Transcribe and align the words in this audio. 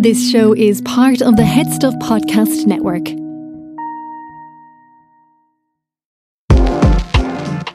This 0.00 0.30
show 0.30 0.54
is 0.54 0.80
part 0.80 1.20
of 1.20 1.36
the 1.36 1.44
Head 1.44 1.70
Stuff 1.70 1.92
Podcast 1.96 2.66
Network. 2.66 3.04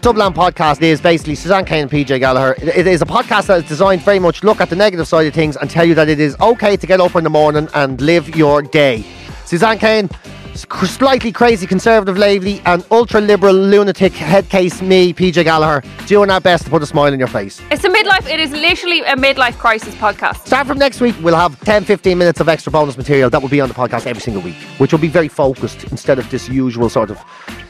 Dublin 0.01 0.33
podcast 0.33 0.81
is 0.81 0.99
basically 0.99 1.35
Suzanne 1.35 1.65
Kane 1.65 1.83
and 1.83 1.91
PJ 1.91 2.19
Gallagher. 2.19 2.55
It- 2.63 2.87
is 2.87 3.03
a 3.03 3.05
podcast 3.05 3.45
that 3.45 3.59
is 3.59 3.69
designed 3.69 4.01
very 4.01 4.17
much 4.17 4.43
look 4.43 4.59
at 4.59 4.71
the 4.71 4.75
negative 4.75 5.07
side 5.07 5.27
of 5.27 5.35
things 5.35 5.55
and 5.55 5.69
tell 5.69 5.85
you 5.85 5.93
that 5.93 6.09
it 6.09 6.19
is 6.19 6.35
okay 6.41 6.75
to 6.75 6.87
get 6.87 6.99
up 6.99 7.15
in 7.15 7.23
the 7.23 7.29
morning 7.29 7.67
and 7.75 8.01
live 8.01 8.35
your 8.35 8.63
day. 8.63 9.03
Suzanne 9.45 9.77
Kane, 9.77 10.09
slightly 10.55 11.31
crazy 11.31 11.67
conservative 11.67 12.17
lady, 12.17 12.61
and 12.65 12.85
ultra 12.91 13.21
liberal 13.21 13.53
lunatic 13.53 14.13
headcase 14.13 14.81
me, 14.81 15.13
PJ 15.13 15.43
Gallagher, 15.43 15.83
doing 16.07 16.29
our 16.29 16.41
best 16.41 16.63
to 16.65 16.69
put 16.69 16.81
a 16.81 16.85
smile 16.85 17.11
on 17.11 17.19
your 17.19 17.27
face. 17.27 17.61
It's 17.71 17.83
a 17.83 17.89
midlife, 17.89 18.27
it 18.31 18.39
is 18.39 18.51
literally 18.51 19.01
a 19.01 19.15
midlife 19.15 19.57
crisis 19.57 19.93
podcast. 19.95 20.45
Start 20.47 20.67
from 20.67 20.77
next 20.77 21.01
week, 21.01 21.15
we'll 21.21 21.35
have 21.35 21.59
10 21.61 21.83
15 21.85 22.17
minutes 22.17 22.39
of 22.39 22.49
extra 22.49 22.71
bonus 22.71 22.97
material 22.97 23.29
that 23.29 23.41
will 23.41 23.49
be 23.49 23.61
on 23.61 23.67
the 23.69 23.75
podcast 23.75 24.07
every 24.07 24.21
single 24.21 24.41
week, 24.41 24.55
which 24.77 24.91
will 24.91 24.99
be 24.99 25.07
very 25.07 25.27
focused 25.27 25.83
instead 25.85 26.19
of 26.19 26.29
this 26.29 26.47
usual 26.49 26.89
sort 26.89 27.09
of 27.09 27.19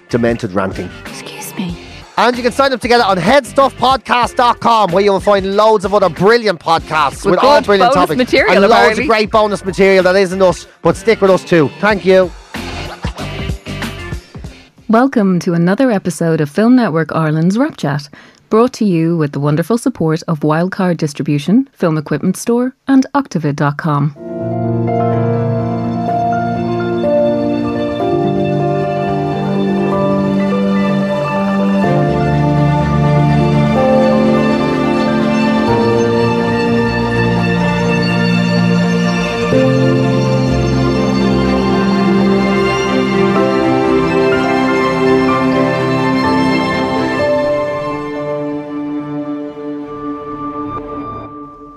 demented 0.09 0.51
ranting. 0.53 0.89
Excuse 1.05 1.53
me. 1.55 1.77
And 2.17 2.37
you 2.37 2.43
can 2.43 2.53
sign 2.53 2.71
up 2.71 2.79
together 2.79 3.03
get 3.03 3.09
it 3.09 3.17
on 3.17 3.17
headstuffpodcast.com 3.17 4.91
where 4.93 5.03
you 5.03 5.11
will 5.11 5.19
find 5.19 5.57
loads 5.57 5.83
of 5.83 5.93
other 5.93 6.07
brilliant 6.07 6.61
podcasts 6.61 7.25
With 7.25 7.31
with, 7.31 7.39
all 7.43 7.61
brilliant 7.61 7.93
bonus 7.93 8.07
topics. 8.07 8.17
material, 8.17 8.53
and 8.53 8.61
loads 8.61 8.73
apparently. 8.73 9.03
of 9.03 9.09
great 9.09 9.31
bonus 9.31 9.65
material 9.65 10.03
that 10.03 10.15
isn't 10.15 10.41
us, 10.41 10.65
but 10.81 10.95
stick 10.95 11.19
with 11.19 11.29
us 11.31 11.43
too. 11.43 11.69
Thank 11.81 12.05
you. 12.05 12.31
Welcome 14.87 15.39
to 15.39 15.55
another 15.55 15.89
episode 15.89 16.41
of 16.41 16.51
Film 16.51 16.75
Network 16.75 17.11
Ireland's 17.11 17.57
Wrap 17.57 17.75
Chat, 17.75 18.07
brought 18.51 18.71
to 18.73 18.85
you 18.85 19.17
with 19.17 19.31
the 19.31 19.39
wonderful 19.39 19.79
support 19.79 20.21
of 20.27 20.41
Wildcard 20.41 20.97
Distribution, 20.97 21.67
Film 21.73 21.97
Equipment 21.97 22.37
Store, 22.37 22.75
and 22.87 23.03
Octavid.com. 23.15 25.14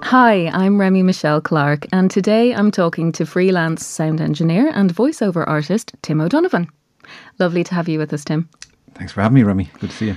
Hi, 0.08 0.46
I'm 0.54 0.80
Remy 0.80 1.02
Michelle 1.02 1.42
Clark, 1.42 1.84
and 1.92 2.10
today 2.10 2.54
I'm 2.54 2.70
talking 2.70 3.12
to 3.12 3.26
freelance 3.26 3.84
sound 3.84 4.22
engineer 4.22 4.70
and 4.74 4.90
voiceover 4.90 5.46
artist 5.46 5.92
Tim 6.00 6.22
O'Donovan. 6.22 6.66
Lovely 7.38 7.62
to 7.64 7.74
have 7.74 7.90
you 7.90 7.98
with 7.98 8.10
us, 8.14 8.24
Tim. 8.24 8.48
Thanks 8.94 9.12
for 9.12 9.20
having 9.20 9.34
me, 9.34 9.42
Remy. 9.42 9.68
Good 9.78 9.90
to 9.90 9.96
see 9.96 10.06
you. 10.06 10.16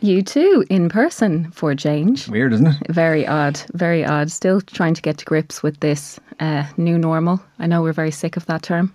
You 0.00 0.22
too, 0.22 0.64
in 0.68 0.88
person 0.88 1.48
for 1.52 1.70
a 1.70 1.76
change. 1.76 2.26
Weird, 2.26 2.52
isn't 2.54 2.66
it? 2.66 2.88
Very 2.88 3.24
odd, 3.24 3.62
very 3.72 4.04
odd. 4.04 4.32
Still 4.32 4.60
trying 4.60 4.94
to 4.94 5.00
get 5.00 5.18
to 5.18 5.24
grips 5.24 5.62
with 5.62 5.78
this 5.78 6.18
uh, 6.40 6.64
new 6.76 6.98
normal. 6.98 7.40
I 7.60 7.68
know 7.68 7.82
we're 7.82 7.92
very 7.92 8.10
sick 8.10 8.36
of 8.36 8.46
that 8.46 8.64
term. 8.64 8.92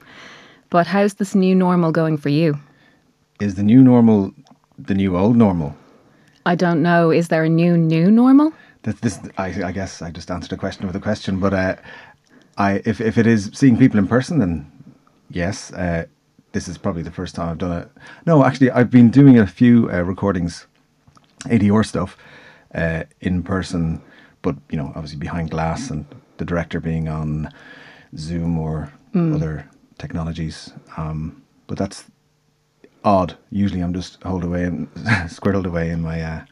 But 0.70 0.86
how's 0.86 1.14
this 1.14 1.34
new 1.34 1.56
normal 1.56 1.94
going 1.94 2.18
for 2.18 2.28
you? 2.28 2.60
Is 3.40 3.56
the 3.56 3.64
new 3.64 3.82
normal 3.82 4.34
the 4.78 4.96
new 4.96 5.16
old 5.16 5.38
normal? 5.38 5.78
I 6.46 6.56
don't 6.56 6.84
know. 6.84 7.10
Is 7.10 7.30
there 7.30 7.46
a 7.46 7.50
new 7.50 7.78
new 7.78 8.12
normal? 8.12 8.52
That 8.86 9.02
this, 9.02 9.20
I, 9.38 9.48
I 9.64 9.72
guess, 9.72 10.04
I 10.04 10.12
just 10.12 10.30
answered 10.30 10.54
a 10.54 10.58
question 10.58 10.86
with 10.86 10.96
a 10.96 11.00
question. 11.00 11.40
But 11.40 11.54
uh, 11.56 11.76
I, 12.56 12.84
if 12.86 13.02
if 13.02 13.18
it 13.18 13.26
is 13.26 13.50
seeing 13.54 13.78
people 13.78 13.98
in 13.98 14.08
person, 14.08 14.38
then 14.38 14.72
yes, 15.30 15.74
uh, 15.74 16.06
this 16.52 16.68
is 16.68 16.78
probably 16.78 17.02
the 17.02 17.12
first 17.12 17.34
time 17.34 17.50
I've 17.50 17.58
done 17.58 17.82
it. 17.82 17.90
No, 18.28 18.46
actually, 18.46 18.70
I've 18.70 18.92
been 18.92 19.10
doing 19.10 19.40
a 19.40 19.48
few 19.48 19.90
uh, 19.92 20.02
recordings, 20.02 20.68
ADR 21.46 21.84
stuff, 21.84 22.16
uh, 22.76 23.06
in 23.22 23.42
person, 23.42 24.04
but 24.44 24.56
you 24.70 24.78
know, 24.78 24.94
obviously 24.96 25.18
behind 25.18 25.50
glass, 25.50 25.90
and 25.90 26.06
the 26.38 26.46
director 26.46 26.80
being 26.80 27.10
on 27.10 27.52
Zoom 28.16 28.60
or 28.60 28.94
other 29.16 29.68
technologies. 29.98 30.74
Um, 30.96 31.42
but 31.68 31.78
that's 31.78 32.06
odd. 33.04 33.36
Usually, 33.50 33.82
I'm 33.82 33.94
just 33.94 34.22
holed 34.22 34.44
away 34.44 34.66
and 34.66 34.94
squirreled 35.28 35.66
away 35.66 35.90
in 35.90 36.02
my 36.02 36.22
uh, 36.22 36.46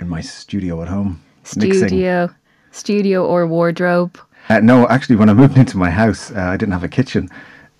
in 0.00 0.08
my 0.08 0.20
studio 0.20 0.82
at 0.82 0.88
home. 0.88 1.22
Mixing. 1.54 1.88
Studio, 1.88 2.30
studio 2.72 3.24
or 3.26 3.46
wardrobe? 3.46 4.18
Uh, 4.48 4.60
no, 4.60 4.86
actually, 4.88 5.16
when 5.16 5.28
I 5.28 5.34
moved 5.34 5.56
into 5.58 5.76
my 5.76 5.90
house, 5.90 6.30
uh, 6.32 6.40
I 6.40 6.56
didn't 6.56 6.72
have 6.72 6.84
a 6.84 6.88
kitchen. 6.88 7.28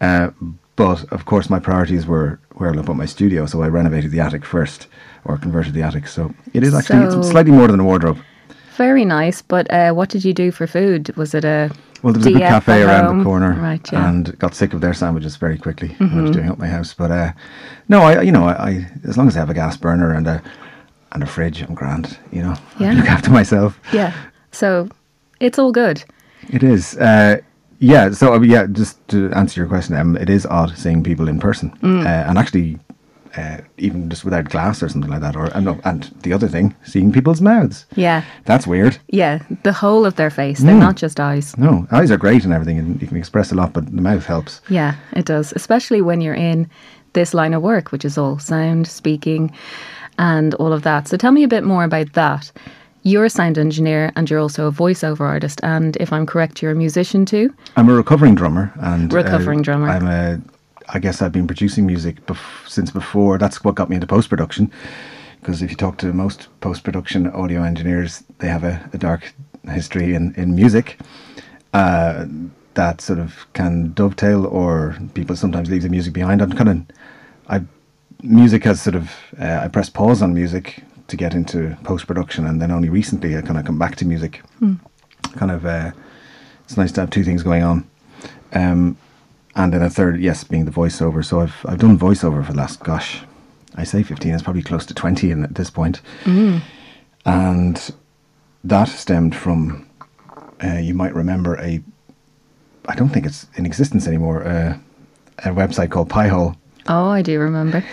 Uh, 0.01 0.31
but 0.77 1.05
of 1.13 1.25
course, 1.25 1.49
my 1.49 1.59
priorities 1.59 2.07
were 2.07 2.39
where 2.57 2.75
I'll 2.75 2.83
put 2.85 2.97
my 2.97 3.07
studio. 3.07 3.47
So 3.47 3.63
I 3.63 3.69
renovated 3.69 4.11
the 4.11 4.21
attic 4.21 4.45
first, 4.45 4.89
or 5.25 5.39
converted 5.39 5.73
the 5.75 5.83
attic. 5.83 6.07
So 6.07 6.35
it 6.53 6.63
is 6.63 6.75
actually 6.75 7.11
So- 7.11 7.19
it's 7.21 7.31
slightly 7.31 7.53
more 7.53 7.69
than 7.69 7.81
a 7.81 7.85
wardrobe. 7.85 8.19
Very 8.77 9.05
nice. 9.07 9.41
But 9.43 9.71
uh, 9.73 9.93
what 9.93 10.11
did 10.11 10.23
you 10.25 10.35
do 10.35 10.51
for 10.53 10.67
food? 10.67 11.15
Was 11.17 11.35
it 11.35 11.45
a 11.47 11.71
Well, 12.03 12.13
there 12.13 12.19
was 12.19 12.27
a 12.27 12.33
good 12.33 12.41
cafe 12.43 12.83
around 12.83 13.07
home? 13.07 13.19
the 13.19 13.25
corner, 13.25 13.53
Right, 13.55 13.81
yeah. 13.91 14.01
Mm-hmm. 14.01 14.09
and 14.09 14.39
got 14.39 14.55
sick 14.55 14.75
of 14.75 14.81
their 14.83 14.93
sandwiches 14.93 15.37
very 15.37 15.57
quickly 15.57 15.95
when 15.99 16.19
I 16.19 16.23
was 16.23 16.31
doing 16.33 16.51
up 16.51 16.59
my 16.59 16.67
house. 16.69 16.93
But 16.93 17.11
uh, 17.11 17.33
no, 17.89 18.03
I 18.03 18.21
you 18.21 18.33
know 18.33 18.45
I, 18.47 18.53
I 18.71 18.91
as 19.09 19.17
long 19.17 19.29
as 19.29 19.37
I 19.37 19.41
have 19.41 19.49
a 19.51 19.55
gas 19.55 19.77
burner 19.79 20.13
and 20.13 20.27
a 20.27 20.43
and 21.13 21.23
a 21.23 21.27
fridge, 21.27 21.63
I'm 21.63 21.75
grand. 21.75 22.19
You 22.33 22.43
know, 22.43 22.55
Yeah. 22.79 22.91
I 22.91 22.95
look 22.95 23.07
after 23.11 23.31
myself. 23.31 23.79
Yeah. 23.93 24.13
So 24.53 24.89
it's 25.41 25.59
all 25.59 25.73
good. 25.73 26.05
It 26.53 26.63
is. 26.63 26.97
Uh, 26.97 27.39
yeah. 27.79 28.11
So 28.11 28.35
uh, 28.35 28.41
yeah, 28.41 28.67
just 28.73 29.07
to 29.09 29.31
answer 29.33 29.61
your 29.61 29.69
question, 29.69 29.97
um, 29.97 30.17
it 30.17 30.31
is 30.31 30.47
odd 30.47 30.77
seeing 30.77 31.03
people 31.03 31.29
in 31.29 31.39
person, 31.39 31.71
Mm. 31.83 32.05
uh, 32.05 32.29
and 32.29 32.39
actually, 32.39 32.79
uh, 33.37 33.59
even 33.77 34.09
just 34.09 34.25
without 34.25 34.49
glass 34.49 34.83
or 34.83 34.89
something 34.89 35.11
like 35.11 35.21
that. 35.21 35.37
Or 35.37 35.51
no, 35.61 35.79
and 35.85 36.11
the 36.23 36.33
other 36.33 36.49
thing, 36.49 36.75
seeing 36.85 37.13
people's 37.13 37.41
mouths. 37.43 37.85
Yeah. 37.95 38.23
That's 38.47 38.67
weird. 38.67 38.97
Yeah. 39.09 39.41
The 39.63 39.73
whole 39.75 40.07
of 40.07 40.17
their 40.17 40.31
face. 40.31 40.61
They're 40.61 40.75
Mm. 40.75 40.81
not 40.89 40.97
just 40.97 41.21
eyes. 41.21 41.55
No, 41.59 41.87
eyes 41.93 42.11
are 42.11 42.17
great 42.17 42.45
and 42.45 42.53
everything, 42.55 42.79
and 42.79 43.01
you 43.03 43.09
can 43.09 43.17
express 43.19 43.53
a 43.53 43.55
lot, 43.55 43.73
but 43.75 43.85
the 43.95 44.03
mouth 44.03 44.25
helps. 44.27 44.61
Yeah, 44.71 44.95
it 45.13 45.27
does. 45.27 45.53
Especially 45.53 46.01
when 46.01 46.21
you're 46.23 46.35
in 46.53 46.67
this 47.13 47.35
line 47.35 47.53
of 47.55 47.63
work, 47.63 47.93
which 47.93 48.05
is 48.07 48.17
all 48.19 48.39
sound, 48.39 48.87
speaking, 48.87 49.51
and 50.19 50.55
all 50.55 50.73
of 50.73 50.83
that. 50.83 51.09
So 51.09 51.17
tell 51.17 51.33
me 51.33 51.43
a 51.45 51.49
bit 51.49 51.65
more 51.65 51.85
about 51.85 52.13
that. 52.15 52.51
You're 53.03 53.27
a 53.27 53.31
sound 53.31 53.57
engineer 53.57 54.13
and 54.17 54.29
you're 54.29 54.41
also 54.41 54.67
a 54.67 54.73
voiceover 54.73 55.21
artist. 55.21 55.61
And 55.63 55.97
if 55.97 56.13
I'm 56.13 56.27
correct, 56.27 56.61
you're 56.61 56.73
a 56.73 56.75
musician 56.75 57.25
too. 57.25 57.55
I'm 57.77 57.89
a 57.89 57.95
recovering 57.95 58.35
drummer, 58.35 58.73
and 58.81 59.13
uh, 59.13 59.17
Recovering 59.17 59.63
drummer. 59.63 59.89
I'm 59.89 60.07
a. 60.07 60.41
I 60.89 61.01
guess 61.01 61.21
I've 61.21 61.33
been 61.33 61.47
producing 61.47 61.87
music 61.87 62.25
bef- 62.27 62.69
since 62.69 62.91
before. 62.91 63.39
That's 63.39 63.65
what 63.65 63.75
got 63.75 63.89
me 63.89 63.97
into 63.97 64.07
post 64.07 64.29
production. 64.29 64.71
Because 65.41 65.63
if 65.63 65.71
you 65.71 65.77
talk 65.77 65.99
to 65.99 66.13
most 66.13 66.49
post 66.61 66.83
production 66.83 67.29
audio 67.29 67.63
engineers, 67.63 68.25
they 68.39 68.49
have 68.49 68.65
a, 68.65 68.89
a 68.93 68.99
dark 68.99 69.33
history 69.69 70.15
in 70.15 70.35
in 70.35 70.55
music. 70.55 70.99
Uh, 71.73 72.27
that 72.75 73.01
sort 73.01 73.19
of 73.19 73.47
can 73.53 73.93
dovetail, 73.95 74.47
or 74.47 74.97
people 75.15 75.37
sometimes 75.37 75.71
leave 75.71 75.83
the 75.83 75.89
music 75.89 76.13
behind. 76.13 76.43
I'm 76.43 76.53
kind 76.53 76.69
of, 76.69 76.97
I, 77.49 77.61
music 78.23 78.65
has 78.65 78.81
sort 78.81 78.97
of, 78.97 79.11
uh, 79.39 79.61
I 79.63 79.69
pressed 79.69 79.95
pause 79.95 80.23
on 80.23 80.35
music 80.35 80.83
to 81.09 81.17
get 81.17 81.35
into 81.35 81.77
post 81.85 82.07
production, 82.07 82.47
and 82.47 82.61
then 82.61 82.71
only 82.71 82.89
recently 82.89 83.37
I 83.37 83.43
kind 83.43 83.59
of 83.59 83.65
come 83.65 83.79
back 83.79 83.97
to 83.97 84.05
music. 84.05 84.43
Kind 85.37 85.51
of, 85.51 85.65
uh, 85.67 85.93
it's 86.65 86.77
nice 86.77 86.93
to 86.93 87.01
have 87.03 87.11
two 87.11 87.25
things 87.25 87.43
going 87.43 87.63
on. 87.63 87.89
Um, 88.53 88.97
and 89.55 89.73
then 89.73 89.83
a 89.83 89.91
third, 89.91 90.21
yes, 90.21 90.45
being 90.45 90.65
the 90.65 90.71
voiceover. 90.71 91.25
So 91.25 91.41
I've 91.41 91.65
I've 91.67 91.79
done 91.79 91.99
voiceover 91.99 92.45
for 92.45 92.53
the 92.53 92.59
last, 92.59 92.83
gosh, 92.83 93.23
I 93.75 93.85
say 93.85 94.03
fifteen. 94.03 94.35
It's 94.35 94.43
probably 94.43 94.63
close 94.63 94.85
to 94.87 94.95
twenty 94.95 95.31
in, 95.31 95.45
at 95.45 95.55
this 95.55 95.71
point. 95.71 96.01
And 97.25 97.95
that 98.65 98.89
stemmed 98.89 99.35
from, 99.35 99.87
uh, 100.63 100.79
you 100.79 100.95
might 100.95 101.15
remember 101.15 101.57
a, 101.57 101.83
I 102.89 102.95
don't 102.95 103.11
think 103.11 103.27
it's 103.27 103.47
in 103.57 103.67
existence 103.67 104.07
anymore. 104.07 104.45
Uh, 104.45 104.79
a 105.39 105.49
website 105.49 105.91
called 105.91 106.09
Piehole. 106.09 106.57
Oh, 106.89 107.09
I 107.09 107.23
do 107.23 107.39
remember. 107.41 107.85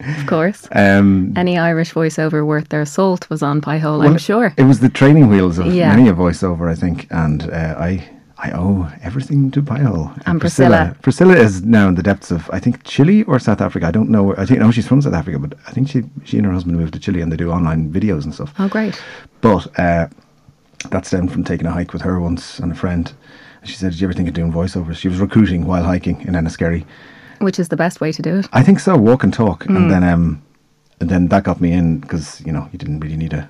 Of 0.00 0.26
course. 0.34 0.68
Um, 0.72 1.32
Any 1.36 1.56
Irish 1.58 1.92
voiceover 1.94 2.44
worth 2.44 2.68
their 2.68 2.84
salt 2.84 3.28
was 3.30 3.42
on 3.42 3.60
Piehole, 3.60 4.04
I'm 4.06 4.18
sure. 4.18 4.52
It 4.56 4.64
was 4.64 4.80
the 4.80 4.88
training 4.88 5.28
wheels 5.28 5.58
of 5.58 5.66
Yeah. 5.72 5.94
many 5.94 6.08
a 6.08 6.12
voiceover, 6.12 6.70
I 6.70 6.74
think, 6.74 7.06
and 7.10 7.42
uh, 7.50 7.76
I 7.78 8.08
I 8.36 8.50
owe 8.50 8.90
everything 9.02 9.50
to 9.52 9.62
Piehole. 9.62 10.10
And 10.26 10.40
Priscilla. 10.40 10.94
Priscilla 11.00 11.34
is 11.36 11.62
now 11.62 11.88
in 11.88 11.94
the 11.94 12.02
depths 12.02 12.30
of 12.30 12.50
I 12.52 12.58
think 12.58 12.82
Chile 12.84 13.22
or 13.22 13.38
South 13.38 13.60
Africa. 13.60 13.86
I 13.86 13.90
don't 13.92 14.10
know. 14.10 14.24
where- 14.24 14.40
I 14.40 14.44
think 14.44 14.60
no, 14.60 14.70
she's 14.72 14.86
from 14.88 15.00
South 15.00 15.14
Africa, 15.14 15.38
but 15.38 15.54
I 15.68 15.70
think 15.70 15.88
she 15.88 16.02
she 16.24 16.36
and 16.38 16.46
her 16.46 16.52
husband 16.52 16.76
moved 16.76 16.92
to 16.94 17.00
Chile 17.00 17.20
and 17.22 17.30
they 17.32 17.36
do 17.36 17.50
online 17.50 17.90
videos 17.92 18.24
and 18.24 18.34
stuff. 18.34 18.52
Oh, 18.58 18.68
great. 18.68 19.00
But 19.40 19.66
uh, 19.78 20.08
that 20.90 21.06
stemmed 21.06 21.32
from 21.32 21.44
taking 21.44 21.66
a 21.66 21.70
hike 21.70 21.92
with 21.94 22.02
her 22.02 22.20
once 22.20 22.58
and 22.58 22.72
a 22.72 22.74
friend. 22.74 23.10
She 23.62 23.76
said, 23.76 23.92
"Did 23.92 24.00
you 24.00 24.06
ever 24.08 24.12
think 24.14 24.28
of 24.28 24.34
doing 24.34 24.52
voiceovers?" 24.52 24.96
She 24.96 25.08
was 25.08 25.20
recruiting 25.20 25.64
while 25.64 25.84
hiking 25.84 26.20
in 26.26 26.34
Enniskerry. 26.34 26.84
Which 27.44 27.58
is 27.60 27.68
the 27.68 27.76
best 27.76 28.00
way 28.00 28.10
to 28.12 28.22
do 28.22 28.38
it. 28.38 28.48
I 28.52 28.62
think 28.62 28.80
so. 28.80 28.96
Walk 28.96 29.22
and 29.24 29.32
talk, 29.32 29.64
Hmm. 29.64 29.76
and 29.76 29.90
then 29.90 30.02
um, 30.04 30.42
and 31.00 31.10
then 31.10 31.28
that 31.28 31.44
got 31.44 31.60
me 31.60 31.72
in 31.72 31.98
because 32.00 32.40
you 32.46 32.52
know 32.52 32.68
you 32.72 32.78
didn't 32.78 33.00
really 33.00 33.16
need 33.16 33.32
a 33.34 33.48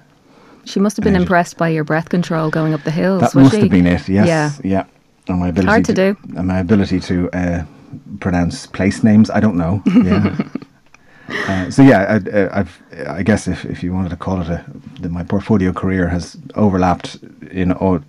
She 0.65 0.81
must 0.81 0.97
have 0.97 1.05
been 1.05 1.17
impressed 1.17 1.57
by 1.59 1.69
your 1.69 1.85
breath 1.85 2.09
control 2.09 2.51
going 2.51 2.75
up 2.75 2.83
the 2.85 2.91
hills. 2.91 3.21
That 3.21 3.35
must 3.35 3.55
she? 3.55 3.61
have 3.61 3.71
been 3.71 3.87
it. 3.87 4.09
Yes. 4.09 4.27
Yeah. 4.27 4.51
Yeah. 4.65 4.85
and 5.29 5.41
my 5.41 5.49
ability 5.49 5.69
Hard 5.71 5.85
to 5.85 5.93
do. 5.95 6.17
and 6.37 6.47
my 6.49 6.59
ability 6.59 7.01
to 7.01 7.29
uh, 7.33 7.63
pronounce 8.21 8.67
place 8.67 9.03
names. 9.05 9.31
I 9.31 9.41
don't 9.41 9.57
know. 9.57 9.83
Yeah. 9.87 10.37
Uh, 11.29 11.71
so 11.71 11.83
yeah, 11.83 12.01
I, 12.01 12.31
uh, 12.31 12.49
I've, 12.53 12.83
I 13.09 13.23
guess 13.23 13.49
if, 13.49 13.65
if 13.65 13.83
you 13.83 13.93
wanted 13.93 14.11
to 14.11 14.17
call 14.17 14.43
it 14.43 14.49
a, 14.49 14.65
the, 15.01 15.09
my 15.09 15.25
portfolio 15.25 15.73
career 15.73 16.09
has 16.09 16.37
overlapped 16.55 17.17
in 17.51 17.73
all, 17.73 18.01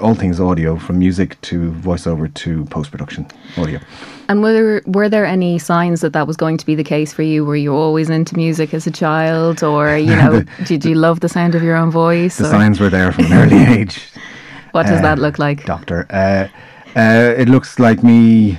all 0.00 0.14
things 0.14 0.40
audio, 0.40 0.78
from 0.78 0.98
music 0.98 1.40
to 1.42 1.72
voiceover 1.72 2.32
to 2.32 2.64
post 2.66 2.90
production 2.90 3.26
audio. 3.56 3.80
And 4.28 4.42
were 4.42 4.52
there, 4.52 4.82
were 4.86 5.08
there 5.08 5.26
any 5.26 5.58
signs 5.58 6.00
that 6.00 6.14
that 6.14 6.26
was 6.26 6.36
going 6.36 6.56
to 6.56 6.64
be 6.64 6.74
the 6.74 6.84
case 6.84 7.12
for 7.12 7.22
you? 7.22 7.44
Were 7.44 7.56
you 7.56 7.74
always 7.74 8.08
into 8.08 8.34
music 8.36 8.72
as 8.72 8.86
a 8.86 8.90
child, 8.90 9.62
or 9.62 9.96
you 10.08 10.16
know, 10.16 10.42
did 10.64 10.84
you 10.84 10.94
love 10.94 11.20
the 11.20 11.28
sound 11.28 11.54
of 11.54 11.62
your 11.62 11.76
own 11.76 11.90
voice? 11.90 12.38
The 12.38 12.46
or 12.46 12.50
signs 12.50 12.80
were 12.80 12.90
there 12.90 13.12
from 13.12 13.26
an 13.26 13.32
early 13.34 13.62
age. 13.80 14.00
what 14.72 14.86
does 14.86 15.00
uh, 15.00 15.02
that 15.02 15.18
look 15.18 15.38
like? 15.38 15.64
Doctor, 15.64 16.06
uh, 16.10 16.48
uh, 16.96 17.34
it 17.36 17.48
looks 17.48 17.78
like 17.78 18.02
me. 18.02 18.58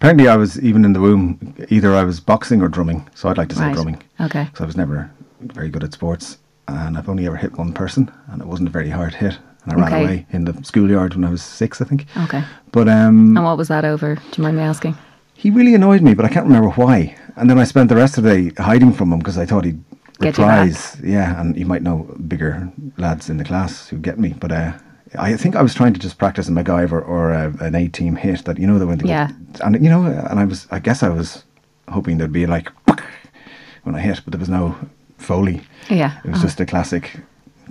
Apparently, 0.00 0.28
I 0.28 0.36
was 0.36 0.58
even 0.60 0.86
in 0.86 0.94
the 0.94 1.00
womb. 1.00 1.54
Either 1.68 1.94
I 1.94 2.04
was 2.04 2.20
boxing 2.20 2.62
or 2.62 2.68
drumming. 2.68 3.06
So 3.14 3.28
I'd 3.28 3.36
like 3.36 3.50
to 3.50 3.54
say 3.54 3.64
Right. 3.66 3.74
drumming. 3.74 4.02
Okay. 4.18 4.44
because 4.44 4.62
I 4.62 4.64
was 4.64 4.76
never 4.76 5.10
very 5.42 5.68
good 5.68 5.84
at 5.84 5.92
sports, 5.92 6.38
and 6.68 6.96
I've 6.96 7.08
only 7.10 7.26
ever 7.26 7.36
hit 7.36 7.58
one 7.58 7.74
person, 7.74 8.10
and 8.32 8.40
it 8.40 8.48
wasn't 8.48 8.68
a 8.70 8.72
very 8.72 8.88
hard 8.88 9.14
hit. 9.16 9.38
And 9.64 9.72
I 9.74 9.76
ran 9.76 9.84
Okay. 9.92 10.02
away 10.02 10.26
in 10.30 10.46
the 10.46 10.54
schoolyard 10.64 11.14
when 11.14 11.24
I 11.26 11.30
was 11.30 11.42
six, 11.42 11.82
I 11.82 11.84
think. 11.84 12.06
Okay. 12.24 12.42
But 12.72 12.88
um, 12.88 13.36
And 13.36 13.44
what 13.44 13.58
was 13.58 13.68
that 13.68 13.84
over? 13.84 14.14
Do 14.14 14.20
you 14.38 14.42
mind 14.42 14.56
me 14.56 14.62
asking? 14.62 14.96
he 15.34 15.50
really 15.50 15.74
annoyed 15.74 16.00
me, 16.02 16.14
but 16.14 16.24
I 16.24 16.28
can't 16.28 16.46
remember 16.46 16.70
why. 16.70 17.14
And 17.36 17.48
then 17.50 17.58
I 17.58 17.64
spent 17.64 17.88
the 17.90 17.96
rest 17.96 18.16
of 18.18 18.24
the 18.24 18.30
day 18.52 18.62
hiding 18.62 18.92
from 18.94 19.12
him 19.12 19.18
because 19.18 19.36
I 19.36 19.44
thought 19.46 19.64
he'd 19.66 19.82
Get 20.20 20.36
reprise. 20.38 20.96
Yeah, 21.02 21.38
and 21.40 21.56
you 21.56 21.64
might 21.66 21.82
know 21.82 22.06
bigger 22.28 22.70
lads 22.98 23.28
in 23.30 23.36
the 23.38 23.44
class 23.44 23.88
who'd 23.88 24.00
get 24.02 24.18
me, 24.18 24.34
but. 24.40 24.50
Uh, 24.52 24.72
I 25.18 25.36
think 25.36 25.56
I 25.56 25.62
was 25.62 25.74
trying 25.74 25.92
to 25.94 25.98
just 26.00 26.18
practice 26.18 26.48
a 26.48 26.52
MacGyver 26.52 27.06
or 27.06 27.32
a, 27.32 27.52
an 27.60 27.74
A-team 27.74 28.16
hit 28.16 28.44
that 28.44 28.58
you 28.58 28.66
know 28.66 28.78
that 28.78 28.86
when 28.86 28.98
they 28.98 29.04
go- 29.04 29.08
Yeah. 29.10 29.30
and 29.64 29.74
you 29.82 29.90
know, 29.90 30.04
and 30.04 30.38
I 30.38 30.44
was, 30.44 30.66
I 30.70 30.78
guess 30.78 31.02
I 31.02 31.08
was 31.08 31.44
hoping 31.88 32.18
there'd 32.18 32.32
be 32.32 32.46
like 32.46 32.70
when 33.82 33.94
I 33.96 34.00
hit, 34.00 34.20
but 34.24 34.32
there 34.32 34.38
was 34.38 34.48
no 34.48 34.76
foley. 35.18 35.62
Yeah. 35.88 36.18
It 36.24 36.30
was 36.30 36.40
just 36.42 36.60
a 36.60 36.66
classic 36.66 37.18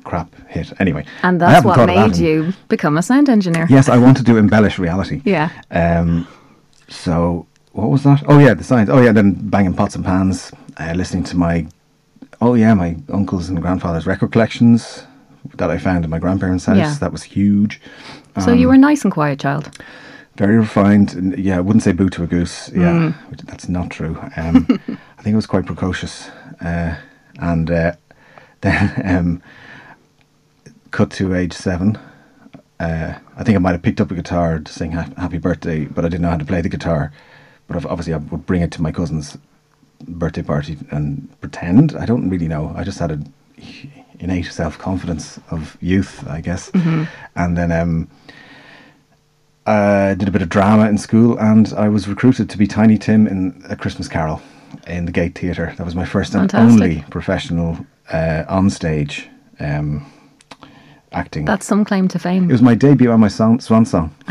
crap 0.03 0.33
hit. 0.49 0.73
Anyway. 0.81 1.05
And 1.23 1.39
that's 1.39 1.63
what 1.65 1.77
that 1.77 1.85
made 1.87 2.17
in- 2.17 2.23
you 2.25 2.53
become 2.67 2.97
a 2.97 3.01
sound 3.01 3.29
engineer. 3.29 3.67
Yes, 3.69 3.87
I 3.89 3.97
wanted 3.97 4.25
to 4.25 4.37
embellish 4.37 4.77
reality. 4.77 5.21
Yeah. 5.23 5.49
Um, 5.71 6.27
so 6.89 7.45
what 7.71 7.89
was 7.89 8.03
that? 8.03 8.23
Oh 8.27 8.39
yeah, 8.39 8.53
the 8.53 8.63
science. 8.63 8.89
Oh 8.89 9.01
yeah, 9.01 9.11
then 9.13 9.33
banging 9.49 9.73
pots 9.75 9.95
and 9.95 10.03
pans, 10.03 10.51
uh, 10.77 10.93
listening 10.95 11.23
to 11.25 11.37
my, 11.37 11.67
oh 12.41 12.55
yeah, 12.55 12.73
my 12.73 12.97
uncles 13.13 13.47
and 13.49 13.61
grandfather's 13.61 14.05
record 14.05 14.31
collections 14.33 15.05
that 15.55 15.69
I 15.71 15.77
found 15.77 16.03
in 16.05 16.09
my 16.11 16.19
grandparents' 16.19 16.65
house. 16.65 16.77
Yeah. 16.77 16.95
That 16.99 17.11
was 17.11 17.23
huge. 17.23 17.81
So 18.43 18.51
you 18.53 18.67
were 18.69 18.75
a 18.75 18.77
nice 18.77 19.03
and 19.03 19.11
quiet 19.13 19.39
child. 19.39 19.69
Very 20.37 20.57
refined. 20.57 21.35
Yeah, 21.37 21.57
I 21.57 21.59
wouldn't 21.61 21.83
say 21.83 21.91
boo 21.91 22.09
to 22.11 22.23
a 22.23 22.27
goose. 22.27 22.69
Yeah, 22.73 23.11
which- 23.29 23.41
that's 23.41 23.67
not 23.67 23.89
true. 23.89 24.17
Um, 24.37 24.65
I 25.17 25.21
think 25.21 25.33
it 25.33 25.35
was 25.35 25.47
quite 25.47 25.65
precocious. 25.65 26.29
Uh, 26.61 26.95
and 27.39 27.69
uh, 27.69 27.93
then 28.61 29.01
um, 29.05 29.43
cut 30.91 31.11
to 31.11 31.35
age 31.35 31.53
seven. 31.53 31.97
Uh, 32.79 33.15
I 33.35 33.43
think 33.43 33.55
I 33.57 33.59
might 33.59 33.73
have 33.73 33.81
picked 33.81 33.99
up 33.99 34.09
a 34.11 34.15
guitar 34.15 34.59
to 34.59 34.71
sing 34.71 34.93
ha- 34.93 35.09
Happy 35.17 35.37
Birthday, 35.37 35.85
but 35.85 36.05
I 36.05 36.07
didn't 36.09 36.21
know 36.21 36.29
how 36.29 36.37
to 36.37 36.45
play 36.45 36.61
the 36.61 36.69
guitar. 36.69 37.11
But 37.67 37.85
obviously, 37.85 38.13
I 38.13 38.17
would 38.17 38.45
bring 38.45 38.61
it 38.61 38.71
to 38.71 38.81
my 38.81 38.91
cousin's 38.93 39.37
birthday 40.07 40.41
party 40.43 40.77
and 40.91 41.27
pretend. 41.41 41.95
I 41.97 42.05
don't 42.05 42.29
really 42.29 42.47
know. 42.47 42.73
I 42.75 42.85
just 42.85 42.99
had 42.99 43.11
an 43.11 43.33
innate 44.19 44.45
self 44.45 44.77
confidence 44.77 45.39
of 45.49 45.77
youth, 45.81 46.27
I 46.27 46.41
guess. 46.41 46.71
And 47.35 47.57
then 47.57 47.71
um, 47.71 48.09
I 49.65 50.15
did 50.15 50.27
a 50.27 50.31
bit 50.31 50.41
of 50.41 50.49
drama 50.49 50.87
in 50.89 50.97
school, 50.97 51.37
and 51.37 51.73
I 51.77 51.89
was 51.89 52.07
recruited 52.07 52.49
to 52.49 52.57
be 52.57 52.67
Tiny 52.67 52.97
Tim 52.97 53.27
in 53.27 53.63
A 53.69 53.75
Christmas 53.75 54.07
Carol 54.07 54.41
in 54.87 55.05
the 55.05 55.11
Gate 55.11 55.37
Theatre. 55.37 55.73
That 55.77 55.85
was 55.85 55.95
my 55.95 56.05
first 56.05 56.35
and 56.35 56.53
only 56.55 57.03
professional 57.09 57.77
uh, 58.11 58.43
on 58.47 58.69
stage 58.69 59.29
um, 59.59 60.11
acting. 61.11 61.45
That's 61.45 61.65
some 61.65 61.85
claim 61.85 62.07
to 62.09 62.19
fame. 62.19 62.49
it 62.49 62.51
was 62.51 62.61
my 62.61 62.75
debut 62.75 63.11
on 63.11 63.19
my 63.19 63.27
song, 63.27 63.59
swan 63.59 63.85
song. 63.85 64.13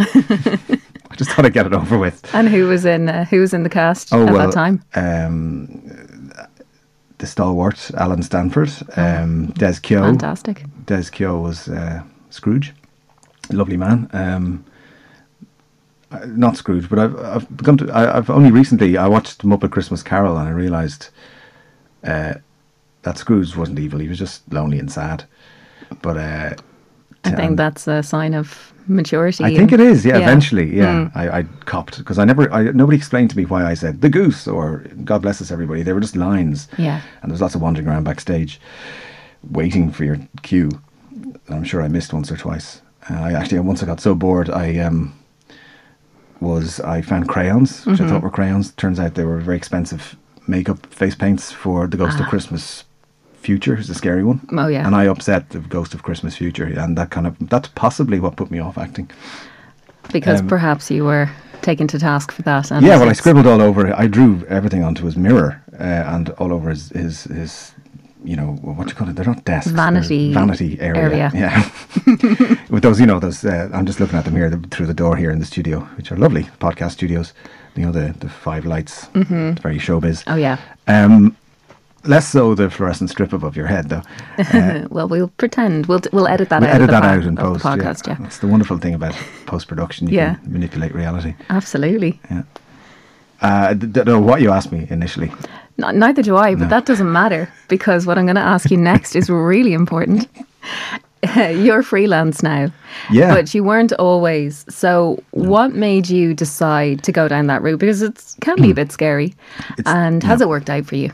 I 1.10 1.16
just 1.16 1.30
thought 1.30 1.44
I'd 1.44 1.52
get 1.52 1.66
it 1.66 1.72
over 1.72 1.98
with. 1.98 2.22
And 2.34 2.48
who 2.48 2.66
was 2.68 2.84
in 2.84 3.08
uh, 3.08 3.24
who 3.24 3.40
was 3.40 3.54
in 3.54 3.62
the 3.62 3.70
cast 3.70 4.12
Oh 4.12 4.26
at 4.26 4.32
well, 4.32 4.46
that 4.46 4.54
time? 4.54 4.82
Um, 4.94 6.07
the 7.18 7.26
stalwart 7.26 7.90
Alan 7.96 8.22
Stanford, 8.22 8.70
um, 8.96 9.46
Des 9.52 9.80
Keogh. 9.82 10.02
Fantastic. 10.02 10.64
Des 10.86 11.10
Keogh 11.10 11.40
was 11.40 11.68
uh, 11.68 12.02
Scrooge, 12.30 12.74
lovely 13.50 13.76
man. 13.76 14.08
Um, 14.12 14.64
not 16.26 16.56
Scrooge, 16.56 16.88
but 16.88 16.98
I've 16.98 17.16
I've 17.18 17.56
begun 17.56 17.76
to. 17.78 17.92
I, 17.92 18.16
I've 18.16 18.30
only 18.30 18.50
recently 18.50 18.96
I 18.96 19.08
watched 19.08 19.42
Muppet 19.42 19.70
Christmas 19.70 20.02
Carol 20.02 20.38
and 20.38 20.48
I 20.48 20.52
realised 20.52 21.10
uh, 22.04 22.34
that 23.02 23.18
Scrooge 23.18 23.56
wasn't 23.56 23.78
evil. 23.78 23.98
He 23.98 24.08
was 24.08 24.18
just 24.18 24.50
lonely 24.52 24.78
and 24.78 24.90
sad. 24.90 25.24
But 26.02 26.16
uh, 26.16 26.54
I 27.24 27.30
um, 27.30 27.36
think 27.36 27.56
that's 27.56 27.86
a 27.88 28.02
sign 28.02 28.34
of 28.34 28.72
maturity. 28.86 29.44
I 29.44 29.54
think 29.54 29.72
it 29.72 29.80
is. 29.80 30.04
Yeah, 30.04 30.16
yeah. 30.18 30.22
eventually. 30.24 30.74
Yeah, 30.76 30.94
Mm. 30.94 31.16
I, 31.16 31.38
I 31.40 31.42
copped 31.66 31.98
because 31.98 32.18
I 32.18 32.24
never. 32.24 32.50
I, 32.52 32.62
nobody 32.72 32.96
explained 32.96 33.30
to 33.30 33.36
me 33.36 33.44
why 33.44 33.64
I 33.64 33.74
said 33.74 34.00
the 34.00 34.08
goose 34.08 34.46
or 34.48 34.84
God 35.04 35.22
bless 35.22 35.40
us 35.42 35.50
everybody. 35.50 35.82
They 35.82 35.92
were 35.92 36.00
just 36.00 36.16
lines. 36.16 36.68
Yeah. 36.78 37.00
And 37.22 37.30
there 37.30 37.34
was 37.34 37.40
lots 37.42 37.54
of 37.54 37.60
wandering 37.60 37.88
around 37.88 38.04
backstage, 38.04 38.60
waiting 39.50 39.90
for 39.90 40.04
your 40.04 40.18
cue. 40.42 40.70
I'm 41.48 41.64
sure 41.64 41.82
I 41.82 41.88
missed 41.88 42.12
once 42.12 42.30
or 42.30 42.36
twice. 42.36 42.80
Uh, 43.10 43.14
I 43.14 43.32
actually 43.32 43.60
once 43.60 43.82
I 43.82 43.86
got 43.86 44.00
so 44.00 44.14
bored, 44.14 44.48
I 44.50 44.78
um 44.78 45.12
was 46.40 46.80
I 46.80 47.02
found 47.02 47.28
crayons, 47.28 47.84
which 47.84 47.96
Mm-hmm. 47.98 48.06
I 48.06 48.10
thought 48.10 48.22
were 48.22 48.30
crayons. 48.30 48.72
Turns 48.72 49.00
out 49.00 49.14
they 49.14 49.24
were 49.24 49.40
very 49.40 49.56
expensive 49.56 50.16
makeup 50.46 50.86
face 50.86 51.14
paints 51.14 51.52
for 51.52 51.86
the 51.86 51.96
Ghost 51.96 52.20
of 52.20 52.26
Christmas 52.26 52.84
Future, 53.48 53.74
who's 53.76 53.88
the 53.88 53.94
scary 53.94 54.24
one. 54.30 54.40
Oh, 54.52 54.68
yeah. 54.68 54.86
And 54.86 54.94
I 54.94 55.04
upset 55.06 55.42
the 55.54 55.60
Ghost 55.76 55.94
of 55.94 56.02
Christmas 56.02 56.36
Future, 56.36 56.66
and 56.82 56.98
that 56.98 57.08
kind 57.10 57.26
of 57.26 57.32
that's 57.52 57.68
possibly 57.84 58.18
what 58.20 58.36
put 58.36 58.50
me 58.50 58.58
off 58.66 58.76
acting. 58.76 59.08
because 60.12 60.40
um, 60.40 60.48
perhaps 60.48 60.90
you 60.90 61.04
were 61.10 61.26
taken 61.62 61.86
to 61.88 61.98
task 61.98 62.30
for 62.30 62.42
that. 62.42 62.70
And 62.70 62.84
Yeah, 62.84 62.98
well, 62.98 63.08
I 63.08 63.14
scribbled 63.14 63.46
all 63.46 63.62
over. 63.62 63.82
I 64.04 64.06
drew 64.06 64.44
everything 64.48 64.82
onto 64.84 65.04
his 65.06 65.16
mirror 65.16 65.62
uh, 65.72 66.14
and 66.14 66.28
all 66.40 66.52
over 66.52 66.68
his, 66.70 66.90
his 66.90 67.24
his 67.24 67.72
you 68.24 68.36
know 68.36 68.48
what 68.76 68.86
do 68.86 68.90
you 68.92 68.96
call 68.98 69.08
it? 69.08 69.16
They're 69.16 69.32
not 69.34 69.44
desks. 69.44 69.70
Vanity 69.72 70.34
vanity 70.34 70.70
area. 70.80 71.02
area. 71.02 71.30
Yeah, 71.34 71.56
with 72.74 72.82
those 72.82 73.00
you 73.00 73.06
know 73.06 73.18
those. 73.18 73.44
Uh, 73.44 73.70
I'm 73.72 73.86
just 73.86 74.00
looking 74.00 74.18
at 74.18 74.24
them 74.26 74.36
here 74.36 74.50
the, 74.50 74.60
through 74.68 74.88
the 74.92 75.00
door 75.02 75.16
here 75.16 75.30
in 75.30 75.38
the 75.38 75.46
studio, 75.46 75.80
which 75.96 76.12
are 76.12 76.16
lovely 76.16 76.44
podcast 76.60 76.92
studios. 76.92 77.32
You 77.76 77.82
know 77.86 77.92
the 77.92 78.14
the 78.18 78.28
five 78.28 78.64
lights. 78.66 79.08
It's 79.14 79.62
very 79.62 79.78
showbiz. 79.78 80.24
Oh 80.26 80.36
yeah. 80.36 80.56
Um, 80.86 81.36
less 82.08 82.28
so 82.28 82.54
the 82.54 82.68
fluorescent 82.70 83.10
strip 83.10 83.32
above 83.32 83.56
your 83.56 83.66
head 83.66 83.88
though. 83.88 84.02
Uh, 84.38 84.86
Well, 84.90 85.08
we'll 85.08 85.28
pretend. 85.36 85.86
We'll 85.86 86.00
we'll 86.12 86.26
edit 86.28 86.48
that 86.48 86.62
we 86.62 86.68
out. 86.68 86.74
edit 86.74 86.90
that 86.90 87.02
pod- 87.02 87.18
out 87.18 87.24
in 87.24 87.36
post. 87.36 87.62
The 87.62 87.68
podcast, 87.68 88.06
yeah. 88.08 88.16
That's 88.20 88.38
the 88.38 88.46
wonderful 88.48 88.78
thing 88.78 88.94
about 88.94 89.14
post 89.46 89.68
production. 89.68 90.08
You 90.08 90.16
Yeah. 90.16 90.34
can 90.36 90.52
manipulate 90.52 90.94
reality. 90.94 91.34
Absolutely. 91.50 92.20
Uh, 93.40 93.74
d- 93.74 93.86
don't 93.86 94.06
know 94.06 94.20
what 94.20 94.40
you 94.42 94.50
asked 94.50 94.72
me 94.72 94.86
initially. 94.90 95.30
No, 95.76 95.90
neither 95.92 96.22
do 96.22 96.36
I, 96.36 96.54
but 96.56 96.64
No. 96.64 96.68
that 96.70 96.86
doesn't 96.86 97.12
matter 97.12 97.48
because 97.68 98.04
what 98.04 98.18
I'm 98.18 98.26
going 98.26 98.34
to 98.34 98.40
ask 98.42 98.68
you 98.70 98.76
next 98.76 99.14
is 99.14 99.30
really 99.30 99.72
important. 99.74 100.26
You're 101.36 101.82
freelance 101.82 102.42
now, 102.44 102.70
Yeah. 103.10 103.34
but 103.34 103.52
you 103.54 103.64
weren't 103.64 103.92
always. 103.94 104.64
So, 104.68 105.20
what 105.32 105.74
made 105.74 106.08
you 106.08 106.32
decide 106.32 107.02
to 107.04 107.12
go 107.12 107.26
down 107.26 107.46
that 107.48 107.60
route? 107.62 107.80
Because 107.80 108.02
it 108.02 108.22
can 108.40 108.60
be 108.62 108.70
a 108.70 108.74
bit 108.74 108.92
scary. 108.92 109.34
It's- 109.78 109.82
and 109.94 110.22
has 110.22 110.38
yeah. 110.40 110.46
it 110.46 110.48
worked 110.48 110.70
out 110.70 110.86
for 110.86 110.94
you? 110.96 111.10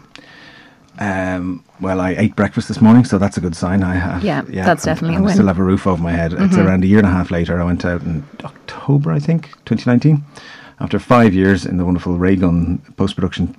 Um, 0.99 1.65
well, 1.81 2.01
I 2.01 2.11
ate 2.11 2.37
breakfast 2.37 2.69
this 2.69 2.81
morning, 2.81 3.05
so 3.05 3.19
that's 3.19 3.37
a 3.37 3.41
good 3.41 3.57
sign. 3.57 3.83
I 3.83 3.95
have, 3.95 4.23
Yeah, 4.23 4.43
that's 4.43 4.87
and- 4.87 4.95
definitely 4.95 5.17
a 5.17 5.19
and 5.19 5.25
I 5.25 5.27
win. 5.27 5.31
Mm-hmm. 5.31 5.35
still 5.35 5.47
have 5.49 5.59
a 5.59 5.65
roof 5.65 5.87
over 5.87 6.03
my 6.03 6.13
head. 6.13 6.33
It's 6.33 6.57
around 6.57 6.85
a 6.85 6.87
year 6.87 6.99
and 6.99 7.07
a 7.07 7.11
half 7.11 7.31
later. 7.31 7.61
I 7.61 7.65
went 7.65 7.85
out 7.85 8.03
in 8.03 8.25
October, 8.45 9.11
I 9.13 9.19
think, 9.19 9.49
2019, 9.65 10.25
after 10.81 10.99
five 11.01 11.35
years 11.35 11.67
in 11.67 11.79
the 11.79 11.85
wonderful 11.85 12.17
Raygun 12.17 12.79
post 12.97 13.17
production 13.17 13.57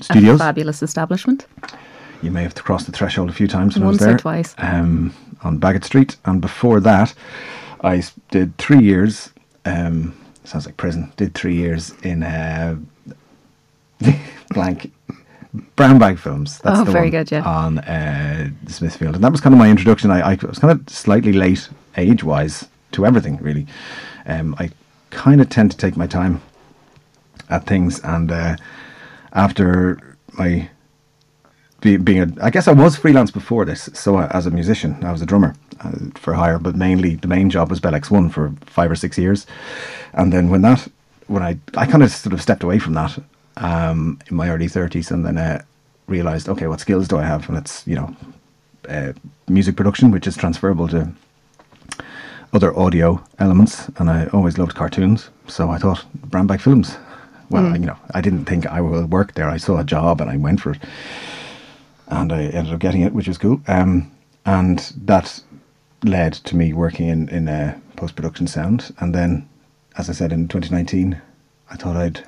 A 0.00 0.04
studios. 0.04 0.38
fabulous 0.38 0.82
establishment. 0.82 1.46
You 2.22 2.30
may 2.30 2.42
have 2.42 2.54
crossed 2.54 2.86
the 2.86 2.92
threshold 2.92 3.30
a 3.30 3.32
few 3.32 3.48
times 3.48 3.76
when 3.76 3.86
Once 3.86 4.02
I 4.02 4.04
or 4.04 4.08
was 4.08 4.12
there. 4.12 4.18
twice. 4.18 4.54
Um, 4.58 5.14
on 5.42 5.58
Baggot 5.58 5.84
Street, 5.84 6.16
and 6.24 6.40
before 6.40 6.80
that, 6.80 7.14
I 7.84 8.02
did 8.30 8.56
three 8.58 8.82
years. 8.82 9.30
Um, 9.64 10.14
sounds 10.44 10.66
like 10.66 10.76
prison. 10.76 11.12
Did 11.16 11.34
three 11.34 11.54
years 11.56 11.92
in 12.02 12.22
uh, 12.22 12.76
blank 14.50 14.92
brown 15.76 15.98
bag 15.98 16.18
films. 16.18 16.58
That's 16.58 16.80
Oh, 16.80 16.84
the 16.84 16.92
very 16.92 17.06
one 17.06 17.10
good, 17.12 17.30
yeah. 17.30 17.42
On 17.42 17.78
uh, 17.78 18.50
Smithfield, 18.68 19.14
and 19.16 19.24
that 19.24 19.32
was 19.32 19.40
kind 19.40 19.54
of 19.54 19.58
my 19.58 19.68
introduction. 19.70 20.10
I, 20.10 20.32
I 20.32 20.38
was 20.46 20.58
kind 20.58 20.72
of 20.72 20.88
slightly 20.88 21.32
late 21.32 21.68
age 21.96 22.22
wise 22.24 22.66
to 22.92 23.04
everything, 23.06 23.36
really. 23.38 23.66
Um, 24.26 24.54
I 24.58 24.70
kind 25.10 25.40
of 25.40 25.48
tend 25.48 25.70
to 25.70 25.76
take 25.76 25.96
my 25.96 26.06
time 26.06 26.40
at 27.48 27.66
things, 27.66 28.00
and 28.04 28.30
uh, 28.32 28.56
after 29.32 30.16
my 30.38 30.68
be, 31.80 31.96
being 31.96 32.20
a, 32.22 32.44
I 32.44 32.50
guess 32.50 32.68
I 32.68 32.72
was 32.72 32.96
freelance 32.96 33.30
before 33.30 33.64
this. 33.64 33.88
So 33.94 34.16
uh, 34.18 34.28
as 34.32 34.46
a 34.46 34.50
musician, 34.50 35.02
I 35.04 35.12
was 35.12 35.22
a 35.22 35.26
drummer, 35.26 35.54
uh, 35.80 35.92
for 36.14 36.34
hire, 36.34 36.58
but 36.58 36.74
mainly 36.76 37.16
the 37.16 37.28
main 37.28 37.50
job 37.50 37.70
was 37.70 37.80
Bell 37.80 37.92
X1 37.92 38.32
for 38.32 38.52
five 38.66 38.90
or 38.90 38.96
six 38.96 39.18
years. 39.18 39.46
And 40.12 40.32
then 40.32 40.48
when 40.50 40.62
that, 40.62 40.88
when 41.26 41.42
I, 41.42 41.58
I 41.76 41.86
kind 41.86 42.02
of 42.02 42.10
sort 42.10 42.32
of 42.32 42.40
stepped 42.42 42.62
away 42.62 42.78
from 42.78 42.94
that 42.94 43.18
um, 43.56 44.18
in 44.28 44.36
my 44.36 44.48
early 44.50 44.66
30s 44.66 45.10
and 45.10 45.24
then 45.24 45.38
uh, 45.38 45.62
realized, 46.06 46.48
okay, 46.48 46.66
what 46.66 46.80
skills 46.80 47.08
do 47.08 47.18
I 47.18 47.22
have? 47.22 47.48
And 47.48 47.58
it's, 47.58 47.86
you 47.86 47.96
know, 47.96 48.16
uh, 48.88 49.12
music 49.48 49.76
production, 49.76 50.10
which 50.10 50.26
is 50.26 50.36
transferable 50.36 50.88
to 50.88 51.08
other 52.52 52.76
audio 52.78 53.22
elements. 53.38 53.88
And 53.98 54.10
I 54.10 54.26
always 54.26 54.58
loved 54.58 54.74
cartoons. 54.74 55.30
So 55.48 55.70
I 55.70 55.78
thought, 55.78 56.04
Brown 56.14 56.46
Bag 56.46 56.60
Films. 56.60 56.96
Well, 57.48 57.76
you 57.76 57.86
know, 57.86 57.96
I 58.12 58.20
didn't 58.20 58.46
think 58.46 58.66
I 58.66 58.80
would 58.80 59.12
work 59.12 59.34
there. 59.34 59.48
I 59.48 59.56
saw 59.56 59.78
a 59.78 59.84
job 59.84 60.20
and 60.20 60.28
I 60.28 60.36
went 60.36 60.60
for 60.60 60.72
it 60.72 60.80
and 62.08 62.32
I 62.32 62.44
ended 62.44 62.72
up 62.72 62.80
getting 62.80 63.02
it, 63.02 63.12
which 63.12 63.28
was 63.28 63.38
cool. 63.38 63.60
Um, 63.66 64.10
and 64.44 64.78
that 64.96 65.42
led 66.04 66.34
to 66.34 66.56
me 66.56 66.72
working 66.72 67.08
in 67.08 67.28
in 67.28 67.48
uh, 67.48 67.78
post 67.96 68.16
production 68.16 68.46
sound. 68.46 68.94
And 68.98 69.14
then, 69.14 69.48
as 69.96 70.08
I 70.08 70.12
said 70.12 70.32
in 70.32 70.48
2019, 70.48 71.20
I 71.70 71.76
thought 71.76 71.96
I'd 71.96 72.24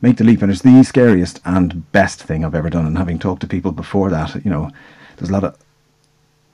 make 0.00 0.16
the 0.16 0.24
leap, 0.24 0.42
and 0.42 0.50
it's 0.50 0.62
the 0.62 0.82
scariest 0.82 1.40
and 1.44 1.90
best 1.92 2.22
thing 2.22 2.44
I've 2.44 2.54
ever 2.54 2.70
done. 2.70 2.86
And 2.86 2.98
having 2.98 3.18
talked 3.18 3.40
to 3.42 3.46
people 3.46 3.72
before 3.72 4.10
that, 4.10 4.44
you 4.44 4.50
know, 4.50 4.70
there's 5.16 5.30
a 5.30 5.32
lot 5.32 5.44
of 5.44 5.56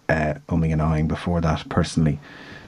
uh, 0.09 0.35
umming 0.49 0.73
and 0.73 0.81
ahhing 0.81 1.09
before 1.09 1.41
that 1.41 1.69
personally, 1.69 2.19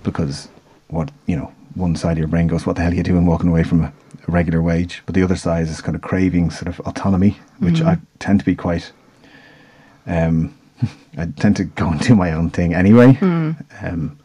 because 0.03 0.49
what 0.89 1.11
you 1.27 1.37
know, 1.37 1.53
one 1.75 1.97
side 1.97 2.13
of 2.13 2.19
your 2.19 2.29
brain 2.29 2.47
goes, 2.47 2.67
"What 2.67 2.77
the 2.77 2.83
hell 2.83 2.93
are 2.93 2.97
you 2.97 3.03
doing 3.03 3.27
walking 3.27 3.51
away 3.51 3.65
from 3.65 3.83
a, 3.83 3.93
a 4.29 4.31
regular 4.31 4.63
wage?" 4.63 5.03
But 5.07 5.15
the 5.15 5.23
other 5.23 5.37
side 5.37 5.67
is 5.67 5.81
kind 5.81 5.95
of 5.95 6.03
craving 6.03 6.51
sort 6.51 6.69
of 6.69 6.81
autonomy, 6.81 7.39
which 7.59 7.81
I 7.83 7.99
tend 8.19 8.41
to 8.41 8.45
be 8.45 8.55
quite 8.55 8.93
um, 10.07 10.55
I 11.17 11.27
tend 11.27 11.57
to 11.57 11.65
go 11.65 11.89
and 11.89 12.01
do 12.01 12.15
my 12.15 12.33
own 12.33 12.51
thing 12.51 12.75
anyway. 12.75 13.17
Um, 13.81 14.19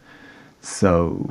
so, 0.61 1.25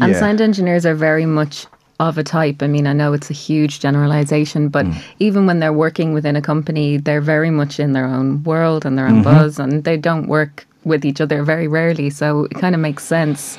And 0.00 0.14
sound 0.16 0.40
engineers 0.40 0.86
are 0.86 0.94
very 0.94 1.26
much 1.26 1.66
of 1.98 2.18
a 2.18 2.22
type. 2.22 2.62
I 2.62 2.66
mean, 2.66 2.86
I 2.86 2.92
know 2.92 3.12
it's 3.14 3.30
a 3.30 3.34
huge 3.34 3.80
generalization, 3.80 4.68
but 4.68 4.84
Mm. 4.86 4.94
even 5.18 5.46
when 5.46 5.60
they're 5.60 5.72
working 5.72 6.12
within 6.12 6.36
a 6.36 6.42
company, 6.42 6.98
they're 6.98 7.22
very 7.22 7.50
much 7.50 7.80
in 7.80 7.92
their 7.92 8.06
own 8.06 8.42
world 8.44 8.84
and 8.84 8.98
their 8.98 9.06
own 9.06 9.22
Mm-hmm. 9.22 9.38
buzz, 9.38 9.58
and 9.58 9.84
they 9.84 9.96
don't 9.96 10.28
work 10.28 10.66
with 10.84 11.04
each 11.04 11.20
other 11.20 11.42
very 11.42 11.66
rarely. 11.68 12.10
So 12.10 12.44
it 12.44 12.54
kind 12.60 12.74
of 12.74 12.80
makes 12.80 13.02
sense 13.04 13.58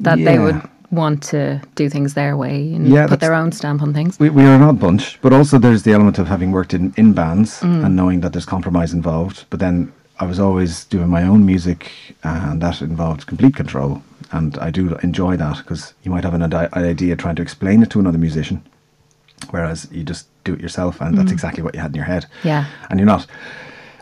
that 0.00 0.16
they 0.24 0.38
would 0.38 0.60
want 0.90 1.22
to 1.30 1.60
do 1.74 1.88
things 1.88 2.14
their 2.14 2.36
way 2.36 2.72
and 2.74 2.86
Yeah, 2.88 3.06
put 3.08 3.20
their 3.20 3.34
own 3.34 3.52
stamp 3.52 3.82
on 3.82 3.92
things. 3.92 4.18
we, 4.18 4.30
we 4.30 4.44
are 4.44 4.54
an 4.54 4.62
odd 4.62 4.78
bunch, 4.80 5.18
but 5.20 5.32
also 5.32 5.58
there's 5.58 5.82
the 5.82 5.92
element 5.92 6.18
of 6.18 6.28
having 6.28 6.52
worked 6.52 6.72
in, 6.74 6.92
in 6.96 7.12
bands 7.12 7.60
Mm. 7.60 7.84
and 7.84 7.96
knowing 7.96 8.20
that 8.20 8.32
there's 8.32 8.46
compromise 8.46 8.92
involved. 8.94 9.44
But 9.50 9.60
then 9.60 9.92
I 10.18 10.24
was 10.24 10.38
always 10.40 10.84
doing 10.84 11.08
my 11.08 11.22
own 11.24 11.44
music, 11.44 11.92
and 12.24 12.60
that 12.62 12.80
involved 12.80 13.26
complete 13.26 13.54
control. 13.54 14.02
And 14.32 14.56
I 14.58 14.70
do 14.70 14.94
enjoy 15.02 15.36
that 15.36 15.58
because 15.58 15.94
you 16.02 16.10
might 16.10 16.24
have 16.24 16.34
an, 16.34 16.42
idea 16.74 17.16
trying 17.16 17.36
to 17.36 17.42
explain 17.42 17.82
it 17.82 17.90
to 17.90 18.00
another 18.00 18.18
musician, 18.18 18.62
whereas 19.50 19.88
you 19.92 20.02
just 20.04 20.26
do 20.44 20.54
it 20.54 20.60
yourself, 20.60 21.00
and 21.00 21.16
that's 21.18 21.32
exactly 21.32 21.62
what 21.62 21.74
you 21.74 21.80
had 21.80 21.90
in 21.90 21.96
your 21.96 22.04
head. 22.06 22.24
Mm. 22.42 22.44
Yeah. 22.44 22.66
and 22.90 22.98
you're 22.98 23.06
not 23.06 23.26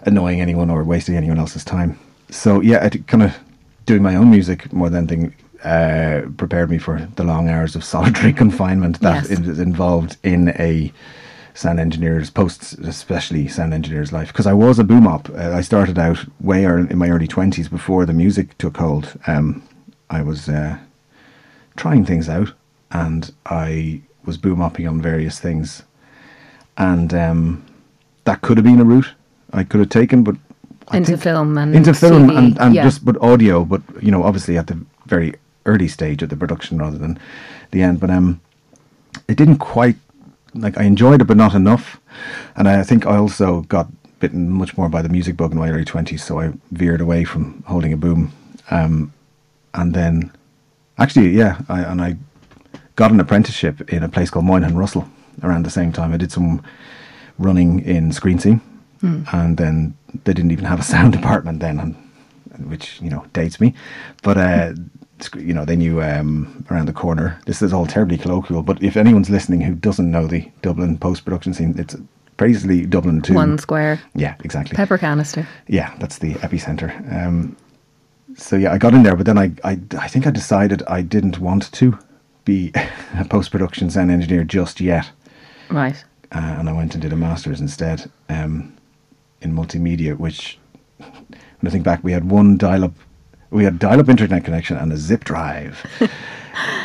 annoying 0.07 0.41
anyone 0.41 0.71
or 0.71 0.85
wasting 0.85 1.17
anyone 1.17 1.39
else's 1.39 1.65
time. 1.65 1.99
So 2.31 2.61
yeah, 2.61 2.85
it 2.87 3.07
kind 3.07 3.23
of 3.23 3.37
doing 3.87 4.03
my 4.03 4.15
own 4.17 4.31
music 4.31 4.73
more 4.73 4.89
than 4.91 5.11
anything 5.11 5.35
uh, 5.65 6.23
prepared 6.37 6.71
me 6.71 6.79
for 6.79 7.09
the 7.17 7.25
long 7.25 7.49
hours 7.49 7.75
of 7.77 7.83
solitary 7.85 8.33
confinement 8.45 9.01
that 9.01 9.29
Yes. 9.29 9.41
is 9.41 9.59
involved 9.59 10.17
in 10.23 10.51
a 10.59 10.93
sound 11.55 11.81
engineer's 11.81 12.31
posts, 12.31 12.73
especially 12.75 13.49
sound 13.49 13.73
engineer's 13.73 14.13
life. 14.13 14.29
Because 14.29 14.47
I 14.47 14.53
was 14.53 14.79
a 14.79 14.85
boom 14.85 15.07
op. 15.07 15.31
Uh, 15.31 15.53
I 15.53 15.63
started 15.63 15.99
out 15.99 16.19
way 16.41 16.67
early, 16.67 16.91
in 16.91 16.99
my 16.99 17.09
early 17.09 17.27
twenties 17.27 17.69
before 17.69 18.05
the 18.05 18.13
music 18.13 18.59
took 18.59 18.77
hold. 18.77 19.19
Um, 19.27 19.63
I 20.11 20.21
was 20.23 20.49
uh, 20.49 20.79
trying 21.77 22.05
things 22.05 22.29
out, 22.29 22.53
and 22.91 23.33
I 23.47 24.03
was 24.27 24.37
boom 24.37 24.59
opping 24.59 24.89
on 24.89 25.01
various 25.01 25.41
things, 25.41 25.83
and 26.77 27.15
um, 27.15 27.65
that 28.25 28.43
could 28.43 28.59
have 28.59 28.65
been 28.65 28.81
a 28.81 28.85
route 28.85 29.13
I 29.55 29.63
could 29.63 29.81
have 29.81 29.89
taken, 29.89 30.25
but 30.25 30.37
I 30.89 30.99
Into 30.99 31.17
film 31.17 31.57
and 31.57 31.75
into 31.75 31.95
film 31.95 32.29
and, 32.31 32.59
and 32.61 32.75
yeah. 32.75 32.83
just 32.83 33.05
but 33.05 33.17
audio, 33.23 33.65
but 33.65 33.81
you 34.03 34.11
know, 34.11 34.25
obviously 34.25 34.59
at 34.59 34.67
the 34.67 34.79
very 35.07 35.35
early 35.65 35.89
stage 35.89 36.23
of 36.23 36.29
the 36.29 36.37
production 36.37 36.79
rather 36.79 36.99
than 36.99 37.19
the 37.71 37.83
end. 37.83 38.01
But 38.01 38.11
um, 38.11 38.41
it 39.29 39.37
didn't 39.37 39.59
quite 39.59 39.97
like 40.55 40.79
I 40.79 40.85
enjoyed 40.85 41.21
it, 41.21 41.25
but 41.25 41.37
not 41.37 41.55
enough. 41.55 42.01
And 42.57 42.69
I 42.69 42.83
think 42.83 43.07
I 43.07 43.17
also 43.17 43.63
got 43.63 43.89
bitten 44.21 44.51
much 44.51 44.77
more 44.77 44.89
by 44.89 45.03
the 45.03 45.09
music 45.09 45.37
bug 45.37 45.53
in 45.53 45.59
my 45.59 45.71
early 45.71 45.85
twenties, 45.85 46.25
so 46.25 46.41
I 46.41 46.53
veered 46.71 47.01
away 47.01 47.25
from 47.25 47.63
holding 47.67 47.93
a 47.93 47.97
boom. 47.97 48.33
Um, 48.71 49.13
and 49.75 49.93
then, 49.93 50.33
actually, 50.99 51.31
yeah, 51.31 51.61
I, 51.69 51.81
and 51.83 52.01
I 52.01 52.17
got 52.97 53.11
an 53.11 53.21
apprenticeship 53.21 53.93
in 53.93 54.03
a 54.03 54.09
place 54.09 54.31
called 54.31 54.45
Moynihan 54.45 54.77
Russell 54.77 55.09
around 55.43 55.65
the 55.65 55.71
same 55.71 55.93
time. 55.93 56.13
I 56.13 56.17
did 56.17 56.33
some 56.33 56.63
running 57.39 57.81
in 57.81 58.13
screen 58.13 58.39
scene, 58.39 58.61
and 59.33 59.57
then 59.57 59.97
they 60.25 60.33
didn't 60.33 60.53
even 60.53 60.65
have 60.65 60.81
a 60.81 60.85
sound 60.85 61.13
department 61.19 61.61
then, 61.61 61.81
and, 61.81 61.97
which 62.59 63.01
you 63.01 63.11
know 63.11 63.25
dates 63.33 63.61
me. 63.61 63.75
But 64.23 64.37
uh, 64.39 64.73
you 65.37 65.55
know 65.55 65.65
they 65.65 65.77
knew 65.77 66.03
um, 66.03 66.65
around 66.71 66.87
the 66.87 66.93
corner. 66.93 67.39
This 67.47 67.63
is 67.63 67.73
all 67.73 67.87
terribly 67.87 68.19
colloquial, 68.19 68.63
but 68.63 68.83
if 68.83 68.97
anyone's 68.97 69.31
listening 69.31 69.61
who 69.61 69.75
doesn't 69.75 70.11
know 70.11 70.27
the 70.27 70.51
Dublin 70.63 70.99
post 70.99 71.25
production 71.25 71.55
scene, 71.55 71.75
it's 71.79 71.97
basically 72.37 72.85
Dublin 72.87 73.23
to 73.23 73.35
One 73.35 73.59
square 73.59 74.01
Yeah, 74.15 74.35
exactly. 74.45 74.75
pepper 74.77 74.99
canister. 74.99 75.47
Yeah, 75.69 75.95
that's 75.99 76.19
the 76.19 76.35
epicenter. 76.35 76.91
Um, 77.13 77.57
so 78.37 78.57
yeah, 78.57 78.73
I 78.73 78.79
got 78.79 78.93
in 78.95 79.05
there, 79.05 79.15
but 79.15 79.27
then 79.27 79.39
I, 79.39 79.53
I, 79.63 79.79
I 79.99 80.09
think 80.09 80.27
I 80.27 80.31
decided 80.31 80.83
I 80.89 81.03
didn't 81.03 81.39
want 81.39 81.71
to 81.73 81.97
be 82.45 82.73
a 83.19 83.25
post 83.25 83.51
production 83.53 83.89
sound 83.91 84.11
engineer 84.11 84.43
just 84.43 84.81
yet, 84.81 85.09
Right. 85.71 86.05
uh, 86.33 86.39
and 86.59 86.69
I 86.69 86.73
went 86.73 86.95
and 86.95 87.01
did 87.03 87.13
a 87.13 87.17
master's 87.17 87.61
instead 87.61 88.11
um, 88.29 88.75
in 89.41 89.53
multimedia. 89.55 90.19
Which, 90.19 90.59
when 91.65 91.71
I 91.71 91.73
think 91.73 91.85
back, 91.85 92.05
we 92.05 92.13
had 92.13 92.31
one 92.31 92.59
dial-up, 92.59 92.93
we 93.51 93.65
had 93.65 93.79
dial-up 93.79 94.09
internet 94.11 94.45
connection 94.45 94.77
and 94.77 94.93
a 94.93 94.97
zip 94.99 95.25
drive. 95.25 95.83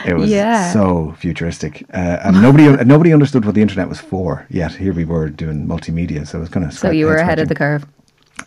It 0.05 0.15
was 0.15 0.29
Yeah. 0.29 0.71
so 0.71 1.13
futuristic, 1.19 1.83
uh, 1.93 2.17
and 2.23 2.41
nobody 2.41 2.65
nobody 2.85 3.11
understood 3.13 3.43
what 3.45 3.55
the 3.55 3.61
internet 3.61 3.89
was 3.89 3.99
for. 3.99 4.45
Yet 4.49 4.71
here 4.71 4.93
we 4.93 5.03
were 5.05 5.29
doing 5.29 5.67
multimedia, 5.67 6.25
so 6.25 6.37
it 6.37 6.41
was 6.41 6.49
kind 6.49 6.65
of 6.65 6.73
So 6.73 6.89
you 6.91 7.05
were 7.05 7.17
ahead 7.17 7.39
of 7.39 7.49
the 7.49 7.55
curve. 7.55 7.85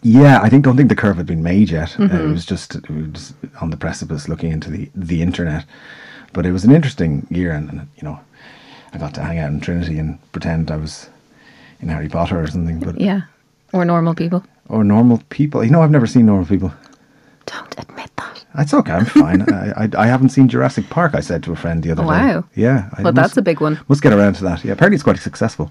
yeah, 0.02 0.40
I 0.42 0.48
think 0.48 0.64
don't 0.64 0.76
think 0.76 0.88
the 0.88 0.96
curve 0.96 1.16
had 1.18 1.26
been 1.26 1.42
made 1.42 1.68
yet. 1.70 1.94
Uh, 1.98 2.04
Mm-hmm. 2.04 2.16
it 2.16 2.32
was 2.32 2.46
just 2.46 2.74
it 2.76 2.88
was 2.90 3.34
on 3.60 3.70
the 3.70 3.76
precipice 3.76 4.26
looking 4.28 4.50
into 4.52 4.70
the 4.70 4.90
the 4.96 5.20
internet. 5.22 5.64
But 6.32 6.46
it 6.46 6.52
was 6.52 6.64
an 6.64 6.72
interesting 6.72 7.26
year, 7.30 7.52
and, 7.52 7.68
and 7.70 7.80
you 7.98 8.04
know, 8.08 8.18
I 8.94 8.98
got 8.98 9.12
to 9.14 9.20
hang 9.22 9.38
out 9.38 9.50
in 9.50 9.60
Trinity 9.60 9.98
and 9.98 10.18
pretend 10.32 10.70
I 10.70 10.76
was 10.76 11.10
in 11.82 11.88
Harry 11.88 12.08
Potter 12.08 12.40
or 12.42 12.46
something. 12.46 12.80
But 12.80 12.98
Yeah. 13.00 13.20
Or 13.72 13.84
normal 13.84 14.14
people. 14.14 14.42
Or 14.72 14.82
normal 14.84 15.20
people, 15.28 15.62
you 15.64 15.70
know, 15.70 15.82
I've 15.82 15.90
never 15.90 16.06
seen 16.06 16.26
normal 16.26 16.46
people. 16.46 16.72
Don't 17.46 17.74
admit 17.78 18.10
that. 18.16 18.44
That's 18.54 18.74
okay, 18.74 18.92
I'm 18.92 19.04
fine. 19.04 19.42
I, 19.52 19.84
I 19.84 19.88
I 20.04 20.06
haven't 20.06 20.30
seen 20.30 20.48
Jurassic 20.48 20.88
Park. 20.90 21.14
I 21.14 21.20
said 21.20 21.42
to 21.44 21.52
a 21.52 21.56
friend 21.56 21.82
the 21.82 21.90
other 21.92 22.02
Oh, 22.02 22.06
day. 22.10 22.12
wow. 22.34 22.44
Yeah. 22.54 22.88
I 22.98 23.02
Well, 23.02 23.12
must- 23.12 23.16
that's 23.22 23.36
a 23.36 23.42
big 23.42 23.60
one. 23.60 23.78
Must 23.88 24.02
get 24.02 24.12
around 24.12 24.34
to 24.36 24.44
that. 24.44 24.64
Yeah, 24.64 24.72
apparently 24.72 24.96
it's 24.96 25.04
quite 25.04 25.18
successful. 25.18 25.70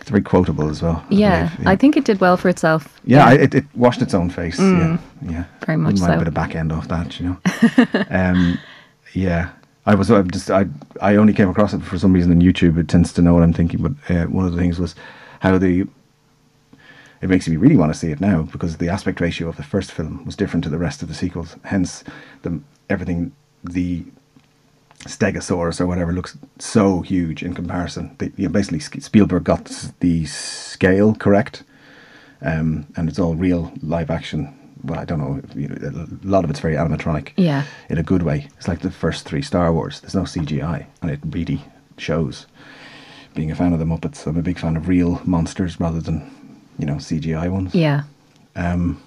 It's 0.00 0.10
very 0.10 0.22
quotable 0.22 0.68
as 0.68 0.82
well. 0.82 1.02
I 1.10 1.14
Yeah, 1.14 1.50
I 1.64 1.76
think 1.76 1.96
it 1.96 2.04
did 2.04 2.20
well 2.20 2.36
for 2.36 2.48
itself. 2.50 3.00
Yeah, 3.06 3.24
I, 3.26 3.34
it, 3.44 3.54
it 3.54 3.64
washed 3.74 4.02
its 4.02 4.12
own 4.14 4.28
face. 4.30 4.58
Yeah, 4.58 4.98
yeah. 5.22 5.44
Mm. 5.44 5.66
Very 5.66 5.78
much 5.78 5.92
Wouldn't 5.94 6.10
so. 6.10 6.14
a 6.14 6.18
bit 6.18 6.28
of 6.28 6.34
back 6.34 6.54
end 6.54 6.72
off 6.72 6.88
that, 6.88 7.18
you 7.18 7.26
know. 7.26 7.36
um, 8.10 8.58
yeah, 9.14 9.48
I 9.86 9.94
was. 9.94 10.10
I 10.10 10.20
just. 10.22 10.50
I. 10.50 10.66
I 11.00 11.16
only 11.16 11.32
came 11.32 11.48
across 11.48 11.72
it 11.74 11.82
for 11.82 11.98
some 11.98 12.12
reason 12.12 12.32
on 12.32 12.40
YouTube. 12.42 12.76
It 12.78 12.88
tends 12.88 13.12
to 13.14 13.22
know 13.22 13.32
what 13.34 13.42
I'm 13.42 13.52
thinking. 13.54 13.80
But 13.82 13.92
uh, 14.14 14.24
one 14.26 14.44
of 14.46 14.52
the 14.52 14.58
things 14.58 14.78
was 14.78 14.94
how 15.40 15.56
the. 15.58 15.86
It 17.20 17.30
makes 17.30 17.48
me 17.48 17.56
really 17.56 17.76
want 17.76 17.92
to 17.92 17.98
see 17.98 18.10
it 18.10 18.20
now 18.20 18.42
because 18.42 18.76
the 18.76 18.88
aspect 18.88 19.20
ratio 19.20 19.48
of 19.48 19.56
the 19.56 19.62
first 19.62 19.92
film 19.92 20.24
was 20.24 20.36
different 20.36 20.64
to 20.64 20.70
the 20.70 20.78
rest 20.78 21.02
of 21.02 21.08
the 21.08 21.14
sequels. 21.14 21.56
Hence, 21.64 22.04
the 22.42 22.60
everything 22.90 23.32
the 23.62 24.04
Stegosaurus 25.00 25.80
or 25.80 25.86
whatever 25.86 26.12
looks 26.12 26.36
so 26.58 27.00
huge 27.00 27.42
in 27.42 27.54
comparison. 27.54 28.14
They, 28.18 28.32
you 28.36 28.46
know, 28.46 28.52
basically, 28.52 28.80
Spielberg 28.80 29.44
got 29.44 29.90
the 30.00 30.24
scale 30.26 31.14
correct, 31.14 31.62
um, 32.40 32.86
and 32.96 33.08
it's 33.08 33.18
all 33.18 33.34
real 33.34 33.72
live 33.82 34.10
action. 34.10 34.58
Well, 34.82 35.00
I 35.00 35.04
don't 35.04 35.18
know. 35.18 35.40
You 35.54 35.68
know, 35.68 36.06
a 36.06 36.26
lot 36.26 36.44
of 36.44 36.50
it's 36.50 36.60
very 36.60 36.74
animatronic. 36.74 37.32
Yeah. 37.36 37.64
In 37.88 37.98
a 37.98 38.02
good 38.02 38.22
way. 38.22 38.48
It's 38.56 38.68
like 38.68 38.80
the 38.80 38.90
first 38.90 39.24
three 39.24 39.42
Star 39.42 39.72
Wars. 39.72 40.00
There's 40.00 40.14
no 40.14 40.22
CGI, 40.22 40.86
and 41.02 41.10
it 41.10 41.20
really 41.24 41.64
shows. 41.98 42.46
Being 43.34 43.50
a 43.50 43.56
fan 43.56 43.72
of 43.72 43.78
the 43.78 43.84
Muppets, 43.84 44.26
I'm 44.26 44.36
a 44.36 44.42
big 44.42 44.58
fan 44.58 44.76
of 44.76 44.88
real 44.88 45.20
monsters 45.24 45.80
rather 45.80 46.00
than, 46.00 46.30
you 46.78 46.86
know, 46.86 46.94
CGI 46.94 47.50
ones. 47.50 47.74
Yeah. 47.74 48.02
Um, 48.56 49.00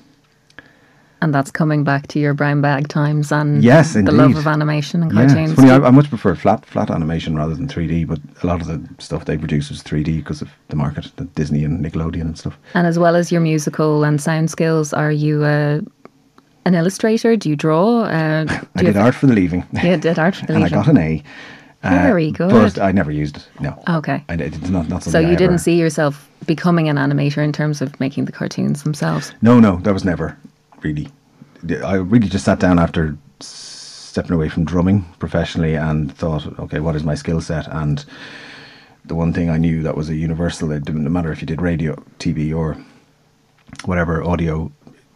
And 1.22 1.34
that's 1.34 1.50
coming 1.52 1.84
back 1.84 2.06
to 2.10 2.20
your 2.20 2.34
brown 2.36 2.62
bag 2.62 2.88
times 2.90 3.32
and 3.32 3.64
Yes, 3.64 3.94
the 3.94 4.04
love 4.12 4.36
of 4.36 4.46
animation 4.46 5.02
and 5.02 5.12
cartoons. 5.12 5.52
it's 5.52 5.60
funny. 5.60 5.72
I, 5.72 5.88
I 5.88 5.90
much 5.92 6.10
prefer 6.10 6.36
flat 6.36 6.64
flat 6.66 6.92
animation 6.92 7.36
rather 7.36 7.56
than 7.56 7.68
3D. 7.68 8.06
But 8.08 8.20
a 8.44 8.48
lot 8.48 8.62
of 8.62 8.68
the 8.68 8.80
stuff 9.02 9.26
they 9.26 9.38
produce 9.38 9.72
is 9.72 9.82
3D 9.82 10.18
because 10.18 10.44
of 10.44 10.50
the 10.70 10.76
market, 10.76 11.12
the 11.16 11.26
Disney 11.26 11.64
and 11.64 11.84
Nickelodeon 11.84 12.22
and 12.22 12.38
stuff. 12.38 12.56
and 12.76 12.86
as 12.86 13.00
well 13.00 13.16
as 13.16 13.32
your 13.32 13.42
musical 13.42 14.04
and 14.04 14.22
sound 14.22 14.52
skills, 14.52 14.94
are 14.94 15.12
you 15.12 15.44
a 15.44 15.82
an 16.66 16.76
illustrator? 16.76 17.36
Do 17.36 17.50
you 17.50 17.56
draw? 17.56 18.02
Uh, 18.04 18.44
do 18.46 18.54
I 18.76 18.82
you 18.82 18.88
did 18.88 18.98
art 18.98 19.16
for 19.16 19.26
the 19.28 19.34
leaving. 19.34 19.64
Yeah, 19.74 19.96
did 19.98 20.20
art 20.20 20.36
for 20.36 20.46
the 20.46 20.54
and 20.56 20.64
I 20.66 20.70
got 20.70 20.88
an 20.88 20.98
A. 20.98 21.24
Uh, 21.84 21.90
Very 21.90 22.32
good. 22.32 22.50
But 22.50 22.80
I 22.80 22.92
never 22.92 23.12
used 23.12 23.38
it. 23.38 23.48
No. 23.60 23.82
Okay. 23.88 24.24
I, 24.30 24.34
it's 24.34 24.58
not, 24.70 24.90
not 24.90 25.04
So 25.04 25.12
something 25.12 25.28
I 25.28 25.32
you 25.32 25.38
didn't 25.38 25.56
ever- 25.56 25.64
see 25.64 25.78
yourself 25.80 26.30
becoming 26.46 26.90
an 26.90 26.96
animator 26.98 27.44
in 27.44 27.52
terms 27.54 27.82
of 27.82 27.98
making 28.00 28.26
the 28.26 28.32
cartoons 28.32 28.84
themselves. 28.84 29.34
No, 29.42 29.60
no, 29.60 29.78
that 29.78 29.94
was 29.94 30.04
never 30.04 30.38
really. 30.82 31.08
I 31.84 31.96
really 31.96 32.28
just 32.28 32.46
sat 32.46 32.60
down 32.60 32.80
after 32.80 33.18
stepping 33.40 34.34
away 34.34 34.50
from 34.50 34.66
drumming 34.66 35.04
professionally 35.20 35.76
and 35.76 36.16
thought, 36.16 36.48
okay, 36.60 36.80
what 36.80 36.96
is 36.96 37.04
my 37.04 37.16
skill 37.16 37.42
set? 37.42 37.68
And 37.68 38.04
the 39.06 39.16
one 39.16 39.32
thing 39.34 39.50
I 39.50 39.58
knew 39.58 39.84
that 39.84 39.96
was 39.96 40.10
a 40.10 40.16
universal, 40.16 40.72
it 40.72 40.84
didn't 40.86 41.12
matter 41.12 41.32
if 41.32 41.42
you 41.42 41.46
did 41.48 41.62
radio, 41.62 41.96
TV, 42.20 42.56
or 42.56 42.76
whatever 43.86 44.24
audio, 44.24 44.72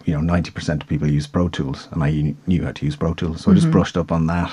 you 0.05 0.19
know, 0.19 0.33
90% 0.33 0.81
of 0.83 0.87
people 0.87 1.09
use 1.09 1.27
Pro 1.27 1.47
Tools, 1.49 1.87
and 1.91 2.03
I 2.03 2.11
knew- 2.11 2.35
knew 2.47 2.63
how 2.63 2.71
to 2.71 2.85
use 2.85 2.95
Pro 2.95 3.13
Tools. 3.13 3.41
So 3.41 3.51
I 3.51 3.55
just 3.55 3.71
brushed 3.71 3.97
up 3.97 4.11
on 4.11 4.27
that 4.27 4.51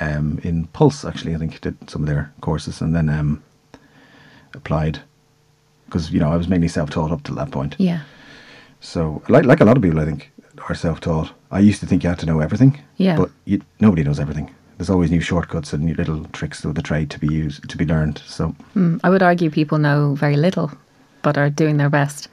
um, 0.00 0.38
in 0.42 0.66
Pulse, 0.68 1.04
actually. 1.04 1.34
I 1.34 1.38
think 1.38 1.60
did 1.60 1.76
some 1.90 2.02
of 2.02 2.08
their 2.08 2.32
courses 2.40 2.80
and 2.80 2.94
then 2.94 3.08
um, 3.08 3.42
applied. 4.54 5.00
Because, 5.86 6.10
you 6.10 6.18
know, 6.20 6.30
I 6.32 6.36
was 6.36 6.48
mainly 6.48 6.68
self 6.68 6.90
taught 6.90 7.12
up 7.12 7.22
to 7.24 7.34
that 7.34 7.50
point. 7.50 7.76
Yeah. 7.78 8.00
So, 8.80 9.22
like 9.28 9.44
like 9.44 9.60
a 9.60 9.64
lot 9.64 9.76
of 9.76 9.82
people, 9.82 10.00
I 10.00 10.04
think 10.04 10.30
are 10.68 10.74
self-taught. 10.74 11.32
I 11.50 11.60
used 11.60 11.80
to 11.80 11.86
think 11.86 12.02
you 12.02 12.08
had 12.08 12.18
to 12.20 12.26
know 12.26 12.40
everything. 12.40 12.80
Yeah. 12.96 13.16
But 13.16 13.30
you, 13.44 13.60
nobody 13.80 14.02
knows 14.02 14.18
everything. 14.18 14.50
There's 14.78 14.90
always 14.90 15.10
new 15.10 15.20
shortcuts 15.20 15.72
and 15.72 15.82
new 15.84 15.94
little 15.94 16.24
tricks 16.32 16.64
of 16.64 16.74
the 16.74 16.82
trade 16.82 17.08
to 17.10 17.18
be 17.18 17.28
used 17.28 17.68
to 17.68 17.76
be 17.76 17.84
learned. 17.86 18.18
So, 18.26 18.54
Mm, 18.74 19.00
I 19.04 19.10
would 19.10 19.22
argue 19.22 19.50
people 19.50 19.78
know 19.78 20.14
very 20.14 20.36
little, 20.36 20.70
but 21.22 21.38
are 21.38 21.50
doing 21.50 21.76
their 21.78 21.90
best. 21.90 22.28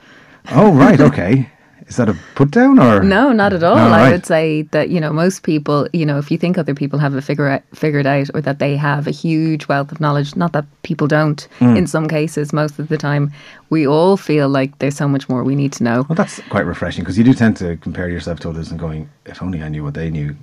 oh 0.51 0.74
right, 0.74 1.00
okay. 1.00 1.50
Is 1.87 1.97
that 1.97 2.09
a 2.09 2.15
put 2.35 2.51
down 2.51 2.79
or 2.79 3.03
No, 3.03 3.31
not 3.31 3.53
at 3.53 3.63
all. 3.63 3.75
No, 3.75 3.83
I 3.89 4.11
would 4.11 4.25
say 4.25 4.63
that 4.71 4.89
you 4.89 4.99
know 4.99 5.11
most 5.11 5.43
people, 5.43 5.87
you 5.93 6.05
know, 6.05 6.17
if 6.17 6.31
you 6.31 6.37
think 6.37 6.57
other 6.57 6.73
people 6.73 6.97
have 6.99 7.13
it 7.15 7.21
figure 7.21 7.47
out, 7.49 7.61
figured 7.73 8.05
out, 8.07 8.29
or 8.33 8.41
that 8.41 8.59
they 8.59 8.75
have 8.77 9.07
a 9.07 9.11
huge 9.11 9.67
wealth 9.67 9.91
of 9.91 9.99
knowledge, 9.99 10.35
not 10.35 10.53
that 10.53 10.65
people 10.83 11.07
don't. 11.07 11.41
Hmm. 11.59 11.75
In 11.75 11.87
some 11.87 12.07
cases, 12.07 12.53
most 12.53 12.79
of 12.79 12.87
the 12.87 12.97
time, 12.97 13.31
we 13.69 13.85
all 13.87 14.17
feel 14.17 14.47
like 14.49 14.79
there's 14.79 14.95
so 14.95 15.07
much 15.07 15.27
more 15.29 15.43
we 15.43 15.55
need 15.55 15.73
to 15.73 15.83
know. 15.83 16.05
Well, 16.07 16.15
that's 16.15 16.39
quite 16.49 16.65
refreshing 16.65 17.03
because 17.03 17.17
you 17.17 17.23
do 17.23 17.33
tend 17.33 17.57
to 17.57 17.77
compare 17.77 18.09
yourself 18.09 18.39
to 18.41 18.49
others 18.49 18.71
and 18.71 18.79
going, 18.79 19.09
if 19.25 19.41
only 19.41 19.61
I 19.61 19.69
knew 19.69 19.83
what 19.83 19.93
they 19.93 20.09
knew. 20.09 20.35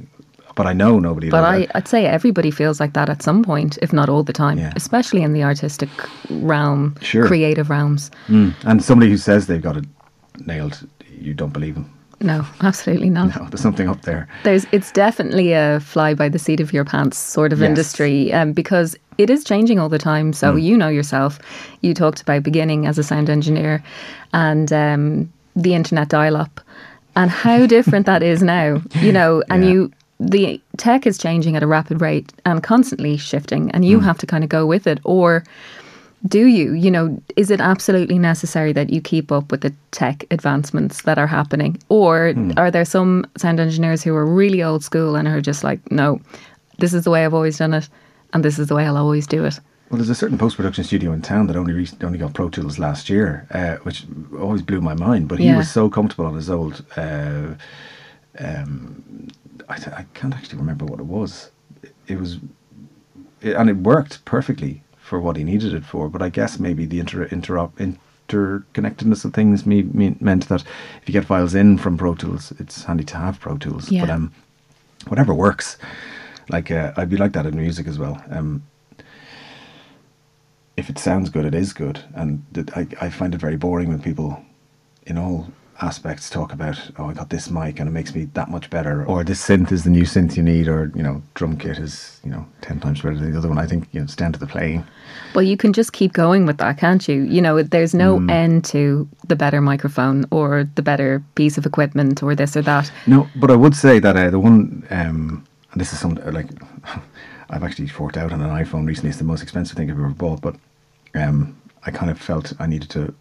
But 0.56 0.66
I 0.66 0.72
know 0.72 0.98
nobody. 0.98 1.30
But 1.30 1.44
I, 1.44 1.68
I'd 1.76 1.86
say 1.88 2.06
everybody 2.06 2.50
feels 2.50 2.80
like 2.80 2.92
that 2.94 3.08
at 3.08 3.22
some 3.22 3.42
point, 3.44 3.78
if 3.82 3.92
not 3.92 4.08
all 4.08 4.24
the 4.24 4.32
time, 4.32 4.58
Yeah. 4.58 4.72
especially 4.76 5.22
in 5.22 5.32
the 5.32 5.44
artistic 5.44 5.88
realm, 6.28 6.96
Sure. 7.00 7.26
creative 7.26 7.70
realms. 7.70 8.10
Mm. 8.28 8.52
And 8.64 8.82
somebody 8.84 9.10
who 9.10 9.16
says 9.16 9.46
they've 9.46 9.62
got 9.62 9.76
it 9.76 9.84
nailed, 10.46 10.86
you 11.20 11.34
don't 11.34 11.52
believe 11.52 11.74
them. 11.74 11.90
No, 12.22 12.44
absolutely 12.60 13.08
not. 13.08 13.34
No, 13.34 13.46
there's 13.48 13.62
something 13.62 13.88
up 13.88 14.02
there. 14.02 14.28
There's, 14.44 14.66
it's 14.72 14.92
definitely 14.92 15.52
a 15.54 15.80
fly 15.80 16.12
by 16.12 16.28
the 16.28 16.38
seat 16.38 16.60
of 16.60 16.70
your 16.70 16.84
pants 16.84 17.16
sort 17.16 17.50
of 17.52 17.60
Yes. 17.60 17.68
industry 17.68 18.30
um, 18.32 18.52
because 18.52 18.94
it 19.16 19.30
is 19.30 19.42
changing 19.42 19.78
all 19.78 19.88
the 19.88 19.98
time. 19.98 20.34
So 20.34 20.52
Mm. 20.54 20.62
you 20.62 20.76
know 20.76 20.88
yourself. 20.88 21.38
You 21.80 21.94
talked 21.94 22.20
about 22.20 22.42
beginning 22.42 22.86
as 22.86 22.98
a 22.98 23.02
sound 23.02 23.30
engineer 23.30 23.82
and 24.34 24.70
um, 24.70 25.32
the 25.56 25.74
internet 25.74 26.10
dial-up 26.10 26.60
and 27.16 27.30
how 27.30 27.64
different 27.76 28.04
that 28.04 28.22
is 28.22 28.42
now. 28.42 28.82
You 29.00 29.12
know, 29.12 29.42
and 29.48 29.64
Yeah. 29.64 29.70
you 29.70 29.92
the 30.22 30.60
tech 30.76 31.06
is 31.06 31.16
changing 31.16 31.56
at 31.56 31.62
a 31.62 31.66
rapid 31.66 32.02
rate 32.02 32.30
and 32.44 32.62
constantly 32.62 33.16
shifting, 33.16 33.70
and 33.70 33.86
you 33.86 33.98
Mm. 33.98 34.04
have 34.04 34.18
to 34.18 34.26
kind 34.26 34.44
of 34.44 34.50
go 34.50 34.66
with 34.66 34.86
it 34.86 35.00
or. 35.04 35.42
Do 36.28 36.46
you, 36.46 36.72
you 36.74 36.90
know, 36.90 37.20
is 37.36 37.50
it 37.50 37.60
absolutely 37.60 38.18
necessary 38.18 38.72
that 38.74 38.90
you 38.90 39.00
keep 39.00 39.32
up 39.32 39.50
with 39.50 39.62
the 39.62 39.72
tech 39.90 40.24
advancements 40.30 41.02
that 41.02 41.18
are 41.18 41.26
happening? 41.26 41.78
Or 41.88 42.32
Hmm. 42.32 42.52
are 42.58 42.70
there 42.70 42.84
some 42.84 43.24
sound 43.38 43.58
engineers 43.58 44.02
who 44.02 44.14
are 44.14 44.26
really 44.26 44.62
old 44.62 44.84
school 44.84 45.16
and 45.16 45.26
are 45.26 45.40
just 45.40 45.64
like, 45.64 45.80
no, 45.90 46.20
this 46.78 46.92
is 46.92 47.04
the 47.04 47.10
way 47.10 47.24
I've 47.24 47.32
always 47.34 47.56
done 47.58 47.72
it 47.72 47.88
and 48.34 48.44
this 48.44 48.58
is 48.58 48.66
the 48.68 48.74
way 48.74 48.86
I'll 48.86 48.98
always 48.98 49.26
do 49.26 49.44
it? 49.46 49.58
Well, 49.88 49.96
there's 49.96 50.10
a 50.10 50.14
certain 50.14 50.36
post 50.38 50.56
production 50.56 50.84
studio 50.84 51.12
in 51.12 51.22
town 51.22 51.46
that 51.48 51.56
only 51.56 51.72
re- 51.72 51.88
only 52.02 52.18
got 52.18 52.34
Pro 52.34 52.48
Tools 52.50 52.78
last 52.78 53.08
year, 53.10 53.46
uh, 53.50 53.76
which 53.82 54.04
always 54.38 54.62
blew 54.62 54.80
my 54.82 54.94
mind. 54.94 55.26
But 55.26 55.38
he 55.40 55.46
Yeah. 55.46 55.56
was 55.56 55.70
so 55.70 55.88
comfortable 55.88 56.26
on 56.26 56.34
his 56.36 56.48
old. 56.50 56.84
Uh, 56.96 57.54
um, 58.38 59.02
I, 59.68 59.76
th- 59.76 59.96
I 59.96 60.04
can't 60.14 60.34
actually 60.34 60.58
remember 60.58 60.84
what 60.84 61.00
it 61.00 61.06
was. 61.06 61.50
It, 61.82 61.94
it 62.06 62.20
was, 62.20 62.38
it, 63.40 63.56
and 63.56 63.68
it 63.68 63.78
worked 63.78 64.24
perfectly 64.24 64.82
for 65.10 65.20
what 65.20 65.36
he 65.36 65.42
needed 65.42 65.74
it 65.74 65.84
for. 65.84 66.08
But 66.08 66.22
I 66.22 66.28
guess 66.28 66.60
maybe 66.60 66.86
the 66.86 67.00
inter 67.00 67.26
interop 67.26 67.72
interconnectedness 68.28 69.24
of 69.24 69.34
things 69.34 69.66
me, 69.66 69.82
me, 69.82 70.16
meant 70.20 70.48
that 70.48 70.62
if 71.02 71.08
you 71.08 71.12
get 71.12 71.24
files 71.24 71.52
in 71.52 71.78
from 71.78 71.98
Pro 71.98 72.14
Tools, 72.14 72.52
it's 72.60 72.84
handy 72.84 73.02
to 73.04 73.16
have 73.16 73.40
Pro 73.40 73.58
Tools. 73.58 73.90
Yeah. 73.90 74.02
But 74.02 74.10
um, 74.10 74.32
whatever 75.08 75.34
works. 75.34 75.78
Like 76.48 76.70
uh, 76.70 76.92
I'd 76.96 77.10
be 77.10 77.16
like 77.16 77.32
that 77.32 77.44
in 77.44 77.56
music 77.56 77.88
as 77.88 77.98
well. 77.98 78.22
Um, 78.30 78.62
if 80.76 80.88
it 80.88 80.98
sounds 80.98 81.28
good, 81.28 81.44
it 81.44 81.56
is 81.56 81.72
good. 81.72 81.98
And 82.14 82.44
th- 82.54 82.68
I, 82.76 82.86
I 83.00 83.10
find 83.10 83.34
it 83.34 83.40
very 83.40 83.56
boring 83.56 83.88
when 83.88 84.00
people, 84.00 84.40
in 85.06 85.18
all 85.18 85.50
aspects, 85.82 86.28
talk 86.30 86.52
about, 86.52 86.78
oh, 86.98 87.06
I 87.06 87.12
got 87.14 87.30
this 87.30 87.50
mic 87.50 87.80
and 87.80 87.88
it 87.88 87.92
makes 87.92 88.14
me 88.14 88.26
that 88.34 88.50
much 88.50 88.70
better, 88.70 89.04
or 89.06 89.24
this 89.24 89.46
synth 89.46 89.72
is 89.72 89.84
the 89.84 89.90
new 89.90 90.02
synth 90.02 90.36
you 90.36 90.42
need, 90.42 90.68
or 90.68 90.92
you 90.94 91.02
know, 91.02 91.22
drum 91.34 91.56
kit 91.56 91.78
is 91.78 92.20
you 92.24 92.30
know 92.30 92.46
ten 92.60 92.80
times 92.80 93.00
better 93.00 93.16
than 93.16 93.32
the 93.32 93.38
other 93.38 93.48
one. 93.48 93.58
I 93.58 93.66
think 93.66 93.88
you 93.92 94.00
know, 94.00 94.04
it's 94.04 94.16
down 94.16 94.32
to 94.32 94.38
the 94.38 94.46
playing. 94.46 94.84
Well, 95.34 95.42
you 95.42 95.56
can 95.56 95.72
just 95.72 95.92
keep 95.92 96.12
going 96.12 96.46
with 96.46 96.58
that, 96.58 96.78
can't 96.78 97.06
you? 97.08 97.22
You 97.22 97.40
know, 97.40 97.62
there's 97.62 97.94
no 97.94 98.18
Hmm. 98.18 98.30
end 98.30 98.64
to 98.66 99.08
the 99.28 99.36
better 99.36 99.60
microphone 99.60 100.24
or 100.30 100.68
the 100.74 100.82
better 100.82 101.22
piece 101.34 101.56
of 101.58 101.66
equipment 101.66 102.22
or 102.22 102.34
this 102.34 102.56
or 102.56 102.62
that. 102.62 102.90
No, 103.06 103.28
but 103.36 103.50
I 103.50 103.56
would 103.56 103.74
say 103.74 103.98
that 104.00 104.16
uh, 104.16 104.30
the 104.30 104.38
one, 104.38 104.84
um, 104.90 105.44
and 105.72 105.80
this 105.80 105.92
is 105.92 105.98
some 106.00 106.14
like, 106.26 106.48
I've 107.50 107.62
actually 107.64 107.88
forked 107.88 108.16
out 108.16 108.32
on 108.32 108.40
an 108.40 108.50
iPhone 108.50 108.86
recently. 108.86 109.10
It's 109.10 109.18
the 109.18 109.24
most 109.24 109.42
expensive 109.42 109.76
thing 109.76 109.90
I've 109.90 109.98
ever 109.98 110.08
bought, 110.10 110.40
but 110.40 110.56
um, 111.14 111.56
I 111.84 111.90
kind 111.90 112.10
of 112.10 112.20
felt 112.20 112.52
I 112.60 112.66
needed 112.66 112.90
to 112.90 113.14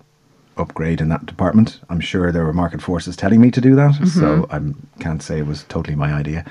upgrade 0.60 1.02
in 1.02 1.10
that 1.10 1.26
department. 1.26 1.80
I'm 1.90 2.00
sure 2.00 2.32
there 2.32 2.46
were 2.46 2.54
market 2.54 2.82
forces 2.82 3.16
telling 3.16 3.42
me 3.42 3.52
to 3.52 3.62
do 3.62 3.76
that, 3.76 3.96
so 4.08 4.48
I 4.52 4.60
can't 5.02 5.24
say 5.24 5.40
it 5.40 5.48
was 5.48 5.64
totally 5.64 5.96
my 5.96 6.14
idea. 6.14 6.46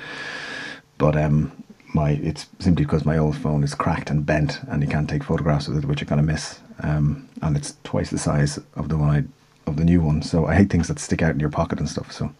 But 0.96 1.16
um, 1.16 1.52
my 1.94 2.10
it's 2.10 2.46
simply 2.58 2.84
because 2.84 3.04
my 3.04 3.18
old 3.18 3.36
phone 3.36 3.62
is 3.62 3.74
cracked 3.74 4.10
and 4.10 4.24
bent, 4.24 4.60
and 4.68 4.82
you 4.82 4.88
can't 4.88 5.08
take 5.08 5.24
photographs 5.24 5.68
with 5.68 5.78
it, 5.78 5.84
which 5.84 6.00
you're 6.00 6.08
gonna 6.08 6.22
miss. 6.22 6.60
Um, 6.80 7.28
and 7.42 7.56
it's 7.56 7.76
twice 7.84 8.10
the 8.10 8.18
size 8.18 8.58
of 8.74 8.88
the 8.88 8.96
one 8.96 9.10
I 9.10 9.24
of 9.68 9.76
the 9.76 9.84
new 9.84 10.00
one. 10.00 10.22
So 10.22 10.46
I 10.46 10.54
hate 10.54 10.70
things 10.70 10.88
that 10.88 10.98
stick 10.98 11.22
out 11.22 11.34
in 11.34 11.40
your 11.40 11.50
pocket 11.50 11.78
and 11.78 11.88
stuff. 11.88 12.10
So 12.12 12.30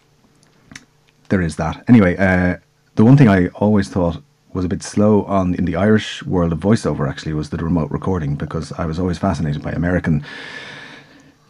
there 1.29 1.43
is 1.43 1.57
that. 1.57 1.85
Anyway, 1.89 2.17
uh, 2.17 2.57
the 2.95 3.05
one 3.05 3.17
thing 3.17 3.29
I 3.29 3.49
always 3.49 3.89
thought 3.89 4.23
was 4.55 4.65
a 4.65 4.69
bit 4.69 4.83
slow 4.83 5.25
on 5.25 5.55
in 5.55 5.67
the 5.67 5.77
Irish 5.77 6.23
world 6.25 6.53
of 6.53 6.61
voiceover 6.61 7.09
actually 7.09 7.35
was 7.35 7.51
the 7.51 7.59
remote 7.59 7.91
recording 7.91 8.35
because 8.35 8.73
I 8.73 8.87
was 8.87 8.99
always 8.99 9.19
fascinated 9.19 9.63
by 9.63 9.73
American. 9.73 10.25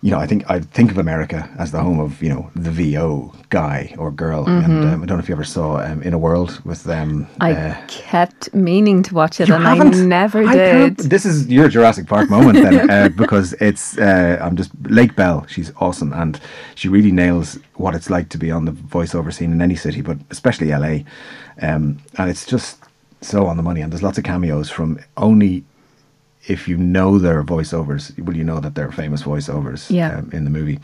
You 0.00 0.12
know, 0.12 0.18
I 0.18 0.26
think 0.26 0.48
I 0.48 0.60
think 0.60 0.92
of 0.92 0.98
America 0.98 1.50
as 1.58 1.72
the 1.72 1.80
home 1.80 1.98
of 1.98 2.22
you 2.22 2.28
know 2.28 2.50
the 2.54 2.70
VO 2.70 3.34
guy 3.48 3.94
or 3.98 4.12
girl, 4.12 4.46
and 4.46 4.84
um, 4.84 5.02
I 5.02 5.06
don't 5.06 5.18
know 5.18 5.22
if 5.22 5.28
you 5.28 5.34
ever 5.34 5.44
saw 5.44 5.78
um, 5.78 6.02
In 6.02 6.14
a 6.14 6.18
World 6.18 6.60
with 6.64 6.84
them. 6.84 7.26
I 7.40 7.52
uh, 7.52 7.86
kept 7.88 8.54
meaning 8.54 9.02
to 9.04 9.14
watch 9.14 9.40
it 9.40 9.50
and 9.50 9.64
haven't? 9.64 9.96
I 9.96 10.04
never 10.04 10.44
I 10.46 10.54
did. 10.54 10.96
This 10.98 11.26
is 11.26 11.48
your 11.48 11.68
Jurassic 11.68 12.06
Park 12.06 12.30
moment 12.30 12.58
then, 12.62 12.90
uh, 12.96 13.08
because 13.08 13.54
it's 13.54 13.98
uh, 13.98 14.38
I'm 14.40 14.54
just 14.54 14.70
Lake 14.84 15.16
Bell. 15.16 15.44
She's 15.48 15.72
awesome, 15.78 16.12
and 16.12 16.40
she 16.76 16.88
really 16.88 17.10
nails 17.10 17.58
what 17.74 17.96
it's 17.96 18.08
like 18.08 18.28
to 18.28 18.38
be 18.38 18.52
on 18.52 18.66
the 18.66 18.72
voiceover 18.72 19.32
scene 19.32 19.50
in 19.50 19.60
any 19.60 19.74
city, 19.74 20.00
but 20.00 20.18
especially 20.30 20.68
LA. 20.68 21.00
Um, 21.60 21.98
and 22.16 22.30
it's 22.30 22.46
just 22.46 22.78
so 23.20 23.46
on 23.46 23.56
the 23.56 23.62
money. 23.62 23.80
And 23.80 23.92
there's 23.92 24.02
lots 24.02 24.18
of 24.18 24.24
cameos 24.24 24.70
from 24.70 25.00
only 25.16 25.64
if 26.48 26.66
you 26.66 26.76
know 26.76 27.18
their 27.18 27.44
voiceovers, 27.44 28.18
will 28.24 28.36
you 28.36 28.44
know 28.44 28.60
that 28.60 28.74
they're 28.74 28.90
famous 28.92 29.22
voiceovers 29.22 29.90
Yeah. 29.90 30.16
um, 30.18 30.30
in 30.32 30.44
the 30.44 30.50
movie. 30.50 30.80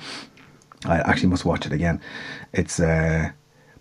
I 0.85 0.98
actually 1.00 1.31
must 1.31 1.44
watch 1.46 1.66
it 1.66 1.72
again. 1.72 2.00
It's 2.53 2.79
uh, 2.79 3.31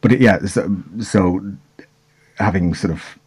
but 0.01 0.11
it, 0.13 0.21
yeah, 0.21 0.39
so, 0.45 0.75
so 1.01 1.41
having 2.39 2.73
sort 2.73 2.91
of 2.93 3.19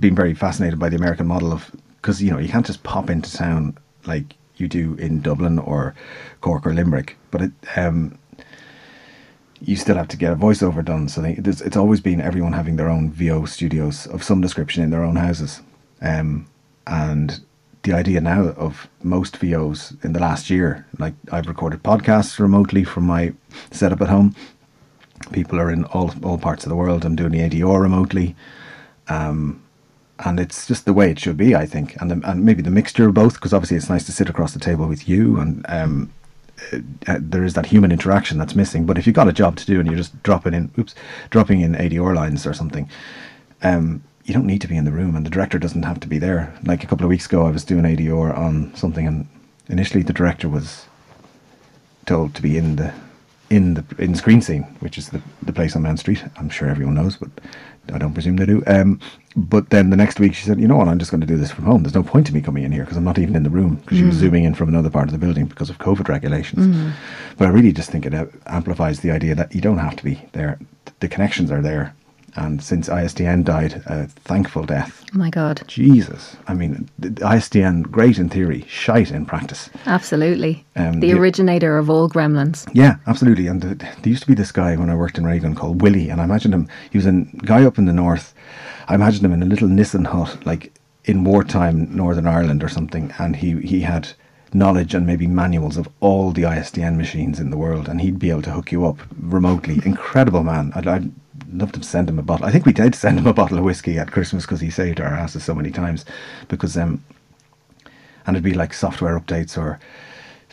been 0.00 0.14
very 0.14 0.34
fascinated 0.34 0.78
by 0.78 0.88
the 0.88 0.96
American 0.96 1.26
model 1.26 1.52
of 1.52 1.70
because 2.00 2.22
you 2.22 2.30
know 2.30 2.38
you 2.38 2.48
can't 2.48 2.66
just 2.66 2.82
pop 2.84 3.10
into 3.10 3.30
town 3.32 3.76
like 4.06 4.34
you 4.56 4.68
do 4.68 4.94
in 4.94 5.20
Dublin 5.20 5.58
or 5.58 5.94
Cork 6.40 6.66
or 6.66 6.72
Limerick, 6.72 7.16
but 7.30 7.42
it 7.42 7.52
um, 7.76 8.18
you 9.60 9.76
still 9.76 9.96
have 9.96 10.08
to 10.08 10.16
get 10.16 10.32
a 10.32 10.36
voiceover 10.36 10.84
done. 10.84 11.08
So 11.08 11.20
they, 11.20 11.34
there's, 11.34 11.60
it's 11.60 11.76
always 11.76 12.00
been 12.00 12.20
everyone 12.20 12.52
having 12.52 12.76
their 12.76 12.88
own 12.88 13.10
VO 13.10 13.44
studios 13.44 14.06
of 14.06 14.22
some 14.22 14.40
description 14.40 14.82
in 14.82 14.90
their 14.90 15.02
own 15.04 15.16
houses, 15.16 15.60
um, 16.00 16.46
and 16.86 17.40
the 17.82 17.92
idea 17.92 18.20
now 18.20 18.48
of 18.48 18.88
most 19.02 19.36
VOs 19.36 19.94
in 20.02 20.12
the 20.12 20.20
last 20.20 20.50
year, 20.50 20.86
like 20.98 21.14
I've 21.32 21.46
recorded 21.46 21.82
podcasts 21.82 22.38
remotely 22.38 22.84
from 22.84 23.04
my 23.04 23.32
setup 23.70 24.00
at 24.00 24.08
home. 24.08 24.34
People 25.32 25.58
are 25.58 25.70
in 25.70 25.84
all 25.86 26.12
all 26.22 26.38
parts 26.38 26.64
of 26.64 26.70
the 26.70 26.76
world. 26.76 27.04
I'm 27.04 27.16
doing 27.16 27.32
the 27.32 27.40
ADR 27.40 27.80
remotely 27.80 28.34
and 30.20 30.40
it's 30.40 30.66
just 30.66 30.84
the 30.84 30.92
way 30.92 31.10
it 31.10 31.18
should 31.18 31.36
be, 31.36 31.54
I 31.54 31.66
think, 31.66 31.96
and 32.00 32.10
the, 32.10 32.28
and 32.28 32.44
maybe 32.44 32.62
the 32.62 32.70
mixture 32.70 33.08
of 33.08 33.14
both, 33.14 33.34
because 33.34 33.52
obviously 33.52 33.76
it's 33.76 33.88
nice 33.88 34.04
to 34.06 34.12
sit 34.12 34.28
across 34.28 34.52
the 34.52 34.58
table 34.58 34.86
with 34.86 35.08
you, 35.08 35.38
and 35.38 35.64
um, 35.68 36.12
uh, 36.72 36.78
uh, 37.06 37.18
there 37.20 37.44
is 37.44 37.54
that 37.54 37.66
human 37.66 37.92
interaction 37.92 38.38
that's 38.38 38.54
missing. 38.54 38.84
But 38.84 38.98
if 38.98 39.06
you've 39.06 39.14
got 39.14 39.28
a 39.28 39.32
job 39.32 39.56
to 39.56 39.66
do 39.66 39.78
and 39.78 39.88
you're 39.88 39.96
just 39.96 40.20
dropping 40.22 40.54
in, 40.54 40.72
oops, 40.78 40.94
dropping 41.30 41.60
in 41.60 41.74
ADR 41.74 42.14
lines 42.14 42.46
or 42.46 42.52
something, 42.52 42.88
um, 43.62 44.02
you 44.28 44.34
don't 44.34 44.46
need 44.46 44.60
to 44.60 44.68
be 44.68 44.76
in 44.76 44.84
the 44.84 44.92
room, 44.92 45.16
and 45.16 45.24
the 45.24 45.30
director 45.30 45.58
doesn't 45.58 45.84
have 45.84 46.00
to 46.00 46.06
be 46.06 46.18
there. 46.18 46.54
Like 46.64 46.84
a 46.84 46.86
couple 46.86 47.04
of 47.04 47.08
weeks 47.08 47.24
ago, 47.24 47.46
I 47.46 47.50
was 47.50 47.64
doing 47.64 47.84
ADR 47.84 48.36
on 48.36 48.74
something, 48.74 49.06
and 49.06 49.26
initially 49.68 50.02
the 50.02 50.12
director 50.12 50.50
was 50.50 50.86
told 52.04 52.34
to 52.34 52.42
be 52.42 52.58
in 52.58 52.76
the 52.76 52.92
in 53.48 53.72
the 53.72 53.84
in 53.98 54.14
screen 54.14 54.42
scene, 54.42 54.64
which 54.80 54.98
is 54.98 55.08
the 55.08 55.22
the 55.42 55.52
place 55.52 55.74
on 55.74 55.82
Mount 55.82 55.98
Street. 55.98 56.22
I'm 56.36 56.50
sure 56.50 56.68
everyone 56.68 56.94
knows, 56.94 57.16
but 57.16 57.30
I 57.90 57.96
don't 57.96 58.12
presume 58.12 58.36
they 58.36 58.44
do. 58.44 58.62
Um, 58.66 59.00
but 59.34 59.70
then 59.70 59.88
the 59.88 59.96
next 59.96 60.20
week 60.20 60.34
she 60.34 60.44
said, 60.44 60.60
"You 60.60 60.68
know 60.68 60.76
what? 60.76 60.88
I'm 60.88 60.98
just 60.98 61.10
going 61.10 61.22
to 61.22 61.26
do 61.26 61.38
this 61.38 61.50
from 61.50 61.64
home. 61.64 61.82
There's 61.82 61.94
no 61.94 62.02
point 62.02 62.28
in 62.28 62.34
me 62.34 62.42
coming 62.42 62.64
in 62.64 62.72
here 62.72 62.82
because 62.84 62.98
I'm 62.98 63.04
not 63.04 63.18
even 63.18 63.34
in 63.34 63.44
the 63.44 63.50
room 63.50 63.76
because 63.76 63.96
she 63.96 64.04
was 64.04 64.16
zooming 64.16 64.44
in 64.44 64.54
from 64.54 64.68
another 64.68 64.90
part 64.90 65.08
of 65.08 65.12
the 65.12 65.18
building 65.18 65.46
because 65.46 65.70
of 65.70 65.78
COVID 65.78 66.06
regulations." 66.08 66.66
But 67.38 67.48
I 67.48 67.50
really 67.50 67.72
just 67.72 67.90
think 67.90 68.04
it 68.04 68.12
uh, 68.12 68.26
amplifies 68.46 69.00
the 69.00 69.10
idea 69.10 69.34
that 69.36 69.54
you 69.54 69.62
don't 69.62 69.78
have 69.78 69.96
to 69.96 70.04
be 70.04 70.20
there. 70.32 70.58
The 71.00 71.08
connections 71.08 71.50
are 71.50 71.62
there, 71.62 71.94
and 72.38 72.62
since 72.62 72.88
ISDN 72.88 73.44
died, 73.44 73.82
a 73.86 74.06
thankful 74.06 74.64
death. 74.64 75.04
Oh 75.14 75.18
my 75.18 75.30
God. 75.30 75.62
Jesus, 75.66 76.36
I 76.46 76.54
mean, 76.54 76.88
the 76.98 77.10
the 77.10 77.22
ISDN 77.22 77.82
great 77.90 78.18
in 78.18 78.28
theory, 78.28 78.64
shite 78.68 79.10
in 79.10 79.26
practice. 79.26 79.70
Absolutely. 79.86 80.64
Um, 80.76 81.00
the 81.00 81.12
the- 81.12 81.18
originator 81.18 81.76
of 81.78 81.90
all 81.90 82.08
gremlins. 82.08 82.68
Yeah, 82.72 82.96
absolutely. 83.06 83.46
And 83.48 83.62
th 83.62 83.78
there 83.78 84.12
used 84.14 84.22
to 84.22 84.32
be 84.34 84.34
this 84.42 84.52
guy 84.52 84.76
when 84.76 84.90
I 84.90 84.94
worked 84.94 85.18
in 85.18 85.26
Raygun 85.26 85.54
called 85.54 85.82
Willie, 85.82 86.10
and 86.10 86.20
I 86.20 86.24
imagined 86.24 86.54
him. 86.54 86.68
He 86.92 86.98
was 86.98 87.06
a 87.06 87.12
guy 87.52 87.64
up 87.64 87.78
in 87.78 87.86
the 87.86 88.00
north. 88.04 88.34
I 88.90 88.94
imagined 88.94 89.24
him 89.24 89.32
in 89.32 89.42
a 89.42 89.50
little 89.52 89.68
Nissen 89.68 90.04
hut, 90.04 90.46
like 90.46 90.72
in 91.04 91.24
wartime 91.24 91.88
Northern 92.02 92.26
Ireland 92.26 92.62
or 92.62 92.68
something, 92.68 93.12
and 93.18 93.36
he 93.36 93.50
he 93.72 93.80
had 93.80 94.08
knowledge 94.54 94.94
and 94.94 95.06
maybe 95.06 95.26
manuals 95.26 95.76
of 95.76 95.88
all 96.00 96.32
the 96.32 96.42
ISDN 96.42 96.96
machines 96.96 97.40
in 97.40 97.50
the 97.50 97.56
world, 97.56 97.88
and 97.88 98.00
he'd 98.00 98.18
be 98.18 98.30
able 98.30 98.42
to 98.42 98.50
hook 98.52 98.72
you 98.72 98.86
up 98.86 98.98
remotely. 99.20 99.80
Incredible 99.84 100.42
man. 100.42 100.72
I'd, 100.74 100.86
I'd 100.86 101.12
love 101.52 101.72
to 101.72 101.82
send 101.82 102.08
him 102.08 102.18
a 102.18 102.22
bottle. 102.22 102.46
I 102.46 102.50
think 102.50 102.66
we 102.66 102.72
did 102.72 102.94
send 102.94 103.18
him 103.18 103.26
a 103.26 103.32
bottle 103.32 103.58
of 103.58 103.64
whiskey 103.64 103.98
at 103.98 104.12
Christmas 104.12 104.44
because 104.44 104.60
he 104.60 104.70
saved 104.70 105.00
our 105.00 105.14
asses 105.14 105.44
so 105.44 105.54
many 105.54 105.70
times. 105.70 106.04
Because 106.48 106.76
um, 106.76 107.02
and 108.26 108.36
it'd 108.36 108.44
be 108.44 108.54
like 108.54 108.74
software 108.74 109.18
updates 109.18 109.56
or 109.56 109.80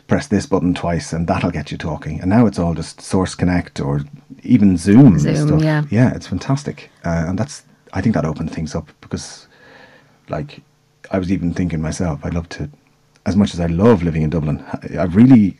press 0.08 0.28
this 0.28 0.46
button 0.46 0.74
twice 0.74 1.12
and 1.12 1.28
that'll 1.28 1.52
get 1.52 1.72
you 1.72 1.78
talking. 1.78 2.22
And 2.22 2.30
now 2.30 2.46
it's 2.46 2.60
all 2.60 2.74
just 2.74 3.02
Source 3.02 3.36
Connect 3.36 3.80
or 3.80 4.02
even 4.44 4.78
Zoom. 4.78 5.08
and 5.08 5.20
Zoom, 5.20 5.48
stuff. 5.48 5.62
yeah. 5.62 5.84
yeah, 5.90 6.16
it's 6.16 6.28
fantastic, 6.28 6.90
uh, 7.04 7.26
and 7.28 7.38
that's 7.38 7.64
I 7.94 8.02
think 8.02 8.16
that 8.16 8.26
opened 8.26 8.52
things 8.52 8.76
up 8.76 8.90
because, 9.02 9.48
like, 10.30 10.62
I 11.12 11.18
was 11.18 11.32
even 11.32 11.54
thinking 11.54 11.82
myself, 11.82 12.20
I'd 12.24 12.34
love 12.34 12.50
to, 12.50 12.70
as 13.26 13.36
much 13.36 13.54
as 13.54 13.60
I 13.60 13.66
love 13.68 14.04
living 14.04 14.22
in 14.22 14.30
Dublin, 14.30 14.64
I- 14.74 15.00
I've 15.00 15.16
really 15.16 15.60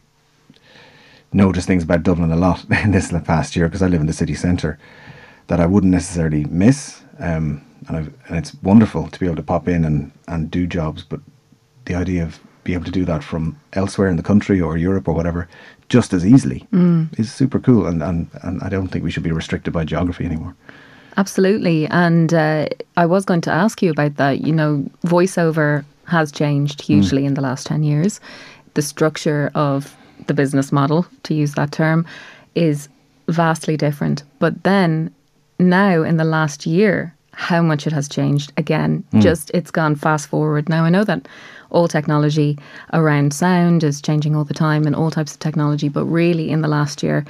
noticed 1.34 1.68
things 1.68 1.84
about 1.84 2.04
Dublin 2.04 2.32
a 2.32 2.36
lot 2.36 2.66
in 2.84 2.92
this 2.92 3.12
past 3.24 3.56
year 3.56 3.68
because 3.68 3.82
I 3.82 3.88
live 3.88 4.02
in 4.02 4.08
the 4.08 4.14
city 4.14 4.36
centre 4.36 4.78
that 5.48 5.60
I 5.60 5.66
wouldn't 5.66 5.92
necessarily 5.92 6.46
miss. 6.46 7.02
Um, 7.20 7.62
and, 7.88 7.98
I've, 7.98 8.14
and 8.28 8.38
it's 8.38 8.56
wonderful 8.64 9.08
to 9.08 9.20
be 9.20 9.26
able 9.26 9.36
to 9.36 9.44
pop 9.44 9.68
in 9.68 9.86
and, 9.86 10.12
and 10.28 10.50
do 10.50 10.66
jobs, 10.66 11.04
but 11.04 11.20
the 11.86 11.96
idea 11.96 12.24
of 12.24 12.40
being 12.64 12.78
able 12.78 12.86
to 12.86 12.92
do 12.92 13.06
that 13.06 13.24
from 13.24 13.60
elsewhere 13.74 14.08
in 14.08 14.16
the 14.18 14.24
country 14.24 14.60
or 14.60 14.76
Europe 14.76 15.08
or 15.08 15.14
whatever 15.14 15.48
just 15.88 16.14
as 16.14 16.26
easily 16.26 16.68
is 17.20 17.32
super 17.32 17.60
cool. 17.60 17.86
And, 17.86 18.02
and, 18.02 18.28
and 18.42 18.62
I 18.64 18.70
don't 18.70 18.88
think 18.88 19.04
we 19.04 19.12
should 19.12 19.22
be 19.22 19.32
restricted 19.32 19.72
by 19.72 19.86
geography 19.86 20.26
anymore. 20.26 20.56
Absolutely. 21.16 21.86
And 21.88 22.34
uh, 22.34 22.66
I 22.98 23.06
was 23.06 23.24
going 23.24 23.42
to 23.42 23.52
ask 23.52 23.84
you 23.84 23.92
about 23.92 24.16
that. 24.16 24.42
You 24.42 24.52
know, 24.52 24.90
voiceover 25.06 25.86
has 26.08 26.32
changed 26.32 26.82
hmm. 26.82 26.94
hugely 26.94 27.26
in 27.26 27.34
the 27.34 27.42
last 27.42 27.68
10 27.68 27.84
years. 27.84 28.20
The 28.74 28.82
structure 28.82 29.52
of 29.56 29.96
the 30.28 30.34
business 30.34 30.72
model, 30.72 31.06
to 31.24 31.34
use 31.34 31.54
that 31.54 31.72
term, 31.72 32.06
is 32.56 32.90
vastly 33.28 33.78
different. 33.78 34.24
But 34.40 34.64
then 34.64 35.14
now 35.60 36.04
in 36.04 36.18
the 36.18 36.24
last 36.24 36.66
year, 36.66 37.16
how 37.36 37.62
much 37.62 37.86
it 37.86 37.94
has 37.94 38.08
changed 38.08 38.54
again. 38.58 39.04
Hmm. 39.12 39.20
Just 39.20 39.52
it's 39.54 39.72
gone 39.72 39.96
fast 39.96 40.28
forward. 40.28 40.70
Now 40.70 40.86
I 40.86 40.90
know 40.90 41.04
that 41.04 41.28
all 41.70 41.88
technology 41.88 42.58
around 42.94 43.34
sound 43.34 43.84
is 43.84 44.02
changing 44.02 44.36
all 44.36 44.46
the 44.46 44.54
time 44.54 44.86
and 44.86 44.96
all 44.96 45.12
types 45.12 45.34
of 45.34 45.40
technology, 45.40 45.90
but 45.90 46.06
really 46.06 46.50
in 46.50 46.62
the 46.62 46.70
last 46.70 47.04
year, 47.04 47.26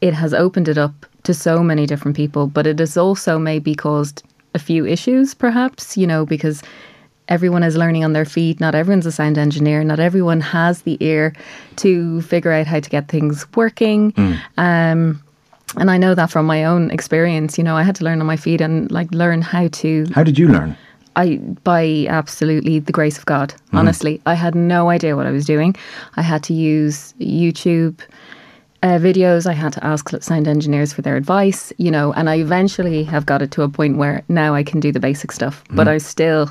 it 0.00 0.14
has 0.14 0.32
opened 0.32 0.68
it 0.68 0.78
up 0.78 1.06
to 1.24 1.34
so 1.34 1.62
many 1.62 1.86
different 1.86 2.16
people, 2.16 2.46
but 2.46 2.66
it 2.66 2.78
has 2.78 2.96
also 2.96 3.38
maybe 3.38 3.74
caused 3.74 4.22
a 4.54 4.58
few 4.58 4.86
issues, 4.86 5.34
perhaps, 5.34 5.96
you 5.96 6.06
know, 6.06 6.24
because 6.24 6.62
everyone 7.28 7.62
is 7.62 7.76
learning 7.76 8.04
on 8.04 8.12
their 8.12 8.24
feet. 8.24 8.60
Not 8.60 8.74
everyone's 8.74 9.06
a 9.06 9.12
sound 9.12 9.38
engineer. 9.38 9.82
Not 9.84 10.00
everyone 10.00 10.40
has 10.40 10.82
the 10.82 10.96
ear 11.00 11.32
to 11.76 12.20
figure 12.22 12.52
out 12.52 12.66
how 12.66 12.80
to 12.80 12.90
get 12.90 13.08
things 13.08 13.46
working. 13.54 14.12
Um, 14.56 15.22
and 15.76 15.90
I 15.90 15.98
know 15.98 16.14
that 16.14 16.30
from 16.30 16.46
my 16.46 16.64
own 16.64 16.90
experience, 16.90 17.58
you 17.58 17.64
know, 17.64 17.76
I 17.76 17.82
had 17.82 17.96
to 17.96 18.04
learn 18.04 18.20
on 18.20 18.26
my 18.26 18.36
feet 18.36 18.60
and 18.60 18.90
like 18.90 19.10
learn 19.12 19.42
how 19.42 19.68
to 19.68 20.06
How 20.14 20.22
did 20.22 20.38
you 20.38 20.48
learn? 20.48 20.76
I 21.16 21.36
by 21.64 22.06
absolutely 22.08 22.78
the 22.78 22.92
grace 22.92 23.18
of 23.18 23.26
God. 23.26 23.54
Honestly, 23.72 24.20
I 24.26 24.34
had 24.34 24.54
no 24.54 24.90
idea 24.90 25.16
what 25.16 25.26
I 25.26 25.30
was 25.32 25.44
doing. 25.44 25.74
I 26.16 26.22
had 26.22 26.42
to 26.44 26.54
use 26.54 27.14
YouTube 27.18 28.00
uh, 28.82 28.98
videos. 28.98 29.46
I 29.46 29.52
had 29.54 29.72
to 29.72 29.84
ask 29.84 30.10
sound 30.22 30.46
engineers 30.46 30.92
for 30.92 31.02
their 31.02 31.16
advice. 31.16 31.72
You 31.78 31.90
know, 31.90 32.12
and 32.12 32.28
I 32.30 32.36
eventually 32.36 33.02
have 33.04 33.26
got 33.26 33.42
it 33.42 33.50
to 33.52 33.62
a 33.62 33.68
point 33.68 33.96
where 33.96 34.22
now 34.28 34.54
I 34.54 34.62
can 34.62 34.78
do 34.78 34.92
the 34.92 35.00
basic 35.00 35.32
stuff, 35.32 35.64
but 35.70 35.88
I 35.88 35.98
still 35.98 36.50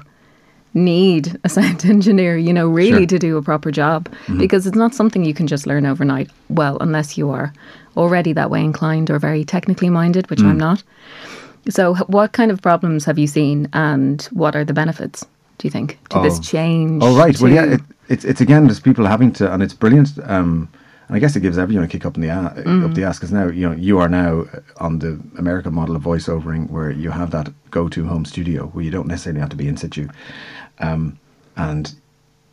need 0.75 1.39
a 1.43 1.49
sound 1.57 1.85
engineer. 1.85 2.37
You 2.37 2.53
know, 2.53 2.67
really 2.69 2.99
Sure. 2.99 3.07
to 3.07 3.19
do 3.19 3.37
a 3.37 3.41
proper 3.41 3.71
job 3.71 4.09
mm-hmm. 4.09 4.37
because 4.37 4.67
it's 4.67 4.77
not 4.77 4.93
something 4.93 5.25
you 5.25 5.33
can 5.33 5.47
just 5.47 5.65
learn 5.65 5.85
overnight. 5.85 6.29
Well, 6.49 6.77
unless 6.81 7.17
you 7.17 7.31
are 7.31 7.51
already 7.97 8.33
that 8.33 8.49
way 8.51 8.63
inclined 8.63 9.09
or 9.09 9.17
very 9.19 9.43
technically 9.45 9.89
minded, 9.89 10.29
which 10.29 10.41
I'm 10.41 10.55
mm. 10.55 10.59
not. 10.59 10.83
So, 11.69 11.95
what 12.07 12.33
kind 12.33 12.51
of 12.51 12.61
problems 12.61 13.05
have 13.05 13.17
you 13.17 13.25
seen, 13.27 13.67
and 13.73 14.21
what 14.31 14.55
are 14.55 14.63
the 14.65 14.73
benefits? 14.73 15.25
Do 15.57 15.67
you 15.67 15.71
think 15.71 15.97
to 16.09 16.19
this 16.21 16.37
Oh. 16.37 16.41
change? 16.41 17.01
Oh 17.03 17.17
right, 17.17 17.39
well 17.41 17.51
yeah, 17.51 17.63
it, 17.63 17.81
it's 18.09 18.25
it's 18.25 18.41
again 18.41 18.67
just 18.67 18.83
people 18.83 19.05
having 19.05 19.31
to, 19.33 19.51
and 19.51 19.63
it's 19.63 19.73
brilliant. 19.73 20.09
Um, 20.23 20.67
and 21.07 21.15
I 21.15 21.19
guess 21.19 21.35
it 21.35 21.41
gives 21.41 21.57
everyone 21.57 21.85
a 21.85 21.87
kick 21.87 22.05
up 22.05 22.15
in 22.15 22.21
the 22.21 22.29
a- 22.29 22.53
mm. 22.63 22.83
up 22.85 22.93
the 22.93 23.03
ass 23.03 23.17
because 23.17 23.31
now 23.31 23.47
you 23.47 23.67
know 23.69 23.75
you 23.75 23.99
are 23.99 24.09
now 24.09 24.41
uh, 24.41 24.59
on 24.77 24.99
the 24.99 25.19
American 25.37 25.73
model 25.73 25.95
of 25.95 26.03
voiceovering 26.03 26.69
where 26.69 26.91
you 26.91 27.11
have 27.11 27.31
that 27.31 27.49
go-to 27.71 28.05
home 28.05 28.25
studio 28.25 28.67
where 28.67 28.83
you 28.83 28.91
don't 28.91 29.07
necessarily 29.07 29.39
have 29.39 29.49
to 29.49 29.55
be 29.55 29.67
in 29.67 29.77
situ, 29.77 30.07
um, 30.79 31.17
and 31.55 31.93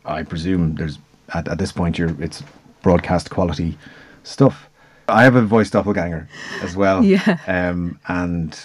I 0.05 0.23
presume 0.23 0.75
there's 0.75 0.97
at, 1.33 1.47
at 1.47 1.57
this 1.57 1.71
point 1.71 1.97
you're 1.97 2.15
it's 2.21 2.43
broadcast 2.81 3.29
quality 3.29 3.77
stuff. 4.23 4.69
I 5.07 5.23
have 5.23 5.35
a 5.35 5.41
voice 5.41 5.69
doppelganger 5.69 6.27
as 6.61 6.75
well, 6.75 7.03
Yeah. 7.15 7.37
um, 7.47 7.99
and 8.07 8.57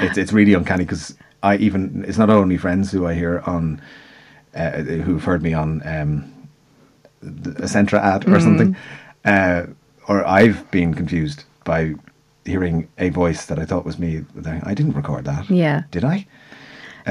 it's 0.00 0.16
it's 0.18 0.32
really 0.32 0.54
uncanny 0.54 0.84
because 0.84 1.14
I 1.42 1.56
even 1.56 2.04
it's 2.08 2.18
not 2.18 2.30
only 2.30 2.56
friends 2.56 2.90
who 2.90 3.06
I 3.06 3.14
hear 3.14 3.40
on 3.46 3.80
uh, 4.54 4.70
who've 4.82 5.22
heard 5.24 5.42
me 5.42 5.52
on 5.54 5.82
um, 5.86 6.32
a 7.22 7.66
Centra 7.68 8.00
ad 8.00 8.28
or 8.28 8.40
something, 8.40 8.76
uh, 9.24 9.66
or 10.08 10.26
I've 10.26 10.70
been 10.70 10.94
confused 10.94 11.44
by 11.64 11.94
hearing 12.44 12.88
a 12.98 13.10
voice 13.10 13.44
that 13.46 13.58
I 13.58 13.66
thought 13.66 13.84
was 13.84 13.98
me. 13.98 14.24
I 14.62 14.72
didn't 14.72 14.92
record 14.94 15.26
that. 15.26 15.50
Yeah. 15.50 15.82
did 15.90 16.02
I? 16.04 16.26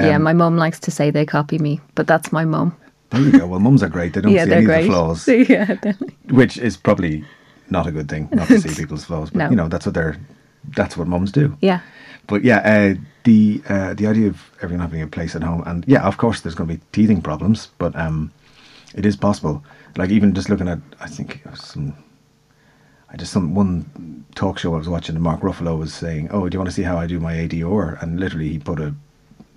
Yeah, 0.05 0.15
Um, 0.15 0.23
my 0.23 0.33
mum 0.33 0.57
likes 0.57 0.79
to 0.81 0.91
say 0.91 1.11
they 1.11 1.25
copy 1.25 1.57
me, 1.59 1.79
but 1.95 2.07
that's 2.07 2.31
my 2.31 2.45
mum. 2.45 2.75
There 3.09 3.21
you 3.21 3.31
go. 3.31 3.47
Well, 3.47 3.59
mums 3.59 3.81
are 3.83 3.89
great. 3.89 4.13
They 4.13 4.21
don't 4.21 4.31
Yeah, 4.37 4.45
see 4.45 4.53
any 4.53 4.65
great. 4.65 4.79
of 4.79 4.85
the 4.85 4.91
flaws, 4.91 5.27
yeah, 5.49 5.65
definitely. 5.75 6.15
which 6.29 6.57
is 6.57 6.75
probably 6.77 7.23
not 7.69 7.87
a 7.87 7.91
good 7.91 8.09
thing 8.09 8.29
not 8.31 8.47
to 8.47 8.59
see 8.59 8.73
people's 8.81 9.05
flaws. 9.05 9.29
But 9.29 9.37
No. 9.39 9.49
you 9.49 9.55
know 9.55 9.67
that's 9.69 9.85
what 9.85 9.95
they're 9.95 10.17
that's 10.75 10.97
what 10.97 11.07
mums 11.07 11.31
do. 11.31 11.55
Yeah. 11.61 11.79
But 12.27 12.43
yeah, 12.43 12.57
uh, 12.59 12.95
the 13.23 13.61
uh, 13.69 13.93
the 13.93 14.07
idea 14.07 14.27
of 14.27 14.51
everyone 14.61 14.81
having 14.81 15.01
a 15.01 15.07
place 15.07 15.35
at 15.35 15.43
home, 15.43 15.63
and 15.65 15.85
yeah, 15.87 16.05
of 16.05 16.17
course, 16.17 16.41
there's 16.41 16.55
going 16.55 16.67
to 16.69 16.75
be 16.75 16.81
teething 16.91 17.21
problems, 17.21 17.69
but 17.77 17.95
um, 17.95 18.31
it 18.95 19.05
is 19.05 19.15
possible. 19.15 19.63
Like 19.95 20.09
even 20.09 20.33
just 20.33 20.49
looking 20.49 20.67
at, 20.67 20.79
I 20.99 21.07
think 21.07 21.41
some, 21.55 21.93
I 23.09 23.15
just 23.15 23.31
some 23.31 23.55
one 23.55 24.25
talk 24.35 24.59
show 24.59 24.75
I 24.75 24.77
was 24.77 24.89
watching, 24.89 25.15
and 25.15 25.23
Mark 25.23 25.39
Ruffalo 25.39 25.77
was 25.79 25.93
saying, 25.93 26.27
"Oh, 26.31 26.49
do 26.49 26.55
you 26.55 26.59
want 26.59 26.69
to 26.69 26.75
see 26.75 26.83
how 26.83 26.97
I 26.97 27.07
do 27.07 27.19
my 27.21 27.33
ADR?" 27.33 28.01
And 28.03 28.19
literally, 28.19 28.49
he 28.49 28.59
put 28.59 28.79
a 28.81 28.93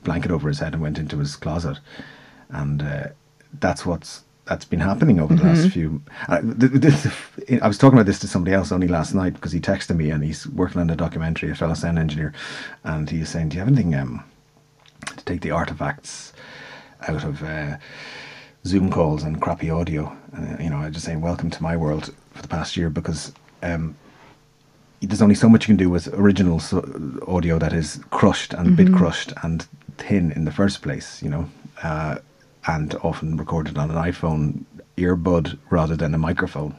blanket 0.03 0.31
over 0.31 0.49
his 0.49 0.59
head 0.59 0.73
and 0.73 0.83
went 0.83 0.99
into 0.99 1.19
his 1.19 1.37
closet, 1.37 1.79
and 2.51 2.83
uh, 2.83 3.09
that's 3.61 3.85
what's 3.85 4.25
that's 4.51 4.65
been 4.65 4.81
happening 4.81 5.21
over 5.21 5.35
the 5.35 5.45
last 5.45 5.69
few. 5.71 6.03
Uh, 6.29 6.41
the, 6.43 7.13
I 7.63 7.69
was 7.69 7.79
talking 7.79 7.97
about 7.97 8.07
this 8.07 8.19
to 8.19 8.27
somebody 8.29 8.53
else 8.53 8.73
only 8.73 8.89
last 8.89 9.15
night 9.15 9.35
because 9.35 9.53
he 9.53 9.61
texted 9.61 9.95
me 9.97 10.11
and 10.11 10.25
he's 10.25 10.45
working 10.49 10.81
on 10.81 10.91
a 10.91 10.97
documentary, 10.97 11.53
a 11.53 11.55
fellow 11.55 11.75
sound 11.75 12.01
engineer, 12.01 12.33
and 12.83 13.09
he 13.09 13.21
was 13.21 13.29
saying, 13.29 13.51
"Do 13.51 13.57
you 13.57 13.61
have 13.61 13.69
anything 13.69 13.95
um, 13.95 14.25
to 15.07 15.25
take 15.25 15.43
the 15.43 15.53
artifacts 15.53 16.33
out 17.07 17.23
of 17.23 17.43
uh, 17.45 17.77
Zoom 18.67 18.91
calls 18.91 19.23
and 19.23 19.41
crappy 19.41 19.71
audio?" 19.71 20.17
Uh, 20.37 20.57
you 20.61 20.69
know, 20.69 20.79
I 20.79 20.91
just 20.91 21.07
saying, 21.07 21.21
"Welcome 21.21 21.51
to 21.51 21.63
my 21.63 21.77
world" 21.77 22.13
for 22.33 22.43
the 22.43 22.49
past 22.49 22.77
year 22.77 22.91
because. 22.91 23.33
Um, 23.63 23.97
there's 25.03 25.23
only 25.23 25.35
so 25.35 25.49
much 25.49 25.63
you 25.63 25.69
can 25.69 25.77
do 25.79 25.89
with 25.89 26.09
original 26.09 26.61
so- 26.61 26.85
audio 27.27 27.59
that 27.59 27.73
is 27.73 28.01
crushed 28.11 28.53
and 28.53 28.77
bit 28.77 28.93
crushed 28.93 29.33
and 29.43 29.67
thin 30.01 30.33
in 30.33 30.45
the 30.45 30.53
first 30.53 30.83
place, 30.83 31.23
you 31.23 31.31
know, 31.31 31.49
uh, 31.83 32.17
and 32.67 32.95
often 33.03 33.37
recorded 33.37 33.79
on 33.79 33.91
an 33.91 33.97
iPhone. 33.97 34.65
earbud 34.97 35.59
rather 35.71 35.97
than 35.97 36.15
a 36.15 36.19
microphone. 36.19 36.75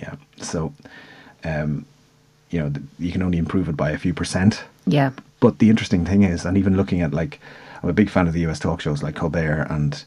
Yeah. 0.00 0.14
So, 0.42 0.72
um, 1.44 1.84
you 2.50 2.58
know, 2.60 2.72
you 2.98 3.12
can 3.12 3.22
only 3.22 3.38
improve 3.38 3.68
it 3.68 3.76
by 3.76 3.90
a 3.90 3.98
few 3.98 4.14
percent. 4.14 4.64
Yeah. 4.86 5.10
But 5.40 5.58
the 5.58 5.68
interesting 5.68 6.06
thing 6.06 6.22
is, 6.22 6.46
and 6.46 6.56
even 6.56 6.76
looking 6.76 7.02
at 7.02 7.12
like, 7.12 7.38
I'm 7.82 7.90
a 7.90 7.92
big 7.92 8.08
fan 8.10 8.26
of 8.28 8.32
the 8.32 8.46
US 8.46 8.58
talk 8.58 8.80
shows 8.80 9.02
like 9.02 9.16
Colbert 9.16 9.66
and 9.68 10.04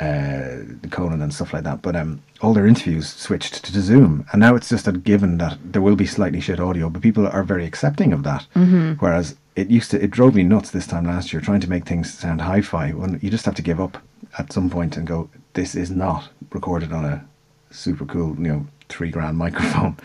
uh, 0.00 0.88
Conan 0.90 1.22
and 1.22 1.32
stuff 1.34 1.52
like 1.52 1.64
that. 1.64 1.82
But 1.82 1.96
um, 1.96 2.20
all 2.40 2.54
their 2.54 2.66
interviews 2.66 3.08
switched 3.08 3.64
to 3.64 3.80
Zoom, 3.80 4.26
and 4.32 4.40
now 4.40 4.54
it's 4.54 4.68
just 4.68 4.86
a 4.86 4.92
given 4.92 5.38
that 5.38 5.58
there 5.64 5.82
will 5.82 5.96
be 5.96 6.06
slightly 6.06 6.40
shit 6.40 6.60
audio, 6.60 6.88
but 6.90 7.02
people 7.02 7.26
are 7.26 7.42
very 7.42 7.66
accepting 7.66 8.12
of 8.12 8.22
that. 8.22 8.46
Mm-hmm. 8.54 8.92
Whereas 8.94 9.36
it 9.56 9.70
used 9.70 9.90
to, 9.92 10.02
it 10.02 10.10
drove 10.10 10.34
me 10.34 10.42
nuts 10.42 10.70
this 10.70 10.86
time 10.86 11.04
last 11.04 11.32
year 11.32 11.40
trying 11.40 11.60
to 11.60 11.70
make 11.70 11.86
things 11.86 12.12
sound 12.12 12.40
hi-fi 12.40 12.90
when 12.90 13.18
you 13.22 13.30
just 13.30 13.44
have 13.44 13.54
to 13.54 13.62
give 13.62 13.80
up 13.80 13.98
at 14.38 14.52
some 14.52 14.68
point 14.68 14.96
and 14.96 15.06
go, 15.06 15.30
this 15.52 15.74
is 15.74 15.90
not 15.90 16.28
recorded 16.50 16.92
on 16.92 17.04
a 17.04 17.24
super 17.70 18.04
cool, 18.04 18.34
you 18.36 18.48
know, 18.48 18.66
three 18.88 19.10
grand 19.10 19.36
microphone. 19.44 19.96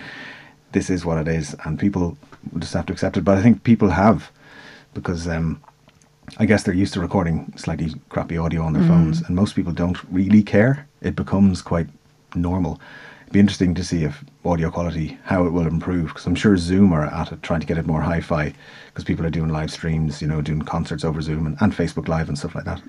This 0.71 0.89
is 0.89 1.03
what 1.03 1.17
it 1.17 1.27
is, 1.27 1.55
and 1.65 1.79
people 1.79 2.15
just 2.59 2.73
have 2.73 2.85
to 2.87 2.93
accept 2.93 3.17
it. 3.17 3.25
But 3.25 3.37
I 3.37 3.41
think 3.41 3.63
people 3.63 3.89
have 3.89 4.31
because 4.93 5.27
um, 5.27 5.61
I 6.37 6.45
guess 6.45 6.63
they're 6.63 6.75
used 6.75 6.93
to 6.93 6.99
recording 6.99 7.51
slightly 7.55 7.93
crappy 8.09 8.37
audio 8.37 8.61
on 8.61 8.73
their 8.73 8.87
phones, 8.87 9.21
and 9.21 9.35
most 9.35 9.55
people 9.55 9.73
don't 9.73 9.97
really 10.11 10.43
care. 10.43 10.87
It 11.01 11.15
becomes 11.15 11.63
quite 11.63 11.87
normal. 12.35 12.79
Be 13.31 13.39
interesting 13.39 13.75
to 13.75 13.83
see 13.83 14.03
if 14.03 14.23
audio 14.43 14.71
quality 14.71 15.17
how 15.23 15.45
it 15.45 15.51
will 15.51 15.67
improve 15.67 16.07
because 16.07 16.25
I'm 16.25 16.33
sure 16.35 16.57
Zoom 16.57 16.91
are 16.93 17.05
at 17.05 17.31
it 17.31 17.43
trying 17.43 17.59
to 17.59 17.67
get 17.67 17.77
it 17.77 17.85
more 17.85 18.01
hi-fi 18.01 18.53
because 18.87 19.03
people 19.03 19.23
are 19.25 19.29
doing 19.29 19.49
live 19.49 19.69
streams, 19.71 20.19
you 20.21 20.27
know, 20.27 20.41
doing 20.41 20.63
concerts 20.63 21.03
over 21.05 21.21
Zoom 21.21 21.45
and, 21.45 21.55
and 21.61 21.71
Facebook 21.71 22.07
Live 22.07 22.27
and 22.27 22.37
stuff 22.37 22.55
like 22.55 22.65
that. 22.65 22.81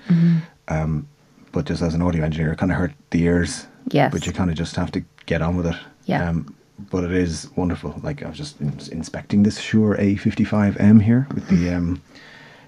Um, 0.67 1.07
but 1.51 1.65
just 1.65 1.81
as 1.83 1.93
an 1.93 2.01
audio 2.01 2.23
engineer, 2.23 2.53
it 2.53 2.57
kind 2.57 2.71
of 2.71 2.77
hurt 2.77 2.93
the 3.11 3.21
ears. 3.23 3.67
Yes. 3.89 4.11
But 4.11 4.25
you 4.25 4.33
kind 4.33 4.49
of 4.49 4.55
just 4.55 4.75
have 4.75 4.91
to 4.93 5.03
get 5.27 5.41
on 5.43 5.57
with 5.57 5.67
it. 5.67 5.75
Yeah. 6.05 6.27
Um, 6.27 6.55
but 6.89 7.03
it 7.03 7.11
is 7.11 7.49
wonderful. 7.55 7.99
Like 8.01 8.23
I 8.23 8.29
was 8.29 8.37
just 8.37 8.59
in- 8.61 8.79
inspecting 8.91 9.43
this 9.43 9.59
Shure 9.59 9.95
A55M 9.97 11.01
here 11.03 11.27
with 11.35 11.47
the 11.49 11.69
um, 11.73 12.01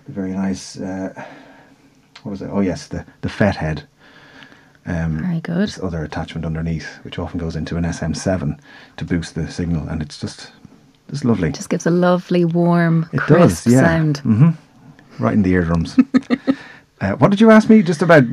the 0.06 0.12
very 0.12 0.32
nice. 0.32 0.80
Uh, 0.80 1.14
what 2.22 2.32
was 2.32 2.42
it? 2.44 2.50
Oh 2.52 2.60
yes, 2.60 2.88
the 2.88 3.06
the 3.22 3.30
FetHead. 3.30 3.84
Um, 4.86 5.20
Very 5.20 5.40
good. 5.42 5.68
This 5.70 5.80
other 5.82 6.04
attachment 6.04 6.46
underneath, 6.46 6.88
which 7.04 7.18
often 7.18 7.40
goes 7.40 7.56
into 7.56 7.78
an 7.78 7.84
SM7 7.86 8.60
to 8.98 9.06
boost 9.06 9.36
the 9.36 9.50
signal, 9.50 9.88
and 9.88 10.02
it's 10.02 10.20
just 10.20 10.52
it's 11.10 11.24
lovely. 11.24 11.52
Just 11.52 11.70
gives 11.70 11.86
a 11.86 11.90
lovely, 11.92 12.44
warm, 12.46 13.08
It 13.14 13.20
crisp 13.20 13.66
does, 13.66 13.74
yeah. 13.74 13.80
sound. 13.82 14.22
right 15.20 15.34
in 15.34 15.44
the 15.44 15.52
eardrums. 15.52 15.98
uh, 17.02 17.14
what 17.14 17.32
did 17.32 17.40
you 17.40 17.50
ask 17.52 17.70
me 17.70 17.82
just 17.84 18.02
about 18.02 18.24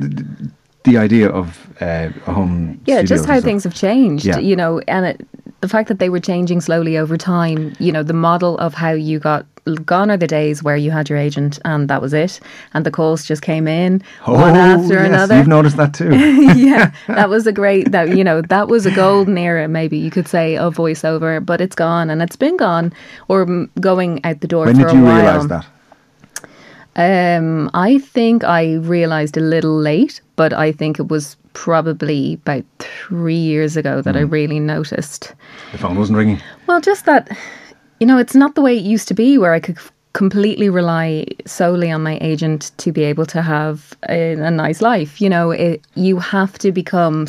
the 0.83 0.97
idea 0.97 1.29
of 1.29 1.69
uh, 1.81 2.09
a 2.27 2.31
home? 2.33 2.79
Yeah, 2.85 3.01
just 3.03 3.25
how 3.25 3.39
things 3.41 3.63
have 3.63 3.73
changed, 3.73 4.25
Yeah. 4.25 4.39
you 4.39 4.55
know, 4.55 4.79
and 4.87 5.05
it, 5.05 5.27
the 5.61 5.67
fact 5.67 5.87
that 5.89 5.99
they 5.99 6.09
were 6.09 6.19
changing 6.19 6.61
slowly 6.61 6.97
over 6.97 7.17
time, 7.17 7.73
you 7.79 7.91
know, 7.91 8.03
the 8.03 8.13
model 8.13 8.57
of 8.57 8.73
how 8.73 8.91
you 8.91 9.19
got 9.19 9.45
gone 9.85 10.09
are 10.09 10.17
the 10.17 10.25
days 10.25 10.63
where 10.63 10.75
you 10.75 10.89
had 10.89 11.07
your 11.07 11.19
agent 11.19 11.59
and 11.65 11.87
that 11.87 12.01
was 12.01 12.13
it, 12.13 12.39
and 12.73 12.83
the 12.83 12.89
calls 12.89 13.23
just 13.25 13.43
came 13.43 13.67
in 13.67 14.01
one 14.25 14.55
after 14.55 14.97
Oh, 14.97 15.03
yes, 15.03 15.07
another. 15.07 15.37
You've 15.37 15.47
noticed 15.47 15.77
that 15.77 15.93
too. 15.93 16.09
yeah, 16.57 16.91
that 17.07 17.29
was 17.29 17.45
a 17.45 17.51
great 17.51 17.91
that 17.91 18.17
you 18.17 18.23
know 18.23 18.41
that 18.41 18.67
was 18.69 18.87
a 18.87 18.91
golden 18.95 19.37
era, 19.37 19.67
maybe 19.67 19.97
you 19.99 20.09
could 20.09 20.27
say, 20.27 20.57
of 20.57 20.75
voiceover, 20.75 21.45
but 21.45 21.61
it's 21.61 21.75
gone 21.75 22.09
and 22.09 22.23
it's 22.23 22.35
been 22.35 22.57
gone 22.57 22.91
or 23.27 23.45
going 23.79 24.19
out 24.25 24.41
the 24.41 24.47
door 24.47 24.65
when 24.65 24.75
for 24.75 24.81
did 24.87 24.91
a 24.91 24.95
you 24.95 25.05
realise 25.05 25.45
that? 25.47 25.65
Um, 26.95 27.69
I 27.73 27.99
think 27.99 28.43
I 28.43 28.75
realized 28.75 29.37
a 29.37 29.41
little 29.41 29.77
late, 29.77 30.21
but 30.35 30.51
I 30.53 30.71
think 30.71 30.99
it 30.99 31.07
was 31.07 31.37
probably 31.53 32.33
about 32.33 32.65
three 32.79 33.35
years 33.35 33.77
ago 33.77 34.01
that 34.01 34.15
I 34.15 34.23
Mm. 34.23 34.31
really 34.31 34.59
noticed. 34.59 35.33
The 35.71 35.77
phone 35.77 35.97
wasn't 35.97 36.17
ringing. 36.17 36.39
Well, 36.67 36.81
just 36.81 37.05
that, 37.05 37.29
you 37.99 38.07
know, 38.07 38.17
it's 38.17 38.35
not 38.35 38.55
the 38.55 38.61
way 38.61 38.75
it 38.77 38.83
used 38.83 39.07
to 39.09 39.13
be 39.13 39.37
where 39.37 39.53
I 39.53 39.59
could 39.59 39.77
completely 40.13 40.69
rely 40.69 41.25
solely 41.45 41.89
on 41.89 42.03
my 42.03 42.17
agent 42.21 42.71
to 42.77 42.91
be 42.91 43.03
able 43.05 43.25
to 43.27 43.41
have 43.41 43.93
a, 44.09 44.31
a 44.33 44.51
nice 44.51 44.81
life. 44.81 45.21
You 45.21 45.29
know, 45.29 45.51
it, 45.51 45.81
you 45.95 46.19
have 46.19 46.57
to 46.59 46.71
become 46.73 47.27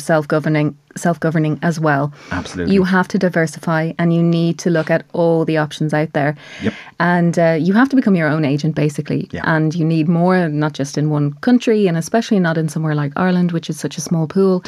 self-governing, 0.95 1.33
self-governing 1.33 1.59
as 1.61 1.79
well. 1.79 2.13
Absolutely. 2.31 2.73
You 2.73 2.83
have 2.83 3.07
to 3.09 3.17
diversify 3.17 3.93
and 3.97 4.13
you 4.13 4.21
need 4.21 4.59
to 4.59 4.69
look 4.69 4.89
at 4.89 5.05
all 5.13 5.45
the 5.45 5.57
options 5.57 5.93
out 5.93 6.13
there. 6.13 6.35
Yep. 6.61 6.73
And 6.99 7.39
uh, 7.39 7.57
you 7.59 7.73
have 7.73 7.89
to 7.89 7.95
become 7.95 8.15
your 8.15 8.27
own 8.27 8.45
agent, 8.45 8.75
basically. 8.75 9.27
Yeah. 9.31 9.41
And 9.45 9.73
you 9.75 9.85
need 9.85 10.07
more, 10.07 10.47
not 10.49 10.73
just 10.73 10.97
in 10.97 11.09
one 11.09 11.33
country, 11.41 11.87
and 11.87 11.97
especially 11.97 12.39
not 12.39 12.57
in 12.57 12.69
somewhere 12.69 12.95
like 12.95 13.11
Ireland, 13.15 13.51
which 13.51 13.69
is 13.69 13.79
such 13.79 13.97
a 13.97 14.01
small 14.01 14.27
pool. 14.27 14.63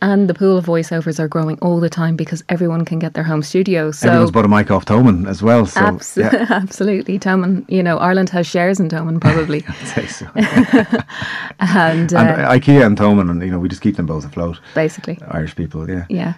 And 0.00 0.28
the 0.28 0.34
pool 0.34 0.58
of 0.58 0.66
voiceovers 0.66 1.18
are 1.18 1.28
growing 1.28 1.58
all 1.60 1.80
the 1.80 1.90
time 1.90 2.16
because 2.16 2.44
everyone 2.48 2.84
can 2.84 2.98
get 2.98 3.14
their 3.14 3.24
home 3.24 3.42
studio. 3.42 3.90
So 3.90 4.08
Everyone's 4.08 4.30
bought 4.30 4.44
a 4.44 4.48
mic 4.48 4.70
off 4.70 4.84
Thomann 4.84 5.28
as 5.28 5.42
well. 5.42 5.66
So 5.66 5.80
Abs- 5.80 6.16
yeah, 6.16 6.46
absolutely, 6.50 7.18
Thomann. 7.18 7.64
You 7.68 7.82
know, 7.82 7.98
Ireland 7.98 8.30
has 8.30 8.46
shares 8.46 8.80
in 8.80 8.88
Thomann, 8.88 9.20
probably, 9.20 9.64
I'd 9.68 9.88
say 9.88 10.06
so. 10.06 10.26
and, 10.34 12.12
uh, 12.12 12.18
and 12.18 12.62
IKEA 12.62 12.84
and 12.86 12.96
Thomann, 12.96 13.30
and 13.30 13.42
you 13.42 13.50
know, 13.50 13.58
we 13.58 13.68
just 13.68 13.82
keep 13.82 13.96
them 13.96 14.06
both 14.06 14.24
afloat. 14.24 14.58
basically, 14.74 15.18
Irish 15.28 15.54
people, 15.54 15.61
yeah. 15.88 16.06
yeah. 16.08 16.34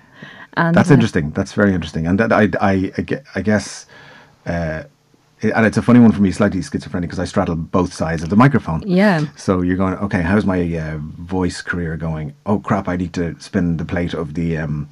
And 0.56 0.74
That's 0.74 0.90
uh, 0.90 0.94
interesting. 0.94 1.30
That's 1.32 1.52
very 1.52 1.74
interesting. 1.74 2.06
And 2.06 2.18
that 2.20 2.32
I, 2.32 2.48
I, 2.60 2.92
I 2.98 3.22
I 3.36 3.40
guess, 3.42 3.86
uh, 4.46 4.84
it- 5.40 5.52
and 5.54 5.66
it's 5.66 5.76
a 5.76 5.82
funny 5.82 6.00
one 6.00 6.12
for 6.12 6.22
me, 6.22 6.30
slightly 6.30 6.62
schizophrenic, 6.62 7.10
because 7.10 7.18
I 7.18 7.24
straddle 7.26 7.56
both 7.56 7.92
sides 7.92 8.22
of 8.22 8.28
the 8.30 8.36
microphone. 8.36 8.82
Yeah. 8.86 9.26
So 9.36 9.62
you're 9.62 9.76
going, 9.76 9.94
okay, 9.94 10.22
how's 10.22 10.46
my 10.46 10.60
uh, 10.78 10.98
voice 11.18 11.60
career 11.62 11.96
going? 11.96 12.34
Oh 12.46 12.58
crap, 12.60 12.88
I 12.88 12.96
need 12.96 13.12
to 13.14 13.38
spin 13.40 13.76
the 13.78 13.84
plate 13.84 14.14
of 14.14 14.34
the 14.34 14.58
um, 14.58 14.88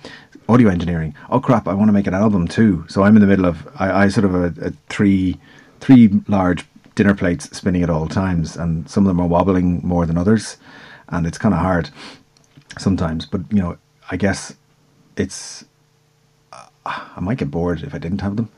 audio 0.48 0.68
engineering. 0.68 1.14
Oh 1.30 1.40
crap, 1.40 1.68
I 1.68 1.74
want 1.74 1.88
to 1.88 1.92
make 1.92 2.08
an 2.08 2.14
album 2.14 2.48
too. 2.48 2.84
So 2.88 3.04
I'm 3.04 3.14
in 3.16 3.20
the 3.20 3.28
middle 3.28 3.46
of, 3.46 3.66
I, 3.78 4.04
I 4.04 4.08
sort 4.08 4.24
of 4.24 4.34
a, 4.34 4.46
a 4.68 4.72
three, 4.88 5.38
three 5.80 6.10
large 6.26 6.66
dinner 6.96 7.14
plates 7.14 7.56
spinning 7.56 7.82
at 7.84 7.88
all 7.90 8.08
times, 8.08 8.56
and 8.56 8.90
some 8.90 9.04
of 9.04 9.08
them 9.08 9.20
are 9.20 9.28
wobbling 9.28 9.80
more 9.86 10.06
than 10.06 10.18
others, 10.18 10.56
and 11.08 11.24
it's 11.26 11.38
kind 11.38 11.54
of 11.54 11.60
hard 11.60 11.88
sometimes. 12.78 13.26
But 13.26 13.42
you 13.50 13.60
know, 13.62 13.78
I 14.12 14.16
guess 14.16 14.54
it's 15.16 15.64
I 16.84 17.20
might 17.20 17.38
get 17.38 17.50
bored 17.50 17.82
if 17.82 17.94
I 17.94 17.98
didn't 17.98 18.20
have 18.20 18.36
them, 18.36 18.48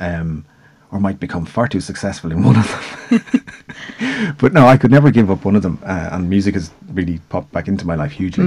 um, 0.00 0.44
or 0.90 0.98
might 0.98 1.20
become 1.20 1.44
far 1.46 1.68
too 1.68 1.80
successful 1.80 2.32
in 2.32 2.42
one 2.42 2.56
of 2.56 2.66
them. 3.10 4.34
but 4.40 4.52
no, 4.52 4.66
I 4.66 4.76
could 4.76 4.90
never 4.90 5.10
give 5.10 5.30
up 5.30 5.44
one 5.44 5.54
of 5.54 5.62
them, 5.62 5.78
uh, 5.84 6.08
and 6.12 6.28
music 6.28 6.54
has 6.54 6.72
really 6.92 7.20
popped 7.28 7.52
back 7.52 7.68
into 7.68 7.86
my 7.86 7.94
life 7.94 8.12
hugely. 8.12 8.44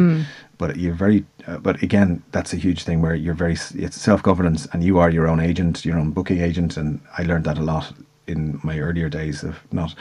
But 0.58 0.76
you're 0.78 0.94
very, 0.94 1.24
uh, 1.48 1.58
but 1.58 1.82
again, 1.82 2.22
that's 2.32 2.54
a 2.54 2.58
huge 2.58 2.84
thing 2.84 3.02
where 3.02 3.16
you're 3.16 3.34
very, 3.34 3.58
it's 3.76 4.00
self 4.02 4.22
governance, 4.22 4.68
and 4.74 4.84
you 4.84 4.98
are 5.00 5.10
your 5.10 5.28
own 5.28 5.40
agent, 5.40 5.86
your 5.86 5.98
own 5.98 6.12
booking 6.12 6.42
agent, 6.42 6.78
and 6.78 7.00
I 7.18 7.24
learned 7.24 7.46
that 7.46 7.58
a 7.60 7.64
lot 7.64 7.94
in 8.28 8.60
my 8.64 8.80
earlier 8.80 9.08
days 9.08 9.44
of 9.44 9.60
not. 9.72 9.96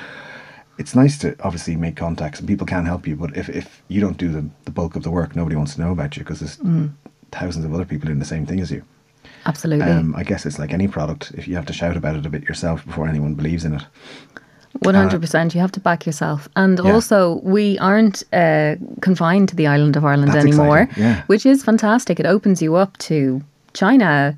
It's 0.80 0.94
nice 1.02 1.16
to 1.22 1.28
obviously 1.46 1.76
make 1.76 1.94
contacts 1.96 2.38
and 2.40 2.48
people 2.48 2.66
can 2.74 2.84
help 2.92 3.02
you, 3.08 3.14
but 3.22 3.30
if, 3.36 3.46
if 3.60 3.66
you 3.88 4.00
don't 4.04 4.16
do 4.24 4.28
the, 4.36 4.42
the 4.64 4.70
bulk 4.78 4.96
of 4.96 5.02
the 5.02 5.10
work, 5.18 5.30
nobody 5.40 5.56
wants 5.60 5.74
to 5.74 5.80
know 5.82 5.92
about 5.92 6.16
you 6.16 6.22
because 6.24 6.40
there's 6.40 6.56
thousands 7.38 7.64
of 7.66 7.72
other 7.74 7.84
people 7.90 8.06
doing 8.06 8.18
the 8.18 8.32
same 8.34 8.44
thing 8.46 8.60
as 8.64 8.70
you. 8.74 8.82
absolutely, 9.50 9.90
Um, 9.92 10.08
I 10.20 10.24
guess 10.30 10.46
it's 10.46 10.58
like 10.62 10.72
any 10.78 10.88
product. 10.88 11.22
If 11.40 11.46
you 11.48 11.54
have 11.58 11.66
to 11.66 11.72
shout 11.80 11.96
about 11.96 12.16
it 12.16 12.26
a 12.26 12.30
bit 12.30 12.44
yourself 12.50 12.78
before 12.88 13.06
anyone 13.08 13.34
believes 13.40 13.64
in 13.64 13.72
it. 13.78 13.84
one 14.88 14.94
hundred 14.94 15.20
percent. 15.20 15.54
You 15.54 15.60
have 15.60 15.72
to 15.72 15.80
back 15.80 16.06
yourself, 16.06 16.48
and 16.62 16.78
Yeah. 16.78 16.94
also 16.94 17.18
we 17.56 17.64
aren't 17.78 18.18
uh, 18.32 18.72
confined 19.08 19.46
to 19.50 19.56
the 19.56 19.66
island 19.74 19.96
of 19.96 20.04
Ireland 20.04 20.32
That's 20.32 20.44
anymore, 20.46 20.88
yeah. 20.96 21.22
which 21.32 21.44
is 21.52 21.62
fantastic. 21.70 22.14
It 22.20 22.26
opens 22.26 22.62
you 22.62 22.76
up 22.82 22.92
to 23.08 23.42
China. 23.74 24.34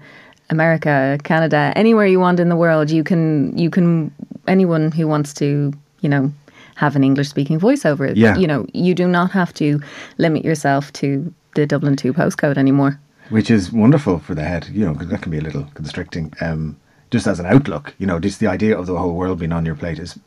America, 0.50 1.18
Canada, 1.24 1.72
anywhere 1.76 2.06
you 2.06 2.20
want 2.20 2.38
in 2.40 2.48
the 2.50 2.56
world, 2.64 2.90
you 2.90 3.02
can 3.10 3.56
you 3.56 3.70
can 3.70 4.10
anyone 4.46 4.84
who 4.92 5.06
wants 5.08 5.32
to, 5.34 5.72
you 6.02 6.08
know, 6.08 6.32
have 6.76 6.96
an 6.96 7.04
English 7.04 7.28
speaking 7.28 7.58
voiceover. 7.60 8.12
Yeah. 8.14 8.36
You 8.36 8.46
know, 8.46 8.66
you 8.74 8.94
do 8.94 9.06
not 9.08 9.30
have 9.32 9.52
to 9.54 9.80
limit 10.18 10.44
yourself 10.44 10.92
to 10.94 11.32
the 11.54 11.66
Dublin 11.66 11.96
2 11.96 12.12
postcode 12.12 12.58
anymore. 12.58 12.98
which 13.30 13.50
is 13.50 13.72
wonderful 13.72 14.18
for 14.18 14.34
the 14.34 14.42
head. 14.44 14.68
You 14.72 14.84
know, 14.84 14.94
'cause 14.94 15.08
that 15.08 15.22
can 15.22 15.30
be 15.32 15.38
a 15.38 15.42
little 15.48 15.66
constricting. 15.74 16.32
Um, 16.40 16.76
just 17.10 17.26
as 17.26 17.40
an 17.40 17.46
outlook, 17.46 17.94
you 17.98 18.06
know, 18.06 18.18
just 18.18 18.40
the 18.40 18.46
idea 18.48 18.76
of 18.78 18.86
the 18.86 18.96
whole 18.98 19.14
world 19.14 19.38
being 19.38 19.52
on 19.52 19.64
your 19.66 19.74
plate 19.76 19.98
is, 19.98 20.18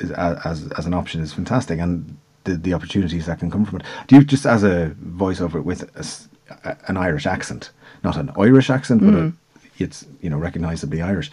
is 0.00 0.10
as 0.12 0.68
as 0.78 0.86
an 0.86 0.94
option 0.94 1.20
is 1.22 1.32
fantastic, 1.32 1.78
and 1.80 2.16
the 2.44 2.54
the 2.56 2.74
opportunities 2.74 3.24
that 3.26 3.38
can 3.40 3.50
come 3.50 3.64
from 3.66 3.80
it. 3.80 3.86
Do 4.06 4.16
you 4.16 4.24
just 4.24 4.46
as 4.46 4.62
a 4.64 4.92
voiceover 5.22 5.62
with 5.64 5.82
a 6.02 6.04
a 6.68 6.76
an 6.90 6.96
Irish 7.08 7.26
accent, 7.26 7.70
not 8.02 8.16
an 8.16 8.30
Irish 8.38 8.70
accent, 8.70 9.00
but 9.02 9.14
a, 9.14 9.32
it's 9.84 10.06
you 10.22 10.30
know 10.30 10.38
recognizably 10.38 11.00
Irish? 11.02 11.30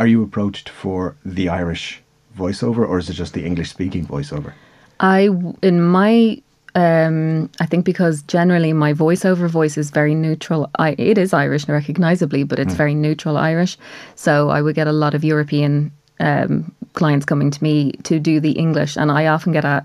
Are 0.00 0.06
you 0.06 0.22
approached 0.22 0.68
for 0.68 1.14
the 1.24 1.48
Irish 1.48 2.02
voiceover, 2.36 2.88
or 2.88 2.98
is 2.98 3.08
it 3.10 3.14
just 3.14 3.34
the 3.34 3.44
English 3.44 3.70
speaking 3.70 4.06
voiceover? 4.06 4.52
I 5.00 5.28
in 5.62 5.82
my, 5.82 6.40
um, 6.74 7.50
I 7.60 7.66
think 7.66 7.84
because 7.84 8.22
generally 8.22 8.72
my 8.72 8.92
voiceover 8.92 9.48
voice 9.48 9.78
is 9.78 9.90
very 9.90 10.14
neutral. 10.14 10.70
I, 10.78 10.94
it 10.98 11.18
is 11.18 11.32
Irish 11.32 11.68
recognizably, 11.68 12.44
but 12.44 12.58
it's 12.58 12.74
very 12.74 12.94
neutral 12.94 13.36
Irish. 13.36 13.78
So 14.14 14.50
I 14.50 14.60
would 14.62 14.74
get 14.74 14.86
a 14.86 14.92
lot 14.92 15.14
of 15.14 15.24
European 15.24 15.90
um, 16.20 16.70
clients 16.92 17.24
coming 17.24 17.50
to 17.50 17.62
me 17.62 17.92
to 18.02 18.18
do 18.18 18.40
the 18.40 18.52
English, 18.52 18.96
and 18.96 19.10
I 19.10 19.26
often 19.26 19.52
get 19.52 19.64
uh, 19.64 19.80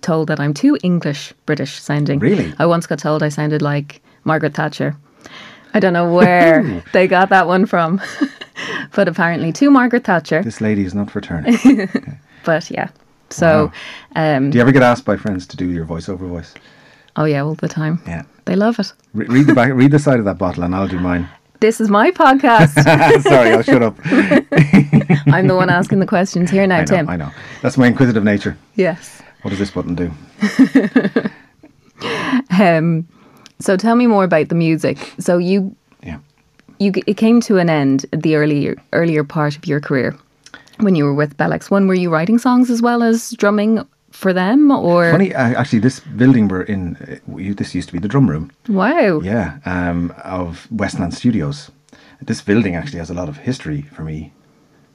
told 0.00 0.28
that 0.28 0.40
I'm 0.40 0.52
too 0.52 0.76
English 0.82 1.32
British 1.46 1.80
sounding. 1.80 2.18
Really? 2.18 2.52
I 2.58 2.66
once 2.66 2.86
got 2.86 2.98
told 2.98 3.22
I 3.22 3.28
sounded 3.28 3.62
like 3.62 4.02
Margaret 4.24 4.54
Thatcher. 4.54 4.96
I 5.74 5.80
don't 5.80 5.92
know 5.92 6.12
where 6.12 6.82
they 6.92 7.06
got 7.06 7.28
that 7.30 7.46
one 7.46 7.66
from, 7.66 8.00
but 8.94 9.08
apparently 9.08 9.52
to 9.52 9.70
Margaret 9.70 10.04
Thatcher. 10.04 10.42
This 10.42 10.60
lady 10.60 10.84
is 10.84 10.94
not 10.94 11.10
for 11.10 11.20
turning. 11.20 11.88
But 12.42 12.70
yeah, 12.70 12.88
so 13.28 13.70
um, 14.16 14.48
Do 14.48 14.56
you 14.56 14.62
ever 14.62 14.72
get 14.72 14.82
asked 14.82 15.04
by 15.04 15.18
friends 15.18 15.46
to 15.48 15.58
do 15.58 15.70
your 15.70 15.84
voiceover 15.84 16.26
voice? 16.26 16.54
oh 17.16 17.24
yeah, 17.24 17.42
all 17.42 17.54
the 17.54 17.68
time. 17.68 18.00
Yeah. 18.06 18.22
They 18.46 18.56
love 18.56 18.78
it. 18.78 18.90
Re- 19.12 19.26
read 19.26 19.46
the 19.46 19.54
back, 19.54 19.70
read 19.74 19.90
the 19.90 19.98
side 19.98 20.18
of 20.18 20.24
that 20.24 20.38
bottle, 20.38 20.62
and 20.64 20.74
I'll 20.74 20.88
do 20.88 20.98
mine. 20.98 21.28
This 21.60 21.82
is 21.82 21.90
my 21.90 22.10
podcast. 22.12 22.82
Sorry, 23.22 23.50
I'll 23.52 23.62
shut 23.62 23.82
up. 23.82 23.94
I'm 25.34 25.46
the 25.48 25.54
one 25.54 25.68
asking 25.68 25.98
the 26.00 26.06
questions 26.06 26.50
here 26.50 26.66
now, 26.66 26.76
I 26.76 26.80
know, 26.80 26.86
Tim. 26.86 27.08
I 27.10 27.16
know. 27.16 27.30
That's 27.60 27.76
my 27.76 27.86
inquisitive 27.88 28.24
nature. 28.24 28.56
Yes. 28.76 29.20
What 29.42 29.50
does 29.50 29.58
this 29.58 29.70
button 29.70 29.94
do? 29.94 30.10
Um, 32.58 33.06
so 33.60 33.76
tell 33.76 33.96
me 33.96 34.06
more 34.06 34.24
about 34.24 34.48
the 34.48 34.54
music. 34.54 34.98
So 35.18 35.38
you 35.38 35.74
Yeah. 36.02 36.18
you 36.78 36.92
it 37.06 37.16
came 37.16 37.40
to 37.42 37.58
an 37.58 37.68
end 37.70 38.06
at 38.12 38.22
the 38.22 38.34
earlier 38.36 38.74
earlier 38.92 39.24
part 39.24 39.56
of 39.56 39.66
your 39.66 39.80
career 39.80 40.14
when 40.78 40.94
you 40.96 41.04
were 41.04 41.14
with 41.14 41.36
Bell 41.36 41.50
X1. 41.52 41.86
Were 41.86 41.94
you 41.94 42.10
writing 42.10 42.38
songs 42.38 42.70
as 42.70 42.80
well 42.82 43.02
as 43.02 43.30
drumming 43.38 43.84
for 44.10 44.32
them, 44.32 44.70
or 44.70 45.10
Funny, 45.12 45.32
uh, 45.34 45.54
actually, 45.60 45.78
this 45.78 46.00
building 46.00 46.48
we're 46.48 46.62
in, 46.62 46.96
uh, 46.96 47.16
we, 47.26 47.52
this 47.54 47.74
used 47.74 47.88
to 47.88 47.92
be 47.92 47.98
the 48.00 48.08
drum 48.08 48.28
room. 48.28 48.50
wow? 48.68 49.20
Yeah, 49.22 49.58
um, 49.64 50.12
of 50.24 50.66
Westland 50.70 51.14
Studios. 51.14 51.70
This 52.20 52.42
building 52.42 52.74
actually 52.76 52.98
has 52.98 53.10
a 53.10 53.14
lot 53.14 53.28
of 53.28 53.36
history 53.38 53.82
for 53.82 54.02
me. 54.02 54.32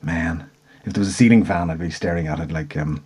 Man, 0.01 0.43
if 0.84 0.93
there 0.93 0.99
was 1.01 1.08
a 1.08 1.13
ceiling 1.13 1.45
fan, 1.45 1.69
I'd 1.69 1.80
be 1.80 1.89
staring 1.89 2.28
at 2.28 2.39
it 2.39 2.51
like 2.51 2.75
um, 2.78 3.04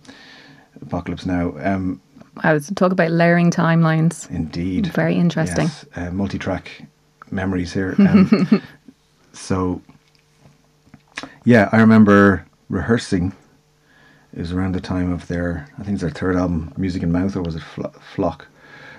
Apocalypse 0.82 1.24
Now. 1.26 1.54
Um, 1.62 2.00
I 2.40 2.52
was 2.52 2.70
talk 2.76 2.92
about 2.92 3.10
layering 3.10 3.50
timelines. 3.50 4.28
indeed. 4.30 4.86
Very 4.88 5.16
interesting. 5.16 5.66
Yes, 5.66 5.84
uh, 5.96 6.10
multi-track 6.10 6.84
memories 7.30 7.72
here. 7.72 7.94
Um, 7.98 8.62
so, 9.32 9.80
yeah, 11.44 11.68
I 11.72 11.78
remember 11.78 12.44
rehearsing. 12.68 13.32
It 14.32 14.40
was 14.40 14.52
around 14.52 14.72
the 14.74 14.80
time 14.80 15.12
of 15.12 15.26
their, 15.28 15.66
I 15.78 15.82
think 15.82 15.94
it's 15.94 16.02
their 16.02 16.10
third 16.10 16.36
album, 16.36 16.72
Music 16.76 17.02
in 17.02 17.12
Mouth, 17.12 17.36
or 17.36 17.42
was 17.42 17.56
it 17.56 17.62
Flo- 17.62 17.92
Flock? 18.14 18.46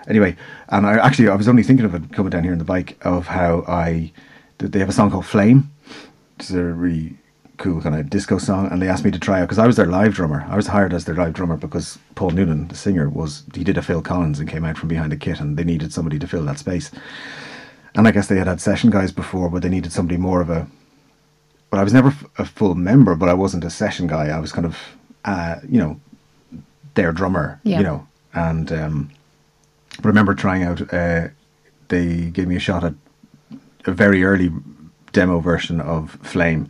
Anyway, 0.07 0.35
and 0.69 0.85
I 0.85 0.93
actually 0.97 1.29
I 1.29 1.35
was 1.35 1.47
only 1.47 1.63
thinking 1.63 1.85
of 1.85 1.93
it 1.95 2.11
coming 2.11 2.31
down 2.31 2.43
here 2.43 2.51
on 2.53 2.57
the 2.57 2.63
bike 2.65 2.97
of 3.05 3.27
how 3.27 3.63
I 3.67 4.11
they 4.57 4.79
have 4.79 4.89
a 4.89 4.93
song 4.93 5.11
called 5.11 5.25
Flame. 5.27 5.71
It's 6.39 6.51
a 6.51 6.63
really 6.63 7.17
cool 7.61 7.81
kind 7.81 7.95
of 7.95 8.09
disco 8.09 8.37
song, 8.37 8.67
and 8.71 8.81
they 8.81 8.87
asked 8.89 9.05
me 9.05 9.11
to 9.11 9.19
try 9.19 9.39
out 9.39 9.43
because 9.45 9.59
I 9.59 9.67
was 9.67 9.75
their 9.75 9.85
live 9.85 10.13
drummer. 10.13 10.45
I 10.49 10.55
was 10.55 10.67
hired 10.67 10.93
as 10.93 11.05
their 11.05 11.15
live 11.15 11.33
drummer 11.33 11.57
because 11.57 11.97
Paul 12.15 12.31
Noonan, 12.31 12.67
the 12.67 12.75
singer, 12.75 13.09
was 13.09 13.43
he 13.53 13.63
did 13.63 13.77
a 13.77 13.81
Phil 13.81 14.01
Collins 14.01 14.39
and 14.39 14.49
came 14.49 14.65
out 14.65 14.77
from 14.77 14.89
behind 14.89 15.13
a 15.13 15.17
kit, 15.17 15.39
and 15.39 15.57
they 15.57 15.63
needed 15.63 15.93
somebody 15.93 16.19
to 16.19 16.27
fill 16.27 16.43
that 16.45 16.59
space. 16.59 16.91
And 17.95 18.07
I 18.07 18.11
guess 18.11 18.27
they 18.27 18.37
had 18.37 18.47
had 18.47 18.61
session 18.61 18.89
guys 18.89 19.11
before, 19.11 19.49
but 19.49 19.61
they 19.61 19.69
needed 19.69 19.91
somebody 19.91 20.17
more 20.17 20.41
of 20.41 20.49
a. 20.49 20.67
But 21.69 21.79
I 21.79 21.83
was 21.83 21.93
never 21.93 22.09
f- 22.09 22.25
a 22.37 22.45
full 22.45 22.75
member, 22.75 23.15
but 23.15 23.29
I 23.29 23.33
wasn't 23.33 23.63
a 23.63 23.69
session 23.69 24.07
guy. 24.07 24.27
I 24.27 24.39
was 24.39 24.51
kind 24.51 24.65
of, 24.65 24.77
uh, 25.23 25.55
you 25.69 25.79
know, 25.79 25.99
their 26.95 27.11
drummer, 27.13 27.59
Yeah. 27.63 27.77
you 27.77 27.83
know. 27.83 28.07
And 28.33 28.71
um, 28.71 29.11
I 30.03 30.07
remember 30.07 30.33
trying 30.33 30.63
out. 30.63 30.81
Uh, 30.93 31.29
they 31.89 32.29
gave 32.31 32.47
me 32.47 32.55
a 32.55 32.59
shot 32.59 32.83
at 32.83 32.93
a 33.85 33.91
very 33.91 34.23
early 34.23 34.51
demo 35.11 35.39
version 35.39 35.81
of 35.81 36.11
Flame, 36.23 36.69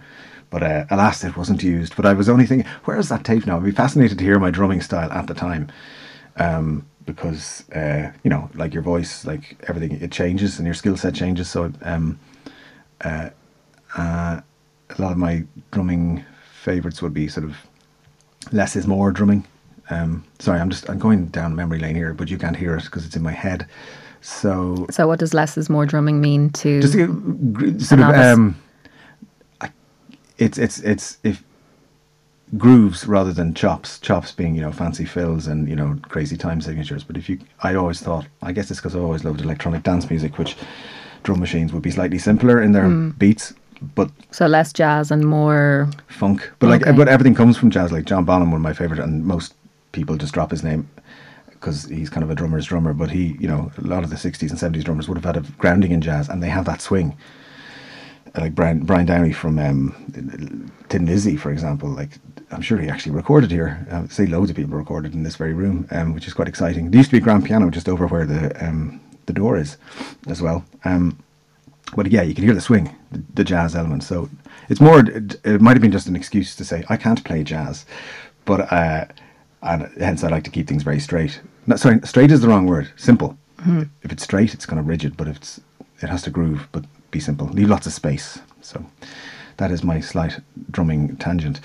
but 0.52 0.62
uh, 0.62 0.86
alas, 0.92 1.24
it 1.24 1.36
wasn't 1.36 1.64
used. 1.64 1.96
But 1.96 2.06
I 2.06 2.14
was 2.14 2.30
only 2.30 2.46
thinking, 2.46 2.70
where 2.86 3.00
is 3.00 3.10
that 3.10 3.24
tape 3.26 3.48
now? 3.48 3.58
I'd 3.58 3.64
be 3.64 3.72
fascinated 3.72 4.20
to 4.20 4.24
hear 4.24 4.38
my 4.38 4.52
drumming 4.52 4.82
style 4.82 5.12
at 5.12 5.26
the 5.26 5.34
time, 5.34 5.72
um, 6.38 6.86
because 7.06 7.68
uh, 7.72 8.12
you 8.24 8.30
know, 8.30 8.50
like 8.54 8.74
your 8.74 8.84
voice, 8.84 9.26
like 9.26 9.58
everything, 9.68 10.00
it 10.00 10.12
changes 10.12 10.60
and 10.60 10.66
your 10.68 10.76
skill 10.76 10.96
set 10.98 11.16
changes. 11.16 11.50
So 11.50 11.72
um, 11.82 12.20
uh, 13.02 13.30
uh, 13.98 14.42
a 14.98 15.02
lot 15.02 15.12
of 15.12 15.18
my 15.18 15.44
drumming 15.72 16.24
favorites 16.62 17.02
would 17.02 17.14
be 17.14 17.28
sort 17.28 17.46
of 17.46 17.56
less 18.52 18.76
is 18.76 18.86
more 18.86 19.12
drumming. 19.12 19.46
Um, 19.90 20.24
sorry, 20.40 20.60
I'm 20.60 20.70
just 20.70 20.90
I'm 20.90 21.00
going 21.00 21.28
down 21.28 21.56
memory 21.56 21.80
lane 21.80 21.96
here, 21.96 22.14
but 22.14 22.30
you 22.30 22.38
can't 22.38 22.56
hear 22.56 22.76
it 22.76 22.84
because 22.84 23.06
it's 23.06 23.16
in 23.16 23.24
my 23.24 23.32
head. 23.32 23.66
So 24.22 24.86
So 24.92 25.08
what 25.08 25.20
does 25.20 25.34
less 25.34 25.58
is 25.58 25.70
more 25.70 25.86
drumming 25.86 26.22
mean 26.22 26.50
to? 26.52 26.82
just 26.82 26.94
sort 27.90 28.02
of 28.02 28.16
um, 28.16 28.56
it's 30.42 30.58
it's 30.58 30.80
it's 30.80 31.18
if 31.24 31.44
grooves 32.58 33.08
rather 33.08 33.32
than 33.32 33.54
chops. 33.54 34.00
Chops 34.00 34.32
being 34.32 34.56
you 34.56 34.62
know 34.62 34.72
fancy 34.72 35.06
fills 35.06 35.48
and 35.48 35.70
you 35.70 35.76
know 35.76 35.98
crazy 36.10 36.38
time 36.38 36.60
signatures. 36.62 37.04
But 37.04 37.18
if 37.18 37.30
you, 37.30 37.40
I 37.62 37.76
always 37.76 38.02
thought, 38.02 38.26
I 38.42 38.52
guess 38.52 38.70
it's 38.72 38.80
because 38.80 38.96
I 38.96 39.00
always 39.00 39.24
loved 39.24 39.42
electronic 39.42 39.84
dance 39.84 40.10
music, 40.10 40.38
which 40.38 40.58
drum 41.24 41.40
machines 41.40 41.72
would 41.72 41.84
be 41.84 41.92
slightly 41.92 42.18
simpler 42.18 42.62
in 42.62 42.72
their 42.72 42.86
mm. 42.86 43.18
beats, 43.18 43.54
but 43.96 44.10
so 44.32 44.48
less 44.48 44.74
jazz 44.74 45.12
and 45.12 45.24
more. 45.26 45.88
funk. 46.08 46.52
But 46.60 46.70
like, 46.70 46.82
Okay. 46.82 46.92
but 46.98 47.08
everything 47.08 47.36
comes 47.36 47.58
from 47.58 47.70
jazz. 47.70 47.92
Like 47.92 48.06
John 48.06 48.26
Bonham, 48.26 48.52
one 48.52 48.58
of 48.60 48.64
my 48.64 48.74
favorite, 48.74 49.00
and 49.00 49.24
most 49.26 49.54
people 49.92 50.18
just 50.18 50.34
drop 50.34 50.52
his 50.52 50.64
name 50.64 50.90
because 51.52 51.86
he's 51.86 52.10
kind 52.10 52.24
of 52.24 52.32
a 52.32 52.36
drummer's 52.36 52.66
drummer. 52.66 52.94
But 52.94 53.12
he, 53.12 53.38
you 53.40 53.48
know, 53.48 53.72
a 53.78 53.82
lot 53.82 54.04
of 54.04 54.10
the 54.10 54.16
'60s 54.18 54.50
and 54.50 54.60
'70s 54.60 54.84
drummers 54.84 55.08
would 55.08 55.18
have 55.18 55.36
had 55.36 55.38
a 55.38 55.48
grounding 55.58 55.92
in 55.92 56.02
jazz, 56.02 56.28
and 56.30 56.42
they 56.42 56.50
have 56.50 56.66
that 56.66 56.82
swing. 56.82 57.16
Like 58.36 58.56
Brian 58.56 58.86
Brian 58.86 59.06
Downey 59.06 59.34
from 59.34 59.60
um, 59.60 60.72
Thin 60.90 61.06
Lizzy, 61.06 61.36
for 61.36 61.52
example. 61.52 61.90
Like 61.90 62.12
I'm 62.52 62.62
sure 62.62 62.78
he 62.78 62.90
actually 62.90 63.14
recorded 63.14 63.52
here. 63.52 63.86
I 63.92 64.02
would 64.02 64.12
say 64.12 64.26
loads 64.26 64.50
of 64.50 64.56
people 64.56 64.78
recorded 64.78 65.14
in 65.14 65.24
this 65.24 65.36
very 65.36 65.54
room, 65.54 65.88
um, 65.92 66.14
which 66.14 66.28
is 66.28 66.34
quite 66.34 66.48
exciting. 66.48 66.92
There 66.92 66.98
used 66.98 67.10
to 67.10 67.16
be 67.16 67.18
a 67.18 67.22
grand 67.22 67.46
piano 67.46 67.70
just 67.70 67.90
over 67.90 68.08
where 68.08 68.26
the 68.26 68.66
um, 68.66 69.02
the 69.26 69.34
door 69.34 69.58
is, 69.58 69.78
as 70.28 70.42
well. 70.42 70.64
Um, 70.86 71.18
but 71.96 72.08
yeah, 72.08 72.22
you 72.22 72.34
can 72.34 72.44
hear 72.46 72.54
the 72.54 72.62
swing, 72.62 72.96
the, 73.12 73.22
the 73.34 73.44
jazz 73.44 73.76
element. 73.76 74.04
So 74.04 74.30
it's 74.70 74.80
more. 74.82 75.00
It, 75.00 75.36
it 75.44 75.62
might 75.62 75.74
have 75.74 75.82
been 75.82 75.92
just 75.92 76.08
an 76.08 76.16
excuse 76.16 76.56
to 76.56 76.64
say 76.66 76.84
I 76.90 76.98
can't 76.98 77.24
play 77.24 77.44
jazz, 77.44 77.86
but 78.46 78.72
uh, 78.72 79.06
and 79.62 79.92
hence 80.00 80.24
I 80.24 80.30
like 80.30 80.44
to 80.46 80.50
keep 80.52 80.68
things 80.68 80.84
very 80.84 81.00
straight. 81.00 81.42
No, 81.68 81.76
sorry, 81.76 82.00
straight 82.04 82.32
is 82.32 82.42
the 82.42 82.48
wrong 82.48 82.66
word. 82.66 82.90
Simple. 82.96 83.38
If 84.04 84.12
it's 84.12 84.24
straight, 84.24 84.54
it's 84.54 84.66
kind 84.66 84.80
of 84.80 84.88
rigid, 84.88 85.16
but 85.18 85.28
if 85.28 85.36
it's 85.36 85.62
it 86.02 86.10
has 86.10 86.24
to 86.24 86.32
groove, 86.32 86.68
but 86.72 86.86
be 87.12 87.20
simple. 87.20 87.48
Leave 87.48 87.70
lots 87.70 87.86
of 87.88 87.94
space. 87.94 88.40
So 88.62 88.84
that 89.58 89.72
is 89.72 89.84
my 89.84 90.00
slight 90.00 90.40
drumming 90.72 91.16
tangent. 91.18 91.60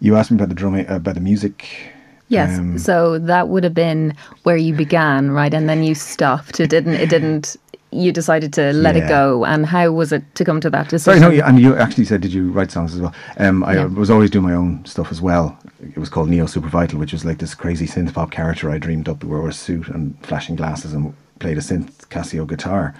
You 0.00 0.16
asked 0.16 0.30
me 0.30 0.36
about 0.36 0.48
the 0.48 0.54
drumming, 0.54 0.88
uh, 0.88 0.96
about 0.96 1.14
the 1.14 1.20
music. 1.20 1.92
Yes. 2.28 2.58
Um, 2.58 2.78
so 2.78 3.18
that 3.18 3.48
would 3.48 3.64
have 3.64 3.74
been 3.74 4.14
where 4.42 4.56
you 4.56 4.74
began, 4.74 5.30
right? 5.30 5.52
And 5.54 5.68
then 5.68 5.82
you 5.82 5.94
stopped. 5.94 6.60
It 6.60 6.68
didn't. 6.68 6.94
It 6.94 7.08
didn't. 7.08 7.56
You 7.90 8.12
decided 8.12 8.52
to 8.52 8.74
let 8.74 8.96
it 8.96 9.08
go. 9.08 9.46
And 9.46 9.64
how 9.64 9.90
was 9.92 10.12
it 10.12 10.22
to 10.34 10.44
come 10.44 10.60
to 10.60 10.68
that 10.68 10.90
decision? 10.90 11.22
Sorry, 11.22 11.38
no, 11.38 11.44
and 11.44 11.58
you 11.58 11.74
actually 11.74 12.04
said, 12.04 12.20
did 12.20 12.34
you 12.34 12.50
write 12.52 12.70
songs 12.70 12.94
as 12.94 13.00
well? 13.00 13.14
Um, 13.38 13.64
I 13.64 13.76
Yeah. 13.76 13.86
was 13.86 14.10
always 14.10 14.28
doing 14.28 14.44
my 14.44 14.52
own 14.52 14.84
stuff 14.84 15.10
as 15.10 15.22
well. 15.22 15.56
It 15.80 15.96
was 15.96 16.10
called 16.10 16.28
Neosupervital, 16.28 16.94
which 16.94 17.14
was 17.14 17.24
like 17.24 17.38
this 17.38 17.54
crazy 17.54 17.86
synth 17.86 18.12
pop 18.12 18.30
character 18.30 18.70
I 18.70 18.76
dreamed 18.76 19.08
up. 19.08 19.24
We 19.24 19.30
wore 19.30 19.48
a 19.48 19.54
suit 19.54 19.88
and 19.88 20.18
flashing 20.22 20.54
glasses 20.54 20.92
and 20.92 21.14
played 21.38 21.56
a 21.56 21.62
synth 21.62 21.92
Casio 22.10 22.46
guitar. 22.46 22.94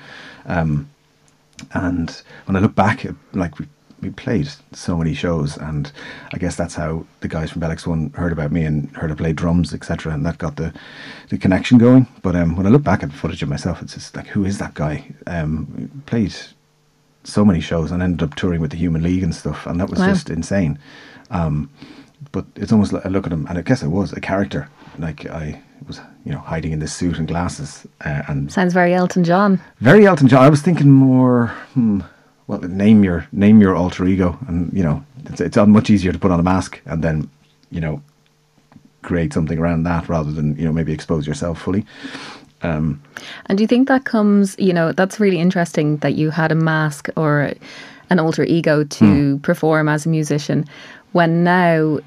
Um, 0.47 0.89
and 1.73 2.11
when 2.47 2.57
I 2.57 2.61
look 2.61 2.75
back, 2.75 3.07
like 3.33 3.59
we 3.59 3.67
we 4.01 4.11
played 4.11 4.49
so 4.73 4.97
many 4.97 5.13
shows, 5.13 5.57
and 5.57 5.91
I 6.33 6.39
guess 6.39 6.55
that's 6.55 6.77
how 6.77 7.05
the 7.21 7.27
guys 7.29 7.51
from 7.51 7.61
Bell 7.61 7.71
X1 7.71 8.15
heard 8.15 8.31
about 8.33 8.53
me 8.53 8.63
and 8.65 8.89
heard 8.97 9.11
I 9.11 9.15
play 9.17 9.33
drums, 9.33 9.75
etc. 9.75 10.13
And 10.15 10.25
that 10.25 10.39
got 10.39 10.57
the 10.57 10.73
the 11.31 11.39
connection 11.39 11.79
going. 11.79 12.07
But 12.23 12.37
um, 12.37 12.55
when 12.57 12.67
I 12.67 12.71
look 12.71 12.85
back 12.85 13.03
at 13.03 13.13
footage 13.13 13.43
of 13.43 13.49
myself, 13.49 13.83
it's 13.83 13.95
just 13.95 14.15
like, 14.15 14.29
who 14.29 14.45
is 14.45 14.59
that 14.59 14.75
guy? 14.75 15.05
Um, 15.27 16.03
played 16.07 16.33
so 17.25 17.45
many 17.45 17.61
shows 17.61 17.91
and 17.91 18.03
ended 18.03 18.23
up 18.23 18.37
touring 18.37 18.61
with 18.61 18.71
the 18.71 18.77
Human 18.77 19.03
League 19.03 19.25
and 19.25 19.35
stuff, 19.35 19.67
and 19.67 19.81
that 19.81 19.91
was 19.91 19.99
Wow. 19.99 20.07
just 20.07 20.31
insane. 20.31 20.79
Um, 21.31 21.69
but 22.33 22.47
it's 22.57 22.73
almost 22.73 22.93
like 22.93 23.05
I 23.05 23.09
look 23.09 23.27
at 23.27 23.33
him, 23.33 23.47
and 23.49 23.59
I 23.59 23.63
guess 23.63 23.83
I 23.83 23.87
was 23.89 24.13
a 24.13 24.21
character. 24.21 24.69
Like 24.99 25.27
I 25.27 25.61
was, 25.87 26.01
you 26.25 26.33
know, 26.33 26.39
hiding 26.39 26.73
in 26.73 26.79
this 26.81 26.93
suit 26.93 27.19
and 27.19 27.29
glasses, 27.29 27.87
uh, 28.05 28.23
and 28.29 28.51
Sounds 28.53 28.73
very 28.75 28.95
Elton 28.95 29.25
John. 29.25 29.61
very 29.81 30.07
Elton 30.07 30.29
John. 30.29 30.43
I 30.43 30.49
was 30.51 30.61
thinking 30.63 30.91
more, 30.91 31.49
hmm, 31.75 32.01
well, 32.47 32.61
name 32.61 33.05
your 33.05 33.27
name 33.33 33.61
your 33.61 33.75
alter 33.77 34.07
ego, 34.07 34.39
and 34.49 34.73
you 34.73 34.83
know, 34.83 35.03
it's 35.27 35.41
it's 35.41 35.57
much 35.67 35.91
easier 35.91 36.13
to 36.13 36.19
put 36.19 36.31
on 36.31 36.41
a 36.41 36.43
mask 36.43 36.81
and 36.87 37.03
then, 37.05 37.29
you 37.71 37.81
know, 37.81 38.03
create 39.03 39.33
something 39.33 39.59
around 39.59 39.85
that 39.85 40.09
rather 40.09 40.33
than 40.33 40.57
you 40.57 40.65
know 40.65 40.73
maybe 40.73 40.93
expose 40.93 41.27
yourself 41.27 41.61
fully. 41.61 41.85
Um, 42.63 43.01
And 43.47 43.57
do 43.59 43.63
you 43.63 43.69
think 43.69 43.87
that 43.89 44.05
comes, 44.05 44.57
you 44.59 44.73
know, 44.73 44.93
that's 44.93 45.21
really 45.21 45.39
interesting 45.39 45.99
that 45.99 46.15
you 46.15 46.31
had 46.31 46.51
a 46.51 46.57
mask 46.57 47.09
or 47.17 47.53
an 48.11 48.19
alter 48.19 48.43
ego 48.45 48.85
to 48.85 49.05
Hmm. 49.05 49.37
perform 49.43 49.89
as 49.89 50.07
a 50.07 50.09
musician 50.09 50.65
when 51.13 51.45
now 51.45 52.01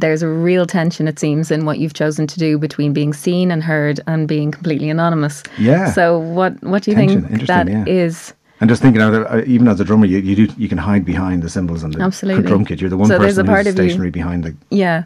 there's 0.00 0.22
a 0.22 0.28
real 0.28 0.66
tension, 0.66 1.08
it 1.08 1.18
seems, 1.18 1.50
in 1.50 1.64
what 1.66 1.78
you've 1.78 1.94
chosen 1.94 2.26
to 2.26 2.38
do 2.38 2.58
between 2.58 2.92
being 2.92 3.12
seen 3.12 3.50
and 3.50 3.62
heard 3.62 4.00
and 4.06 4.26
being 4.28 4.50
completely 4.52 4.90
anonymous. 4.90 5.42
Yeah. 5.58 5.92
So 5.92 6.18
what 6.18 6.52
what 6.62 6.82
do 6.84 6.90
you 6.90 6.96
Tension, 6.96 7.22
think 7.28 7.46
that 7.46 7.68
yeah. 7.68 7.84
is 7.86 8.32
And 8.60 8.70
just 8.70 8.82
thinking 8.82 9.02
uh, 9.02 9.42
even 9.46 9.68
as 9.68 9.80
a 9.80 9.84
drummer, 9.84 10.06
you, 10.06 10.18
you 10.18 10.34
do 10.46 10.54
you 10.56 10.68
can 10.68 10.78
hide 10.78 11.04
behind 11.04 11.42
the 11.42 11.48
cymbals 11.50 11.82
and 11.84 11.92
the 11.94 12.00
Absolutely. 12.02 12.48
drum 12.50 12.64
kit. 12.64 12.80
You're 12.80 12.90
the 12.90 12.96
one 12.96 13.08
So 13.08 13.18
person 13.18 13.46
part 13.46 13.66
who's 13.66 13.74
stationary 13.74 14.10
behind 14.10 14.44
the, 14.44 14.52
Yeah. 14.70 15.04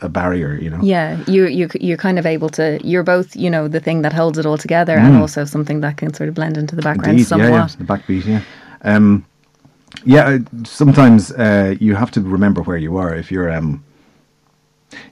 a 0.00 0.08
barrier. 0.08 0.52
You 0.64 0.70
know. 0.70 0.80
Yeah, 0.82 1.08
you 1.26 1.46
you 1.58 1.68
you're 1.80 2.02
kind 2.06 2.18
of 2.18 2.26
able 2.26 2.48
to. 2.58 2.64
You're 2.90 3.04
both, 3.04 3.28
you 3.36 3.50
know, 3.50 3.68
the 3.68 3.80
thing 3.80 4.02
that 4.02 4.12
holds 4.12 4.38
it 4.38 4.46
all 4.46 4.58
together, 4.58 4.96
and 4.96 5.16
also 5.22 5.44
something 5.44 5.80
that 5.82 5.96
can 5.96 6.12
sort 6.14 6.28
of 6.28 6.34
blend 6.34 6.56
into 6.56 6.74
the 6.76 6.82
background 6.82 7.18
Mm. 7.18 7.22
Indeed, 7.22 7.26
somewhat. 7.26 7.48
yeah, 7.50 7.68
yeah, 7.68 7.76
the 7.78 7.84
backbeat, 7.84 8.24
yeah. 8.26 8.40
Um, 8.96 9.24
yeah, 10.04 10.24
uh, 10.28 10.38
sometimes 10.64 11.30
uh, 11.32 11.74
you 11.80 11.94
have 11.94 12.10
to 12.12 12.20
remember 12.20 12.62
where 12.62 12.78
you 12.86 12.96
are 12.96 13.14
if 13.14 13.30
you're, 13.32 13.50
um, 13.58 13.82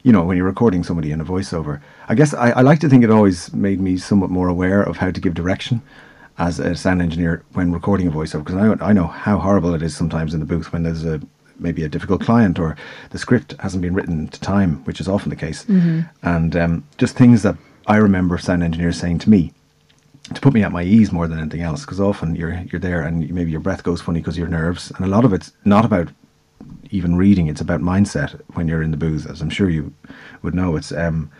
you 0.02 0.12
know, 0.12 0.22
when 0.24 0.36
you're 0.36 0.46
recording 0.46 0.84
somebody 0.84 1.12
in 1.12 1.20
a 1.20 1.24
voiceover. 1.24 1.80
I 2.08 2.14
guess 2.14 2.34
I, 2.34 2.50
I 2.50 2.60
like 2.62 2.80
to 2.80 2.88
think 2.88 3.04
it 3.04 3.10
always 3.10 3.52
made 3.52 3.80
me 3.80 3.96
somewhat 3.96 4.30
more 4.30 4.48
aware 4.48 4.82
of 4.82 4.96
how 4.96 5.10
to 5.10 5.20
give 5.20 5.34
direction 5.34 5.82
as 6.38 6.58
a 6.58 6.74
sound 6.74 7.02
engineer 7.02 7.42
when 7.52 7.72
recording 7.72 8.06
a 8.06 8.10
voiceover 8.10 8.44
because 8.44 8.80
I, 8.80 8.88
I 8.88 8.92
know 8.92 9.06
how 9.06 9.38
horrible 9.38 9.74
it 9.74 9.82
is 9.82 9.96
sometimes 9.96 10.32
in 10.32 10.40
the 10.40 10.46
booth 10.46 10.72
when 10.72 10.82
there's 10.82 11.04
a 11.04 11.20
maybe 11.58 11.84
a 11.84 11.88
difficult 11.88 12.22
client 12.22 12.58
or 12.58 12.76
the 13.10 13.18
script 13.18 13.54
hasn't 13.60 13.82
been 13.82 13.94
written 13.94 14.26
to 14.28 14.40
time, 14.40 14.82
which 14.84 15.00
is 15.00 15.08
often 15.08 15.28
the 15.28 15.36
case, 15.36 15.64
and 16.22 16.56
um, 16.56 16.84
just 16.96 17.16
things 17.16 17.42
that 17.42 17.56
I 17.86 17.96
remember 17.96 18.38
sound 18.38 18.62
engineers 18.62 18.98
saying 18.98 19.18
to 19.20 19.30
me 19.30 19.52
to 20.34 20.40
put 20.40 20.54
me 20.54 20.62
at 20.62 20.72
my 20.72 20.82
ease 20.82 21.12
more 21.12 21.26
than 21.26 21.38
anything 21.38 21.60
else 21.60 21.84
because 21.84 22.00
often 22.00 22.34
you're 22.36 22.54
you're 22.70 22.80
there 22.80 23.02
and 23.02 23.28
maybe 23.30 23.50
your 23.50 23.60
breath 23.60 23.82
goes 23.82 24.00
funny 24.00 24.20
because 24.20 24.38
you're 24.38 24.48
nerves 24.48 24.90
and 24.92 25.04
a 25.04 25.08
lot 25.08 25.24
of 25.24 25.32
it's 25.32 25.52
not 25.64 25.84
about 25.84 26.08
even 26.90 27.16
reading 27.16 27.46
it's 27.46 27.60
about 27.60 27.80
mindset 27.80 28.40
when 28.54 28.68
you're 28.68 28.82
in 28.82 28.90
the 28.90 28.96
booth 28.96 29.26
as 29.30 29.40
I'm 29.40 29.50
sure 29.50 29.68
you 29.70 29.92
would 30.42 30.54
know. 30.54 30.76
It's 30.76 30.92
um 30.92 31.30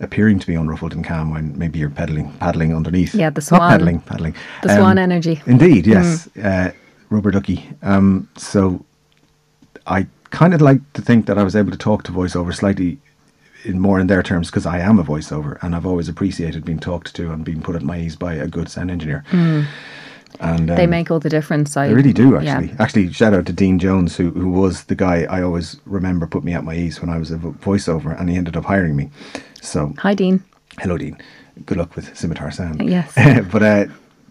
appearing 0.00 0.38
to 0.38 0.46
be 0.46 0.54
unruffled 0.54 0.92
and 0.92 1.04
calm 1.04 1.30
when 1.30 1.56
maybe 1.58 1.78
you're 1.78 1.90
pedaling 1.90 2.30
paddling 2.34 2.74
underneath. 2.74 3.14
Yeah, 3.14 3.30
the 3.30 3.40
not 3.40 3.44
swan- 3.58 3.70
pedaling 3.70 4.00
paddling. 4.00 4.34
The 4.62 4.76
swan 4.76 4.98
energy. 4.98 5.40
indeed 5.46 5.86
yes. 5.86 6.28
Uh, 6.36 6.72
rubber 7.10 7.30
ducky. 7.30 7.68
Um 7.82 8.28
so 8.36 8.84
I 9.86 10.06
kind 10.30 10.54
of 10.54 10.60
like 10.60 10.80
to 10.94 11.02
think 11.02 11.26
that 11.26 11.38
I 11.38 11.42
was 11.44 11.54
able 11.56 11.70
to 11.70 11.78
talk 11.78 12.02
to 12.04 12.12
voiceover 12.12 12.54
slightly 12.54 12.98
in 13.64 13.80
more 13.80 13.98
in 14.00 14.06
their 14.06 14.22
terms 14.22 14.48
because 14.50 14.66
I 14.66 14.78
am 14.80 14.98
a 14.98 15.04
voiceover 15.04 15.58
and 15.62 15.74
I've 15.74 15.86
always 15.86 16.08
appreciated 16.08 16.64
being 16.64 16.78
talked 16.78 17.14
to 17.16 17.32
and 17.32 17.44
being 17.44 17.62
put 17.62 17.74
at 17.76 17.82
my 17.82 17.98
ease 17.98 18.16
by 18.16 18.34
a 18.34 18.46
good 18.46 18.68
sound 18.68 18.90
engineer. 18.90 19.24
And 20.40 20.68
They 20.68 20.84
um, 20.84 20.90
make 20.90 21.10
all 21.10 21.20
the 21.20 21.28
difference. 21.28 21.76
I 21.76 21.88
they 21.88 21.94
really 21.94 22.12
do 22.12 22.30
yeah. 22.30 22.56
actually. 22.56 22.76
Actually, 22.78 23.12
shout 23.12 23.34
out 23.34 23.46
to 23.46 23.52
Dean 23.52 23.78
Jones 23.78 24.16
who 24.16 24.30
who 24.30 24.50
was 24.50 24.84
the 24.84 24.94
guy 24.94 25.26
I 25.30 25.42
always 25.42 25.80
remember 25.86 26.26
put 26.26 26.44
me 26.44 26.52
at 26.54 26.64
my 26.64 26.74
ease 26.74 27.00
when 27.00 27.10
I 27.10 27.18
was 27.18 27.30
a 27.30 27.36
voiceover 27.38 28.18
and 28.18 28.28
he 28.28 28.36
ended 28.36 28.56
up 28.56 28.64
hiring 28.64 28.96
me. 28.96 29.10
So 29.62 29.92
Hi, 29.98 30.14
Dean. 30.14 30.42
hello 30.78 30.98
Dean. 30.98 31.16
Good 31.64 31.78
luck 31.78 31.96
with 31.96 32.16
Scimitar 32.16 32.50
Sound. 32.50 32.82
Yes. 32.88 33.12
but 33.52 33.62
uh 33.62 33.86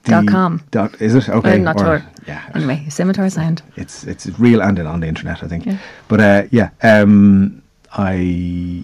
Dot 0.05 0.27
com. 0.27 0.61
Dot, 0.69 1.01
is 1.01 1.15
it 1.15 1.27
okay? 1.29 1.53
I'm 1.53 1.63
not 1.63 1.81
or- 1.81 1.85
sure. 1.99 2.05
Yeah. 2.27 2.51
Anyway, 2.53 2.85
scimitar 2.89 3.29
sound. 3.29 3.61
it's 3.75 4.03
it's 4.03 4.27
real 4.39 4.61
and 4.61 4.79
on 4.79 4.99
the 4.99 5.07
internet, 5.07 5.43
I 5.43 5.47
think. 5.47 5.67
But 6.07 6.19
uh, 6.19 6.43
yeah, 6.51 6.69
um, 6.83 7.61
I 7.93 8.83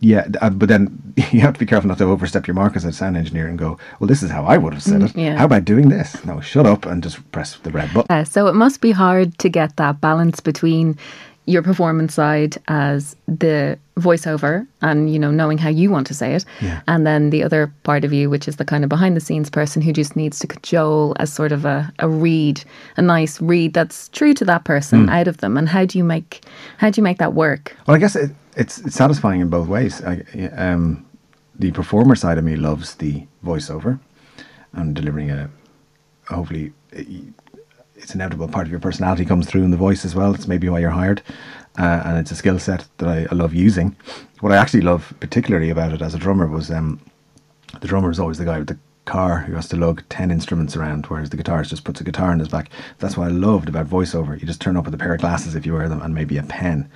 yeah, 0.00 0.26
uh, 0.40 0.50
but 0.50 0.68
then 0.68 1.14
you 1.30 1.40
have 1.40 1.54
to 1.54 1.60
be 1.60 1.66
careful 1.66 1.88
not 1.88 1.98
to 1.98 2.04
overstep 2.04 2.46
your 2.46 2.54
mark 2.54 2.74
as 2.74 2.84
a 2.84 2.92
sound 2.92 3.16
engineer 3.16 3.46
and 3.46 3.58
go, 3.58 3.78
well, 3.98 4.08
this 4.08 4.22
is 4.22 4.30
how 4.30 4.44
I 4.44 4.56
would 4.56 4.72
have 4.72 4.82
said 4.82 5.02
it. 5.02 5.12
Mm, 5.12 5.22
yeah. 5.22 5.36
How 5.36 5.44
about 5.44 5.64
doing 5.64 5.90
this? 5.90 6.24
No, 6.24 6.40
shut 6.40 6.66
up 6.66 6.86
and 6.86 7.02
just 7.02 7.30
press 7.32 7.56
the 7.58 7.70
red 7.70 7.92
button. 7.92 8.14
Uh, 8.14 8.24
so 8.24 8.46
it 8.46 8.54
must 8.54 8.80
be 8.80 8.92
hard 8.92 9.38
to 9.38 9.48
get 9.48 9.76
that 9.76 10.00
balance 10.00 10.40
between 10.40 10.96
your 11.46 11.62
performance 11.62 12.14
side 12.14 12.56
as 12.68 13.16
the 13.26 13.76
voiceover 13.98 14.66
and 14.82 15.12
you 15.12 15.18
know 15.18 15.30
knowing 15.30 15.58
how 15.58 15.68
you 15.68 15.90
want 15.90 16.06
to 16.06 16.14
say 16.14 16.34
it 16.34 16.44
Yeah. 16.60 16.80
and 16.86 17.06
then 17.06 17.30
the 17.30 17.42
other 17.42 17.72
part 17.82 18.04
of 18.04 18.12
you 18.12 18.30
which 18.30 18.46
is 18.48 18.56
the 18.56 18.64
kind 18.64 18.84
of 18.84 18.88
behind 18.88 19.16
the 19.16 19.20
scenes 19.20 19.50
person 19.50 19.82
who 19.82 19.92
just 19.92 20.16
needs 20.16 20.38
to 20.38 20.46
cajole 20.46 21.14
as 21.18 21.32
sort 21.32 21.52
of 21.52 21.64
a, 21.64 21.92
a 21.98 22.08
read 22.08 22.62
a 22.96 23.02
nice 23.02 23.40
read 23.40 23.74
that's 23.74 24.08
true 24.10 24.32
to 24.34 24.44
that 24.44 24.64
person 24.64 25.04
Hmm. 25.04 25.08
out 25.10 25.28
of 25.28 25.38
them 25.38 25.56
and 25.56 25.68
how 25.68 25.84
do 25.84 25.98
you 25.98 26.04
make 26.04 26.44
how 26.78 26.88
do 26.90 27.00
you 27.00 27.02
make 27.02 27.18
that 27.18 27.34
work 27.34 27.76
Well, 27.86 27.96
I 27.96 27.98
guess 28.00 28.16
it, 28.16 28.30
it's 28.56 28.78
it's 28.78 28.94
satisfying 28.96 29.40
in 29.40 29.48
both 29.48 29.68
ways. 29.68 30.02
I, 30.04 30.22
um, 30.56 31.04
the 31.58 31.70
performer 31.72 32.14
side 32.16 32.38
of 32.38 32.44
me 32.44 32.56
loves 32.56 32.94
the 32.96 33.26
voiceover 33.44 33.98
and 34.72 34.94
delivering 34.94 35.30
a 35.30 35.50
hopefully 36.28 36.72
it's 38.10 38.16
inevitable 38.16 38.48
part 38.48 38.66
of 38.66 38.72
your 38.72 38.80
personality 38.80 39.24
comes 39.24 39.46
through 39.46 39.62
in 39.62 39.70
the 39.70 39.76
voice 39.76 40.04
as 40.04 40.16
well. 40.16 40.34
It's 40.34 40.48
maybe 40.48 40.68
why 40.68 40.80
you're 40.80 40.90
hired, 40.90 41.22
uh, 41.78 42.02
and 42.04 42.18
it's 42.18 42.32
a 42.32 42.34
skill 42.34 42.58
set 42.58 42.88
that 42.98 43.08
I, 43.08 43.28
I 43.30 43.34
love 43.36 43.54
using. 43.54 43.94
What 44.40 44.50
I 44.50 44.56
actually 44.56 44.80
love 44.80 45.14
particularly 45.20 45.70
about 45.70 45.92
it 45.92 46.02
as 46.02 46.12
a 46.12 46.18
drummer 46.18 46.48
was 46.48 46.72
um, 46.72 47.00
the 47.80 47.86
drummer 47.86 48.10
is 48.10 48.18
always 48.18 48.38
the 48.38 48.44
guy 48.44 48.58
with 48.58 48.66
the 48.66 48.78
car 49.04 49.38
who 49.38 49.54
has 49.54 49.68
to 49.68 49.76
lug 49.76 50.02
10 50.08 50.32
instruments 50.32 50.74
around, 50.74 51.06
whereas 51.06 51.30
the 51.30 51.36
guitarist 51.36 51.68
just 51.68 51.84
puts 51.84 52.00
a 52.00 52.04
guitar 52.04 52.32
in 52.32 52.40
his 52.40 52.48
back. 52.48 52.70
That's 52.98 53.16
what 53.16 53.28
I 53.28 53.30
loved 53.30 53.68
about 53.68 53.86
voiceover. 53.86 54.38
You 54.40 54.44
just 54.44 54.60
turn 54.60 54.76
up 54.76 54.86
with 54.86 54.94
a 54.94 54.98
pair 54.98 55.14
of 55.14 55.20
glasses 55.20 55.54
if 55.54 55.64
you 55.64 55.74
wear 55.74 55.88
them 55.88 56.02
and 56.02 56.12
maybe 56.12 56.36
a 56.36 56.42
pen. 56.42 56.90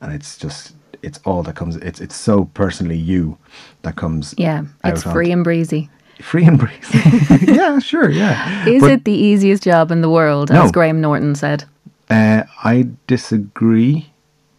And 0.00 0.12
it's 0.12 0.36
just, 0.36 0.74
it's 1.00 1.20
all 1.24 1.44
that 1.44 1.54
comes, 1.54 1.76
it's 1.76 2.00
it's 2.00 2.16
so 2.16 2.46
personally 2.54 2.96
you 2.96 3.38
that 3.82 3.94
comes 3.94 4.34
yeah 4.36 4.64
it's 4.84 5.04
free 5.04 5.30
and 5.30 5.44
breezy 5.44 5.88
Free 6.22 6.44
and 6.44 6.58
breezy. 6.58 6.98
yeah, 7.52 7.78
sure, 7.78 8.10
yeah. 8.10 8.66
is 8.66 8.82
But, 8.82 8.90
it 8.92 9.04
the 9.04 9.12
easiest 9.12 9.62
job 9.62 9.90
in 9.90 10.00
the 10.02 10.10
world 10.10 10.50
No. 10.50 10.62
as 10.64 10.72
graham 10.72 11.00
norton 11.00 11.34
said 11.34 11.64
Uh, 12.10 12.42
I 12.64 12.86
disagree. 13.06 14.10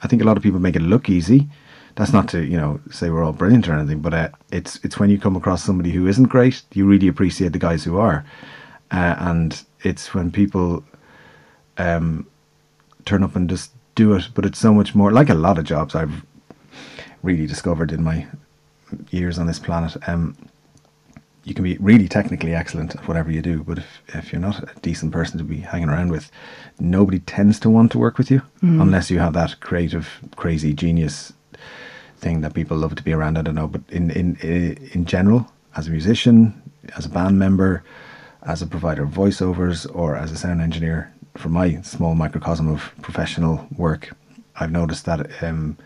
I 0.04 0.08
think 0.08 0.22
a 0.22 0.26
lot 0.26 0.38
of 0.38 0.44
people 0.44 0.60
make 0.60 0.76
it 0.76 0.82
look 0.82 1.10
easy. 1.10 1.48
That's 1.96 2.14
not 2.14 2.28
to 2.30 2.40
you 2.44 2.58
know 2.58 2.80
say 2.90 3.10
we're 3.10 3.24
all 3.24 3.34
brilliant 3.34 3.68
or 3.68 3.74
anything, 3.74 4.00
but 4.02 4.14
uh, 4.14 4.30
it's 4.52 4.80
it's 4.84 4.98
when 5.00 5.10
you 5.10 5.20
come 5.20 5.36
across 5.36 5.64
somebody 5.64 5.92
who 5.92 6.08
isn't 6.08 6.30
great, 6.30 6.62
you 6.74 6.86
really 6.88 7.08
appreciate 7.10 7.52
the 7.52 7.60
guys 7.60 7.84
who 7.84 7.98
are, 8.00 8.24
uh, 8.92 9.16
and 9.20 9.62
it's 9.84 10.14
when 10.14 10.32
people 10.32 10.84
um, 11.78 12.26
turn 13.06 13.24
up 13.24 13.36
and 13.36 13.50
just 13.50 13.72
do 13.96 14.14
it. 14.16 14.30
But 14.34 14.46
it's 14.46 14.60
so 14.60 14.74
much 14.74 14.96
more 14.96 15.12
like 15.12 15.30
a 15.30 15.36
lot 15.36 15.58
of 15.58 15.66
jobs 15.66 15.94
I've 15.94 16.24
really 17.24 17.46
discovered 17.46 17.92
in 17.92 18.04
my 18.04 18.26
years 19.12 19.38
on 19.38 19.46
this 19.48 19.60
planet. 19.60 19.98
Um, 20.08 20.36
you 21.44 21.54
can 21.54 21.64
be 21.64 21.78
really 21.78 22.08
technically 22.08 22.54
excellent 22.54 22.96
at 22.96 23.08
whatever 23.08 23.32
you 23.32 23.42
do, 23.42 23.64
but 23.64 23.80
if, 23.80 24.02
if 24.10 24.32
you're 24.32 24.42
not 24.42 24.64
a 24.64 24.80
decent 24.82 25.12
person 25.12 25.38
to 25.40 25.44
be 25.44 25.58
hanging 25.58 25.90
around 25.90 26.12
with, 26.12 26.32
nobody 26.80 27.20
tends 27.20 27.60
to 27.60 27.70
want 27.70 27.92
to 27.92 27.98
work 27.98 28.18
with 28.18 28.30
you 28.30 28.42
unless 28.80 29.10
you 29.10 29.18
have 29.20 29.34
that 29.34 29.60
creative, 29.60 30.20
crazy 30.36 30.74
genius 30.74 31.34
thing 32.18 32.42
that 32.42 32.54
people 32.54 32.78
love 32.78 32.96
to 32.96 33.04
be 33.04 33.12
around. 33.12 33.38
I 33.38 33.42
don't 33.42 33.56
know, 33.56 33.68
but 33.68 33.82
in 33.90 34.12
in 34.12 34.36
in 34.94 35.06
general, 35.06 35.52
as 35.76 35.88
a 35.88 35.92
musician, 35.92 36.62
as 36.96 37.06
a 37.06 37.10
band 37.10 37.40
member, 37.40 37.84
as 38.44 38.62
a 38.62 38.68
provider 38.68 39.04
of 39.04 39.10
voiceovers, 39.10 39.88
or 39.96 40.16
as 40.16 40.32
a 40.32 40.38
sound 40.38 40.62
engineer, 40.62 41.12
from 41.36 41.54
my 41.54 41.82
small 41.82 42.14
microcosm 42.14 42.68
of 42.68 42.92
professional 43.02 43.68
work, 43.76 44.16
I've 44.60 44.72
noticed 44.72 45.06
that 45.06 45.44
um, 45.44 45.78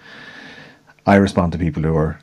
I 1.06 1.16
respond 1.16 1.53
to 1.53 1.58
people 1.58 1.84
who 1.84 1.95
are 1.95 2.20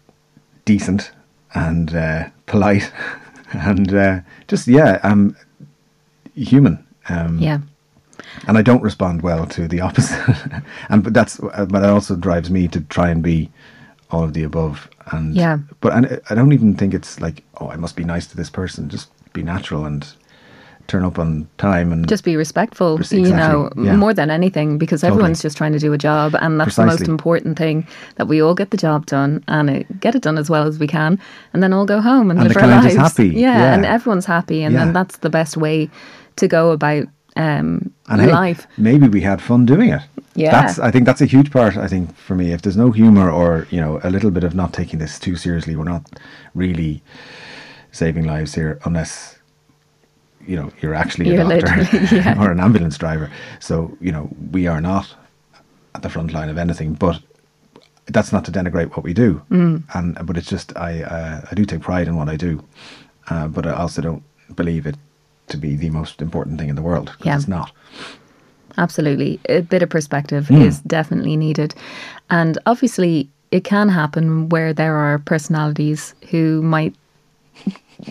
decent 0.64 1.12
and 1.55 1.95
uh, 1.95 2.28
polite 2.47 2.93
and 3.53 3.94
uh, 3.94 4.20
just 4.48 4.66
yeah, 4.68 4.98
I'm 5.03 5.36
human. 6.34 6.84
Um, 7.09 7.38
yeah 7.38 7.61
and 8.46 8.59
I 8.59 8.62
don't 8.62 8.82
respond 8.82 9.22
well 9.22 9.46
to 9.46 9.68
the 9.68 9.80
opposite. 9.80 10.18
and 10.88 11.03
but 11.03 11.14
that's 11.14 11.40
uh, 11.40 11.66
but 11.68 11.82
it 11.82 11.88
also 11.88 12.16
drives 12.16 12.50
me 12.50 12.68
to 12.68 12.80
try 12.82 13.11
and 13.11 13.22
be 13.22 13.50
all 14.11 14.24
of 14.24 14.34
the 14.34 14.42
above. 14.42 14.88
And 15.12 15.34
Yeah. 15.34 15.59
but 15.80 15.92
and 15.92 16.20
I 16.30 16.34
don't 16.34 16.53
even 16.53 16.74
think 16.76 16.94
it's 16.94 17.20
like 17.20 17.44
oh 17.61 17.68
I 17.68 17.76
must 17.76 17.96
be 17.96 18.05
nice 18.05 18.26
to 18.28 18.36
this 18.36 18.50
person. 18.50 18.88
Just 18.88 19.11
be 19.32 19.42
natural 19.42 19.84
and 19.84 20.07
turn 20.89 21.05
up 21.05 21.18
on 21.18 21.49
time 21.59 21.93
and 21.93 22.09
just 22.09 22.24
be 22.24 22.37
respectful, 22.37 22.97
Pres- 22.97 23.12
you 23.12 23.30
know, 23.35 23.70
yeah. 23.76 23.97
more 23.97 24.12
than 24.12 24.30
anything, 24.30 24.78
because 24.78 25.03
everyone's 25.05 25.41
just 25.43 25.57
trying 25.57 25.72
to 25.72 25.78
do 25.78 25.93
a 25.93 25.99
job, 25.99 26.35
and 26.41 26.61
that's 26.61 26.76
the 26.76 26.85
most 26.87 27.09
important 27.09 27.57
thing 27.57 27.87
that 28.16 28.28
we 28.28 28.43
all 28.43 28.55
get 28.55 28.70
the 28.70 28.76
job 28.76 29.07
done 29.07 29.43
and 29.49 29.70
uh, 29.70 29.83
get 30.01 30.14
it 30.14 30.22
done 30.22 30.39
as 30.39 30.51
well 30.51 30.66
as 30.66 30.78
we 30.78 30.87
can, 30.87 31.18
and 31.53 31.62
then 31.62 31.72
all 31.72 31.87
go 31.87 32.01
home 32.01 32.30
and, 32.30 32.39
And 32.41 32.49
live 32.49 32.55
the 32.57 32.62
our 32.62 32.83
lives. 32.83 32.97
happy, 32.97 33.28
Yeah, 33.28 33.59
yeah. 33.59 33.74
and 33.74 33.85
everyone's 33.87 34.26
happy, 34.26 34.62
and 34.62 34.74
Yeah. 34.74 34.85
then 34.85 34.93
that's 34.93 35.18
the 35.18 35.30
best 35.30 35.57
way 35.57 35.89
to 36.37 36.49
go 36.49 36.70
about 36.70 37.05
um, 37.37 37.91
and 38.09 38.20
hey, 38.20 38.30
life. 38.30 38.66
maybe 38.76 39.09
we 39.09 39.22
had 39.22 39.41
fun 39.41 39.64
doing 39.64 39.89
it. 39.91 40.03
Yeah. 40.35 40.51
That's 40.51 40.78
I 40.78 40.91
think 40.91 41.07
that's 41.07 41.20
a 41.22 41.26
huge 41.26 41.51
part, 41.51 41.76
I 41.78 41.89
think, 41.89 42.14
for 42.16 42.35
me. 42.35 42.53
If 42.53 42.61
there's 42.62 42.76
no 42.76 42.91
humour 42.91 43.30
or, 43.30 43.66
you 43.70 43.80
know, 43.80 44.01
a 44.03 44.11
little 44.11 44.30
bit 44.30 44.45
of 44.45 44.55
not 44.55 44.72
taking 44.74 44.99
this 44.99 45.18
too 45.18 45.37
seriously, 45.37 45.74
we're 45.76 45.85
not 45.85 46.03
really 46.55 47.03
saving 47.91 48.24
lives 48.24 48.55
here 48.55 48.78
unless 48.85 49.32
you 50.47 50.57
know, 50.57 50.70
you're 50.80 50.95
actually 50.95 51.30
a 51.30 51.34
You're 51.45 51.61
doctor 51.61 51.97
yeah. 52.16 52.40
or 52.43 52.51
an 52.51 52.61
ambulance 52.61 52.99
driver. 52.99 53.30
So, 53.61 53.97
you 54.01 54.12
know, 54.12 54.28
we 54.51 54.66
are 54.66 54.80
not 54.80 55.14
at 55.95 56.03
the 56.03 56.09
front 56.09 56.32
line 56.32 56.49
of 56.49 56.59
anything, 56.59 56.95
but 56.95 57.20
that's 58.07 58.32
not 58.32 58.45
to 58.47 58.53
denigrate 58.53 58.90
what 58.97 59.05
we 59.05 59.12
do. 59.14 59.40
Mm. 59.51 59.82
And 59.95 60.26
but 60.26 60.36
it's 60.36 60.49
just 60.49 60.76
I 60.76 61.03
uh, 61.03 61.47
I 61.51 61.55
do 61.55 61.64
take 61.64 61.80
pride 61.82 62.09
in 62.09 62.16
what 62.16 62.28
I 62.28 62.36
do. 62.36 62.62
Uh, 63.30 63.47
but 63.49 63.66
I 63.66 63.72
also 63.72 64.03
don't 64.03 64.22
believe 64.57 64.86
it 64.86 64.97
to 65.49 65.57
be 65.57 65.76
the 65.76 65.90
most 65.90 66.20
important 66.22 66.59
thing 66.59 66.68
in 66.68 66.76
the 66.76 66.82
world. 66.82 67.12
Yeah. 67.24 67.36
it's 67.36 67.49
not. 67.49 67.70
Absolutely. 68.78 69.38
A 69.49 69.61
bit 69.61 69.82
of 69.82 69.90
perspective 69.90 70.49
Hmm. 70.49 70.62
is 70.62 70.80
definitely 70.80 71.36
needed. 71.36 71.74
And 72.30 72.59
obviously, 72.66 73.28
it 73.51 73.64
can 73.64 73.88
happen 73.88 74.49
where 74.49 74.72
there 74.72 74.97
are 74.97 75.18
personalities 75.18 76.14
who 76.30 76.62
might 76.62 76.95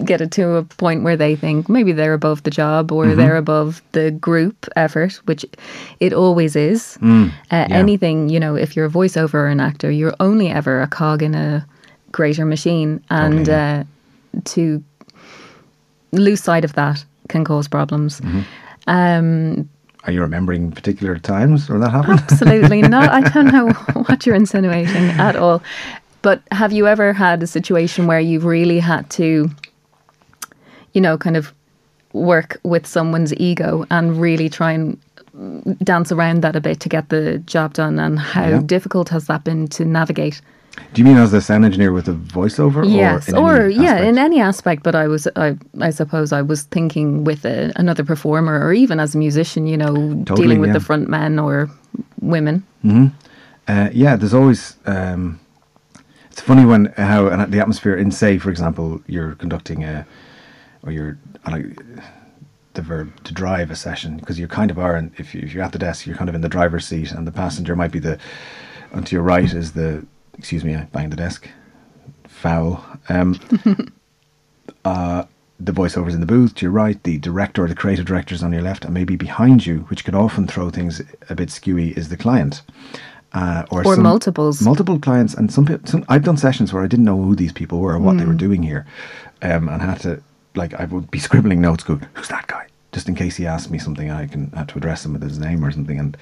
get 0.06 0.22
it 0.22 0.32
to 0.32 0.56
a 0.56 0.64
point 0.64 1.04
where 1.04 1.18
they 1.18 1.36
think 1.36 1.68
maybe 1.70 1.92
they're 1.92 2.14
above 2.14 2.44
the 2.44 2.52
job 2.52 2.92
or 2.92 3.14
they're 3.16 3.36
above 3.38 3.82
the 3.92 4.12
group 4.12 4.68
effort, 4.76 5.14
which 5.26 5.46
it 6.00 6.14
always 6.14 6.56
is. 6.56 6.98
uh, 7.02 7.30
Anything, 7.52 8.30
you 8.30 8.40
know, 8.40 8.56
if 8.56 8.76
you're 8.76 8.86
a 8.86 8.90
voiceover 8.90 9.34
or 9.36 9.48
an 9.48 9.60
actor, 9.60 9.92
you're 9.92 10.14
only 10.20 10.50
ever 10.50 10.82
a 10.82 10.88
cog 10.88 11.22
in 11.22 11.36
a 11.36 11.66
greater 12.12 12.46
machine. 12.46 13.04
And 13.10 13.46
Totally, 13.46 13.58
uh, 13.58 13.84
to 14.46 14.84
lose 16.14 16.42
sight 16.42 16.64
of 16.66 16.74
that 16.74 17.04
can 17.30 17.44
cause 17.44 17.68
problems. 17.68 18.22
Um, 18.88 19.70
Are 20.06 20.12
you 20.12 20.22
remembering 20.22 20.72
particular 20.72 21.18
times 21.18 21.70
where 21.70 21.80
that 21.80 21.92
happened? 21.92 22.20
Absolutely 22.22 22.82
not. 22.96 23.10
I 23.10 23.22
don't 23.30 23.52
know 23.52 23.70
what 24.08 24.26
you're 24.26 24.36
insinuating 24.36 25.10
at 25.20 25.36
all. 25.36 25.62
But 26.22 26.42
have 26.52 26.72
you 26.72 26.88
ever 26.88 27.14
had 27.14 27.42
a 27.42 27.48
situation 27.48 28.06
where 28.08 28.20
you've 28.20 28.46
really 28.46 28.80
had 28.80 29.10
to, 29.12 29.50
you 30.94 31.02
know, 31.02 31.18
kind 31.18 31.38
of 31.38 31.54
work 32.14 32.60
with 32.64 32.86
someone's 32.86 33.34
ego 33.36 33.86
and 33.90 34.20
really 34.20 34.50
try 34.50 34.72
and 34.74 34.98
dance 35.84 36.12
around 36.12 36.42
that 36.42 36.56
a 36.56 36.62
bit 36.62 36.80
to 36.82 36.90
get 36.90 37.10
the 37.10 37.38
job 37.40 37.74
done? 37.74 38.00
And 38.00 38.20
how 38.20 38.48
Yeah. 38.50 38.62
difficult 38.66 39.10
has 39.10 39.28
that 39.28 39.44
been 39.44 39.68
to 39.70 39.86
navigate? 39.86 40.42
Do 40.94 41.02
you 41.02 41.06
mean 41.06 41.18
as 41.18 41.34
a 41.34 41.42
sound 41.42 41.66
engineer 41.66 41.92
with 41.92 42.08
a 42.08 42.14
voiceover? 42.14 42.90
yes, 42.90 43.32
or, 43.34 43.36
in 43.58 43.62
or 43.64 43.68
yeah, 43.70 43.92
aspect? 43.94 44.06
in 44.08 44.18
any 44.18 44.40
aspect. 44.42 44.84
But 44.84 44.96
I 44.96 45.08
was, 45.08 45.28
I, 45.36 45.58
I 45.82 45.90
suppose, 45.90 46.32
I 46.32 46.42
was 46.42 46.64
thinking 46.64 47.24
with 47.26 47.46
a, 47.46 47.74
another 47.76 48.06
performer, 48.06 48.66
or 48.66 48.72
even 48.74 49.00
as 49.00 49.14
a 49.14 49.18
musician, 49.18 49.68
you 49.68 49.78
know, 49.78 49.94
Totally, 50.26 50.42
dealing 50.42 50.60
with 50.62 50.70
yeah. 50.70 50.74
the 50.74 50.80
front 50.80 51.10
men 51.10 51.40
or 51.40 51.70
women. 52.22 52.64
Uh, 53.68 53.90
yeah, 53.94 54.16
there's 54.16 54.34
always. 54.34 54.76
Um, 54.86 55.40
it's 56.32 56.42
funny 56.42 56.66
when 56.66 56.86
how 56.98 57.46
the 57.46 57.60
atmosphere 57.60 57.96
in 57.96 58.10
say, 58.12 58.38
for 58.38 58.50
example, 58.50 59.02
you're 59.08 59.36
conducting 59.36 59.84
a, 59.84 60.06
or 60.84 60.92
you're 60.92 61.18
on 61.46 61.54
a, 61.54 62.02
the 62.74 62.82
verb 62.82 63.12
to 63.24 63.34
drive 63.34 63.70
a 63.72 63.76
session 63.76 64.18
because 64.18 64.40
you 64.40 64.48
kind 64.48 64.72
of 64.72 64.80
are. 64.80 64.96
And 64.96 65.12
if, 65.18 65.34
you, 65.36 65.42
if 65.42 65.54
you're 65.54 65.64
at 65.64 65.72
the 65.74 65.80
desk, 65.80 66.06
you're 66.08 66.16
kind 66.16 66.30
of 66.30 66.36
in 66.36 66.42
the 66.42 66.50
driver's 66.50 66.88
seat, 66.88 67.12
and 67.12 67.28
the 67.28 67.32
passenger 67.32 67.76
might 67.76 67.92
be 67.92 68.00
the. 68.00 68.18
And 68.94 69.06
to 69.08 69.16
your 69.16 69.24
right 69.24 69.52
is 69.54 69.74
the. 69.74 70.06
Excuse 70.38 70.64
me, 70.64 70.76
I 70.76 70.84
banged 70.86 71.12
the 71.12 71.18
desk. 71.18 71.48
Foul. 72.28 72.84
Um, 73.10 73.40
uh, 74.86 75.26
the 75.60 75.72
voiceovers 75.72 76.14
in 76.14 76.20
the 76.22 76.26
booth 76.26 76.56
to 76.56 76.66
your 76.66 76.72
right, 76.72 77.02
the 77.04 77.20
director 77.20 77.64
or 77.64 77.68
the 77.68 77.76
creative 77.76 78.06
directors 78.06 78.42
on 78.42 78.52
your 78.52 78.64
left, 78.64 78.84
and 78.86 78.94
maybe 78.94 79.16
behind 79.16 79.66
you, 79.66 79.80
which 79.90 80.04
could 80.04 80.16
often 80.16 80.48
throw 80.48 80.70
things 80.72 81.02
a 81.30 81.36
bit 81.36 81.50
skewy, 81.50 81.96
is 81.96 82.10
the 82.10 82.18
client. 82.18 82.64
Uh, 83.34 83.64
or 83.72 83.86
Or 83.86 83.96
multiples. 83.98 84.62
multiple 84.62 84.98
clients, 85.00 85.34
and 85.36 85.54
some, 85.54 85.66
peo- 85.66 85.80
some 85.86 86.04
I've 86.10 86.24
done 86.24 86.36
sessions 86.38 86.74
where 86.74 86.84
I 86.84 86.88
didn't 86.88 87.06
know 87.06 87.22
who 87.22 87.36
these 87.36 87.54
people 87.54 87.80
were 87.80 87.94
or 87.94 88.00
what 88.00 88.14
Hmm. 88.14 88.18
they 88.18 88.26
were 88.26 88.34
doing 88.34 88.64
here, 88.64 88.86
um, 89.44 89.70
and 89.70 89.82
had 89.82 90.00
to 90.02 90.22
like 90.56 90.74
I 90.74 90.86
would 90.86 91.10
be 91.12 91.20
scribbling 91.20 91.62
notes, 91.62 91.84
going, 91.84 92.06
"Who's 92.14 92.28
that 92.30 92.48
guy?" 92.48 92.68
Just 92.92 93.08
in 93.08 93.16
case 93.16 93.38
he 93.38 93.46
asked 93.48 93.72
me 93.72 93.78
something, 93.80 94.12
I 94.12 94.28
can 94.28 94.52
had 94.52 94.70
to 94.70 94.78
address 94.78 95.06
him 95.06 95.14
with 95.14 95.24
his 95.24 95.40
name 95.40 95.64
or 95.64 95.72
something, 95.72 96.00
and 96.00 96.18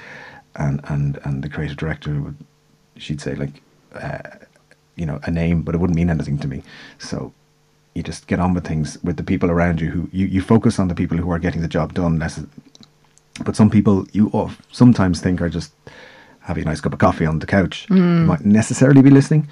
and 0.56 0.82
and 0.86 1.20
and 1.24 1.44
the 1.44 1.50
creative 1.50 1.78
director 1.78 2.20
would 2.22 2.36
she'd 2.98 3.22
say 3.22 3.34
like, 3.36 3.62
uh, 3.96 4.20
you 4.96 5.06
know, 5.06 5.20
a 5.24 5.32
name, 5.32 5.62
but 5.62 5.74
it 5.74 5.78
wouldn't 5.80 5.96
mean 5.96 6.10
anything 6.10 6.38
to 6.40 6.48
me, 6.48 6.64
so. 6.98 7.34
You 7.96 8.04
just 8.04 8.28
get 8.28 8.40
on 8.40 8.54
with 8.54 8.66
things 8.66 8.98
with 9.04 9.18
the 9.18 9.24
people 9.24 9.50
around 9.50 9.82
you 9.82 9.90
who 9.90 10.10
you, 10.14 10.28
you 10.28 10.42
focus 10.42 10.80
on 10.80 10.88
the 10.88 10.96
people 10.96 11.18
who 11.18 11.32
are 11.32 11.40
getting 11.40 11.62
the 11.62 11.68
job 11.68 11.94
done 11.96 12.20
less 12.20 12.40
but 13.44 13.56
some 13.56 13.70
people 13.70 14.06
you 14.14 14.30
of- 14.34 14.62
sometimes 14.72 15.20
think 15.20 15.42
are 15.42 15.50
just 15.50 15.74
having 16.42 16.64
a 16.64 16.68
nice 16.68 16.82
cup 16.82 16.94
of 16.94 17.00
coffee 17.00 17.26
on 17.26 17.40
the 17.40 17.46
couch. 17.48 17.88
They 17.90 17.96
might 18.00 18.46
necessarily 18.46 19.02
be 19.02 19.10
listening 19.10 19.48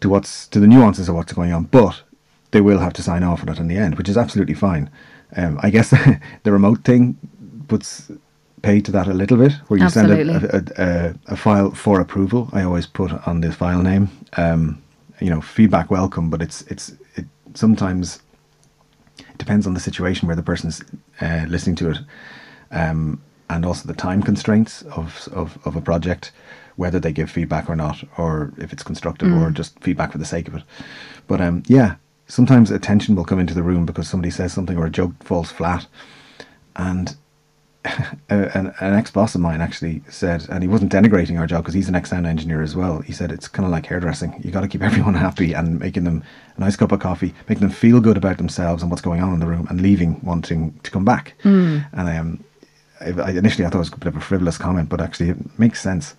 to 0.00 0.08
what's 0.08 0.48
to 0.48 0.60
the 0.60 0.66
nuances 0.66 1.08
of 1.08 1.14
what's 1.14 1.32
going 1.32 1.52
on, 1.52 1.64
but 1.64 2.02
they 2.50 2.60
will 2.60 2.78
have 2.78 2.92
to 2.94 3.02
sign 3.02 3.22
off 3.22 3.42
on 3.42 3.48
it 3.48 3.58
in 3.58 3.68
the 3.68 3.76
end, 3.76 3.96
which 3.96 4.08
is 4.08 4.16
absolutely 4.16 4.54
fine. 4.54 4.90
Um, 5.36 5.58
I 5.62 5.70
guess 5.70 5.90
the 6.42 6.52
remote 6.52 6.84
thing 6.84 7.16
puts 7.68 8.10
pay 8.62 8.80
to 8.80 8.90
that 8.92 9.06
a 9.06 9.14
little 9.14 9.36
bit, 9.36 9.52
where 9.68 9.78
you 9.78 9.88
send 9.88 10.10
a, 10.10 10.56
a, 10.56 10.82
a, 10.82 11.14
a 11.26 11.36
file 11.36 11.70
for 11.70 12.00
approval. 12.00 12.48
I 12.52 12.62
always 12.62 12.86
put 12.86 13.12
on 13.26 13.40
the 13.40 13.52
file 13.52 13.82
name. 13.82 14.10
Um, 14.36 14.82
you 15.20 15.30
know, 15.30 15.40
feedback 15.40 15.90
welcome, 15.90 16.30
but 16.30 16.42
it's 16.42 16.62
it's 16.62 16.92
it 17.16 17.26
sometimes 17.54 18.20
it 19.18 19.38
depends 19.38 19.66
on 19.66 19.74
the 19.74 19.80
situation 19.80 20.26
where 20.26 20.36
the 20.36 20.42
person's 20.42 20.82
uh, 21.20 21.44
listening 21.48 21.76
to 21.76 21.90
it, 21.90 21.98
um, 22.70 23.20
and 23.50 23.64
also 23.66 23.86
the 23.86 23.94
time 23.94 24.22
constraints 24.22 24.82
of, 24.82 25.28
of 25.32 25.58
of 25.64 25.76
a 25.76 25.80
project, 25.80 26.32
whether 26.76 27.00
they 27.00 27.12
give 27.12 27.30
feedback 27.30 27.68
or 27.68 27.76
not, 27.76 28.02
or 28.16 28.52
if 28.58 28.72
it's 28.72 28.82
constructive 28.82 29.32
or 29.32 29.50
just 29.50 29.78
feedback 29.80 30.12
for 30.12 30.18
the 30.18 30.24
sake 30.24 30.48
of 30.48 30.54
it. 30.54 30.62
But 31.26 31.40
um, 31.40 31.62
yeah, 31.66 31.96
sometimes 32.28 32.70
attention 32.70 33.16
will 33.16 33.24
come 33.24 33.38
into 33.40 33.54
the 33.54 33.62
room 33.62 33.84
because 33.86 34.08
somebody 34.08 34.30
says 34.30 34.52
something 34.52 34.76
or 34.76 34.86
a 34.86 34.90
joke 34.90 35.12
falls 35.24 35.50
flat, 35.50 35.86
and 36.76 37.16
an, 38.28 38.74
an 38.80 38.94
ex 38.94 39.10
boss 39.10 39.34
of 39.34 39.40
mine 39.40 39.60
actually 39.60 40.02
said, 40.08 40.46
and 40.50 40.62
he 40.62 40.68
wasn't 40.68 40.92
denigrating 40.92 41.38
our 41.38 41.46
job 41.46 41.62
because 41.62 41.74
he's 41.74 41.88
an 41.88 41.94
ex 41.94 42.10
sound 42.10 42.26
engineer 42.26 42.62
as 42.62 42.76
well. 42.76 43.00
He 43.00 43.12
said 43.12 43.32
it's 43.32 43.48
kind 43.48 43.64
of 43.64 43.72
like 43.72 43.86
hairdressing. 43.86 44.40
You 44.44 44.50
got 44.50 44.60
to 44.60 44.68
keep 44.68 44.82
everyone 44.90 45.14
happy 45.14 45.52
and 45.54 45.78
making 45.80 46.04
them 46.04 46.22
a 46.56 46.60
nice 46.60 46.76
cup 46.76 46.92
of 46.92 47.00
coffee, 47.00 47.34
making 47.48 47.62
them 47.66 47.70
feel 47.74 48.00
good 48.00 48.16
about 48.16 48.36
themselves 48.36 48.82
and 48.82 48.90
what's 48.90 49.02
going 49.02 49.22
on 49.22 49.32
in 49.32 49.40
the 49.40 49.46
room, 49.46 49.66
and 49.70 49.80
leaving 49.80 50.20
wanting 50.22 50.78
to 50.82 50.90
come 50.90 51.04
back. 51.04 51.34
And 51.44 51.84
um, 51.94 52.44
I, 53.00 53.10
I 53.10 53.30
initially 53.30 53.64
I 53.64 53.70
thought 53.70 53.78
it 53.78 53.88
was 53.90 53.92
a 53.92 53.96
bit 53.96 54.08
of 54.08 54.16
a 54.16 54.20
frivolous 54.20 54.58
comment, 54.58 54.88
but 54.88 55.00
actually 55.00 55.30
it 55.30 55.58
makes 55.58 55.80
sense, 55.80 56.14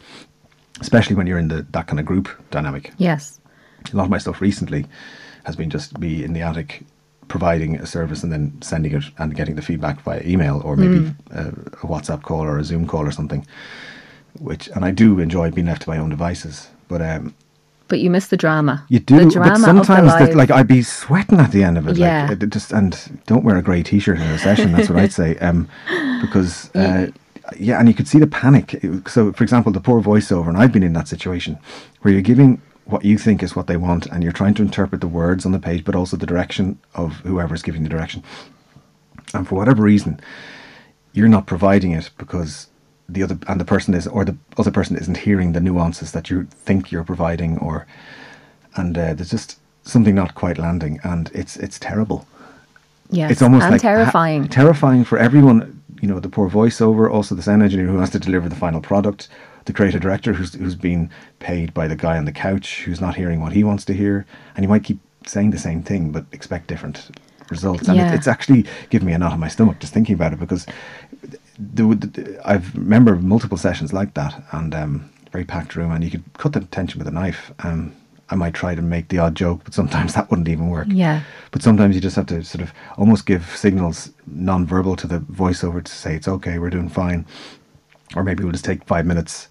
especially 0.82 1.16
when 1.18 1.28
you're 1.28 1.40
in 1.40 1.50
the 1.50 1.66
that 1.72 1.88
kind 1.88 2.00
of 2.00 2.06
group 2.06 2.30
dynamic 2.52 2.94
Yes. 2.98 3.40
a 3.94 3.98
lot 3.98 4.06
of 4.06 4.10
my 4.10 4.18
stuff 4.18 4.42
recently 4.42 4.86
has 5.50 5.56
been 5.56 5.70
just 5.70 6.00
be 6.00 6.24
in 6.24 6.34
the 6.34 6.42
attic 6.42 6.86
providing 7.28 7.76
a 7.76 7.86
service 7.86 8.24
and 8.24 8.32
then 8.32 8.62
sending 8.62 8.94
it 8.94 9.04
and 9.18 9.36
getting 9.36 9.56
the 9.56 9.62
feedback 9.62 10.00
via 10.02 10.22
email 10.24 10.62
or 10.64 10.76
maybe 10.76 11.12
a, 11.32 11.48
a 11.48 11.88
WhatsApp 11.88 12.22
call 12.24 12.42
or 12.42 12.58
a 12.60 12.64
Zoom 12.64 12.88
call 12.88 13.02
or 13.02 13.12
something. 13.12 13.46
Which 14.40 14.68
and 14.70 14.86
I 14.86 14.92
do 14.92 15.20
enjoy 15.20 15.50
being 15.52 15.68
left 15.68 15.84
to 15.84 15.90
my 15.90 15.98
own 15.98 16.10
devices, 16.10 16.70
but 16.88 17.02
um, 17.02 17.34
But 17.88 18.00
you 18.00 18.12
miss 18.12 18.28
the 18.28 18.38
drama. 18.38 18.86
you 18.90 19.00
do. 19.00 19.26
The 19.26 19.32
drama 19.32 19.52
but 19.54 19.66
sometimes, 19.66 20.14
of 20.14 20.30
the 20.30 20.38
like 20.38 20.52
I'd 20.52 20.68
be 20.68 20.84
sweating 20.84 21.40
at 21.40 21.52
the 21.52 21.64
end 21.64 21.78
of 21.80 21.88
it. 21.88 21.98
Yeah. 21.98 22.28
Like, 22.30 22.44
it 22.44 22.50
just 22.52 22.72
and 22.72 22.92
don't 23.26 23.44
wear 23.44 23.58
a 23.58 23.64
grey 23.64 23.82
t-shirt 23.82 24.18
in 24.18 24.24
a 24.24 24.38
session. 24.38 24.72
That's 24.72 24.90
what 24.90 25.00
I'd 25.00 25.14
say. 25.14 25.38
Um, 25.38 25.68
because 26.22 26.74
uh, 26.76 27.08
yeah, 27.58 27.80
and 27.80 27.88
you 27.88 27.96
could 27.96 28.08
see 28.08 28.20
the 28.20 28.28
panic. 28.28 28.80
So, 29.08 29.34
for 29.34 29.44
example, 29.44 29.72
the 29.72 29.82
poor 29.82 30.02
voiceover, 30.02 30.48
and 30.48 30.58
I've 30.58 30.72
been 30.72 30.84
in 30.84 30.94
that 30.94 31.08
situation 31.08 31.58
where 32.02 32.14
you're 32.14 32.22
giving 32.22 32.62
what 32.90 33.06
you 33.06 33.18
think 33.18 33.44
is 33.44 33.56
what 33.56 33.68
they 33.68 33.78
want, 33.78 34.06
and 34.08 34.24
you're 34.24 34.32
trying 34.32 34.56
to 34.56 34.62
interpret 34.62 35.02
the 35.02 35.08
words 35.08 35.46
on 35.46 35.52
the 35.52 35.60
page, 35.60 35.86
but 35.86 35.96
also 35.96 36.18
the 36.18 36.26
direction 36.26 36.80
of 36.96 37.18
whoever's 37.18 37.62
giving 37.62 37.84
the 37.84 37.90
direction. 37.90 38.24
And 39.34 39.48
for 39.48 39.56
whatever 39.56 39.84
reason, 39.84 40.20
you're 41.14 41.28
not 41.28 41.46
providing 41.46 41.92
it 41.92 42.10
because 42.18 42.68
the 43.08 43.24
other 43.24 43.38
and 43.48 43.60
the 43.60 43.66
person 43.66 43.94
is 43.94 44.08
or 44.08 44.24
the 44.24 44.38
other 44.58 44.72
person 44.72 44.96
isn't 44.96 45.18
hearing 45.18 45.54
the 45.54 45.60
nuances 45.60 46.12
that 46.12 46.30
you 46.30 46.44
think 46.46 46.92
you're 46.92 47.04
providing 47.04 47.58
or 47.58 47.88
and 48.76 48.98
uh, 48.98 49.14
there's 49.14 49.32
just 49.32 49.60
something 49.84 50.14
not 50.14 50.36
quite 50.36 50.58
landing 50.58 51.00
and 51.04 51.32
it's 51.34 51.58
it's 51.58 51.80
terrible 51.80 52.28
yes. 53.10 53.32
it's 53.32 53.42
almost 53.42 53.64
and 53.64 53.74
like 53.74 53.82
ha- 53.82 53.90
terrifying. 53.90 54.48
terrifying 54.48 55.04
for 55.04 55.18
everyone 55.18 55.82
you 56.02 56.08
know 56.08 56.20
the 56.20 56.30
poor 56.30 56.50
voiceover 56.50 57.12
also 57.12 57.34
the 57.34 57.42
sound 57.42 57.64
engineer 57.64 57.88
who 57.88 57.98
has 57.98 58.12
to 58.12 58.20
deliver 58.20 58.48
the 58.48 58.56
final 58.56 58.80
product 58.82 59.28
the 59.66 59.74
creative 59.74 60.02
director 60.02 60.34
who's 60.34 60.54
who's 60.54 60.76
been 60.76 61.10
paid 61.40 61.74
by 61.74 61.88
the 61.88 61.96
guy 61.96 62.18
on 62.18 62.26
the 62.26 62.32
couch 62.32 62.84
who's 62.86 63.02
not 63.02 63.16
hearing 63.16 63.42
what 63.42 63.54
he 63.54 63.64
wants 63.64 63.86
to 63.86 63.94
hear 63.94 64.26
and 64.56 64.64
you 64.64 64.70
might 64.70 64.84
keep 64.84 65.00
saying 65.26 65.52
the 65.52 65.58
same 65.60 65.82
thing 65.84 66.12
but 66.12 66.26
expect 66.32 66.68
different 66.68 67.10
results 67.50 67.88
and 67.88 67.98
Yeah. 67.98 68.12
it, 68.12 68.16
it's 68.16 68.28
actually 68.28 68.66
giving 68.90 69.08
me 69.08 69.14
a 69.14 69.18
knot 69.18 69.34
in 69.34 69.40
my 69.40 69.48
stomach 69.48 69.80
just 69.80 69.94
thinking 69.94 70.16
about 70.16 70.34
it 70.34 70.40
because 70.40 70.66
I've 72.46 72.74
remember 72.76 73.16
multiple 73.16 73.58
sessions 73.58 73.92
like 73.94 74.14
that 74.14 74.42
and 74.52 74.74
um, 74.74 75.10
very 75.32 75.44
packed 75.46 75.76
room 75.76 75.92
and 75.92 76.04
you 76.04 76.12
could 76.12 76.24
cut 76.38 76.54
the 76.54 76.62
tension 76.62 77.00
with 77.00 77.08
a 77.08 77.12
knife 77.12 77.52
um, 77.60 77.94
I 78.32 78.36
might 78.36 78.54
try 78.54 78.76
to 78.76 78.82
make 78.82 79.10
the 79.10 79.18
odd 79.20 79.36
joke 79.36 79.62
but 79.64 79.74
sometimes 79.74 80.14
that 80.16 80.30
wouldn't 80.30 80.48
even 80.48 80.70
work 80.70 80.88
Yeah. 80.90 81.22
but 81.52 81.62
sometimes 81.62 81.96
you 81.96 82.02
just 82.02 82.16
have 82.16 82.28
to 82.28 82.44
sort 82.44 82.62
of 82.62 82.72
almost 82.98 83.26
give 83.26 83.46
signals 83.56 84.12
non-verbal 84.28 84.96
to 84.98 85.08
the 85.08 85.20
voiceover 85.20 85.84
to 85.84 85.92
say 85.92 86.16
it's 86.16 86.28
okay, 86.28 86.60
we're 86.60 86.70
doing 86.70 86.90
fine, 86.90 87.26
or 88.16 88.24
maybe 88.24 88.44
we'll 88.44 88.52
just 88.54 88.66
take 88.66 88.84
five 88.86 89.06
minutes, 89.06 89.48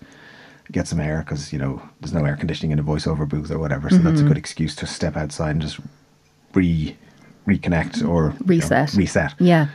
get 0.72 0.86
some 0.88 1.00
air 1.00 1.18
because 1.24 1.52
you 1.52 1.58
know 1.58 1.80
there's 2.00 2.12
no 2.12 2.24
air 2.24 2.36
conditioning 2.36 2.72
in 2.72 2.78
a 2.78 2.82
voiceover 2.84 3.28
booth 3.28 3.50
or 3.50 3.58
whatever, 3.58 3.88
so 3.90 3.98
that's 3.98 4.06
a 4.20 4.22
Mm-hmm. 4.24 4.28
good 4.28 4.38
excuse 4.38 4.74
to 4.76 4.86
step 4.86 5.16
outside 5.16 5.50
and 5.52 5.62
just 5.62 5.78
re 6.54 6.96
reconnect 7.46 8.06
or 8.06 8.24
you 8.26 8.30
know, 8.30 8.44
Reset. 8.46 8.92
reset. 8.94 9.34
Yeah. 9.38 9.68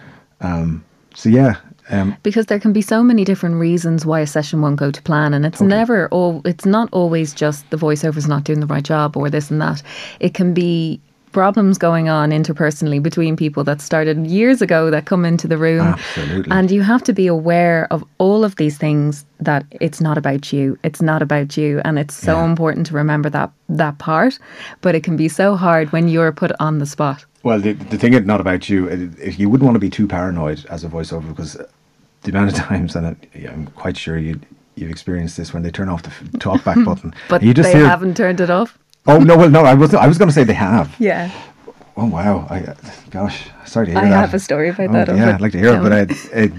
So 1.15 1.29
yeah, 1.29 1.55
um, 1.89 2.17
because 2.23 2.47
there 2.47 2.59
can 2.59 2.73
be 2.73 2.81
so 2.81 3.03
many 3.03 3.23
different 3.23 3.55
reasons 3.55 4.05
why 4.05 4.19
a 4.21 4.27
session 4.27 4.61
won't 4.61 4.77
go 4.77 4.89
to 4.91 5.01
plan 5.03 5.33
and 5.33 5.45
it's 5.45 5.59
Totally. 5.59 5.77
never 5.77 6.07
all 6.09 6.41
it's 6.45 6.65
not 6.65 6.89
always 6.91 7.33
just 7.33 7.69
the 7.69 7.77
voiceover's 7.77 8.27
not 8.27 8.43
doing 8.43 8.59
the 8.59 8.65
right 8.67 8.83
job 8.83 9.15
or 9.15 9.29
this 9.29 9.51
and 9.51 9.61
that 9.61 9.83
it 10.19 10.33
can 10.33 10.53
be 10.53 10.99
problems 11.33 11.77
going 11.77 12.07
on 12.07 12.29
interpersonally 12.29 13.01
between 13.03 13.35
people 13.35 13.63
that 13.65 13.81
started 13.81 14.25
years 14.27 14.61
ago 14.61 14.89
that 14.91 15.05
come 15.05 15.25
into 15.25 15.47
the 15.47 15.57
room. 15.57 15.81
Absolutely. 15.81 16.51
And 16.51 16.71
you 16.71 16.81
have 16.83 17.03
to 17.03 17.13
be 17.13 17.27
aware 17.27 17.87
of 17.91 18.03
all 18.19 18.45
of 18.45 18.55
these 18.55 18.77
things 18.77 19.25
that 19.39 19.65
it's 19.81 19.99
not 19.99 20.17
about 20.17 20.53
you. 20.53 20.77
It's 20.83 21.01
not 21.01 21.21
about 21.21 21.57
you. 21.57 21.81
And 21.83 21.99
it's 21.99 22.15
so 22.15 22.37
Yeah. 22.37 22.45
important 22.45 22.85
to 22.87 22.93
remember 22.93 23.29
that 23.31 23.51
that 23.69 23.97
part. 23.97 24.39
But 24.81 24.95
it 24.95 25.03
can 25.03 25.17
be 25.17 25.27
so 25.27 25.55
hard 25.55 25.91
when 25.91 26.07
you're 26.07 26.31
put 26.31 26.51
on 26.59 26.77
the 26.79 26.85
spot. 26.85 27.25
Well, 27.43 27.59
the, 27.59 27.73
the 27.73 27.97
thing 27.97 28.13
is 28.13 28.25
not 28.25 28.39
about 28.39 28.69
you. 28.69 28.87
it- 28.87 29.37
you 29.39 29.49
wouldn't 29.49 29.65
want 29.65 29.75
to 29.75 29.79
be 29.79 29.89
too 29.89 30.07
paranoid 30.07 30.65
as 30.69 30.83
a 30.85 30.87
voiceover, 30.87 31.27
because 31.27 31.57
the 32.21 32.31
amount 32.31 32.51
of 32.51 32.55
times, 32.69 32.95
and 32.95 33.07
I, 33.07 33.15
I'm 33.51 33.67
quite 33.75 33.97
sure 33.97 34.17
you 34.17 34.39
you've 34.75 34.89
experienced 34.89 35.37
this 35.37 35.53
when 35.53 35.61
they 35.61 35.69
turn 35.69 35.87
off 35.87 36.01
the 36.01 36.09
talkback 36.39 36.83
button, 36.89 37.13
But 37.29 37.43
you 37.43 37.53
just 37.53 37.71
they 37.71 37.77
hear, 37.77 37.87
haven't 37.87 38.17
turned 38.17 38.41
it 38.41 38.49
off. 38.49 38.79
Oh 39.05 39.19
no, 39.19 39.37
well 39.37 39.49
no, 39.49 39.65
I 39.65 39.73
was 39.73 39.93
I 39.93 40.07
was 40.07 40.17
going 40.17 40.29
to 40.29 40.33
say 40.33 40.43
they 40.43 40.53
have. 40.53 40.95
Yeah. 40.99 41.29
Oh 41.95 42.07
wow, 42.07 42.47
I, 42.49 42.73
gosh, 43.11 43.49
sorry 43.65 43.85
to 43.87 43.91
hear 43.91 44.01
I 44.01 44.09
that. 44.09 44.15
have 44.15 44.33
a 44.33 44.39
story 44.39 44.69
about 44.69 44.89
Oh, 44.89 44.93
that, 44.93 45.15
Yeah, 45.15 45.35
I'd 45.35 45.41
like 45.41 45.51
to 45.51 45.59
hear 45.59 45.75
it, 45.75 45.81
but 45.83 45.91
it, 45.91 46.11
it, 46.33 46.51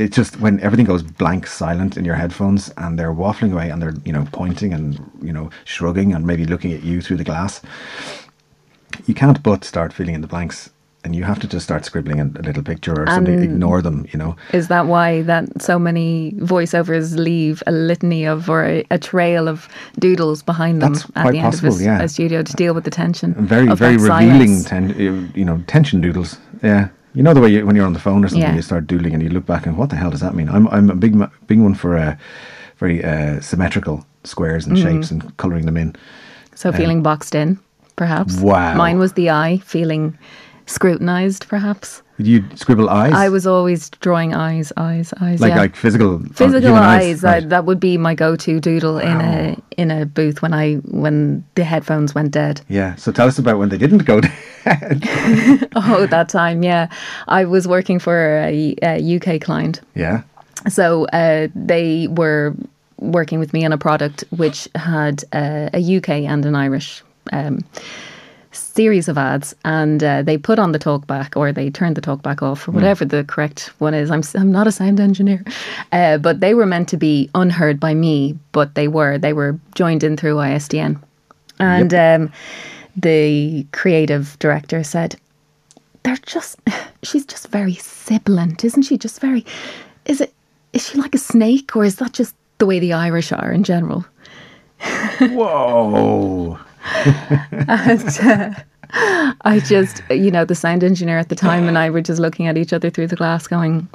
it 0.00 0.12
just 0.12 0.40
when 0.40 0.58
everything 0.60 0.84
goes 0.84 1.04
blank, 1.04 1.46
silent 1.46 1.96
in 1.96 2.04
your 2.04 2.16
headphones, 2.16 2.72
and 2.76 2.98
they're 2.98 3.12
waffling 3.14 3.52
away, 3.52 3.70
and 3.70 3.80
they're 3.80 3.94
you 4.04 4.12
know 4.12 4.26
pointing 4.32 4.72
and 4.72 4.98
you 5.22 5.32
know 5.32 5.50
shrugging 5.64 6.12
and 6.12 6.26
maybe 6.26 6.44
looking 6.44 6.72
at 6.72 6.82
you 6.82 7.00
through 7.02 7.18
the 7.18 7.24
glass. 7.24 7.60
You 9.06 9.14
can't 9.14 9.40
but 9.44 9.62
start 9.64 9.92
filling 9.92 10.14
in 10.14 10.22
the 10.22 10.26
blanks, 10.26 10.70
and 11.04 11.16
you 11.16 11.24
have 11.24 11.38
to 11.40 11.46
just 11.48 11.64
start 11.64 11.84
scribbling 11.84 12.20
a, 12.20 12.24
a 12.24 12.42
little 12.42 12.62
picture 12.62 12.92
or 13.02 13.06
something. 13.06 13.42
Ignore 13.42 13.80
them, 13.82 14.06
you 14.12 14.18
know. 14.18 14.36
Is 14.52 14.68
that 14.68 14.86
why 14.86 15.22
that 15.22 15.62
so 15.62 15.78
many 15.78 16.32
voiceovers 16.38 17.16
leave 17.16 17.62
a 17.66 17.72
litany 17.72 18.26
of 18.26 18.48
or 18.50 18.64
a, 18.64 18.84
a 18.90 18.98
trail 18.98 19.48
of 19.48 19.68
doodles 19.98 20.42
behind 20.42 20.82
them 20.82 20.92
That's 20.92 21.04
at 21.16 21.22
quite 21.22 21.32
the 21.32 21.38
end 21.38 21.52
possible, 21.52 21.74
of 21.74 21.80
a, 21.80 21.84
yeah. 21.84 22.02
a 22.02 22.08
studio 22.08 22.42
to 22.42 22.52
deal 22.54 22.74
with 22.74 22.84
the 22.84 22.90
tension? 22.90 23.34
very 23.34 23.74
very 23.74 23.96
revealing 23.96 24.62
ten, 24.64 25.30
you 25.34 25.44
know 25.44 25.62
tension 25.66 26.00
doodles 26.00 26.38
yeah 26.62 26.88
you 27.14 27.22
know 27.22 27.34
the 27.34 27.40
way 27.40 27.48
you, 27.48 27.66
when 27.66 27.74
you're 27.76 27.86
on 27.86 27.92
the 27.94 27.98
phone 27.98 28.24
or 28.24 28.28
something 28.28 28.48
Yeah. 28.48 28.54
you 28.54 28.62
start 28.62 28.86
doodling 28.86 29.14
and 29.14 29.22
you 29.22 29.30
look 29.30 29.46
back 29.46 29.66
and 29.66 29.76
what 29.76 29.88
the 29.90 29.96
hell 29.96 30.10
does 30.10 30.20
that 30.20 30.34
mean 30.34 30.48
i'm 30.48 30.68
i'm 30.68 30.90
a 30.90 30.94
big 30.94 31.14
big 31.46 31.58
one 31.60 31.74
for 31.74 31.96
uh, 31.96 32.16
very 32.78 33.02
uh, 33.04 33.40
symmetrical 33.40 34.04
squares 34.24 34.66
and 34.66 34.76
Mm-hmm. 34.76 34.96
shapes 34.96 35.10
and 35.10 35.36
coloring 35.38 35.66
them 35.66 35.76
in 35.76 35.94
So 36.54 36.72
feeling 36.72 37.02
boxed 37.02 37.34
in, 37.34 37.58
perhaps. 37.96 38.36
Wow. 38.40 38.74
Mine 38.76 38.98
was 38.98 39.12
the 39.14 39.30
eye, 39.30 39.58
feeling 39.64 40.18
scrutinized, 40.70 41.48
perhaps. 41.48 42.02
Did 42.16 42.26
you 42.26 42.44
scribble 42.54 42.90
eyes 42.90 43.12
I 43.12 43.28
was 43.30 43.46
always 43.46 43.88
drawing 43.88 44.34
eyes, 44.34 44.72
eyes, 44.76 45.12
eyes. 45.20 45.40
like 45.40 45.50
yeah. 45.50 45.58
like 45.58 45.74
physical 45.74 46.16
uh, 46.16 46.28
physical 46.34 46.60
human 46.60 46.82
eyes. 46.82 47.22
right. 47.22 47.42
I, 47.42 47.46
that 47.46 47.64
would 47.64 47.80
be 47.80 47.96
my 47.96 48.14
go-to 48.14 48.60
doodle 48.60 48.98
in 48.98 49.20
a 49.20 49.56
in 49.78 49.90
a 49.90 50.04
booth 50.04 50.42
when 50.42 50.52
I 50.52 50.74
when 50.76 51.44
the 51.54 51.64
headphones 51.64 52.14
went 52.14 52.32
dead. 52.32 52.60
yeah 52.68 52.94
so 52.96 53.10
tell 53.10 53.26
us 53.26 53.38
about 53.38 53.58
when 53.58 53.70
they 53.70 53.78
didn't 53.78 54.04
go 54.04 54.20
dead. 54.20 54.30
Oh, 55.74 56.06
that 56.10 56.28
time, 56.28 56.62
yeah. 56.62 56.88
I 57.26 57.46
was 57.46 57.66
working 57.66 57.98
for 57.98 58.38
a, 58.40 58.76
a 58.82 59.16
UK 59.16 59.40
client. 59.40 59.80
yeah 59.94 60.22
So 60.68 61.06
uh, 61.06 61.48
they 61.54 62.06
were 62.08 62.54
working 62.98 63.38
with 63.38 63.54
me 63.54 63.64
on 63.64 63.72
a 63.72 63.78
product 63.78 64.24
which 64.30 64.68
had 64.74 65.24
uh, 65.32 65.70
a 65.72 65.96
UK 65.96 66.10
and 66.28 66.44
an 66.44 66.54
Irish 66.54 67.02
um, 67.32 67.64
series 68.74 69.08
of 69.08 69.18
ads, 69.18 69.54
and 69.64 70.02
uh, 70.02 70.22
they 70.22 70.38
put 70.38 70.58
on 70.58 70.72
the 70.72 70.78
talkback 70.78 71.36
or 71.36 71.52
they 71.52 71.70
turned 71.70 71.96
the 71.96 72.00
talkback 72.00 72.42
off 72.42 72.66
or 72.66 72.72
whatever 72.72 73.04
the 73.04 73.24
correct 73.24 73.72
one 73.78 73.94
is. 73.94 74.10
I'm 74.10 74.22
I'm 74.34 74.52
not 74.52 74.66
a 74.66 74.72
sound 74.72 75.00
engineer, 75.00 75.44
uh, 75.92 76.18
but 76.18 76.40
they 76.40 76.54
were 76.54 76.66
meant 76.66 76.88
to 76.90 76.96
be 76.96 77.28
unheard 77.34 77.80
by 77.80 77.94
me, 77.94 78.38
but 78.52 78.74
they 78.74 78.88
were. 78.88 79.18
They 79.18 79.32
were 79.32 79.58
joined 79.74 80.02
in 80.04 80.16
through 80.16 80.36
ISDN, 80.36 81.00
and 81.58 81.92
um, 81.92 82.32
the 82.96 83.66
creative 83.72 84.38
director 84.38 84.82
said 84.84 85.16
they're 86.02 86.16
just 86.24 86.58
she's 87.02 87.26
just 87.26 87.48
very 87.48 87.74
sibilant 87.74 88.64
isn't 88.64 88.82
she? 88.82 88.96
Just 88.96 89.20
very 89.20 89.44
is 90.06 90.20
it 90.20 90.32
is 90.72 90.88
she 90.88 90.98
like 90.98 91.14
a 91.14 91.18
snake 91.18 91.74
or 91.76 91.84
is 91.84 91.96
that 91.96 92.12
just 92.12 92.34
the 92.58 92.66
way 92.66 92.78
the 92.78 92.92
irish 92.92 93.32
are 93.32 93.52
in 93.52 93.64
general? 93.64 94.04
Whoa 95.20 96.58
i 99.42 99.60
just 99.64 100.02
you 100.10 100.30
know 100.30 100.44
the 100.44 100.54
sound 100.54 100.82
engineer 100.82 101.18
at 101.18 101.28
the 101.28 101.34
time 101.34 101.68
and 101.68 101.76
i 101.78 101.90
were 101.90 102.00
just 102.00 102.20
looking 102.20 102.46
at 102.46 102.56
each 102.56 102.72
other 102.72 102.90
through 102.90 103.06
the 103.06 103.16
glass 103.16 103.46
going 103.46 103.86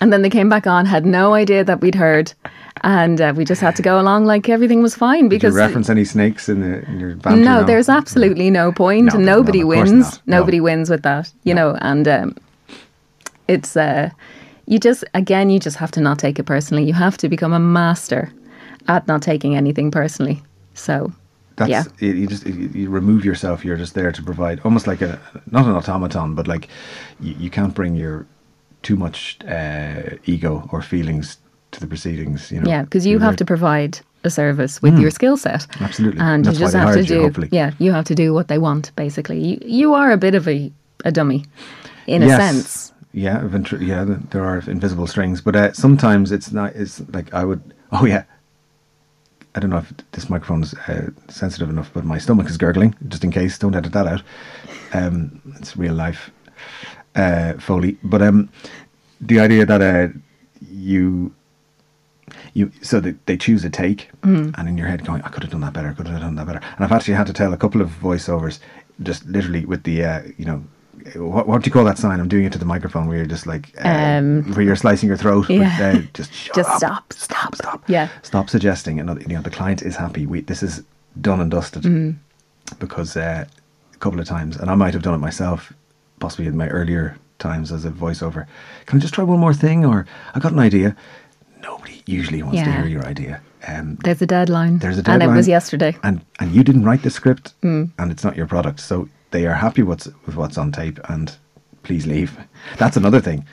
and 0.00 0.12
then 0.12 0.22
they 0.22 0.30
came 0.30 0.48
back 0.48 0.66
on 0.66 0.86
had 0.86 1.04
no 1.04 1.34
idea 1.34 1.64
that 1.64 1.80
we'd 1.80 1.94
heard 1.94 2.32
and 2.82 3.20
uh, 3.20 3.32
we 3.34 3.44
just 3.44 3.60
had 3.60 3.74
to 3.74 3.82
go 3.82 4.00
along 4.00 4.26
like 4.26 4.48
everything 4.48 4.82
was 4.82 4.94
fine 4.94 5.28
did 5.28 5.32
you 5.32 5.38
because 5.38 5.54
reference 5.54 5.88
any 5.88 6.04
snakes 6.04 6.48
in, 6.48 6.60
the, 6.60 6.84
in 6.84 7.00
your 7.00 7.14
banter 7.16 7.42
no, 7.42 7.64
there's 7.64 7.88
absolutely 7.88 8.50
no 8.50 8.72
point. 8.72 9.06
No, 9.06 9.14
and 9.14 9.26
no, 9.26 9.36
nobody 9.36 9.64
wins. 9.64 10.20
No. 10.26 10.38
Nobody 10.38 10.60
wins 10.60 10.90
with 10.90 11.02
that, 11.02 11.32
you 11.44 11.54
know. 11.54 11.76
And 11.80 12.06
um, 12.06 12.36
it's 13.48 13.76
uh, 13.76 14.10
you 14.66 14.78
just 14.78 15.04
again, 15.14 15.50
you 15.50 15.58
just 15.58 15.76
have 15.78 15.90
to 15.92 16.00
not 16.00 16.18
take 16.18 16.38
it 16.38 16.44
personally. 16.44 16.84
You 16.84 16.92
have 16.92 17.16
to 17.18 17.28
become 17.28 17.52
a 17.52 17.58
master 17.58 18.30
at 18.88 19.06
not 19.08 19.22
taking 19.22 19.56
anything 19.56 19.90
personally. 19.90 20.42
So 20.74 21.12
That's 21.56 21.70
yeah, 21.70 21.84
you, 22.00 22.12
you 22.14 22.26
just 22.26 22.46
you, 22.46 22.68
you 22.74 22.90
remove 22.90 23.24
yourself. 23.24 23.64
You're 23.64 23.76
just 23.76 23.94
there 23.94 24.10
to 24.12 24.22
provide, 24.22 24.60
almost 24.64 24.86
like 24.86 25.02
a 25.02 25.18
not 25.50 25.66
an 25.66 25.72
automaton, 25.72 26.34
but 26.34 26.48
like 26.48 26.68
you, 27.20 27.34
you 27.38 27.50
can't 27.50 27.74
bring 27.74 27.94
your 27.96 28.26
too 28.82 28.96
much 28.96 29.38
uh, 29.48 30.16
ego 30.26 30.68
or 30.72 30.82
feelings 30.82 31.38
to 31.70 31.80
the 31.80 31.86
proceedings. 31.86 32.50
You 32.50 32.60
know, 32.60 32.68
yeah, 32.70 32.82
because 32.82 33.06
you 33.06 33.12
You're 33.12 33.20
have 33.20 33.32
there- 33.36 33.38
to 33.38 33.44
provide 33.44 33.98
a 34.24 34.30
service 34.30 34.80
with 34.82 34.98
your 34.98 35.10
skill 35.10 35.36
set. 35.36 35.66
Absolutely. 35.80 36.18
and 36.20 36.44
That's 36.44 36.58
you 36.58 36.64
just 36.64 36.74
have 36.74 36.88
to 36.88 36.92
hired 36.94 37.10
you, 37.10 37.30
do. 37.30 37.48
yeah, 37.56 37.72
you 37.78 37.92
have 37.92 38.06
to 38.06 38.14
do 38.14 38.32
what 38.34 38.48
they 38.48 38.58
want. 38.58 38.90
Basically, 38.96 39.38
you 39.38 39.58
you 39.64 39.94
are 39.94 40.10
a 40.12 40.16
bit 40.16 40.34
of 40.34 40.48
a 40.48 40.72
a 41.04 41.12
dummy, 41.12 41.44
in 42.06 42.22
a 42.22 42.28
sense. 42.28 42.92
Yeah, 43.12 43.46
yeah, 43.80 44.04
there 44.30 44.44
are 44.44 44.58
invisible 44.66 45.06
strings, 45.06 45.40
but 45.40 45.54
uh, 45.54 45.72
sometimes 45.72 46.32
it's 46.32 46.50
not. 46.52 46.74
It's 46.74 47.00
like 47.12 47.32
I 47.32 47.44
would. 47.44 47.60
Oh 47.92 48.06
yeah. 48.06 48.24
I 49.54 49.60
don't 49.60 49.70
know 49.70 49.78
if 49.78 49.92
this 50.12 50.28
microphone 50.28 50.62
is 50.62 50.74
uh, 50.74 51.10
sensitive 51.28 51.70
enough, 51.70 51.90
but 51.94 52.04
my 52.04 52.18
stomach 52.18 52.48
is 52.48 52.56
gurgling. 52.56 52.94
Just 53.08 53.22
in 53.24 53.30
case, 53.30 53.58
don't 53.58 53.74
edit 53.74 53.92
that 53.92 54.06
out. 54.06 54.22
Um, 54.92 55.40
it's 55.60 55.76
real 55.76 55.94
life 55.94 56.30
uh, 57.14 57.54
foley, 57.54 57.96
but 58.02 58.20
um, 58.22 58.48
the 59.20 59.38
idea 59.40 59.64
that 59.66 59.80
uh, 59.82 60.08
you 60.68 61.32
you 62.54 62.70
so 62.82 63.00
they, 63.00 63.14
they 63.26 63.36
choose 63.36 63.64
a 63.64 63.70
take 63.70 64.10
Mm. 64.22 64.54
and 64.58 64.68
in 64.68 64.78
your 64.78 64.86
head 64.86 65.04
going 65.04 65.20
i 65.22 65.28
could 65.28 65.42
have 65.42 65.52
done 65.52 65.60
that 65.60 65.72
better 65.74 65.88
I 65.88 65.92
could 65.92 66.08
have 66.08 66.20
done 66.20 66.36
that 66.36 66.46
better 66.46 66.60
and 66.76 66.84
i've 66.84 66.92
actually 66.92 67.14
had 67.14 67.26
to 67.26 67.32
tell 67.32 67.52
a 67.52 67.56
couple 67.56 67.82
of 67.82 67.90
voiceovers 67.90 68.58
just 69.02 69.26
literally 69.26 69.66
with 69.66 69.82
the 69.82 70.02
uh, 70.04 70.22
you 70.38 70.44
know 70.46 70.64
what, 71.16 71.46
what 71.48 71.62
do 71.62 71.68
you 71.68 71.72
call 71.72 71.84
that 71.84 71.98
sign? 71.98 72.20
I'm 72.20 72.28
doing 72.28 72.44
it 72.44 72.52
to 72.52 72.58
the 72.58 72.64
microphone 72.64 73.06
where 73.06 73.16
you're 73.18 73.26
just 73.26 73.46
like 73.46 73.72
uh, 73.84 73.88
Um, 73.88 74.42
where 74.54 74.64
you're 74.64 74.76
slicing 74.76 75.08
your 75.08 75.16
throat. 75.18 75.46
but, 75.48 75.60
uh, 75.80 75.98
just 76.14 76.32
shut 76.44 76.54
Just 76.56 76.70
up, 76.70 77.12
stop, 77.12 77.14
stop 77.14 77.54
stop. 77.56 77.82
Yeah. 77.88 78.08
stop 78.22 78.48
suggesting. 78.50 79.00
Another 79.00 79.20
you 79.22 79.34
know 79.36 79.42
the 79.42 79.50
client 79.50 79.82
is 79.82 79.96
happy. 79.96 80.26
We 80.26 80.40
this 80.42 80.62
is 80.62 80.82
done 81.20 81.40
and 81.40 81.50
dusted 81.50 81.82
Mm. 81.84 82.16
because 82.78 83.16
uh, 83.16 83.44
a 83.94 83.96
couple 83.98 84.18
of 84.20 84.26
times 84.26 84.56
and 84.56 84.68
i 84.70 84.74
might 84.74 84.92
have 84.94 85.02
done 85.02 85.14
it 85.14 85.18
myself 85.18 85.72
possibly 86.18 86.46
in 86.46 86.56
my 86.56 86.68
earlier 86.68 87.16
times 87.38 87.70
as 87.72 87.84
a 87.84 87.90
voiceover. 87.90 88.46
Can 88.86 88.98
i 88.98 89.00
just 89.00 89.14
try 89.14 89.24
one 89.24 89.38
more 89.40 89.54
thing? 89.54 89.84
Or 89.84 90.06
i 90.34 90.40
got 90.40 90.52
an 90.52 90.58
idea. 90.58 90.96
Nobody 91.62 92.02
usually 92.06 92.42
wants 92.42 92.60
to 92.62 92.70
hear 92.72 92.86
your 92.86 93.04
idea. 93.06 93.40
Um, 93.66 93.96
There's 94.04 94.20
a 94.20 94.26
deadline. 94.26 94.78
there's 94.78 94.98
a 94.98 95.02
deadline, 95.02 95.22
and 95.22 95.32
it 95.32 95.36
was 95.36 95.48
yesterday. 95.48 95.96
and 96.02 96.20
and 96.40 96.52
you 96.54 96.62
didn't 96.62 96.84
write 96.84 97.02
the 97.02 97.10
script. 97.10 97.54
Mm. 97.62 97.90
and 97.98 98.10
it's 98.12 98.22
not 98.24 98.36
your 98.36 98.46
product. 98.46 98.80
So 98.80 99.08
they 99.34 99.46
are 99.46 99.58
happy 99.66 99.82
what's, 99.82 100.06
with 100.26 100.36
what's 100.36 100.58
on 100.58 100.70
tape 100.72 100.98
and 101.12 101.26
please 101.82 102.06
leave 102.06 102.30
that's 102.78 102.96
another 102.96 103.20
thing 103.20 103.44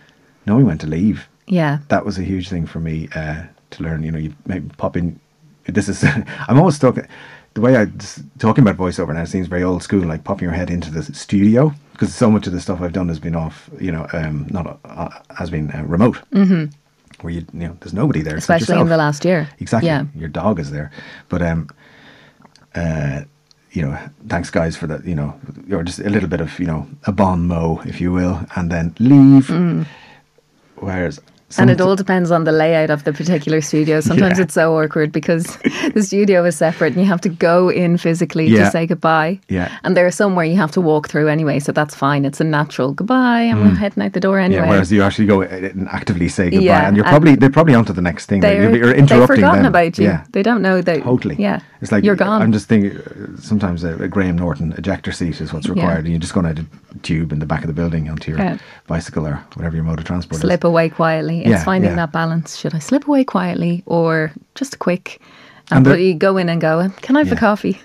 knowing 0.45 0.65
when 0.65 0.77
to 0.77 0.87
leave 0.87 1.27
Yeah. 1.47 1.79
that 1.89 2.05
was 2.05 2.17
a 2.17 2.23
huge 2.23 2.47
thing 2.49 2.65
for 2.73 2.79
me 2.79 3.09
uh, 3.21 3.43
to 3.71 3.83
learn. 3.83 4.03
You 4.03 4.11
know, 4.11 4.19
you 4.19 4.33
maybe 4.45 4.69
pop 4.77 4.95
in. 4.95 5.19
This 5.65 5.89
is 5.89 6.03
I'm 6.47 6.59
always 6.59 6.79
talking. 6.79 7.07
The 7.53 7.61
way 7.61 7.75
I'm 7.75 7.97
talking 8.39 8.61
about 8.65 8.77
voiceover 8.77 9.13
now 9.13 9.25
seems 9.25 9.47
very 9.47 9.63
old 9.63 9.83
school, 9.83 10.01
like 10.01 10.23
popping 10.23 10.45
your 10.45 10.53
head 10.53 10.69
into 10.69 10.89
the 10.89 11.03
studio 11.03 11.73
because 11.91 12.15
so 12.15 12.31
much 12.31 12.47
of 12.47 12.53
the 12.53 12.61
stuff 12.61 12.81
I've 12.81 12.93
done 12.93 13.09
has 13.09 13.19
been 13.19 13.35
off. 13.35 13.69
You 13.79 13.91
know, 13.91 14.07
um, 14.13 14.47
not 14.49 14.79
uh, 14.85 15.09
has 15.37 15.49
been 15.49 15.71
uh, 15.71 15.83
remote, 15.83 16.17
mm-hmm. 16.31 16.65
where 17.21 17.33
you 17.33 17.45
you 17.53 17.67
know 17.67 17.77
there's 17.81 17.93
nobody 17.93 18.21
there, 18.21 18.37
Especially 18.37 18.79
in 18.79 18.87
the 18.87 18.97
last 18.97 19.25
year. 19.25 19.49
Exactly. 19.59 19.87
Yeah. 19.87 20.05
Your 20.15 20.29
dog 20.29 20.59
is 20.59 20.71
there, 20.71 20.91
but 21.29 21.41
um, 21.41 21.67
uh, 22.75 23.23
you 23.71 23.83
know, 23.83 23.97
thanks 24.27 24.49
guys 24.49 24.75
for 24.75 24.87
that. 24.87 25.05
You 25.05 25.15
know, 25.15 25.39
or 25.71 25.83
just 25.83 25.99
a 25.99 26.09
little 26.09 26.29
bit 26.29 26.41
of 26.41 26.59
you 26.59 26.65
know 26.65 26.87
a 27.05 27.11
bon 27.11 27.47
mot, 27.47 27.85
if 27.85 28.01
you 28.01 28.11
will, 28.11 28.45
and 28.55 28.71
then 28.71 28.95
leave. 28.99 29.47
Mm. 29.47 29.85
Whereas 30.75 31.19
And 31.57 31.69
it 31.69 31.77
Some- 31.79 31.87
all 31.87 31.95
depends 31.95 32.31
on 32.31 32.43
the 32.43 32.51
layout 32.51 32.89
of 32.89 33.03
the 33.03 33.13
particular 33.13 33.61
studio. 33.61 33.99
Sometimes 34.01 34.37
Yeah. 34.37 34.43
it's 34.45 34.53
so 34.53 34.77
awkward 34.77 35.11
because 35.11 35.45
the 35.93 36.03
studio 36.03 36.45
is 36.45 36.55
separate 36.55 36.93
and 36.93 37.01
you 37.01 37.07
have 37.07 37.21
to 37.21 37.29
go 37.29 37.69
in 37.69 37.97
physically 37.97 38.47
Yeah. 38.47 38.65
to 38.65 38.71
say 38.71 38.85
goodbye. 38.87 39.39
Yeah. 39.49 39.69
And 39.83 39.95
there 39.97 40.05
are 40.05 40.11
some 40.11 40.35
where 40.35 40.45
you 40.45 40.55
have 40.57 40.71
to 40.71 40.81
walk 40.81 41.07
through 41.09 41.27
anyway, 41.27 41.59
so 41.59 41.71
that's 41.71 41.95
fine. 41.95 42.25
It's 42.25 42.39
a 42.41 42.43
natural 42.43 42.93
goodbye. 42.93 43.43
I'm 43.51 43.75
heading 43.75 44.03
out 44.03 44.13
the 44.13 44.19
door 44.19 44.39
anyway. 44.39 44.61
Mm. 44.61 44.65
Yeah, 44.65 44.69
whereas 44.71 44.91
you 44.91 45.03
actually 45.03 45.25
go 45.27 45.41
and 45.41 45.87
actively 45.89 46.27
say 46.29 46.49
goodbye, 46.49 46.65
Yeah, 46.65 46.87
and 46.87 46.95
you're 46.97 47.05
and 47.05 47.11
probably 47.11 47.35
they're 47.35 47.49
probably 47.49 47.75
onto 47.75 47.93
the 47.93 48.01
next 48.01 48.25
thing. 48.27 48.41
They're, 48.41 48.61
You're, 48.69 48.75
you're 48.95 49.05
they've 49.05 49.27
forgotten 49.27 49.63
them. 49.63 49.65
about 49.65 49.97
you. 49.97 50.05
Yeah, 50.05 50.23
They 50.31 50.43
don't 50.43 50.61
know 50.61 50.81
that. 50.81 51.03
totally. 51.03 51.35
Yeah. 51.37 51.59
it's 51.81 51.91
like 51.91 52.03
you're 52.03 52.15
gone. 52.15 52.41
I'm 52.41 52.51
just 52.51 52.67
thinking. 52.67 52.99
Sometimes 53.39 53.83
a, 53.83 53.95
a 54.03 54.07
Graham 54.07 54.37
Norton 54.37 54.73
ejector 54.77 55.11
seat 55.11 55.41
is 55.41 55.51
what's 55.53 55.67
required, 55.67 55.99
and 56.05 56.09
you're 56.09 56.19
just 56.19 56.33
going 56.33 56.45
out 56.45 56.59
a 56.59 56.65
tube 57.01 57.31
in 57.31 57.39
the 57.39 57.45
back 57.45 57.61
of 57.61 57.67
the 57.67 57.73
building 57.73 58.09
onto 58.09 58.31
your 58.31 58.39
Yeah. 58.39 58.57
bicycle 58.87 59.27
or 59.27 59.35
whatever 59.55 59.75
your 59.75 59.85
mode 59.85 59.99
of 59.99 60.05
transport 60.05 60.35
is. 60.35 60.41
slip 60.41 60.63
away 60.63 60.89
quietly. 60.89 61.39
It's 61.41 61.49
Yeah, 61.49 61.63
finding 61.63 61.91
yeah. 61.91 61.95
that 61.95 62.11
balance. 62.11 62.57
Should 62.57 62.75
I 62.75 62.79
slip 62.79 63.07
away 63.07 63.23
quietly 63.23 63.83
or 63.85 64.31
just 64.55 64.75
a 64.75 64.77
quick? 64.77 65.21
And, 65.71 65.87
And 65.87 66.01
you 66.01 66.13
go 66.13 66.37
in 66.37 66.49
and 66.49 66.59
go. 66.59 66.89
Can 67.01 67.15
I 67.15 67.23
have 67.23 67.31
a 67.31 67.35
coffee? 67.35 67.79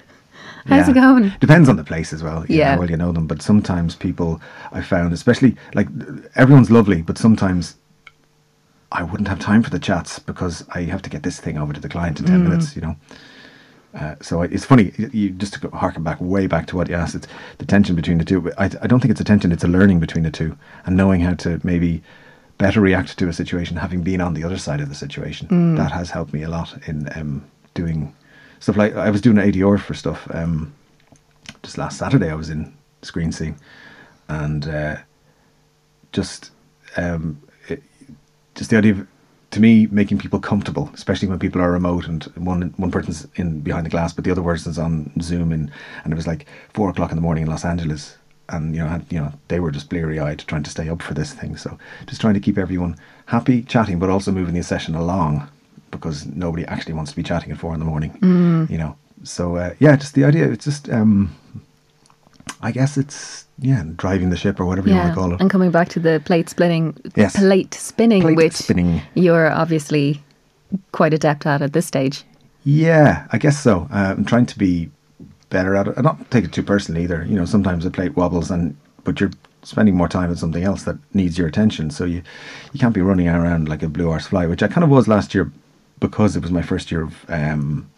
How's 0.67 0.89
it 0.89 0.95
going? 0.95 1.33
Depends 1.41 1.69
on 1.69 1.77
the 1.77 1.85
place 1.85 2.13
as 2.13 2.23
well. 2.23 2.45
Yeah, 2.49 2.73
how 2.73 2.81
well 2.81 2.91
you 2.91 2.97
know 2.97 3.13
them. 3.13 3.27
But 3.27 3.41
sometimes 3.43 3.95
people, 3.95 4.41
I 4.73 4.83
found, 4.83 5.13
especially 5.13 5.57
like 5.75 5.89
everyone's 6.35 6.71
lovely, 6.71 7.03
but 7.03 7.19
sometimes 7.19 7.77
I 8.91 9.03
wouldn't 9.05 9.29
have 9.29 9.39
time 9.39 9.63
for 9.63 9.71
the 9.71 9.79
chats 9.79 10.19
because 10.19 10.65
I 10.75 10.83
have 10.83 11.03
to 11.03 11.11
get 11.11 11.23
this 11.23 11.39
thing 11.39 11.59
over 11.59 11.73
to 11.73 11.81
the 11.81 11.89
client 11.89 12.19
in 12.19 12.27
ten 12.27 12.41
mm. 12.41 12.49
minutes. 12.49 12.75
You 12.75 12.83
know. 12.83 12.97
Uh, 13.97 14.15
so 14.21 14.43
it's 14.43 14.65
funny. 14.65 14.93
You 15.13 15.31
just 15.31 15.55
to 15.55 15.71
harken 15.71 16.03
back 16.03 16.21
way 16.21 16.47
back 16.47 16.67
to 16.69 16.77
what 16.77 16.89
you 16.89 16.95
asked. 16.95 17.15
It's 17.15 17.27
the 17.59 17.65
tension 17.65 17.97
between 17.97 18.19
the 18.19 18.25
two. 18.25 18.41
But 18.43 18.55
I, 18.59 18.65
I 18.83 18.87
don't 18.87 19.01
think 19.01 19.11
it's 19.11 19.21
a 19.21 19.25
tension. 19.25 19.53
It's 19.53 19.65
a 19.65 19.69
learning 19.69 20.01
between 20.01 20.25
the 20.25 20.31
two 20.31 20.57
and 20.85 20.97
knowing 20.97 21.23
how 21.23 21.35
to 21.35 21.61
maybe 21.65 22.03
better 22.59 22.81
react 22.81 23.19
to 23.19 23.29
a 23.29 23.33
situation, 23.33 23.77
having 23.77 24.03
been 24.03 24.21
on 24.21 24.35
the 24.35 24.45
other 24.45 24.59
side 24.59 24.81
of 24.81 24.89
the 24.89 24.95
situation. 24.95 25.49
That 25.77 25.93
has 25.93 26.11
helped 26.11 26.33
me 26.33 26.43
a 26.43 26.49
lot 26.49 26.77
in 26.87 27.09
um, 27.19 27.45
doing 27.75 28.15
stuff 28.61 28.77
like 28.77 28.95
I 28.97 29.11
was 29.11 29.21
doing 29.21 29.39
an 29.39 29.51
ADR 29.51 29.81
for 29.81 29.95
stuff. 29.95 30.27
Um, 30.33 30.75
just 31.63 31.79
last 31.79 31.99
Saturday, 31.99 32.31
I 32.31 32.35
was 32.35 32.51
in 32.51 32.75
Screen 33.03 33.33
Scene, 33.33 33.57
and 34.29 34.67
uh, 34.69 34.97
just 36.13 36.51
um, 36.97 37.41
it, 37.69 37.83
just 38.55 38.71
the 38.71 38.77
idea 38.77 38.93
of 38.93 39.07
to 39.57 39.61
me 39.61 39.89
making 39.91 40.19
people 40.19 40.39
comfortable, 40.39 40.91
especially 40.95 41.29
when 41.29 41.39
people 41.39 41.61
are 41.61 41.73
remote 41.73 42.07
and 42.07 42.25
one 42.37 42.73
one 42.77 42.91
person's 42.91 43.27
in 43.35 43.61
behind 43.61 43.85
the 43.87 43.91
glass, 43.91 44.13
but 44.13 44.25
the 44.25 44.31
other 44.31 44.43
person's 44.43 44.79
on 44.79 45.11
Zoom, 45.21 45.53
and 45.53 45.71
and 46.05 46.13
it 46.13 46.17
was 46.17 46.27
like 46.27 46.47
four 46.73 46.89
o'clock 46.91 47.11
in 47.11 47.17
the 47.17 47.23
morning 47.23 47.45
in 47.45 47.51
Los 47.51 47.65
Angeles. 47.65 48.17
And 48.49 48.77
you 48.77 48.81
know, 48.81 48.89
had, 48.89 49.05
you 49.11 49.19
know, 49.19 49.33
they 49.49 49.59
were 49.59 49.73
just 49.73 49.91
bleary-eyed 49.91 50.39
trying 50.47 50.63
to 50.63 50.71
stay 50.71 50.89
up 50.89 51.03
for 51.03 51.15
this 51.15 51.33
thing. 51.33 51.57
So, 51.57 51.77
just 52.07 52.21
trying 52.21 52.35
to 52.35 52.41
keep 52.41 52.59
everyone 52.59 52.95
happy, 53.25 53.63
chatting, 53.63 53.99
but 53.99 54.09
also 54.09 54.31
moving 54.31 54.55
the 54.55 54.63
session 54.63 54.95
along, 54.95 55.49
because 55.91 56.27
nobody 56.27 56.65
actually 56.67 56.95
wants 56.95 57.11
to 57.11 57.17
be 57.17 57.25
chatting 57.25 57.51
at 57.51 57.59
four 57.59 57.75
in 57.75 57.81
the 57.81 57.87
morning. 57.87 58.17
You 58.71 58.79
know, 58.79 58.97
so 59.25 59.57
uh, 59.57 59.75
yeah, 59.81 59.97
just 59.97 60.15
the 60.15 60.25
idea. 60.25 60.49
It's 60.49 60.65
just, 60.65 60.89
um, 60.89 61.35
I 62.61 62.71
guess 62.71 62.97
it's 62.97 63.46
yeah, 63.59 63.83
driving 63.97 64.31
the 64.31 64.37
ship 64.37 64.61
or 64.61 64.67
whatever 64.67 64.89
you 64.89 64.95
want 64.97 65.09
to 65.09 65.15
call 65.15 65.33
it. 65.35 65.41
And 65.41 65.51
coming 65.51 65.71
back 65.71 65.89
to 65.91 66.01
the 66.01 66.21
plate 66.25 66.49
spinning, 66.49 66.97
Yes. 67.17 67.37
plate 67.37 67.75
spinning, 67.75 68.23
Plate 68.23 68.37
which 68.37 68.53
spinning. 68.55 69.01
you're 69.15 69.51
obviously 69.51 70.23
quite 70.93 71.15
adept 71.15 71.47
at 71.47 71.63
at 71.63 71.73
this 71.73 71.87
stage. 71.87 72.25
Yeah, 72.65 73.27
I 73.33 73.39
guess 73.39 73.59
so. 73.63 73.89
Uh, 73.93 74.15
I'm 74.17 74.25
trying 74.25 74.47
to 74.47 74.59
be 74.59 74.91
better 75.51 75.77
at 75.77 75.87
it. 75.89 75.95
I 75.97 76.03
don't 76.03 76.31
take 76.31 76.45
it 76.45 76.53
too 76.53 76.63
personally 76.65 77.03
either. 77.05 77.25
You 77.25 77.37
know, 77.37 77.45
sometimes 77.45 77.85
the 77.85 77.91
plate 77.91 78.17
wobbles, 78.17 78.51
and 78.51 78.77
but 79.05 79.21
you're 79.21 79.31
spending 79.63 79.97
more 79.97 80.09
time 80.09 80.31
on 80.31 80.37
something 80.37 80.63
else 80.65 80.83
that 80.83 80.97
needs 81.15 81.39
your 81.39 81.47
attention. 81.49 81.91
So 81.91 82.05
you 82.05 82.23
you 82.73 82.81
can't 82.81 82.95
be 82.95 83.01
running 83.03 83.29
around 83.29 83.69
like 83.69 83.83
a 83.85 83.89
blue 83.89 84.07
horse 84.07 84.27
fly, 84.27 84.47
which 84.47 84.63
I 84.63 84.69
kind 84.69 84.83
of 84.85 84.91
was 84.91 85.07
last 85.09 85.35
year 85.35 85.51
because 86.01 86.37
it 86.37 86.43
was 86.43 86.51
my 86.51 86.63
first 86.63 86.91
year 86.91 87.03
of 87.05 87.25
um, 87.29 87.89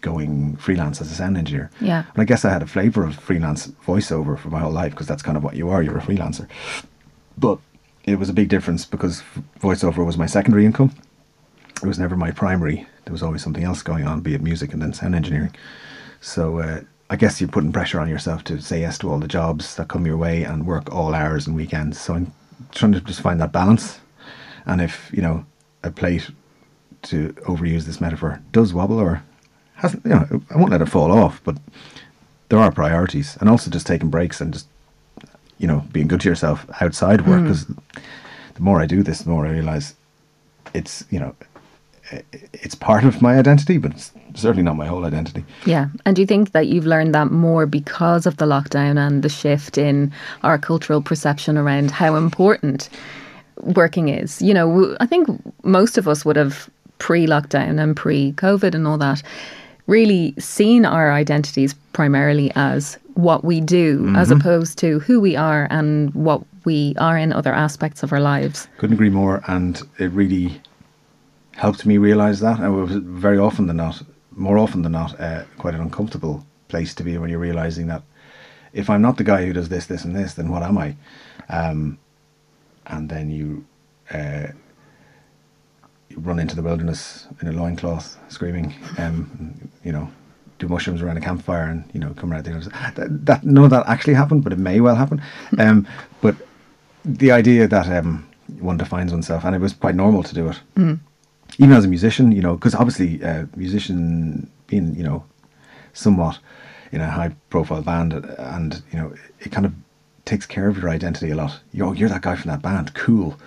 going 0.00 0.56
freelance 0.56 1.00
as 1.00 1.10
a 1.10 1.14
sound 1.14 1.36
engineer. 1.36 1.70
Yeah. 1.80 2.04
and 2.12 2.22
I 2.22 2.24
guess 2.24 2.44
I 2.44 2.50
had 2.50 2.62
a 2.62 2.66
flavour 2.66 3.04
of 3.04 3.16
freelance 3.16 3.68
voiceover 3.86 4.38
for 4.38 4.48
my 4.48 4.60
whole 4.60 4.72
life 4.72 4.92
because 4.92 5.06
that's 5.06 5.22
kind 5.22 5.36
of 5.36 5.44
what 5.44 5.56
you 5.56 5.68
are. 5.68 5.82
You're 5.82 5.98
a 5.98 6.02
freelancer, 6.02 6.48
but 7.36 7.58
it 8.04 8.18
was 8.18 8.28
a 8.28 8.32
big 8.32 8.48
difference 8.48 8.84
because 8.84 9.22
voiceover 9.60 10.04
was 10.04 10.16
my 10.16 10.26
secondary 10.26 10.64
income 10.64 10.92
it 11.82 11.86
was 11.86 11.98
never 11.98 12.16
my 12.16 12.30
primary. 12.30 12.86
There 13.04 13.12
was 13.12 13.22
always 13.22 13.42
something 13.42 13.64
else 13.64 13.82
going 13.82 14.06
on, 14.06 14.20
be 14.20 14.34
it 14.34 14.42
music 14.42 14.72
and 14.72 14.82
then 14.82 14.92
sound 14.92 15.14
engineering. 15.14 15.54
So 16.20 16.58
uh, 16.58 16.80
I 17.10 17.16
guess 17.16 17.40
you're 17.40 17.48
putting 17.48 17.72
pressure 17.72 18.00
on 18.00 18.08
yourself 18.08 18.44
to 18.44 18.60
say 18.60 18.80
yes 18.80 18.98
to 18.98 19.10
all 19.10 19.18
the 19.18 19.28
jobs 19.28 19.76
that 19.76 19.88
come 19.88 20.04
your 20.04 20.16
way 20.16 20.42
and 20.42 20.66
work 20.66 20.92
all 20.92 21.14
hours 21.14 21.46
and 21.46 21.54
weekends. 21.54 22.00
So 22.00 22.14
I'm 22.14 22.32
trying 22.72 22.92
to 22.92 23.00
just 23.00 23.20
find 23.20 23.40
that 23.40 23.52
balance. 23.52 24.00
And 24.66 24.80
if 24.80 25.10
you 25.12 25.22
know 25.22 25.46
a 25.82 25.90
plate, 25.90 26.30
to 27.00 27.32
overuse 27.46 27.84
this 27.84 28.00
metaphor, 28.00 28.42
does 28.50 28.74
wobble 28.74 28.98
or 28.98 29.22
hasn't, 29.78 30.04
you 30.04 30.10
know, 30.10 30.42
I 30.50 30.56
won't 30.56 30.70
let 30.70 30.82
it 30.82 30.86
fall 30.86 31.10
off. 31.10 31.40
But 31.44 31.56
there 32.48 32.58
are 32.58 32.70
priorities, 32.70 33.36
and 33.40 33.48
also 33.48 33.70
just 33.70 33.86
taking 33.86 34.10
breaks 34.10 34.40
and 34.40 34.52
just 34.52 34.66
you 35.58 35.66
know 35.66 35.84
being 35.92 36.08
good 36.08 36.20
to 36.20 36.28
yourself 36.28 36.66
outside 36.80 37.26
work. 37.26 37.40
Hmm. 37.40 37.44
Because 37.44 37.66
the 37.66 38.60
more 38.60 38.80
I 38.80 38.86
do 38.86 39.02
this, 39.02 39.20
the 39.20 39.30
more 39.30 39.46
I 39.46 39.50
realize 39.50 39.94
it's 40.74 41.04
you 41.10 41.18
know 41.18 41.34
it's 42.52 42.74
part 42.74 43.04
of 43.04 43.20
my 43.20 43.38
identity, 43.38 43.78
but 43.78 43.92
it's 43.92 44.12
certainly 44.34 44.62
not 44.62 44.76
my 44.76 44.86
whole 44.86 45.04
identity. 45.04 45.44
Yeah. 45.66 45.88
And 46.04 46.16
do 46.16 46.22
you 46.22 46.26
think 46.26 46.52
that 46.52 46.66
you've 46.66 46.86
learned 46.86 47.14
that 47.14 47.30
more 47.30 47.66
because 47.66 48.26
of 48.26 48.38
the 48.38 48.46
lockdown 48.46 48.98
and 48.98 49.22
the 49.22 49.28
shift 49.28 49.78
in 49.78 50.12
our 50.42 50.58
cultural 50.58 51.02
perception 51.02 51.58
around 51.58 51.90
how 51.90 52.16
important 52.16 52.88
working 53.58 54.08
is? 54.08 54.40
You 54.40 54.54
know, 54.54 54.96
I 55.00 55.06
think 55.06 55.28
most 55.64 55.98
of 55.98 56.08
us 56.08 56.24
would 56.24 56.36
have 56.36 56.70
pre 56.98 57.26
lockdown 57.26 57.80
and 57.80 57.96
pre 57.96 58.32
COVID 58.32 58.74
and 58.74 58.86
all 58.86 58.98
that 58.98 59.22
really 59.88 60.34
seen 60.38 60.84
our 60.84 61.10
identities 61.10 61.74
primarily 61.92 62.52
as 62.54 62.98
what 63.14 63.44
we 63.44 63.60
do 63.60 64.12
as 64.14 64.30
opposed 64.30 64.78
to 64.78 65.00
who 65.00 65.18
we 65.20 65.34
are 65.34 65.66
and 65.70 66.14
what 66.14 66.40
we 66.64 66.94
are 66.98 67.18
in 67.18 67.32
other 67.32 67.52
aspects 67.52 68.04
of 68.04 68.12
our 68.12 68.20
lives. 68.20 68.68
Couldn't 68.76 68.94
agree 68.94 69.10
more, 69.10 69.42
and 69.48 69.82
it 69.98 70.12
really 70.12 70.60
helped 71.56 71.84
me 71.84 71.98
realize 71.98 72.38
that. 72.40 72.60
And 72.60 72.66
it 72.66 72.70
was 72.70 72.96
very 72.96 73.38
often 73.38 73.66
than 73.66 73.78
not, 73.78 74.00
more 74.36 74.58
often 74.58 74.82
than 74.82 74.92
not, 74.92 75.18
uh, 75.18 75.42
quite 75.56 75.74
an 75.74 75.80
uncomfortable 75.80 76.46
place 76.68 76.94
to 76.94 77.02
be 77.02 77.18
when 77.18 77.30
you're 77.30 77.40
realizing 77.40 77.88
that 77.88 78.02
if 78.72 78.88
I'm 78.88 79.02
not 79.02 79.16
the 79.16 79.24
guy 79.24 79.44
who 79.46 79.52
does 79.52 79.68
this, 79.68 79.86
this, 79.86 80.04
and 80.04 80.14
this, 80.14 80.34
then 80.34 80.48
what 80.50 80.62
am 80.62 80.78
I? 80.78 80.94
Um, 81.48 81.98
and 82.86 83.08
then 83.08 83.30
you, 83.30 83.64
uh, 84.12 84.48
you 84.52 84.67
run 86.18 86.38
into 86.38 86.56
the 86.56 86.62
wilderness 86.62 87.26
in 87.40 87.48
a 87.48 87.52
loincloth, 87.52 88.16
screaming, 88.28 88.74
um, 88.98 89.54
you 89.84 89.92
know, 89.92 90.10
do 90.58 90.68
mushrooms 90.68 91.02
around 91.02 91.16
a 91.16 91.20
campfire, 91.20 91.64
and 91.64 91.88
you 91.92 92.00
know, 92.00 92.12
come 92.14 92.32
around 92.32 92.44
there. 92.44 92.58
That, 92.96 93.26
that 93.26 93.44
none 93.44 93.64
of 93.64 93.70
that 93.70 93.86
actually 93.88 94.14
happened, 94.14 94.44
but 94.44 94.52
it 94.52 94.58
may 94.58 94.80
well 94.80 94.96
happen. 94.96 95.22
Um, 95.58 95.86
but 96.20 96.36
the 97.04 97.30
idea 97.32 97.66
that 97.68 97.86
um, 97.88 98.28
one 98.60 98.76
defines 98.76 99.12
oneself, 99.12 99.44
and 99.44 99.54
it 99.54 99.60
was 99.60 99.72
quite 99.72 99.94
normal 99.94 100.22
to 100.22 100.34
do 100.34 100.48
it, 100.48 100.60
even 101.58 101.72
as 101.76 101.84
a 101.84 101.88
musician, 101.88 102.32
you 102.32 102.42
know, 102.42 102.54
because 102.54 102.74
obviously, 102.74 103.22
uh, 103.24 103.46
musician 103.56 104.50
being, 104.66 104.94
you 104.94 105.02
know, 105.02 105.24
somewhat 105.92 106.38
in 106.92 107.00
a 107.00 107.10
high-profile 107.10 107.82
band, 107.82 108.14
uh, 108.14 108.34
and 108.38 108.82
you 108.92 108.98
know, 108.98 109.12
it 109.40 109.52
kind 109.52 109.66
of 109.66 109.72
takes 110.24 110.46
care 110.46 110.68
of 110.68 110.76
your 110.76 110.90
identity 110.90 111.30
a 111.30 111.34
lot. 111.36 111.60
Yo, 111.72 111.92
you're 111.92 112.08
that 112.08 112.22
guy 112.22 112.36
from 112.36 112.50
that 112.50 112.62
band, 112.62 112.94
cool. 112.94 113.38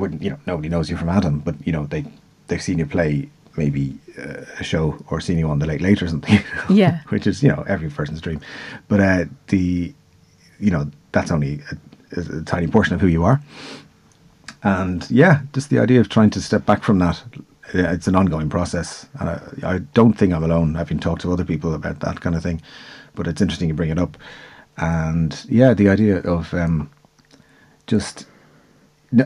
Wouldn't 0.00 0.22
you 0.22 0.30
know? 0.30 0.38
Nobody 0.46 0.68
knows 0.68 0.90
you 0.90 0.96
from 0.96 1.08
Adam, 1.08 1.40
but 1.40 1.54
you 1.66 1.72
know 1.72 1.86
they 1.86 2.04
they've 2.48 2.62
seen 2.62 2.78
you 2.78 2.86
play 2.86 3.28
maybe 3.56 3.98
uh, 4.18 4.44
a 4.58 4.64
show 4.64 4.96
or 5.10 5.20
seen 5.20 5.38
you 5.38 5.48
on 5.50 5.58
the 5.58 5.66
Late 5.66 5.80
Late 5.80 6.02
or 6.02 6.08
something. 6.08 6.38
Yeah. 6.70 7.00
which 7.08 7.26
is 7.26 7.42
you 7.42 7.48
know 7.48 7.64
every 7.68 7.90
person's 7.90 8.20
dream. 8.20 8.40
But 8.88 9.00
uh, 9.00 9.24
the 9.48 9.92
you 10.58 10.70
know 10.70 10.90
that's 11.12 11.30
only 11.30 11.60
a, 12.16 12.20
a 12.20 12.42
tiny 12.42 12.66
portion 12.66 12.94
of 12.94 13.00
who 13.00 13.08
you 13.08 13.24
are. 13.24 13.40
And 14.62 15.10
yeah, 15.10 15.40
just 15.52 15.70
the 15.70 15.78
idea 15.78 16.00
of 16.00 16.08
trying 16.08 16.30
to 16.30 16.40
step 16.40 16.66
back 16.66 16.82
from 16.82 16.98
that. 16.98 17.22
It's 17.72 18.08
an 18.08 18.16
ongoing 18.16 18.50
process, 18.50 19.06
and 19.20 19.28
I, 19.30 19.74
I 19.74 19.78
don't 19.94 20.14
think 20.14 20.32
I'm 20.32 20.42
alone. 20.44 20.76
I've 20.76 20.88
been 20.88 20.98
talked 20.98 21.22
to 21.22 21.32
other 21.32 21.44
people 21.44 21.72
about 21.74 22.00
that 22.00 22.20
kind 22.20 22.34
of 22.34 22.42
thing, 22.42 22.60
but 23.14 23.26
it's 23.28 23.40
interesting 23.40 23.68
you 23.68 23.74
bring 23.74 23.90
it 23.90 23.98
up. 23.98 24.16
And 24.76 25.40
yeah, 25.48 25.72
the 25.74 25.88
idea 25.88 26.18
of 26.22 26.52
um, 26.52 26.90
just 27.86 28.26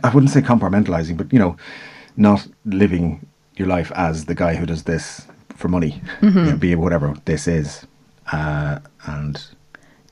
I 0.03 0.09
wouldn't 0.15 0.31
say 0.33 0.41
compartmentalizing, 0.41 1.17
but 1.17 1.33
you 1.33 1.39
know, 1.39 1.57
not 2.17 2.47
living 2.65 3.27
your 3.57 3.69
life 3.69 3.93
as 3.95 4.25
the 4.25 4.35
guy 4.35 4.55
who 4.57 4.67
does 4.67 4.85
this 4.85 5.27
for 5.57 5.69
money, 5.69 6.01
you 6.23 6.31
know, 6.31 6.57
be 6.57 6.73
it 6.73 6.79
whatever 6.79 7.15
this 7.27 7.47
is, 7.47 7.87
uh, 8.33 8.79
and 9.07 9.41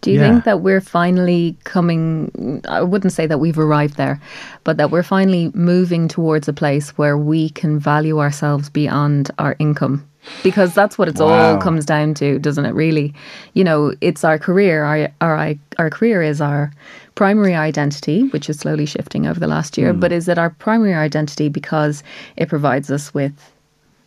Do 0.02 0.10
you 0.10 0.18
Yeah. 0.18 0.30
think 0.30 0.44
that 0.44 0.60
we're 0.62 0.80
finally 0.80 1.56
coming? 1.64 2.60
I 2.68 2.82
wouldn't 2.82 3.12
say 3.12 3.26
that 3.28 3.38
we've 3.38 3.58
arrived 3.58 3.96
there, 3.96 4.20
but 4.64 4.76
that 4.76 4.90
we're 4.90 5.04
finally 5.04 5.52
moving 5.54 6.08
towards 6.08 6.48
a 6.48 6.52
place 6.52 6.90
where 6.98 7.16
we 7.16 7.50
can 7.50 7.78
value 7.78 8.18
ourselves 8.18 8.68
beyond 8.68 9.30
our 9.38 9.54
income. 9.60 10.02
Because 10.42 10.74
that's 10.74 10.98
what 10.98 11.08
it's 11.08 11.20
Wow. 11.20 11.54
all 11.54 11.58
comes 11.58 11.84
down 11.84 12.14
to, 12.14 12.38
doesn't 12.38 12.64
it? 12.64 12.74
Really, 12.74 13.14
you 13.54 13.64
know, 13.64 13.92
it's 14.00 14.24
our 14.24 14.38
career. 14.38 14.84
Our 14.84 15.08
our 15.20 15.54
our 15.78 15.90
career 15.90 16.22
is 16.22 16.40
our 16.40 16.72
primary 17.14 17.54
identity, 17.54 18.28
which 18.28 18.48
is 18.48 18.58
slowly 18.58 18.86
shifting 18.86 19.26
over 19.26 19.38
the 19.40 19.46
last 19.46 19.76
year. 19.78 19.92
But 19.92 20.12
is 20.12 20.28
it 20.28 20.38
our 20.38 20.50
primary 20.50 20.94
identity 20.94 21.48
because 21.48 22.02
it 22.36 22.48
provides 22.48 22.90
us 22.90 23.12
with 23.14 23.32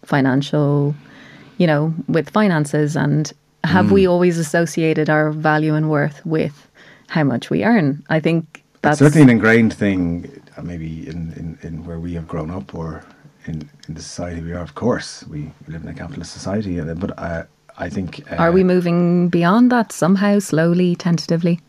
financial, 0.04 0.96
you 1.58 1.68
know, 1.68 1.94
with 2.08 2.30
finances, 2.30 2.96
and 2.96 3.32
have 3.64 3.92
we 3.92 4.08
always 4.08 4.38
associated 4.38 5.10
our 5.10 5.32
value 5.32 5.74
and 5.76 5.90
worth 5.90 6.26
with 6.26 6.68
how 7.08 7.24
much 7.24 7.50
we 7.50 7.64
earn? 7.64 8.04
I 8.10 8.20
think 8.20 8.64
that's 8.82 9.00
certainly 9.00 9.24
an 9.24 9.30
ingrained 9.30 9.74
thing, 9.74 10.30
uh, 10.58 10.62
maybe 10.62 11.08
in, 11.08 11.34
in, 11.34 11.58
in 11.64 11.86
where 11.86 12.00
we 12.00 12.14
have 12.14 12.28
grown 12.28 12.52
up 12.52 12.74
or 12.76 13.04
in, 13.48 13.70
in 13.88 13.94
the 13.94 14.02
society 14.02 14.42
we 14.42 14.54
are. 14.54 14.62
Of 14.62 14.76
course, 14.76 15.26
we 15.28 15.52
live 15.68 15.84
in 15.84 15.90
a 15.90 15.94
capitalist 15.94 16.34
society, 16.34 16.80
uh, 16.80 16.94
but 16.96 17.18
uh, 17.18 17.44
I 17.78 17.90
think. 17.90 18.24
Uh, 18.32 18.36
Are 18.36 18.52
we 18.52 18.64
moving 18.64 19.30
beyond 19.30 19.72
that 19.72 19.92
somehow, 19.92 20.40
slowly, 20.40 20.96
tentatively, 20.96 21.60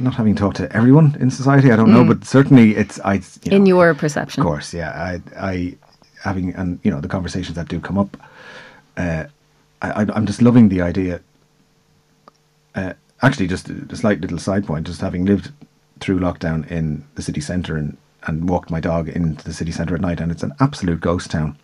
Not 0.00 0.14
having 0.14 0.34
talked 0.34 0.56
to 0.56 0.72
everyone 0.72 1.16
in 1.20 1.30
society, 1.30 1.70
I 1.70 1.76
don't 1.76 1.92
know, 1.92 2.04
but 2.04 2.24
certainly 2.24 2.74
it's. 2.74 2.98
I, 3.00 3.14
you 3.14 3.50
know, 3.50 3.56
in 3.56 3.66
your 3.66 3.94
perception? 3.94 4.40
Of 4.40 4.46
course, 4.46 4.72
yeah. 4.72 4.90
I, 4.90 5.20
I 5.38 5.76
having 6.22 6.54
and 6.54 6.78
you 6.82 6.90
know 6.90 7.00
the 7.00 7.08
conversations 7.08 7.56
that 7.56 7.68
do 7.68 7.80
come 7.80 7.98
up. 7.98 8.16
Uh, 8.96 9.24
I, 9.82 10.06
I'm 10.14 10.26
just 10.26 10.40
loving 10.40 10.70
the 10.70 10.80
idea. 10.80 11.20
Uh, 12.74 12.94
actually, 13.20 13.46
just 13.46 13.68
a, 13.68 13.74
a 13.90 13.96
slight 13.96 14.20
little 14.20 14.38
side 14.38 14.66
point. 14.66 14.86
Just 14.86 15.02
having 15.02 15.26
lived 15.26 15.52
through 16.00 16.18
lockdown 16.18 16.66
in 16.70 17.04
the 17.14 17.22
city 17.22 17.40
centre 17.40 17.76
and 17.76 17.96
and 18.26 18.48
walked 18.48 18.70
my 18.70 18.80
dog 18.80 19.08
into 19.08 19.44
the 19.44 19.52
city 19.52 19.72
centre 19.72 19.94
at 19.94 20.00
night, 20.00 20.20
and 20.20 20.32
it's 20.32 20.42
an 20.42 20.52
absolute 20.60 21.00
ghost 21.00 21.30
town. 21.30 21.56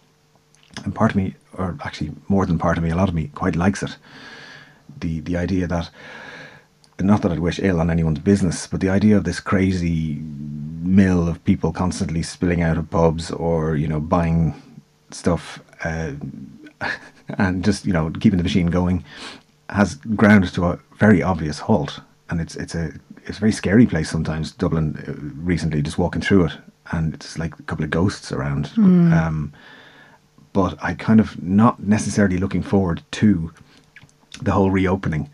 And 0.85 0.95
part 0.95 1.11
of 1.11 1.17
me, 1.17 1.35
or 1.55 1.77
actually 1.85 2.13
more 2.29 2.47
than 2.47 2.59
part 2.59 2.79
of 2.79 2.85
me, 2.85 2.91
a 2.91 2.97
lot 2.97 3.09
of 3.09 3.15
me 3.15 3.29
quite 3.35 3.57
likes 3.57 3.83
it. 3.83 3.97
The 4.99 5.21
the 5.21 5.37
idea 5.37 5.67
that 5.67 5.91
not 7.01 7.23
that 7.23 7.33
I'd 7.33 7.39
wish 7.39 7.59
ill 7.59 7.81
on 7.81 7.91
anyone's 7.91 8.19
business, 8.19 8.67
but 8.67 8.81
the 8.81 8.91
idea 8.91 9.17
of 9.17 9.25
this 9.25 9.41
crazy 9.41 10.21
mill 10.83 11.29
of 11.29 11.43
people 11.45 11.73
constantly 11.73 12.23
spilling 12.23 12.63
out 12.63 12.77
of 12.77 12.91
pubs 12.91 13.31
or 13.31 13.77
you 13.77 13.89
know 13.89 14.01
buying 14.01 14.61
stuff 15.11 15.61
uh, 15.85 16.13
and 17.39 17.65
just 17.65 17.87
you 17.87 17.93
know 17.93 18.11
keeping 18.11 18.37
the 18.37 18.43
machine 18.43 18.67
going 18.67 19.05
has 19.69 19.95
ground 19.95 20.53
to 20.53 20.65
a 20.65 20.79
very 20.99 21.23
obvious 21.23 21.59
halt, 21.61 22.01
and 22.29 22.41
it's 22.41 22.57
it's 22.57 22.75
a 22.75 22.93
it's 23.27 23.39
a 23.39 23.41
very 23.41 23.53
scary 23.53 23.87
place 23.87 24.11
sometimes. 24.11 24.53
Dublin 24.53 24.97
uh, 25.09 25.13
recently, 25.45 25.83
just 25.83 25.99
walking 25.99 26.23
through 26.23 26.47
it, 26.47 26.53
and 26.93 27.15
it's 27.15 27.39
like 27.39 27.59
a 27.59 27.63
couple 27.65 27.85
of 27.85 27.91
ghosts 27.91 28.33
around. 28.33 28.71
Um, 28.77 29.53
but 30.53 30.77
I 30.83 30.95
kind 30.95 31.21
of 31.21 31.41
not 31.43 31.81
necessarily 31.81 32.39
looking 32.39 32.63
forward 32.63 33.03
to 33.13 33.53
the 34.43 34.51
whole 34.53 34.71
reopening 34.71 35.31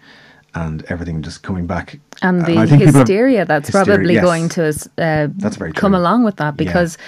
and 0.55 0.85
everything 0.89 1.23
just 1.23 1.43
coming 1.43 1.67
back. 1.67 1.99
and 2.23 2.45
the 2.47 2.57
I 2.59 2.67
think 2.67 2.83
people 2.83 3.01
hysteria 3.01 3.45
that's 3.45 3.69
hysteria, 3.69 3.85
probably 3.87 4.15
yes. 4.15 4.25
going 4.25 4.49
to 4.51 4.69
uh, 4.99 5.29
That's 5.39 5.57
very 5.57 5.73
come 5.73 5.93
true. 5.93 5.99
along 6.01 6.25
with 6.25 6.37
that 6.37 6.55
Yeah. 6.59 6.65
because 6.65 6.99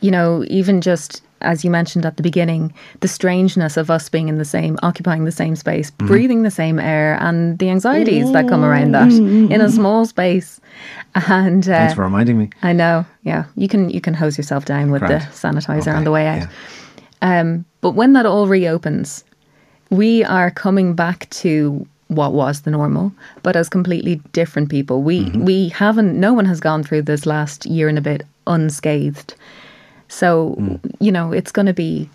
you 0.00 0.10
know 0.10 0.44
even 0.48 0.80
just 0.80 1.22
as 1.40 1.64
you 1.64 1.70
mentioned 1.70 2.04
at 2.06 2.16
the 2.16 2.22
beginning 2.22 2.72
the 3.00 3.08
strangeness 3.08 3.76
of 3.76 3.90
us 3.90 4.08
being 4.08 4.28
in 4.28 4.38
the 4.38 4.44
same 4.44 4.78
occupying 4.82 5.24
the 5.24 5.32
same 5.32 5.54
space 5.56 5.90
Mm-hmm. 5.90 6.06
breathing 6.06 6.42
the 6.42 6.50
same 6.50 6.78
air 6.78 7.16
and 7.20 7.58
the 7.58 7.70
anxieties 7.70 8.30
that 8.32 8.48
come 8.48 8.64
around 8.64 8.92
that 8.92 9.10
in 9.12 9.60
a 9.60 9.70
small 9.70 10.06
space 10.06 10.60
and 11.14 11.64
uh, 11.68 11.72
Thanks 11.72 11.94
for 11.94 12.02
reminding 12.02 12.38
me. 12.38 12.50
I 12.62 12.72
know 12.72 13.04
yeah 13.22 13.44
you 13.56 13.68
can 13.68 13.90
you 13.90 14.00
can 14.00 14.14
hose 14.14 14.36
yourself 14.38 14.64
down 14.64 14.90
with 14.90 15.00
Grand. 15.02 15.22
the 15.22 15.26
sanitizer 15.26 15.94
on 15.94 16.04
the 16.04 16.10
way 16.10 16.26
out 16.26 16.48
yeah. 17.22 17.40
um, 17.40 17.64
but 17.80 17.92
when 17.92 18.12
that 18.14 18.26
all 18.26 18.46
reopens, 18.48 19.24
we 19.90 20.24
are 20.24 20.50
coming 20.50 20.94
back 20.94 21.30
to 21.30 21.86
what 22.08 22.32
was 22.32 22.62
the 22.62 22.70
normal, 22.70 23.12
but 23.42 23.54
as 23.54 23.68
completely 23.68 24.16
different 24.32 24.68
people. 24.70 25.02
We 25.02 25.24
Mm-hmm. 25.24 25.44
we 25.44 25.68
haven't. 25.68 26.18
No 26.18 26.32
one 26.34 26.44
has 26.46 26.58
gone 26.60 26.82
through 26.82 27.02
this 27.02 27.24
last 27.26 27.66
year 27.66 27.88
and 27.88 27.98
a 27.98 28.00
bit 28.00 28.22
unscathed. 28.46 29.34
So 30.08 30.56
Mm. 30.58 30.80
you 31.00 31.12
know 31.12 31.32
it's 31.32 31.52
going 31.52 31.66
to 31.66 31.74
be 31.74 32.08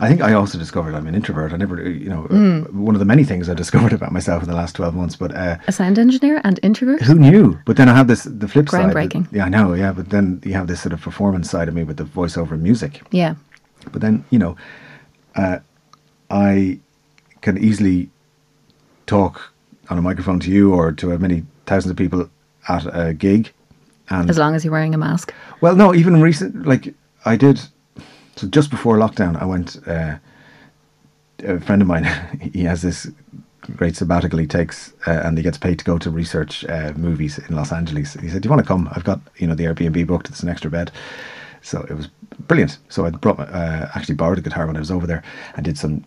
I 0.00 0.08
think 0.08 0.22
I 0.22 0.32
also 0.32 0.58
discovered 0.58 0.92
I'm 0.96 1.06
an 1.06 1.14
introvert. 1.14 1.52
I 1.52 1.56
never, 1.56 1.88
you 1.88 2.08
know, 2.08 2.26
Mm. 2.28 2.68
one 2.72 2.96
of 2.96 2.98
the 2.98 3.04
many 3.04 3.22
things 3.22 3.48
I 3.48 3.54
discovered 3.62 3.92
about 3.92 4.10
myself 4.10 4.42
in 4.42 4.48
the 4.48 4.56
last 4.56 4.74
12 4.74 4.92
months. 4.96 5.14
But 5.14 5.32
uh, 5.36 5.56
a 5.68 5.72
sound 5.72 5.98
engineer 6.00 6.40
and 6.42 6.58
introvert. 6.64 7.00
who 7.02 7.14
knew? 7.14 7.56
But 7.64 7.76
then 7.76 7.88
I 7.88 7.94
have 7.94 8.08
this, 8.08 8.24
the 8.24 8.48
flip 8.48 8.68
side. 8.68 8.90
Groundbreaking. 8.92 9.28
Yeah, 9.30 9.44
I 9.44 9.48
know. 9.50 9.72
Yeah. 9.74 9.92
But 9.92 10.08
then 10.10 10.40
you 10.44 10.54
have 10.54 10.66
this 10.66 10.80
sort 10.80 10.92
of 10.94 11.00
performance 11.00 11.48
side 11.48 11.68
of 11.68 11.74
me 11.74 11.84
with 11.84 11.96
the 11.98 12.04
voiceover 12.04 12.58
music. 12.58 13.02
Yeah, 13.12 13.34
But 13.92 14.00
then, 14.02 14.24
you 14.30 14.38
know, 14.40 14.56
uh, 15.36 15.58
I 16.28 16.80
can 17.40 17.56
easily 17.58 18.08
talk 19.06 19.52
on 19.90 19.98
a 19.98 20.02
microphone 20.02 20.40
to 20.40 20.50
you 20.50 20.74
or 20.74 20.90
to 20.92 21.16
many 21.18 21.44
thousands 21.66 21.90
of 21.92 21.96
people 21.96 22.28
at 22.68 22.84
a 22.86 23.14
gig. 23.14 23.52
And 24.10 24.28
as 24.28 24.38
long 24.38 24.56
as 24.56 24.64
you're 24.64 24.72
wearing 24.72 24.94
a 24.94 24.98
mask. 24.98 25.32
Well, 25.60 25.76
no, 25.76 25.94
even 25.94 26.20
recent, 26.20 26.66
like 26.66 26.94
I 27.24 27.36
did. 27.36 27.60
So 28.36 28.46
just 28.48 28.70
before 28.70 28.96
lockdown, 28.96 29.40
I 29.40 29.44
went. 29.44 29.76
Uh, 29.86 30.16
a 31.42 31.60
friend 31.60 31.82
of 31.82 31.88
mine, 31.88 32.04
he 32.52 32.64
has 32.64 32.82
this 32.82 33.10
great 33.76 33.96
sabbatical 33.96 34.38
he 34.38 34.46
takes, 34.46 34.92
uh, 35.06 35.22
and 35.24 35.36
he 35.36 35.42
gets 35.42 35.58
paid 35.58 35.78
to 35.78 35.84
go 35.84 35.98
to 35.98 36.10
research 36.10 36.64
uh, 36.66 36.92
movies 36.96 37.38
in 37.38 37.56
Los 37.56 37.72
Angeles. 37.72 38.14
He 38.14 38.28
said, 38.28 38.42
"Do 38.42 38.46
you 38.46 38.50
want 38.50 38.62
to 38.62 38.68
come? 38.68 38.88
I've 38.92 39.04
got 39.04 39.20
you 39.36 39.46
know 39.46 39.54
the 39.54 39.64
Airbnb 39.64 40.06
booked. 40.06 40.28
It's 40.28 40.42
an 40.42 40.48
extra 40.48 40.70
bed." 40.70 40.90
So 41.62 41.80
it 41.88 41.94
was 41.94 42.08
brilliant. 42.46 42.78
So 42.88 43.06
I 43.06 43.10
brought 43.10 43.38
my, 43.38 43.44
uh, 43.44 43.90
actually 43.94 44.16
borrowed 44.16 44.38
a 44.38 44.42
guitar 44.42 44.66
when 44.66 44.76
I 44.76 44.80
was 44.80 44.90
over 44.90 45.06
there 45.06 45.22
and 45.56 45.64
did 45.64 45.78
some 45.78 46.04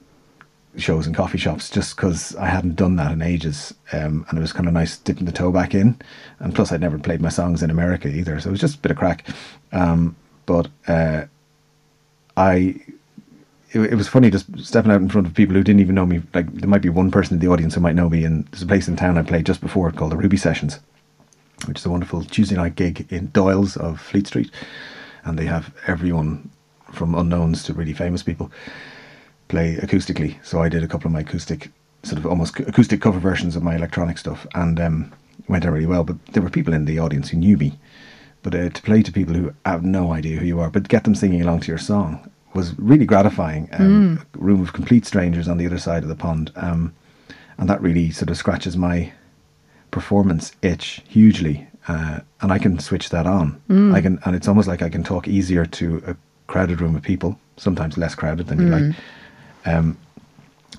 shows 0.78 1.08
in 1.08 1.14
coffee 1.16 1.40
shops 1.40 1.72
just 1.72 1.96
because 1.96 2.36
I 2.36 2.46
hadn't 2.46 2.76
done 2.76 2.98
that 2.98 3.12
in 3.12 3.24
ages, 3.24 3.74
um, 3.92 4.26
and 4.30 4.38
it 4.38 4.42
was 4.42 4.54
kind 4.54 4.68
of 4.68 4.74
nice 4.74 4.98
dipping 4.98 5.26
the 5.26 5.32
toe 5.32 5.52
back 5.52 5.74
in. 5.74 6.00
And 6.40 6.54
plus, 6.54 6.72
I'd 6.72 6.82
never 6.82 7.00
played 7.00 7.22
my 7.22 7.30
songs 7.30 7.64
in 7.64 7.72
America 7.72 8.08
either, 8.08 8.40
so 8.40 8.50
it 8.50 8.52
was 8.52 8.62
just 8.62 8.76
a 8.76 8.80
bit 8.80 8.92
of 8.92 8.98
crack. 8.98 9.28
Um, 9.72 10.16
but 10.48 10.68
uh, 10.88 11.26
I, 12.36 12.82
it, 13.72 13.80
it 13.80 13.96
was 13.96 14.08
funny 14.08 14.32
just 14.32 14.46
stepping 14.58 14.92
out 14.92 15.02
in 15.02 15.10
front 15.10 15.28
of 15.28 15.36
people 15.36 15.54
who 15.54 15.64
didn't 15.64 15.82
even 15.82 15.94
know 15.94 16.08
me. 16.08 16.24
Like 16.34 16.52
there 16.52 16.70
might 16.70 16.82
be 16.82 16.90
one 16.90 17.12
person 17.12 17.36
in 17.36 17.40
the 17.40 17.54
audience 17.54 17.76
who 17.76 17.82
might 17.82 17.96
know 17.96 18.10
me, 18.10 18.24
and 18.24 18.48
there's 18.48 18.64
a 18.64 18.68
place 18.68 18.88
in 18.88 18.96
town 18.96 19.20
I 19.20 19.22
played 19.22 19.46
just 19.46 19.62
before 19.62 19.92
called 19.92 20.14
the 20.14 20.18
Ruby 20.18 20.38
Sessions, 20.38 20.80
which 21.66 21.78
is 21.78 21.86
a 21.86 21.92
wonderful 21.92 22.24
Tuesday 22.24 22.56
night 22.56 22.76
gig 22.76 23.06
in 23.12 23.28
Doyle's 23.28 23.78
of 23.78 24.02
Fleet 24.02 24.26
Street, 24.26 24.50
and 25.24 25.38
they 25.38 25.46
have 25.46 25.72
everyone 25.86 26.50
from 26.92 27.14
unknowns 27.14 27.64
to 27.64 27.74
really 27.74 27.94
famous 27.94 28.24
people 28.24 28.50
play 29.50 29.76
acoustically. 29.76 30.44
So 30.44 30.62
I 30.62 30.70
did 30.70 30.84
a 30.84 30.88
couple 30.88 31.08
of 31.08 31.14
my 31.14 31.20
acoustic, 31.20 31.70
sort 32.04 32.18
of 32.18 32.26
almost 32.26 32.60
acoustic 32.62 33.02
cover 33.02 33.20
versions 33.20 33.56
of 33.56 33.64
my 33.64 33.76
electronic 33.76 34.18
stuff, 34.18 34.48
and 34.56 34.80
um, 34.80 35.14
went 35.50 35.64
down 35.64 35.74
really 35.74 35.86
well. 35.86 36.06
But 36.06 36.26
there 36.28 36.44
were 36.44 36.50
people 36.50 36.74
in 36.74 36.86
the 36.86 37.00
audience 37.00 37.30
who 37.30 37.38
knew 37.38 37.58
me. 37.58 37.78
But 38.48 38.56
uh, 38.56 38.70
to 38.70 38.82
play 38.82 39.04
to 39.04 39.12
people 39.12 39.34
who 39.34 39.54
have 39.66 39.84
no 39.84 40.14
idea 40.14 40.40
who 40.40 40.46
you 40.46 40.62
are, 40.62 40.70
but 40.70 40.88
get 40.88 41.04
them 41.04 41.16
singing 41.16 41.42
along 41.42 41.60
to 41.62 41.68
your 41.68 41.78
song 41.78 42.32
was 42.54 42.80
really 42.80 43.06
gratifying. 43.06 43.68
Um, 43.74 44.20
A 44.34 44.38
room 44.38 44.62
of 44.62 44.72
complete 44.72 45.06
strangers 45.06 45.50
on 45.50 45.58
the 45.58 45.66
other 45.66 45.78
side 45.78 46.04
of 46.04 46.08
the 46.08 46.16
pond, 46.16 46.52
um, 46.56 46.94
and 47.58 47.70
that 47.70 47.82
really 47.82 48.10
sort 48.10 48.30
of 48.30 48.38
scratches 48.38 48.78
my 48.78 49.12
performance 49.92 50.54
itch 50.62 51.02
hugely. 51.10 51.68
Uh, 51.90 52.22
and 52.40 52.54
I 52.54 52.58
can 52.58 52.80
switch 52.80 53.10
that 53.10 53.28
on. 53.28 53.60
I 53.94 54.00
can, 54.00 54.18
and 54.24 54.34
it's 54.34 54.48
almost 54.48 54.70
like 54.70 54.82
I 54.82 54.88
can 54.90 55.04
talk 55.04 55.28
easier 55.28 55.66
to 55.66 56.02
a 56.08 56.16
crowded 56.48 56.80
room 56.80 56.96
of 56.96 57.02
people, 57.02 57.38
sometimes 57.58 57.98
less 57.98 58.16
crowded 58.16 58.48
than 58.48 58.62
you 58.62 58.70
like, 58.70 58.96
um, 59.66 59.98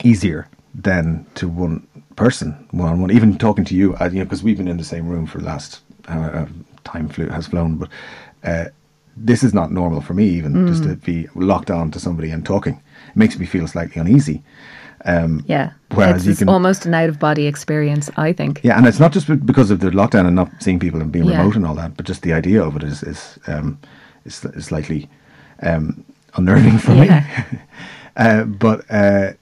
easier 0.02 0.48
than 0.74 1.26
to 1.34 1.46
one 1.48 1.86
person, 2.16 2.66
one 2.70 2.92
on 2.92 3.02
one. 3.02 3.10
Even 3.10 3.36
talking 3.36 3.66
to 3.66 3.74
you, 3.74 3.94
you 4.00 4.08
know, 4.20 4.24
because 4.24 4.42
we've 4.42 4.56
been 4.56 4.68
in 4.68 4.78
the 4.78 4.84
same 4.84 5.06
room 5.06 5.26
for 5.26 5.36
the 5.36 5.44
last 5.44 5.80
uh, 6.08 6.14
uh, 6.14 6.46
time 6.92 7.08
flew, 7.08 7.28
has 7.28 7.46
flown, 7.46 7.76
but 7.76 7.88
uh, 8.44 8.64
this 9.16 9.42
is 9.42 9.52
not 9.52 9.70
normal 9.70 10.00
for 10.00 10.14
me. 10.14 10.24
Even 10.24 10.66
just 10.66 10.82
to 10.84 10.96
be 10.96 11.26
locked 11.34 11.70
on 11.70 11.90
to 11.90 11.98
somebody 12.00 12.30
and 12.30 12.44
talking, 12.44 12.74
it 13.08 13.16
makes 13.16 13.38
me 13.38 13.46
feel 13.46 13.66
slightly 13.66 14.00
uneasy. 14.00 14.42
Um, 15.04 15.42
Yeah, 15.46 15.70
Whereas 15.94 16.26
it's 16.26 16.40
you 16.40 16.46
can- 16.46 16.54
almost 16.54 16.86
an 16.86 16.94
out 16.94 17.08
of 17.08 17.18
body 17.18 17.46
experience. 17.46 18.10
I 18.16 18.32
think. 18.32 18.60
yeah, 18.64 18.76
and 18.78 18.86
it's 18.86 18.98
not 19.00 19.12
just 19.14 19.26
because 19.46 19.70
of 19.70 19.78
the 19.80 19.90
lockdown 19.90 20.26
and 20.26 20.34
not 20.36 20.50
seeing 20.60 20.78
people 20.80 21.00
and 21.00 21.12
being 21.12 21.26
Yeah. 21.26 21.38
remote 21.38 21.56
and 21.56 21.66
all 21.66 21.74
that, 21.76 21.96
but 21.96 22.08
just 22.08 22.22
the 22.22 22.32
idea 22.32 22.62
of 22.62 22.76
it 22.76 22.82
is 22.82 23.02
is 23.02 23.38
um, 23.46 23.78
is, 24.24 24.44
is 24.56 24.64
slightly 24.66 25.08
um, 25.62 26.04
unnerving 26.34 26.78
for 26.84 26.94
Yeah. 26.94 27.24
me. 27.52 27.58
uh, 28.16 28.44
but 28.44 28.84
uh, 28.90 29.32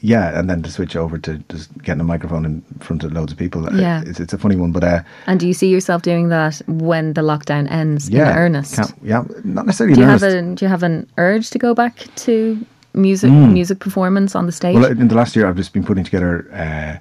yeah, 0.00 0.38
and 0.38 0.48
then 0.48 0.62
to 0.62 0.70
switch 0.70 0.94
over 0.96 1.18
to 1.18 1.38
just 1.48 1.76
getting 1.82 2.00
a 2.00 2.04
microphone 2.04 2.44
in 2.44 2.62
front 2.80 3.02
of 3.04 3.12
loads 3.12 3.32
of 3.32 3.38
people, 3.38 3.66
uh, 3.66 3.72
Yeah. 3.72 4.02
it's, 4.06 4.20
it's 4.20 4.32
a 4.32 4.38
funny 4.38 4.56
one. 4.56 4.70
But 4.72 4.84
uh, 4.84 5.00
And 5.26 5.40
do 5.40 5.46
you 5.46 5.52
see 5.54 5.68
yourself 5.68 6.02
doing 6.02 6.28
that 6.28 6.62
when 6.66 7.14
the 7.14 7.22
lockdown 7.22 7.68
ends 7.70 8.08
yeah, 8.08 8.30
in 8.30 8.38
earnest? 8.38 8.78
yeah, 9.02 9.24
not 9.44 9.66
necessarily 9.66 9.94
Do 9.94 10.00
you 10.02 10.06
have 10.06 10.22
a 10.22 10.42
do 10.54 10.64
you 10.64 10.68
have 10.68 10.82
an 10.84 11.06
urge 11.16 11.50
to 11.50 11.58
go 11.58 11.74
back 11.74 12.06
to 12.16 12.64
music 12.94 13.30
music 13.30 13.78
performance 13.80 14.34
on 14.36 14.46
the 14.46 14.52
stage? 14.52 14.74
Well, 14.76 14.84
in 14.86 15.08
the 15.08 15.14
last 15.16 15.34
year, 15.36 15.46
I've 15.48 15.56
just 15.56 15.72
been 15.72 15.84
putting 15.84 16.04
together. 16.04 16.46
Uh, 16.52 16.98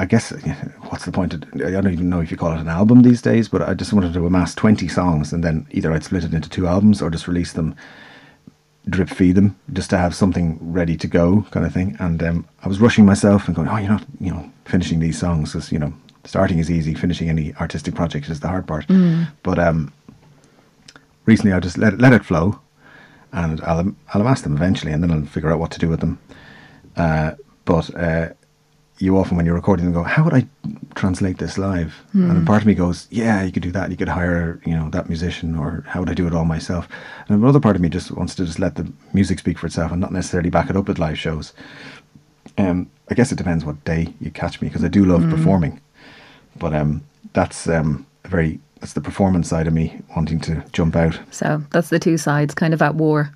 I 0.00 0.04
guess 0.06 0.30
what's 0.90 1.04
the 1.04 1.12
point? 1.12 1.34
Of, 1.34 1.42
I 1.54 1.70
don't 1.80 1.92
even 1.92 2.08
know 2.08 2.20
if 2.20 2.30
you 2.30 2.36
call 2.36 2.52
it 2.52 2.60
an 2.60 2.68
album 2.68 3.02
these 3.02 3.20
days, 3.22 3.48
but 3.48 3.62
I 3.62 3.74
just 3.74 3.92
wanted 3.92 4.12
to 4.14 4.26
amass 4.26 4.54
twenty 4.54 4.88
songs, 4.88 5.32
and 5.32 5.42
then 5.42 5.66
either 5.70 5.92
I'd 5.92 6.04
split 6.04 6.24
it 6.24 6.34
into 6.34 6.48
two 6.48 6.66
albums 6.66 7.02
or 7.02 7.10
just 7.10 7.26
release 7.28 7.52
them 7.52 7.74
drip 8.88 9.08
feed 9.08 9.34
them 9.34 9.56
just 9.72 9.90
to 9.90 9.98
have 9.98 10.14
something 10.14 10.58
ready 10.60 10.96
to 10.96 11.06
go, 11.06 11.46
kind 11.50 11.66
of 11.66 11.72
thing. 11.72 11.96
And 12.00 12.22
um, 12.22 12.46
I 12.64 12.68
was 12.68 12.80
rushing 12.80 13.04
myself 13.06 13.46
and 13.46 13.56
going, 13.56 13.68
"Oh, 13.68 13.76
you're 13.76 13.90
not, 13.90 14.04
you 14.20 14.30
know, 14.30 14.50
finishing 14.64 15.00
these 15.00 15.18
songs 15.18 15.52
because 15.52 15.72
you 15.72 15.78
know, 15.78 15.92
starting 16.24 16.58
is 16.58 16.70
easy, 16.70 16.94
finishing 16.94 17.28
any 17.28 17.54
artistic 17.56 17.94
project 17.94 18.28
is 18.28 18.40
the 18.40 18.48
hard 18.48 18.66
part." 18.66 18.86
But 19.42 19.58
um, 19.58 19.92
recently, 21.26 21.52
I 21.52 21.60
just 21.60 21.78
let 21.78 21.94
it, 21.94 22.00
let 22.00 22.12
it 22.12 22.24
flow, 22.24 22.60
and 23.32 23.60
I'll 23.62 23.94
I'll 24.12 24.20
amass 24.20 24.42
them 24.42 24.56
eventually, 24.56 24.92
and 24.92 25.02
then 25.02 25.10
I'll 25.10 25.26
figure 25.26 25.52
out 25.52 25.58
what 25.58 25.70
to 25.72 25.78
do 25.78 25.88
with 25.88 26.00
them. 26.00 26.18
Uh, 26.96 27.32
but 27.64 27.94
uh, 27.94 28.30
you 28.98 29.16
often, 29.16 29.36
when 29.36 29.46
you're 29.46 29.54
recording 29.54 29.84
them, 29.84 29.94
go, 29.94 30.02
"How 30.02 30.24
would 30.24 30.34
I 30.34 30.46
translate 30.94 31.38
this 31.38 31.56
live?" 31.56 32.04
And 32.14 32.46
part 32.46 32.62
of 32.62 32.66
me 32.66 32.74
goes, 32.74 33.06
"Yeah, 33.10 33.42
you 33.42 33.52
could 33.52 33.62
do 33.62 33.70
that. 33.72 33.90
You 33.90 33.96
could 33.96 34.08
hire, 34.08 34.60
you 34.64 34.74
know, 34.74 34.88
that 34.90 35.08
musician, 35.08 35.56
or 35.56 35.84
how 35.86 36.00
would 36.00 36.10
I 36.10 36.14
do 36.14 36.26
it 36.26 36.34
all 36.34 36.44
myself?" 36.44 36.88
And 37.28 37.40
another 37.42 37.60
part 37.60 37.76
of 37.76 37.82
me 37.82 37.88
just 37.88 38.10
wants 38.10 38.34
to 38.36 38.44
just 38.44 38.58
let 38.58 38.74
the 38.74 38.90
music 39.12 39.38
speak 39.38 39.58
for 39.58 39.66
itself 39.66 39.92
and 39.92 40.00
not 40.00 40.12
necessarily 40.12 40.50
back 40.50 40.70
it 40.70 40.76
up 40.76 40.88
with 40.88 40.98
live 40.98 41.18
shows. 41.18 41.52
Um, 42.56 42.90
I 43.10 43.14
guess 43.14 43.30
it 43.30 43.38
depends 43.38 43.64
what 43.64 43.84
day 43.84 44.14
you 44.20 44.30
catch 44.30 44.60
me 44.60 44.68
because 44.68 44.84
I 44.84 44.88
do 44.88 45.04
love 45.04 45.22
performing, 45.30 45.80
but 46.56 46.74
um, 46.74 47.02
that's 47.32 47.68
um, 47.68 48.06
a 48.24 48.28
very 48.28 48.60
that's 48.80 48.92
the 48.92 49.00
performance 49.00 49.48
side 49.48 49.66
of 49.66 49.72
me 49.72 50.00
wanting 50.16 50.40
to 50.40 50.62
jump 50.72 50.96
out. 50.96 51.18
So 51.30 51.62
that's 51.70 51.88
the 51.88 51.98
two 51.98 52.16
sides 52.16 52.54
kind 52.54 52.74
of 52.74 52.82
at 52.82 52.94
war. 52.94 53.32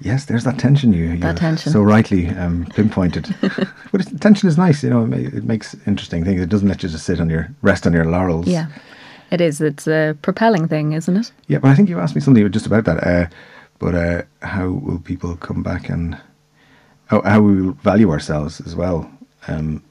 Yes, 0.00 0.26
there's 0.26 0.44
that 0.44 0.58
tension 0.58 0.92
you, 0.92 1.06
you 1.06 1.16
That 1.18 1.36
tension. 1.38 1.72
so 1.72 1.82
rightly 1.82 2.28
um, 2.28 2.66
pinpointed. 2.66 3.34
but 3.40 4.00
it's, 4.00 4.12
tension 4.20 4.48
is 4.48 4.56
nice, 4.56 4.82
you 4.82 4.90
know. 4.90 5.04
It, 5.12 5.34
it 5.34 5.44
makes 5.44 5.74
interesting 5.86 6.24
things. 6.24 6.40
It 6.40 6.48
doesn't 6.48 6.68
let 6.68 6.82
you 6.82 6.88
just 6.88 7.04
sit 7.04 7.20
on 7.20 7.28
your 7.28 7.48
rest 7.62 7.86
on 7.86 7.92
your 7.92 8.04
laurels. 8.04 8.46
Yeah. 8.46 8.68
It 9.30 9.40
is. 9.40 9.60
It's 9.60 9.86
a 9.86 10.16
propelling 10.22 10.68
thing, 10.68 10.92
isn't 10.92 11.16
it? 11.16 11.32
Yeah, 11.48 11.58
but 11.58 11.68
I 11.68 11.74
think 11.74 11.88
you 11.88 11.98
asked 11.98 12.14
me 12.14 12.20
something 12.20 12.50
just 12.50 12.66
about 12.66 12.84
that. 12.84 13.04
Uh, 13.06 13.26
but 13.78 13.94
uh, 13.94 14.22
how 14.42 14.68
will 14.68 15.00
people 15.00 15.36
come 15.36 15.62
back 15.62 15.88
and 15.88 16.18
how, 17.06 17.22
how 17.22 17.40
we 17.40 17.62
will 17.62 17.72
value 17.72 18.10
ourselves 18.10 18.60
as 18.60 18.74
well? 18.74 19.10
Um, 19.46 19.82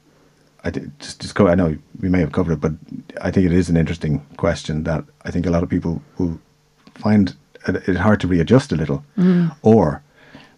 I 0.64 0.70
did, 0.70 0.98
just 0.98 1.20
just 1.20 1.34
co- 1.34 1.46
I 1.46 1.54
know 1.54 1.76
we 2.00 2.08
may 2.08 2.20
have 2.20 2.32
covered 2.32 2.52
it, 2.52 2.60
but 2.60 2.72
I 3.20 3.30
think 3.30 3.46
it 3.46 3.52
is 3.52 3.70
an 3.70 3.76
interesting 3.76 4.20
question 4.36 4.84
that 4.84 5.04
I 5.24 5.30
think 5.30 5.46
a 5.46 5.50
lot 5.50 5.62
of 5.62 5.68
people 5.68 6.02
will 6.18 6.38
find 6.94 7.34
it 7.68 7.88
it 7.88 7.96
hard 7.96 8.20
to 8.20 8.28
readjust 8.28 8.72
a 8.72 8.76
little, 8.76 9.04
or 9.62 10.02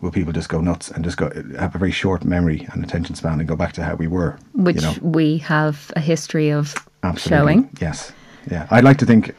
will 0.00 0.10
people 0.10 0.32
just 0.32 0.48
go 0.48 0.60
nuts 0.60 0.90
and 0.90 1.04
just 1.04 1.16
go 1.18 1.30
have 1.58 1.74
a 1.74 1.78
very 1.78 1.90
short 1.92 2.24
memory 2.24 2.66
and 2.72 2.82
attention 2.84 3.14
span 3.14 3.38
and 3.38 3.48
go 3.48 3.56
back 3.56 3.72
to 3.74 3.82
how 3.84 3.94
we 3.96 4.06
were, 4.06 4.38
Which 4.54 4.76
you 4.76 4.82
know? 4.82 4.94
we 5.02 5.38
have 5.38 5.90
a 5.96 6.00
history 6.00 6.50
of 6.52 6.74
Absolutely. 7.02 7.52
showing. 7.54 7.70
Yes. 7.80 8.12
Yeah. 8.50 8.66
I'd 8.70 8.84
like 8.84 8.96
to 8.98 9.06
think, 9.06 9.34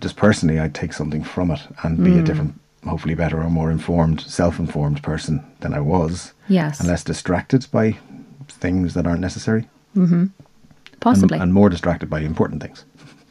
just 0.00 0.16
personally, 0.16 0.58
I'd 0.58 0.74
take 0.74 0.92
something 0.92 1.22
from 1.22 1.50
it 1.52 1.60
and 1.84 2.02
be 2.02 2.12
a 2.18 2.22
Mm. 2.22 2.24
different, 2.24 2.60
hopefully 2.84 3.14
better 3.14 3.40
or 3.40 3.48
more 3.50 3.70
informed, 3.70 4.20
self 4.22 4.58
informed 4.58 5.02
person 5.02 5.40
than 5.60 5.72
I 5.72 5.80
was. 5.80 6.32
Yes. 6.48 6.80
And 6.80 6.88
less 6.88 7.04
distracted 7.04 7.66
by 7.70 7.96
things 8.48 8.94
that 8.94 9.06
aren't 9.06 9.20
necessary. 9.20 9.68
and- 9.94 10.30
Possibly. 11.00 11.38
And, 11.38 11.52
more 11.52 11.68
distracted 11.70 12.08
by 12.10 12.20
important 12.20 12.62
things. 12.62 12.84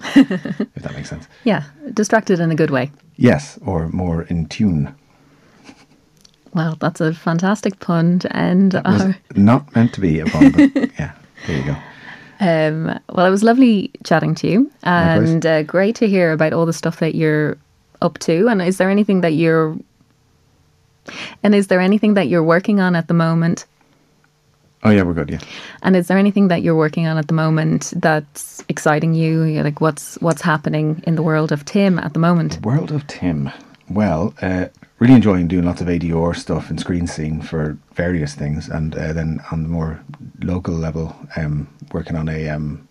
if 0.15 0.81
that 0.84 0.93
makes 0.93 1.09
sense. 1.09 1.27
yeah. 1.43 1.63
Distracted 1.93 2.39
in 2.39 2.51
a 2.51 2.55
good 2.55 2.69
way. 2.71 2.91
Yes. 3.16 3.59
Or 3.66 3.89
more 3.89 4.24
in 4.24 4.47
tune. 4.47 4.95
Well, 6.53 6.78
that's 6.80 7.01
a 7.01 7.14
fantastic 7.14 7.80
pun 7.80 8.20
to 8.20 8.36
end 8.36 8.76
our. 8.86 9.16
not 9.36 9.76
meant 9.76 9.93
to 9.93 10.01
be 10.01 10.20
a 10.20 10.26
pun, 10.26 10.51
but 10.51 10.76
yeah, 10.99 11.14
there 11.47 11.57
you 11.57 11.66
go. 11.66 11.76
Um, 12.39 12.99
well, 13.09 13.26
it 13.26 13.30
was 13.30 13.43
lovely 13.43 13.91
chatting 14.03 14.36
to 14.36 14.47
you, 14.47 14.72
and 14.84 15.45
uh, 15.45 15.64
great 15.64 15.95
to 15.95 16.07
hear 16.07 16.32
about 16.32 16.53
all 16.53 16.66
the 16.66 16.74
stuff 16.74 16.99
that 16.99 17.16
you're 17.16 17.57
up 18.01 18.20
to. 18.20 18.47
And 18.49 18.61
is 18.61 18.78
there 18.78 18.89
anything 18.89 19.22
that 19.22 19.34
you're, 19.34 19.78
and 21.41 21.55
is 21.55 21.68
there 21.68 21.80
anything 21.80 22.14
that 22.16 22.28
you're 22.28 22.43
working 22.43 22.80
on 22.80 22.95
at 22.95 23.07
the 23.07 23.14
moment? 23.14 23.66
Oh, 24.84 24.89
yeah, 24.89 25.03
we're 25.03 25.13
good. 25.13 25.29
Yeah. 25.29 25.39
And 25.81 25.95
is 25.95 26.07
there 26.07 26.17
anything 26.17 26.49
that 26.49 26.61
you're 26.61 26.75
working 26.75 27.07
on 27.07 27.17
at 27.17 27.27
the 27.27 27.34
moment 27.34 27.93
that's 27.95 28.63
exciting 28.67 29.13
you? 29.13 29.43
You're 29.43 29.63
Like 29.63 29.79
what's 29.79 30.15
what's 30.21 30.41
happening 30.41 31.01
in 31.07 31.15
the 31.15 31.23
world 31.23 31.51
of 31.51 31.63
Tim 31.65 31.99
at 31.99 32.13
the 32.13 32.19
moment? 32.19 32.59
World 32.65 32.91
of 32.91 33.07
Tim. 33.07 33.49
Well, 33.89 34.34
uh, 34.41 34.65
really 34.99 35.13
enjoying 35.13 35.47
doing 35.47 35.65
lots 35.65 35.81
of 35.81 35.88
ADR 35.88 36.36
stuff 36.36 36.69
and 36.69 36.79
Screen 36.79 37.07
Scene 37.07 37.41
for 37.41 37.77
various 37.93 38.34
things, 38.36 38.69
and 38.69 38.95
uh, 38.95 39.13
then 39.13 39.41
on 39.51 39.63
the 39.63 39.69
more 39.69 40.03
local 40.41 40.73
level, 40.73 41.15
um, 41.36 41.67
working 41.91 42.15
on 42.15 42.27
a 42.29 42.49
um, 42.49 42.88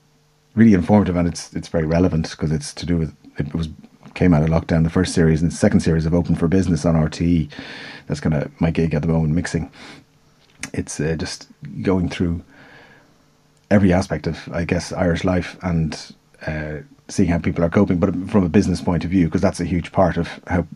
really 0.55 0.75
informative 0.75 1.17
and 1.17 1.27
it's 1.29 1.53
it's 1.55 1.69
very 1.69 1.87
relevant 1.87 2.31
because 2.31 2.53
it's 2.53 2.73
to 2.75 2.87
do 2.87 2.97
with 2.97 3.15
it 3.39 3.55
was 3.55 3.69
came 4.15 4.35
out 4.35 4.43
of 4.43 4.51
lockdown. 4.51 4.85
The 4.85 4.91
first 4.91 5.15
series 5.15 5.41
and 5.43 5.51
the 5.51 5.57
second 5.57 5.81
series 5.81 6.05
of 6.07 6.15
Open 6.15 6.35
for 6.35 6.49
Business 6.49 6.85
on 6.85 6.95
RTE. 6.95 7.51
That's 8.07 8.21
kind 8.21 8.35
of 8.35 8.61
my 8.61 8.71
gig 8.71 8.95
at 8.95 9.03
the 9.03 9.09
moment, 9.09 9.35
mixing. 9.35 9.71
It's 10.73 11.01
uh, 11.01 11.17
just 11.19 11.49
going 11.83 12.09
through 12.09 12.43
every 13.71 13.93
aspect 13.93 14.27
of, 14.27 14.49
I 14.53 14.65
guess, 14.65 14.93
Irish 14.93 15.25
life 15.25 15.57
and 15.63 15.99
uh, 16.47 16.79
seeing 17.09 17.29
how 17.29 17.39
people 17.39 17.65
are 17.65 17.71
coping, 17.71 17.99
but 17.99 18.11
from 18.31 18.45
a 18.45 18.49
business 18.49 18.81
point 18.81 19.05
of 19.05 19.11
view, 19.11 19.27
because 19.27 19.41
that's 19.41 19.61
a 19.61 19.65
huge 19.65 19.93
part 19.93 20.17
of 20.17 20.29
how 20.47 20.67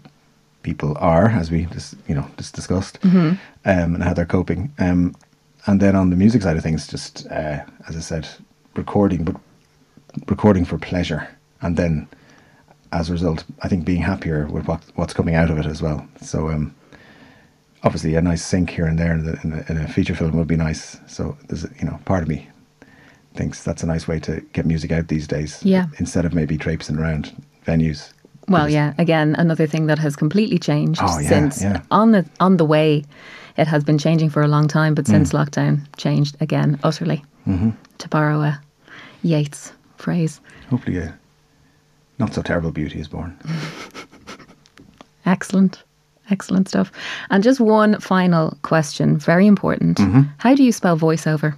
people 0.62 0.96
are, 0.98 1.28
as 1.28 1.50
we 1.50 1.64
just 1.66 1.94
you 2.08 2.14
know 2.14 2.26
just 2.36 2.54
discussed, 2.54 2.98
um, 3.04 3.38
and 3.64 4.02
how 4.02 4.12
they're 4.12 4.26
coping. 4.26 4.72
Um, 4.78 5.14
and 5.66 5.80
then 5.80 5.96
on 5.96 6.10
the 6.10 6.16
music 6.16 6.42
side 6.42 6.56
of 6.56 6.62
things, 6.62 6.86
just 6.86 7.26
uh, 7.30 7.64
as 7.88 7.96
I 7.96 8.00
said, 8.00 8.28
recording, 8.74 9.24
but 9.24 9.36
recording 10.28 10.64
for 10.64 10.78
pleasure, 10.78 11.28
and 11.60 11.76
then 11.76 12.08
as 12.92 13.08
a 13.08 13.12
result, 13.12 13.44
I 13.62 13.68
think 13.68 13.84
being 13.84 14.02
happier 14.02 14.46
with 14.46 14.68
what, 14.68 14.80
what's 14.94 15.12
coming 15.12 15.34
out 15.34 15.50
of 15.50 15.58
it 15.58 15.66
as 15.66 15.82
well. 15.82 16.06
So. 16.20 16.50
Um, 16.50 16.74
obviously 17.82 18.14
a 18.14 18.22
nice 18.22 18.44
sync 18.44 18.70
here 18.70 18.86
and 18.86 18.98
there 18.98 19.12
in, 19.12 19.24
the, 19.24 19.38
in, 19.44 19.52
a, 19.52 19.64
in 19.72 19.76
a 19.84 19.88
feature 19.88 20.14
film 20.14 20.32
would 20.36 20.46
be 20.48 20.56
nice. 20.56 20.98
So 21.06 21.36
there's 21.48 21.64
you 21.80 21.86
know 21.86 21.98
part 22.04 22.22
of 22.22 22.28
me 22.28 22.48
thinks 23.34 23.62
that's 23.62 23.82
a 23.82 23.86
nice 23.86 24.08
way 24.08 24.18
to 24.20 24.40
get 24.52 24.64
music 24.66 24.90
out 24.92 25.08
these 25.08 25.26
days. 25.26 25.62
Yeah. 25.62 25.86
Instead 25.98 26.24
of 26.24 26.32
maybe 26.34 26.56
traipsing 26.56 26.96
around 26.98 27.32
venues. 27.66 28.12
Well, 28.48 28.68
yeah. 28.68 28.94
Again, 28.96 29.34
another 29.38 29.66
thing 29.66 29.86
that 29.86 29.98
has 29.98 30.14
completely 30.16 30.58
changed 30.58 31.00
Oh, 31.02 31.18
yeah, 31.18 31.28
since 31.28 31.62
yeah. 31.62 31.82
on 31.90 32.12
the 32.12 32.24
on 32.40 32.56
the 32.56 32.64
way. 32.64 33.04
It 33.58 33.66
has 33.66 33.82
been 33.84 33.96
changing 33.98 34.28
for 34.30 34.42
a 34.42 34.48
long 34.48 34.68
time, 34.68 34.94
but 34.94 35.06
Mm. 35.06 35.10
since 35.10 35.32
lockdown, 35.32 35.80
changed 35.96 36.36
again 36.40 36.78
utterly. 36.84 37.24
Mm-hmm. 37.48 37.70
To 37.98 38.08
borrow 38.08 38.42
a 38.42 38.60
Yeats 39.22 39.72
phrase. 39.96 40.40
Hopefully 40.70 40.98
a 40.98 41.18
not 42.18 42.34
so 42.34 42.42
terrible 42.42 42.70
beauty 42.70 43.00
is 43.00 43.08
born. 43.08 43.36
Excellent. 45.26 45.82
Excellent 46.30 46.68
stuff. 46.68 46.90
And 47.30 47.42
just 47.42 47.60
one 47.60 48.00
final 48.00 48.56
question, 48.62 49.16
very 49.16 49.46
important. 49.46 49.98
Mm-hmm. 49.98 50.22
How 50.38 50.54
do 50.54 50.62
you 50.62 50.72
spell 50.72 50.98
voiceover? 50.98 51.56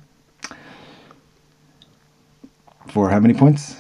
For 2.88 3.08
how 3.10 3.20
many 3.20 3.34
points? 3.34 3.76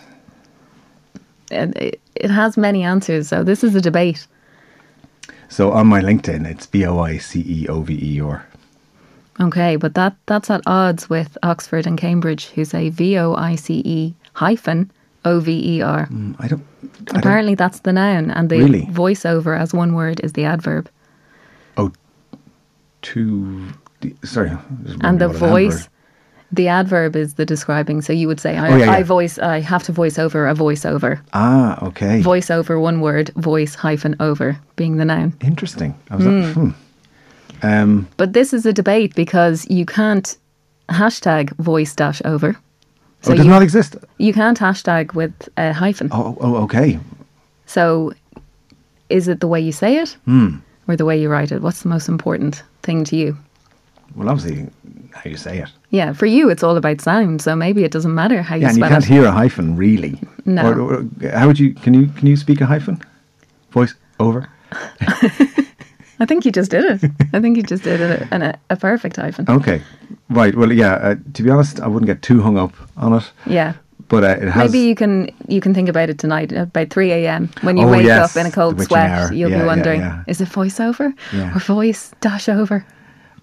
And 1.50 1.76
It, 1.76 2.00
it 2.14 2.30
has 2.30 2.56
many 2.56 2.82
answers, 2.82 3.28
so 3.28 3.42
this 3.42 3.64
is 3.64 3.74
a 3.74 3.80
debate. 3.80 4.26
So 5.48 5.72
on 5.72 5.86
my 5.86 6.00
LinkedIn, 6.00 6.46
it's 6.46 6.66
B 6.66 6.84
O 6.84 6.98
I 6.98 7.18
C 7.18 7.40
E 7.46 7.68
O 7.68 7.80
V 7.80 7.98
E 8.00 8.20
or 8.20 8.44
Okay, 9.40 9.76
but 9.76 9.94
that 9.94 10.16
that's 10.26 10.50
at 10.50 10.60
odds 10.66 11.08
with 11.08 11.38
Oxford 11.42 11.86
and 11.86 11.96
Cambridge, 11.96 12.46
who 12.46 12.64
say 12.64 12.90
V 12.90 13.18
O 13.18 13.34
I 13.34 13.54
C 13.54 13.82
E 13.84 14.14
hyphen 14.34 14.90
O 15.28 15.40
V 15.40 15.48
E 15.76 15.82
R. 15.82 16.06
Mm, 16.06 16.34
I 16.38 16.48
don't. 16.48 16.64
I 16.82 16.86
don't 17.04 17.16
Apparently, 17.18 17.54
that's 17.54 17.80
the 17.80 17.92
noun, 17.92 18.30
and 18.30 18.48
the 18.50 18.58
Really? 18.58 18.82
voiceover 19.04 19.52
as 19.58 19.72
one 19.74 19.92
word 19.94 20.20
is 20.26 20.32
the 20.32 20.44
adverb. 20.44 20.88
oh, 21.76 21.92
two. 23.02 23.66
Sorry. 24.24 24.50
And 25.06 25.20
the 25.20 25.28
an 25.30 25.36
voice, 25.36 25.88
the 26.52 26.68
adverb 26.68 27.16
is 27.16 27.34
the 27.34 27.44
describing. 27.44 28.00
So 28.02 28.12
you 28.12 28.26
would 28.28 28.40
say, 28.40 28.56
I, 28.56 28.68
Oh, 28.72 28.76
yeah, 28.76 28.84
yeah. 28.86 28.92
I 28.98 29.02
voice, 29.02 29.38
I 29.38 29.60
have 29.60 29.82
to 29.84 29.92
voice 29.92 30.18
over 30.18 30.48
a 30.48 30.54
voiceover. 30.54 31.20
Ah, 31.32 31.78
okay. 31.88 32.20
Voice 32.22 32.50
over 32.50 32.78
one 32.78 33.00
word, 33.00 33.30
voice 33.36 33.74
hyphen 33.74 34.14
over 34.20 34.56
being 34.76 34.96
the 34.98 35.04
noun. 35.04 35.32
Interesting. 35.40 35.94
I 36.10 36.16
was 36.16 36.26
like, 36.26 36.54
hmm. 36.54 36.70
Um. 37.62 38.08
But 38.16 38.32
this 38.34 38.52
is 38.52 38.64
a 38.66 38.72
debate 38.72 39.14
because 39.16 39.66
you 39.68 39.84
can't 39.84 40.36
hashtag 40.88 41.50
voice 41.58 41.94
dash 41.94 42.22
over. 42.24 42.54
Oh, 43.28 43.32
it 43.32 43.36
does 43.36 43.46
you, 43.46 43.50
not 43.52 43.62
exist. 43.62 43.96
you 44.18 44.32
can't 44.32 44.58
hashtag 44.58 45.14
with 45.14 45.32
a 45.56 45.72
hyphen. 45.72 46.08
Oh, 46.12 46.36
oh, 46.40 46.56
okay. 46.64 46.98
So 47.66 48.12
is 49.08 49.28
it 49.28 49.40
the 49.40 49.48
way 49.48 49.60
you 49.60 49.72
say 49.72 49.96
it 49.98 50.16
Hmm. 50.24 50.56
or 50.86 50.96
the 50.96 51.04
way 51.04 51.20
you 51.20 51.28
write 51.28 51.52
it? 51.52 51.62
What's 51.62 51.82
the 51.82 51.88
most 51.88 52.08
important 52.08 52.62
thing 52.82 53.04
to 53.04 53.16
you? 53.16 53.36
Well, 54.16 54.28
obviously, 54.30 54.68
how 55.12 55.28
you 55.30 55.36
say 55.36 55.58
it. 55.58 55.68
Yeah, 55.90 56.12
for 56.14 56.26
you, 56.26 56.48
it's 56.50 56.62
all 56.62 56.76
about 56.76 57.00
sound. 57.00 57.42
So 57.42 57.54
maybe 57.54 57.84
it 57.84 57.90
doesn't 57.92 58.14
matter 58.14 58.40
how 58.42 58.54
you 58.56 58.62
Yeah, 58.62 58.68
and 58.70 58.78
you 58.78 58.84
can't 58.84 59.04
it. 59.04 59.08
hear 59.08 59.24
a 59.26 59.30
hyphen 59.32 59.76
really. 59.76 60.18
No. 60.46 60.66
Or, 60.72 60.80
or- 60.80 61.30
how 61.30 61.46
would 61.46 61.58
you? 61.58 61.74
Can 61.74 61.92
you? 61.94 62.06
Can 62.08 62.26
you 62.26 62.36
speak 62.36 62.60
a 62.62 62.66
hyphen? 62.66 63.00
Voice 63.70 63.94
over. 64.18 64.48
I 66.20 66.24
think 66.26 66.44
you 66.44 66.52
just 66.52 66.70
did 66.70 66.84
it. 66.84 67.10
I 67.32 67.40
think 67.40 67.56
you 67.56 67.62
just 67.62 67.84
did 67.84 68.00
it 68.00 68.26
and 68.30 68.42
a, 68.42 68.58
a 68.70 68.76
perfect 68.76 69.16
hyphen. 69.16 69.46
Okay. 69.48 69.82
Right. 70.30 70.54
Well, 70.56 70.72
yeah. 70.72 70.94
Uh, 70.94 71.14
to 71.34 71.42
be 71.42 71.50
honest, 71.50 71.80
I 71.80 71.86
wouldn't 71.86 72.06
get 72.06 72.22
too 72.22 72.42
hung 72.42 72.58
up 72.58 72.72
on 72.96 73.12
it. 73.14 73.30
Yeah. 73.46 73.74
but 74.08 74.24
uh, 74.24 74.36
it 74.42 74.48
has. 74.48 74.72
Maybe 74.72 74.86
you 74.88 74.94
can 74.94 75.30
you 75.48 75.60
can 75.60 75.74
think 75.74 75.88
about 75.88 76.10
it 76.10 76.18
tonight 76.18 76.52
about 76.52 76.90
three 76.90 77.12
a.m. 77.12 77.48
when 77.62 77.76
you 77.76 77.84
Oh, 77.86 77.90
wake 77.92 78.06
yes, 78.06 78.36
up 78.36 78.40
in 78.40 78.46
a 78.46 78.52
cold 78.52 78.80
sweat. 78.82 79.10
hour. 79.10 79.32
You'll 79.32 79.50
Yeah, 79.50 79.60
be 79.60 79.66
wondering, 79.66 80.00
yeah. 80.00 80.24
is 80.26 80.40
it 80.40 80.48
voiceover 80.48 81.12
Yeah. 81.32 81.54
or 81.54 81.60
voice 81.60 82.12
dash 82.20 82.48
over 82.48 82.84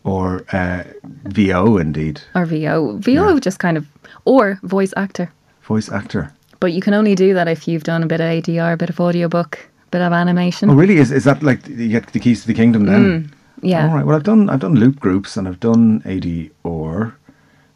or 0.03 0.43
uh, 0.53 0.84
VO 1.30 1.78
indeed, 1.78 2.21
or 2.36 2.45
VO? 2.45 2.97
VO 2.97 3.34
Yeah. 3.34 3.39
just 3.39 3.59
kind 3.59 3.78
of 3.78 3.86
or 4.26 4.59
voice 4.63 4.93
actor. 4.97 5.30
voice 5.63 5.89
actor. 5.91 6.32
But 6.59 6.73
you 6.73 6.82
can 6.82 6.93
only 6.93 7.15
do 7.15 7.34
that 7.34 7.47
if 7.47 7.67
you've 7.67 7.84
done 7.84 8.03
a 8.03 8.07
bit 8.07 8.21
of 8.21 8.28
ADR, 8.28 8.73
a 8.73 8.78
bit 8.78 8.89
of 8.89 8.99
audiobook, 8.99 9.59
bit 9.95 10.01
of 10.01 10.13
animation. 10.13 10.69
Oh, 10.69 10.75
really? 10.75 10.97
Is 10.97 11.11
is 11.11 11.23
that 11.23 11.41
like 11.41 11.67
you 11.67 11.89
get 11.89 12.07
the 12.13 12.19
keys 12.19 12.41
to 12.41 12.47
the 12.47 12.53
kingdom 12.53 12.85
then? 12.85 13.31
yeah. 13.61 13.87
All 13.87 13.95
right. 13.95 14.05
Well, 14.05 14.15
I've 14.15 14.23
done 14.31 14.49
I've 14.49 14.59
done 14.59 14.75
loop 14.75 14.99
groups 14.99 15.37
and 15.37 15.47
I've 15.47 15.59
done 15.59 16.01
AD 16.05 16.27
or 16.63 17.15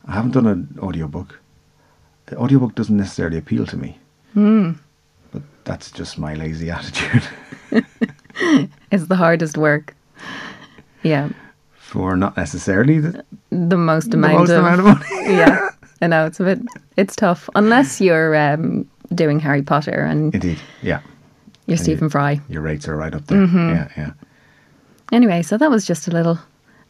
I 0.07 0.11
haven't 0.13 0.31
done 0.33 0.47
an 0.47 0.77
audiobook. 0.81 1.39
The 2.25 2.37
audiobook 2.37 2.75
doesn't 2.75 2.97
necessarily 2.97 3.37
appeal 3.37 3.65
to 3.65 3.77
me. 3.77 3.97
But 5.31 5.41
that's 5.63 5.91
just 5.91 6.17
my 6.19 6.33
lazy 6.35 6.69
attitude. 6.77 7.23
It's 8.91 9.07
the 9.07 9.15
hardest 9.15 9.57
work. 9.57 9.93
Yeah. 11.03 11.29
For 11.75 12.15
not 12.15 12.37
necessarily 12.37 12.99
the, 12.99 13.23
The 13.49 13.77
most 13.77 14.11
the 14.11 14.17
amount 14.17 14.39
most 14.39 14.49
of 14.51 14.59
amount 14.59 14.79
of 14.79 14.85
money. 14.85 15.05
yeah. 15.35 15.69
I 16.01 16.07
know 16.07 16.25
it's 16.25 16.39
a 16.39 16.43
bit 16.43 16.59
it's 16.95 17.15
tough 17.15 17.49
unless 17.55 17.99
you're 18.01 18.35
um, 18.35 18.85
doing 19.13 19.39
Harry 19.41 19.61
Potter 19.61 19.99
and 20.11 20.33
Indeed. 20.33 20.59
Yeah. 20.81 21.01
You're 21.69 21.77
Stephen 21.77 22.09
Fry. 22.09 22.41
Your 22.49 22.61
rates 22.61 22.87
are 22.87 22.95
right 22.95 23.13
up 23.13 23.25
there. 23.27 23.39
Mm-hmm. 23.39 23.69
Yeah, 23.69 23.87
yeah. 23.97 24.11
Anyway, 25.11 25.41
so 25.41 25.57
that 25.57 25.71
was 25.71 25.85
just 25.85 26.07
a 26.07 26.11
little 26.11 26.39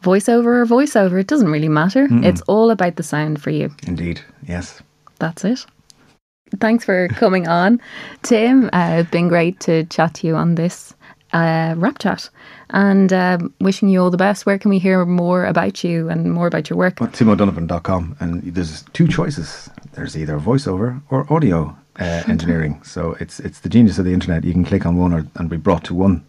voiceover 0.02 0.46
or 0.46 0.66
voiceover. 0.66 1.20
It 1.20 1.26
doesn't 1.26 1.50
really 1.50 1.68
matter. 1.68 2.08
It's 2.10 2.40
all 2.42 2.70
about 2.70 2.96
the 2.96 3.02
sound 3.02 3.42
for 3.42 3.50
you. 3.50 3.70
Indeed. 3.86 4.20
Yes. 4.46 4.82
That's 5.18 5.44
it. 5.44 5.64
Thanks 6.58 6.84
for 6.84 7.08
coming 7.08 7.46
on, 7.46 7.80
Tim. 8.22 8.70
Uh, 8.72 8.98
it's 9.00 9.10
been 9.10 9.28
great 9.28 9.60
to 9.60 9.84
chat 9.84 10.14
to 10.14 10.26
you 10.26 10.34
on 10.34 10.56
this 10.56 10.94
uh, 11.32 11.74
Wrap 11.76 11.98
Chat, 11.98 12.28
and 12.70 13.12
um, 13.12 13.54
wishing 13.60 13.88
you 13.88 14.02
all 14.02 14.10
the 14.10 14.16
best. 14.16 14.46
Where 14.46 14.58
can 14.58 14.70
we 14.70 14.78
hear 14.78 15.04
more 15.06 15.44
about 15.44 15.84
you 15.84 16.08
and 16.08 16.32
more 16.32 16.46
about 16.46 16.68
your 16.68 16.76
work? 16.76 16.98
Well, 17.00 17.10
TimO'Donovan.com, 17.10 18.16
and 18.20 18.42
there's 18.42 18.82
two 18.92 19.06
choices. 19.06 19.70
There's 19.92 20.16
either 20.16 20.38
voiceover 20.38 21.00
or 21.10 21.32
audio 21.32 21.76
uh, 22.00 22.22
engineering. 22.26 22.80
So 22.82 23.16
it's 23.20 23.40
it's 23.40 23.60
the 23.60 23.68
genius 23.68 23.98
of 23.98 24.04
the 24.04 24.12
internet. 24.12 24.44
You 24.44 24.52
can 24.52 24.64
click 24.64 24.86
on 24.86 24.96
one 24.96 25.12
or, 25.12 25.26
and 25.36 25.48
be 25.48 25.56
brought 25.56 25.84
to 25.84 25.94
one 25.94 26.24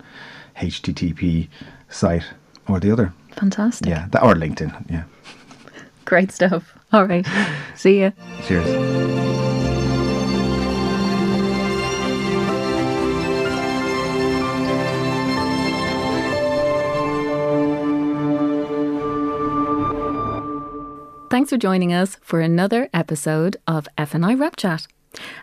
HTTP 0.57 1.47
site 1.89 2.25
or 2.67 2.79
the 2.79 2.91
other. 2.91 3.13
Fantastic. 3.31 3.87
Yeah, 3.87 4.07
that 4.11 4.23
or 4.23 4.35
LinkedIn. 4.35 4.91
Yeah. 4.91 5.03
Great 6.05 6.31
stuff. 6.31 6.77
All 6.91 7.05
right. 7.05 7.25
See 7.75 8.01
ya. 8.01 8.11
Cheers. 8.43 9.21
Thanks 21.29 21.49
for 21.49 21.57
joining 21.57 21.93
us 21.93 22.17
for 22.21 22.41
another 22.41 22.89
episode 22.93 23.55
of 23.65 23.87
FNI 23.97 24.37
Wrap 24.37 24.57
Chat. 24.57 24.85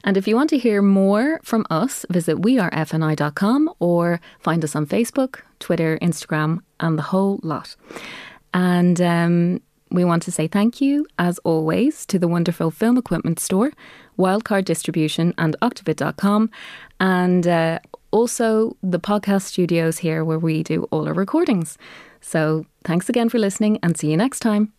And 0.05 0.17
if 0.17 0.27
you 0.27 0.35
want 0.35 0.51
to 0.51 0.59
hear 0.59 0.83
more 0.83 1.41
from 1.43 1.67
us, 1.71 2.07
visit 2.11 2.39
wearefni.com 2.39 3.71
or 3.79 4.21
find 4.41 4.65
us 4.65 4.75
on 4.75 4.87
Facebook, 4.87 5.41
Twitter, 5.59 5.99
Instagram, 6.01 6.61
and 6.81 6.99
the 6.99 7.03
whole 7.03 7.41
lot. 7.43 7.77
And 8.55 9.01
um, 9.01 9.61
we 9.91 10.05
want 10.05 10.23
to 10.25 10.33
say 10.33 10.49
thank 10.49 10.81
you, 10.81 11.07
as 11.19 11.39
always, 11.39 12.07
to 12.07 12.19
the 12.19 12.29
wonderful 12.29 12.71
film 12.71 12.99
equipment 12.99 13.41
store, 13.41 13.73
Wildcard 14.19 14.65
Distribution, 14.65 15.35
and 15.39 15.57
Octavit.com, 15.63 16.51
and 17.01 17.47
uh, 17.47 17.79
also 18.11 18.77
the 18.83 19.01
podcast 19.01 19.43
studios 19.43 19.99
here 19.99 20.25
where 20.25 20.39
we 20.39 20.63
do 20.63 20.85
all 20.91 21.07
our 21.07 21.15
recordings. 21.15 21.79
So 22.21 22.67
thanks 22.85 23.09
again 23.09 23.29
for 23.29 23.39
listening 23.39 23.79
and 23.83 23.97
see 23.97 24.11
you 24.11 24.17
next 24.17 24.41
time. 24.41 24.73